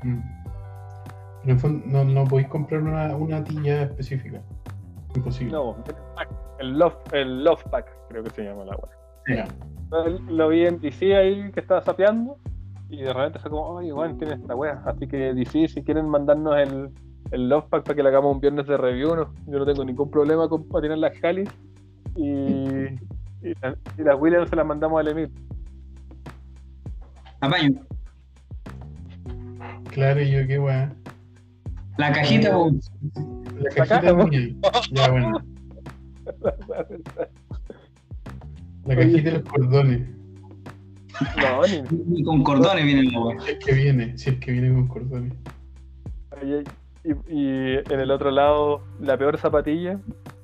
[0.04, 0.22] Mm.
[1.44, 4.42] En el fondo, no, no podéis comprar una, una tilla específica.
[5.16, 5.54] Imposible.
[5.54, 5.76] No,
[6.60, 8.98] el Love, el Love Pack, creo que se llama la hueá.
[9.28, 9.48] Ya.
[10.30, 12.38] Lo vi en DC ahí que estaba sapeando
[12.90, 14.82] y de repente fue como, oye, bueno, tiene esta wea.
[14.86, 16.90] Así que DC, si quieren mandarnos el,
[17.32, 19.84] el Love Pack para que le hagamos un viernes de review, no, yo no tengo
[19.86, 21.50] ningún problema con patinar las Calis
[22.16, 25.32] y, y, la- y las Williams se las mandamos al Emil.
[27.42, 27.82] Apaño.
[29.92, 30.94] Claro, y yo qué weá.
[31.98, 32.72] La cajita, po.
[33.60, 34.56] La cajita mía.
[34.92, 35.40] Ya, bueno.
[38.86, 40.08] La cajita y los cordones.
[41.42, 43.40] No, ni, Y con cordones viene la weá.
[43.42, 45.34] Si es que viene, si es que viene con cordones.
[46.44, 46.54] y,
[47.10, 50.00] y- y en el otro lado, la peor zapatilla,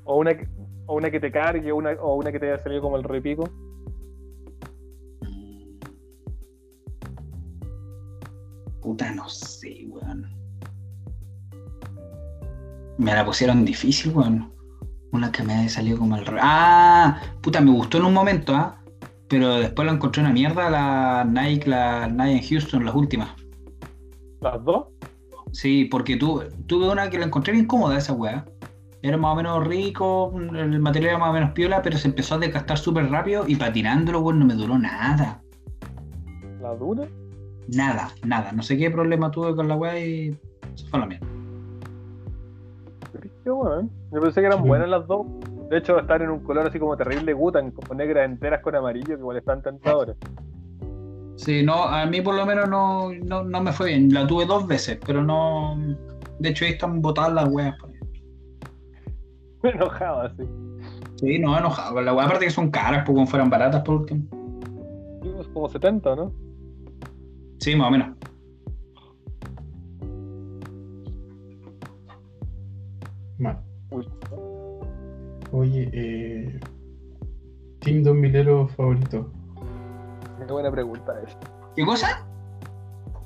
[0.05, 0.47] o una, que-
[0.85, 3.03] o una que te cargue, o una, o una que te haya salido como el
[3.03, 3.49] repico.
[8.81, 10.27] Puta, no sé, weón.
[12.97, 14.51] Me la pusieron difícil, weón.
[15.11, 16.25] Una que me haya salido como el...
[16.25, 18.79] re- Ah, puta, me gustó en un momento, ¿ah?
[19.29, 23.29] Pero después la encontré una mierda, la Nike, la Nike en Houston, las últimas.
[24.41, 24.87] Las dos,
[25.51, 28.43] Sí, porque tuve, tuve una que la encontré bien cómoda esa weá.
[29.03, 32.35] Era más o menos rico, el material era más o menos piola, pero se empezó
[32.35, 35.41] a desgastar súper rápido y patinándolo, weón, no me duró nada.
[36.61, 37.07] las duras.
[37.67, 38.51] Nada, nada.
[38.53, 40.35] No sé qué problema tuve con la weá y
[40.75, 41.27] se fue a la mierda.
[43.43, 44.67] Qué bueno, Yo pensé que eran Sí.
[44.67, 45.25] buenas las dos.
[45.73, 49.15] De hecho, están en un color así como terrible gutan, como negras enteras con amarillo,
[49.15, 50.15] que igual están tentadoras.
[51.35, 54.13] Sí, no, a mí por lo menos no, no, no me fue bien.
[54.13, 55.75] La tuve dos veces, pero no.
[56.37, 57.75] De hecho, ahí están botadas las weas.
[59.63, 60.43] Me enojaba así.
[61.15, 62.25] Sí, no, enojado con la wea.
[62.25, 64.25] Aparte que son caras, pues como fueran baratas por último.
[65.55, 66.31] Como 70, ¿no?
[67.57, 68.09] Sí, más o menos.
[73.39, 73.59] Mal.
[73.89, 74.07] Uy.
[75.53, 76.59] Oye, eh.
[77.81, 79.31] Team Don Milero favorito.
[80.39, 81.37] Qué buena pregunta esa.
[81.75, 82.25] ¿Qué cosa?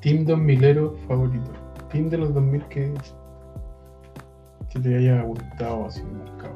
[0.02, 1.52] Team 2000ero favorito.
[1.90, 2.94] Team de los 2000 que,
[4.70, 6.54] que te haya gustado así marcado.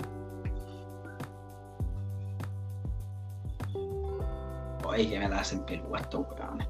[4.86, 6.68] Oye, que me la hacen pelúa estos weones.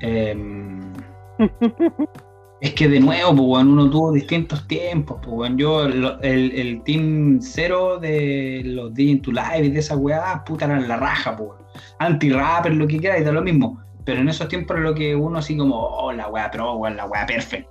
[0.00, 0.92] Em,
[2.60, 5.18] es que de nuevo, pues, weón, uno tuvo distintos tiempos.
[5.22, 5.58] Pues, weón.
[5.58, 10.64] Yo, el, el Team Cero de los DJ to Live y de esa weá, puta,
[10.64, 11.50] eran la raja, pues.
[11.98, 13.80] Anti-rapper, lo que quieras, y da lo mismo.
[14.04, 17.06] Pero en esos tiempos lo que uno así como, oh, la weá pro, weón, la
[17.06, 17.68] weá perfect.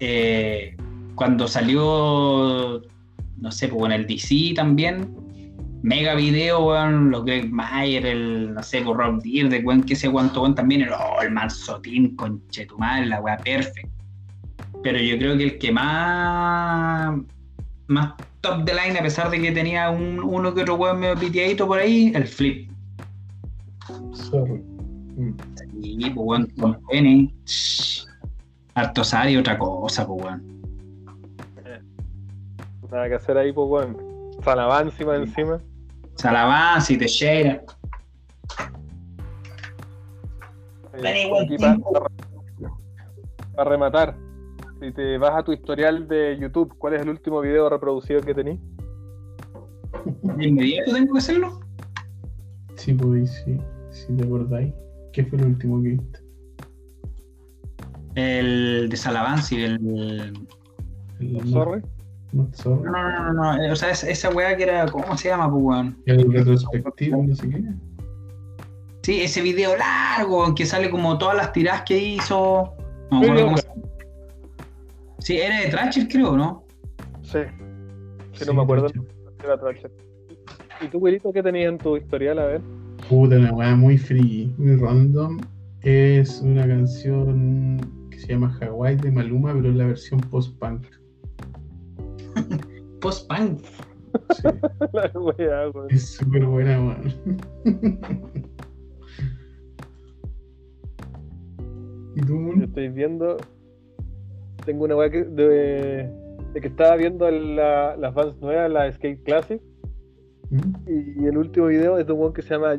[0.00, 0.76] Eh,
[1.14, 2.82] cuando salió,
[3.38, 5.14] no sé, pues en el DC también,
[5.82, 9.96] mega video, weón, los Greg Mayer, el, no sé, pues Rob Deere, de weón, que
[9.96, 13.88] sé cuánto, weón, también era, oh, el mansotín, conchetumal, la weá perfect.
[14.82, 17.18] Pero yo creo que el que más,
[17.86, 21.16] más top de line, a pesar de que tenía un, uno que otro weón medio
[21.16, 22.70] piteadito por ahí, el flip.
[24.12, 24.62] Sorry.
[25.16, 25.34] Mm.
[25.82, 27.34] Y, pues, weón, con pene.
[28.74, 30.62] Harto y otra cosa, pues, weón.
[32.90, 33.96] Nada que hacer ahí, pues, weón.
[34.42, 35.60] Salaván encima encima.
[36.20, 37.62] Salavanza y Teixeira.
[40.92, 41.56] Aquí
[43.56, 44.16] para, rematar,
[44.80, 48.34] si te vas a tu historial de YouTube, ¿cuál es el último video reproducido que
[48.34, 48.58] tenés?
[50.36, 51.60] ¿De inmediato tengo que hacerlo?
[52.76, 53.58] Sí, podéis, sí.
[53.90, 54.74] Si te acordáis.
[55.14, 56.20] ¿Qué fue lo último que viste?
[58.14, 60.46] El de Salavanza y el.
[61.18, 61.82] El Sorry.
[62.32, 63.72] No, no, no, no, no.
[63.72, 64.86] O sea, es- esa weá que era.
[64.86, 65.96] ¿Cómo se llama, pues, weón?
[66.06, 67.62] El retrospectivo, no sé qué.
[69.02, 72.74] Sí, ese video largo en que sale como todas las tiradas que hizo.
[73.10, 73.82] No me acuerdo cómo se llama.
[75.18, 76.64] Sí, era de Thrasher, creo, ¿no?
[77.22, 77.38] Sí.
[78.32, 78.86] Sí, no me acuerdo.
[79.42, 79.58] Era.
[80.82, 82.38] ¿Y tú, Wilito, qué tenías en tu historial?
[82.38, 82.60] A ver.
[83.08, 85.38] Puta, una weá muy free, muy random.
[85.82, 90.86] Es una canción que se llama Hawaii de Maluma, pero es la versión post-punk.
[93.00, 93.60] Post-punk.
[94.34, 94.42] Sí,
[94.92, 95.86] La wea, weón.
[95.90, 97.14] es súper buena, weón.
[102.16, 102.62] ¿Y tú, Yo Moon?
[102.62, 103.36] estoy viendo.
[104.64, 106.10] Tengo una weá que, de,
[106.52, 109.60] de que estaba viendo la- las bands nuevas, la Skate Classic.
[110.50, 111.20] ¿Mm?
[111.20, 112.76] Y el último video es de un weón que se llama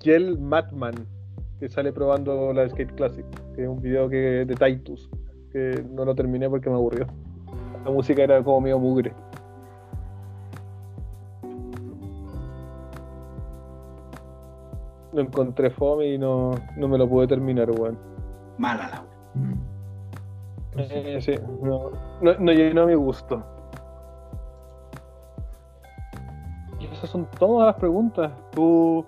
[0.00, 0.94] Gel Matman,
[1.58, 3.24] que sale probando la Skate Classic,
[3.56, 5.08] que es un video que, de Titus,
[5.50, 7.06] que no lo terminé porque me aburrió.
[7.84, 9.12] La música era como medio mugre.
[15.12, 17.96] Lo encontré fome y no, no me lo pude terminar, weón.
[18.58, 19.04] Mala la.
[19.40, 19.52] Mm.
[20.76, 20.82] Sí.
[20.90, 21.90] Eh, sí, no,
[22.20, 23.40] no, no llenó a mi gusto.
[26.80, 28.32] Y esas son todas las preguntas.
[28.50, 29.06] Tú,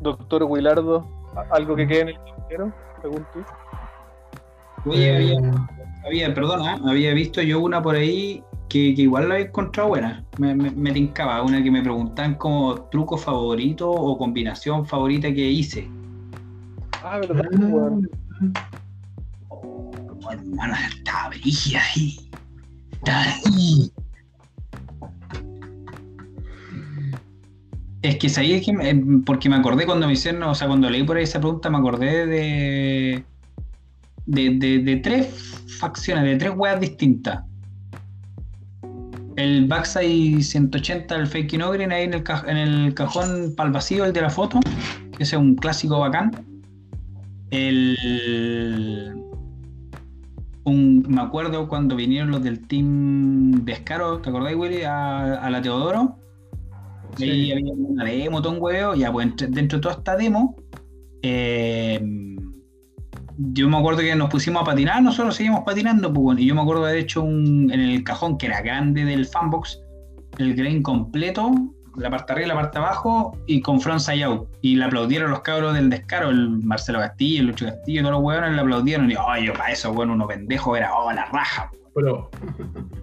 [0.00, 2.72] doctor Wilardo, ¿a- ¿algo que quede en el tintero?
[3.02, 3.40] Según tú.
[4.90, 5.52] Oye, había, Eh,
[6.04, 10.24] había, perdona, había visto yo una por ahí que, que igual la había encontrado buena.
[10.38, 15.50] Me, me, me tincaba, una que me preguntaban como truco favorito o combinación favorita que
[15.50, 15.88] hice.
[17.02, 18.08] Ah, verdad, ah, weón.
[19.48, 19.92] Oh,
[20.30, 22.16] hermano, estaba brígida ahí.
[22.92, 23.90] Estaba ahí.
[28.02, 30.90] Es que sabía que me- eh, porque me acordé cuando me hicieron, o sea, cuando
[30.90, 33.24] leí por ahí esa pregunta, me acordé de
[34.26, 35.26] de, de, de tres
[35.78, 37.42] facciones, de tres weas distintas.
[39.36, 43.66] El backside 180 del fake no green ahí en el, ca- en el cajón para
[43.66, 44.60] el vacío, el de la foto,
[45.16, 46.30] que ese es un clásico bacán.
[47.50, 49.12] El
[50.64, 54.82] un, me acuerdo cuando vinieron los del team Descaro, ¿te acordás, Willy?
[54.82, 56.16] A, a la Teodoro.
[57.16, 57.24] Sí.
[57.30, 58.94] Ahí había una demo, todo un huevo.
[58.94, 60.56] Ya, pues dentro de toda esta demo,
[61.22, 62.00] eh,
[63.38, 66.54] yo me acuerdo que nos pusimos a patinar, nosotros seguimos patinando, pues, bueno, y yo
[66.54, 69.80] me acuerdo de haber hecho un, en el cajón que era grande del fanbox,
[70.38, 71.52] el grain completo,
[71.96, 74.48] la parte arriba y la parte abajo, y con frontside out.
[74.62, 78.22] Y le aplaudieron los cabros del descaro, el Marcelo Castillo, el Lucho Castillo, todos los
[78.22, 81.70] huevones le aplaudieron, y ay, yo para eso, bueno, uno pendejo era, oh, la raja,
[81.94, 82.30] Pero,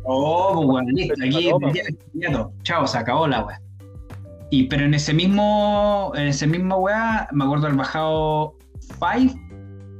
[0.03, 1.51] Oh, pues bueno, listo, aquí
[2.13, 2.49] ya.
[2.63, 3.61] Chao, se acabó la weá.
[4.49, 8.57] Y pero en ese mismo, en ese mismo weá, me acuerdo haber bajado
[8.99, 9.33] Five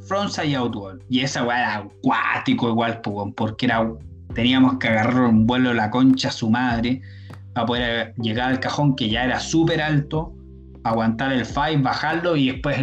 [0.08, 1.04] Frontside Out, weón.
[1.10, 3.02] Y esa weá era acuático igual,
[3.36, 3.90] porque era,
[4.34, 7.02] teníamos que agarrar un vuelo la concha a su madre
[7.54, 10.34] para poder llegar al cajón que ya era súper alto,
[10.84, 12.78] aguantar el Five, bajarlo y después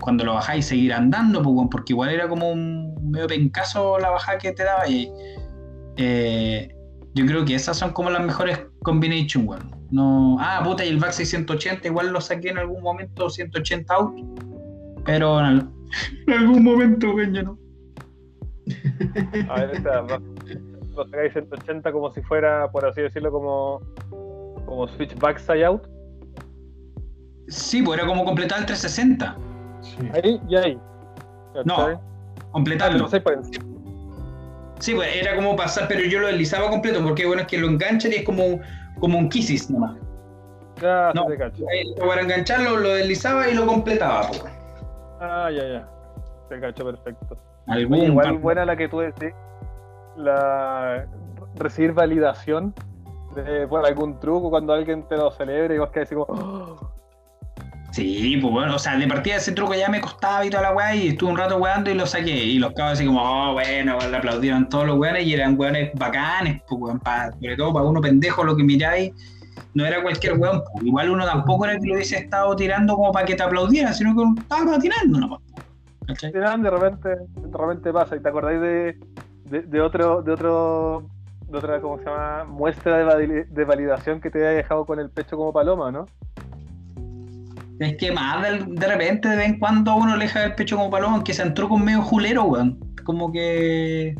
[0.00, 4.52] cuando lo bajáis seguir andando, porque igual era como un medio pencazo la bajada que
[4.52, 5.10] te daba y
[5.96, 6.74] eh,
[7.14, 9.78] yo creo que esas son como las mejores combination, weón.
[9.90, 14.14] No, ah, puta, y el back 680 igual lo saqué en algún momento, 180 out.
[15.08, 15.72] Pero en,
[16.28, 17.58] algún momento, weón, ya no.
[19.48, 20.18] A ver, esta, lo,
[20.94, 23.80] lo sacáis 180 como si fuera, por así decirlo, como,
[24.66, 25.88] como switch backside out.
[27.48, 29.34] Sí, pues era como completar el 360.
[29.80, 29.96] Sí.
[30.12, 30.78] Ahí y ahí.
[31.64, 31.74] No.
[31.78, 32.00] Ah,
[32.52, 33.08] completarlo.
[33.08, 33.64] por encima.
[34.80, 37.66] Sí, pues era como pasar, pero yo lo deslizaba completo, porque bueno, es que lo
[37.66, 38.60] enganchan y es como,
[39.00, 39.96] como un kisses nomás.
[40.82, 41.64] Ya, No, se te cacho.
[41.72, 44.28] ahí, para engancharlo lo deslizaba y lo completaba.
[44.28, 44.57] pues.
[45.20, 45.88] Ah, ya, ya.
[46.48, 47.36] Te cacho, perfecto.
[47.66, 49.32] Algún igual buena la que tú decís,
[50.16, 51.06] la
[51.56, 52.74] recibir validación
[53.34, 56.92] de por algún truco cuando alguien te lo celebra y vos quedas así como, "Oh".
[57.92, 60.72] Sí, pues bueno, o sea, de partida ese truco ya me costaba y toda la
[60.72, 62.30] weá, y estuve un rato weando y lo saqué.
[62.30, 65.90] Y los cabros así como, oh, bueno, le aplaudieron todos los weones y eran weones
[65.94, 67.00] bacanes, pues weón,
[67.40, 69.12] sobre todo para uno pendejo lo que miráis,
[69.74, 73.26] no era cualquier weón, igual uno tampoco era que lo hubiese estado tirando como para
[73.26, 75.40] que te aplaudieran, sino que estaba patinando nomás.
[76.06, 78.98] de repente, de repente pasa y te acordáis de,
[79.44, 81.08] de, de otro, de otro,
[81.48, 82.44] de otra, ¿cómo se llama?
[82.44, 86.06] Muestra de, vali- de validación que te haya dejado con el pecho como paloma, ¿no?
[87.78, 90.76] Es que más de, de repente, de vez en cuando uno le deja el pecho
[90.76, 92.78] como paloma, aunque sean trucos medio juleros, weón.
[93.04, 94.16] Como que.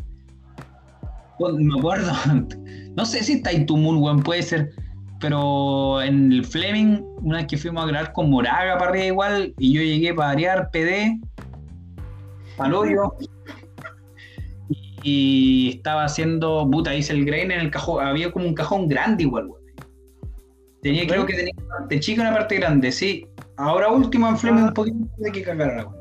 [1.39, 2.11] Bueno, me acuerdo.
[2.95, 4.71] No sé si está en Tumul, weón, puede ser.
[5.19, 9.53] Pero en el Fleming, una vez que fuimos a grabar con Moraga para arriba igual,
[9.57, 11.19] y yo llegué para variar PD,
[12.57, 13.13] al hoyo,
[15.03, 19.23] y estaba haciendo, puta, hice el grain en el cajón, había como un cajón grande
[19.23, 19.59] igual, weón.
[20.81, 23.27] Tenía, creo que tenía una parte chica y una parte grande, sí.
[23.57, 25.99] Ahora último en Fleming un poquito de que cagar la weá.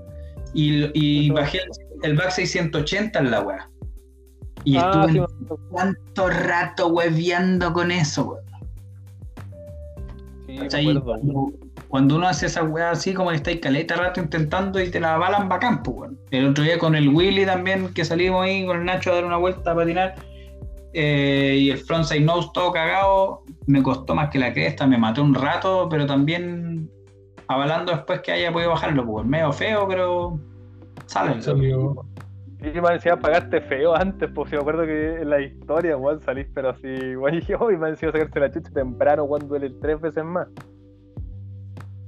[0.54, 3.70] Y, y bajé el, el back 680 en la weá.
[4.64, 8.47] Y Ah, estuve sí, tanto rato hueveando con eso, weón.
[10.58, 11.52] Cuando,
[11.88, 15.14] cuando uno hace esa weá así, como que estáis caleta rato intentando y te la
[15.14, 16.18] avalan bacán, pues, weón.
[16.30, 19.24] El otro día con el Willy también, que salimos ahí con el Nacho a dar
[19.24, 20.14] una vuelta a patinar,
[20.92, 25.20] eh, y el frontside nose todo cagado, me costó más que la cresta, me maté
[25.20, 26.90] un rato, pero también
[27.46, 30.38] avalando después que haya podido bajarlo, pues, medio feo, pero
[31.06, 31.40] sale.
[31.40, 32.04] Salió.
[32.60, 36.20] Y me decía pagaste feo antes, pues si me acuerdo que en la historia, weón,
[36.22, 39.70] salís, pero así, weón, y yo, y me decía sacarse la chucha temprano, weón, duele
[39.80, 40.48] tres veces más.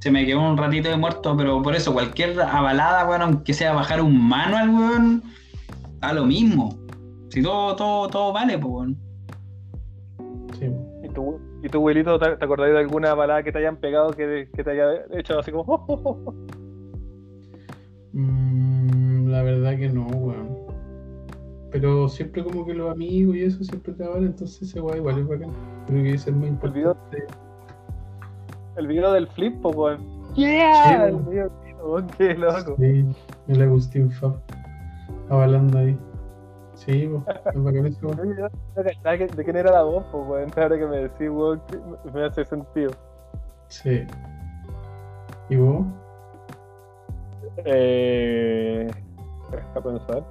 [0.01, 3.73] Se me quedó un ratito de muerto, pero por eso, cualquier avalada, weón, aunque sea
[3.75, 5.23] bajar un manual, weón,
[6.01, 6.77] da lo mismo.
[7.29, 8.97] Si todo, todo, todo vale, pues, weón.
[10.59, 10.67] Sí.
[11.05, 14.11] ¿Y tú, y tu abuelito, te, te acordás de alguna balada que te hayan pegado
[14.11, 16.35] que, que te haya hecho así como, "Oh, oh, oh"?
[18.13, 18.50] Mm,
[19.31, 20.59] la verdad que no, weón.
[21.71, 25.19] Pero siempre como que los amigos y eso siempre te vale, entonces ese weón igual
[25.21, 25.51] es bacán.
[25.87, 27.25] Creo que ese es muy importante.
[28.77, 29.99] el video del flip, weón.
[30.35, 31.31] Sí, Yeah, el weón.
[31.31, 31.51] video,
[31.85, 32.77] weón, qué loco.
[32.79, 33.07] Sí,
[33.49, 34.37] el Agustín Fab.
[35.29, 35.97] Avalando ahí.
[36.75, 37.25] Sí, pues,
[39.37, 40.51] ¿De quién era la voz, pues, weón?
[40.57, 41.61] Ahora que me decís, weón,
[42.13, 42.91] me hace sentido.
[43.69, 44.03] Sí.
[45.51, 45.85] ¿Y vos?
[47.65, 48.89] Eh,
[49.51, 50.25] pensar.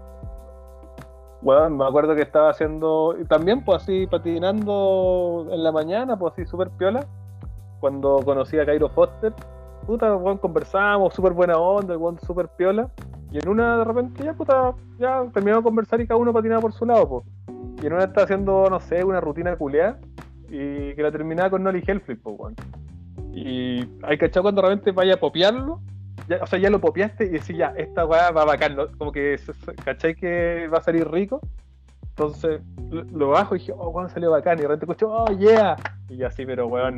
[1.41, 6.45] Bueno, me acuerdo que estaba haciendo, también pues así patinando en la mañana, pues así
[6.45, 7.05] súper piola,
[7.79, 9.33] cuando conocí a Cairo Foster,
[9.85, 12.89] puta, weón, conversábamos, súper buena onda, weón súper piola,
[13.31, 16.61] y en una de repente ya puta, ya terminamos de conversar y cada uno patinaba
[16.61, 17.25] por su lado, pues.
[17.81, 19.97] Y en una estaba haciendo, no sé, una rutina culeada,
[20.49, 22.55] y que la terminaba con Nolly Hellflip, pues, weón.
[23.33, 25.79] Y hay cachado cuando realmente vaya a popearlo,
[26.27, 28.87] ya, o sea, ya lo popeaste y decís, ya, esta weá va bacán, ¿no?
[28.97, 29.39] como que,
[29.83, 31.41] ¿cachai que va a salir rico?
[32.09, 35.37] Entonces, lo, lo bajo y dije, oh, weón, salió bacán, y de repente escucho, oh,
[35.37, 35.75] yeah,
[36.09, 36.97] y así, pero weón,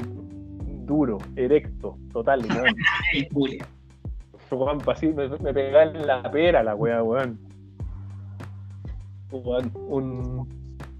[0.85, 3.61] duro, erecto, total, weón.
[4.87, 7.39] Así me, me pegaba en la pera la weá, weón.
[9.31, 10.49] Weón, un,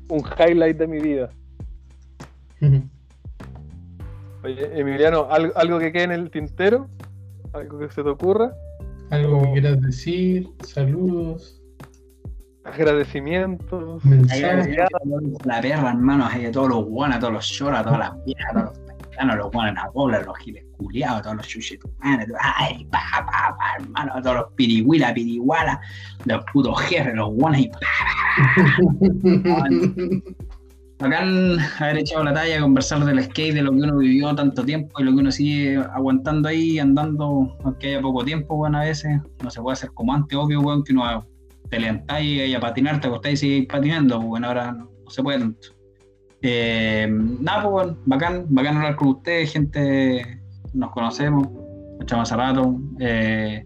[0.08, 1.30] un highlight de mi vida.
[4.44, 6.88] Oye, Emiliano, ¿algo, algo que quede en el tintero?
[7.54, 8.54] ¿Algo que se te ocurra?
[9.10, 11.62] Algo que quieras decir, saludos,
[12.64, 14.06] Agradecimientos.
[14.06, 14.78] Mensajes.
[15.46, 18.66] La perra, hermano, ahí de todos los guanas, todos los lloras, todas las viejas, todos
[18.66, 23.58] los pescanos, los guanas, la bola, los giles culiados, todos los chuchetumanes, ay, pa, pa,
[23.58, 25.82] pa, hermano, todos los pirihuila, piriguala,
[26.26, 27.80] los putos jefes, los guanas y pa,
[31.02, 35.02] Bacán haber echado la talla, conversar del skate, de lo que uno vivió tanto tiempo
[35.02, 39.20] y lo que uno sigue aguantando ahí, andando, aunque haya poco tiempo, bueno, a veces.
[39.44, 41.26] No se puede hacer como antes, obvio, weón, que uno
[41.72, 45.24] te levantáis y a patinar, te acostáis y seguís patinando, pues, bueno, ahora no, se
[45.24, 45.70] puede tanto.
[46.44, 50.40] Eh, nada, pues, bueno, bacán, bacán hablar con ustedes, gente,
[50.74, 51.48] nos conocemos,
[52.00, 52.80] echamos hace rato.
[53.00, 53.64] Eh,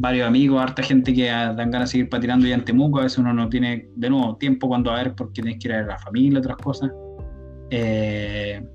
[0.00, 3.00] varios amigos, harta gente que dan ganas de seguir patinando ya en Temuco.
[3.00, 5.74] A veces uno no tiene, de nuevo, tiempo cuando a ver porque tienes que ir
[5.74, 6.90] a la familia, otras cosas.
[7.70, 8.66] Eh,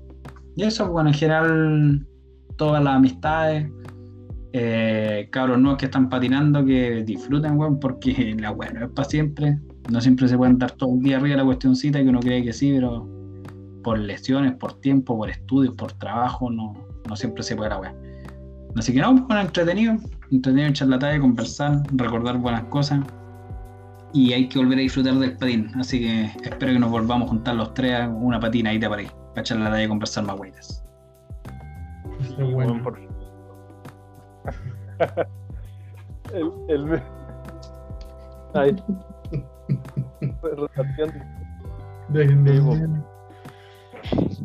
[0.54, 2.06] y eso, bueno, en general,
[2.56, 3.68] todas las amistades,
[4.52, 9.08] eh, cabros nuevos que están patinando, que disfruten, weón, porque la weón no es para
[9.08, 9.58] siempre.
[9.90, 12.52] No siempre se pueden dar todo el día arriba la cuestioncita que uno cree que
[12.52, 13.08] sí, pero
[13.82, 16.74] por lesiones, por tiempo, por estudios, por trabajo, no,
[17.08, 17.94] no siempre se puede la weón.
[18.76, 19.96] Así que no, pues, bueno, entretenido,
[20.30, 23.00] entretenido echar la talla, conversar, recordar buenas cosas.
[24.12, 25.70] Y hay que volver a disfrutar del patín.
[25.78, 29.02] Así que espero que nos volvamos a juntar los tres a una patina ahí para
[29.02, 30.82] ahí, para echar la talla y conversar más güeyes.
[32.22, 32.82] Está bueno.
[32.82, 32.98] por-
[36.32, 37.02] el, el...
[42.46, 42.74] Sí, po.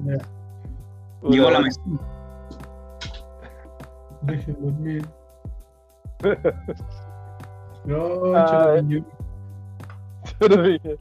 [0.05, 0.17] Ya,
[1.29, 1.79] Llegó la mesa.
[4.23, 5.05] dejen dormir.
[7.85, 8.75] No, Ah,
[10.39, 10.95] lo dije.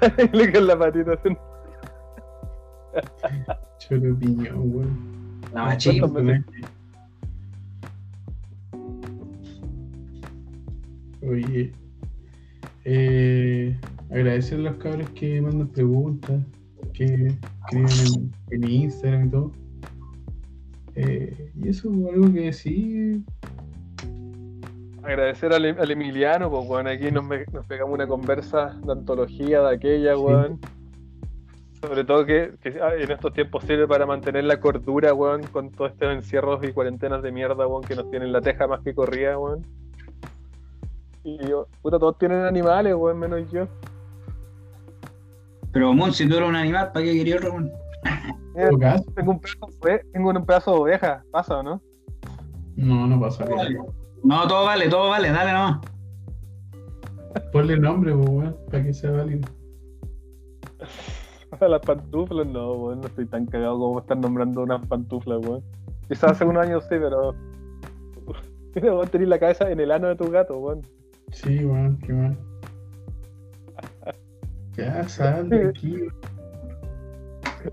[0.32, 1.36] Le con la patita así.
[3.78, 5.40] Chalapiñón, weón.
[5.52, 5.76] La.
[5.82, 6.44] ¿Cuántos meses?
[11.22, 11.72] Oye,
[12.84, 13.78] eh,
[14.10, 16.42] agradecer a los cabros que mandan preguntas,
[16.92, 17.04] que
[17.70, 19.52] escriben en, en Instagram y todo.
[20.96, 23.22] Eh, y eso, algo que decir.
[25.04, 26.86] Agradecer al, al Emiliano, pues, weón.
[26.88, 30.20] Aquí nos, me- nos pegamos una conversa de antología de aquella, Sí.
[30.20, 30.60] weón.
[31.80, 35.70] Sobre todo que, que ah, en estos tiempos sirve para mantener la cordura, weón, con
[35.70, 38.94] todos estos encierros y cuarentenas de mierda, weón, que nos tienen la teja más que
[38.94, 39.66] corría, weón.
[41.24, 43.66] Y yo, puta, todos tienen animales, weón, menos yo.
[45.72, 47.52] Pero Mon, si tú eres un animal, ¿para qué querías otro?
[47.54, 47.70] weón?
[48.54, 51.82] Tengo un pedazo, tengo un pedazo de oveja, pasa, ¿o ¿no?
[52.76, 53.68] No, no pasa nada.
[54.24, 55.80] No, todo vale, todo vale, dale nomás.
[57.52, 59.46] Ponle nombre, weón, para que sea válido.
[61.60, 65.62] A las pantuflas, no, weón, no estoy tan cagado como estar nombrando unas pantuflas, weón.
[66.08, 67.34] Quizás hace unos años sí, pero.
[68.74, 70.80] Mira, weón, tenés la cabeza en el ano de tu gato, weón.
[71.30, 72.36] Sí, weón, qué mal.
[74.76, 76.02] Ya, sal de aquí.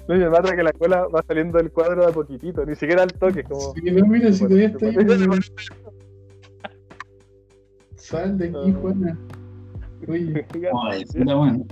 [0.07, 2.75] No, y me mata que la cola va saliendo del cuadro de a poquitito, ni
[2.75, 3.73] siquiera al toque, como.
[3.73, 4.95] Sí, no, mira, si todavía está ahí.
[8.11, 8.79] Sal de aquí, Ah.
[8.81, 9.17] Juana.
[10.07, 10.45] Oye,
[10.89, 11.65] Ay, puta, bueno.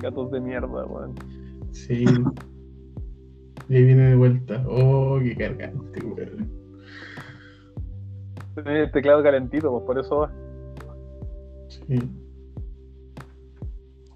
[0.00, 1.14] Gatos de mierda, weón.
[1.72, 2.04] sí.
[3.68, 4.64] Y ahí viene de vuelta.
[4.68, 6.48] Oh, qué cargante, weón.
[8.54, 10.32] Tiene el teclado calentito, pues por eso va.
[11.68, 11.98] Sí.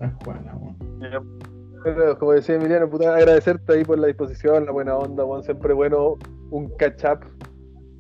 [0.01, 1.39] A Juana, weón.
[1.85, 5.43] Pero, como decía Emiliano, puta, agradecerte ahí por la disposición, la buena onda, weón.
[5.43, 6.17] Siempre bueno
[6.51, 7.27] un catch up.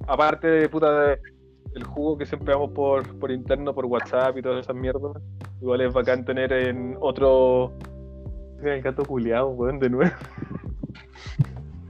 [0.06, 1.18] Aparte de puta de,
[1.74, 5.12] el jugo que siempre damos por, por interno, por WhatsApp y todas esas mierdas.
[5.60, 7.72] Igual es bacán tener en otro.
[8.58, 10.10] Mira, el gato culiado, weón, de nuevo.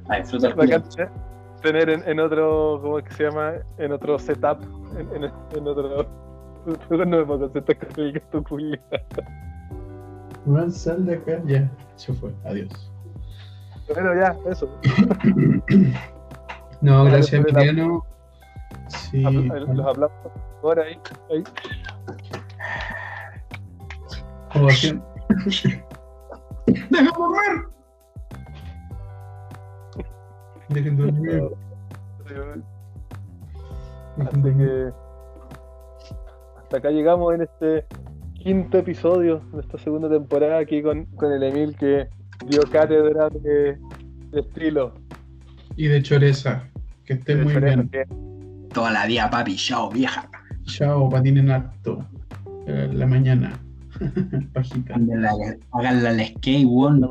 [0.19, 1.11] Disfruta el bacán tener-
[1.63, 3.53] tener en, en otro, ¿cómo es que se llama?
[3.79, 4.59] En otro setup,
[4.99, 6.07] en, en, en otro.
[6.91, 8.83] No me puedo concentrar con el gato culiado.
[10.45, 11.41] Juan, sal de acá.
[11.45, 12.33] Ya, se fue.
[12.45, 12.93] Adiós.
[13.93, 14.69] Pero ya, eso.
[16.81, 18.05] No, Ah, gracias, Emiliano.
[19.11, 19.21] Sí.
[19.23, 20.13] Los hablamos
[20.63, 20.99] ahora ahí.
[21.31, 21.43] ahí.
[24.53, 25.09] como siempre.
[26.91, 27.67] ¡Deja dormir!
[30.69, 31.43] Dejen dormir.
[34.19, 34.91] Así que
[36.59, 37.87] hasta acá llegamos en este
[38.35, 42.09] quinto episodio de esta segunda temporada aquí con, con el Emil que
[42.47, 43.79] dio cátedra de,
[44.31, 44.93] de estilo.
[45.77, 46.65] Y de choreza.
[47.05, 47.89] Que estén De muy bien.
[47.89, 48.07] que-
[48.73, 50.29] Toda la vida, papi, chao, vieja.
[50.65, 52.05] Chao, patinen harto.
[52.67, 53.53] Eh, la mañana.
[54.55, 54.95] Pajita.
[55.73, 57.01] Háganla al skate, weón.
[57.01, 57.09] la.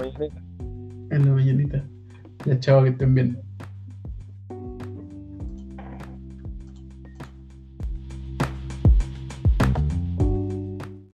[1.11, 1.83] En la mañanita.
[2.45, 3.39] Ya, chao, que estén bien.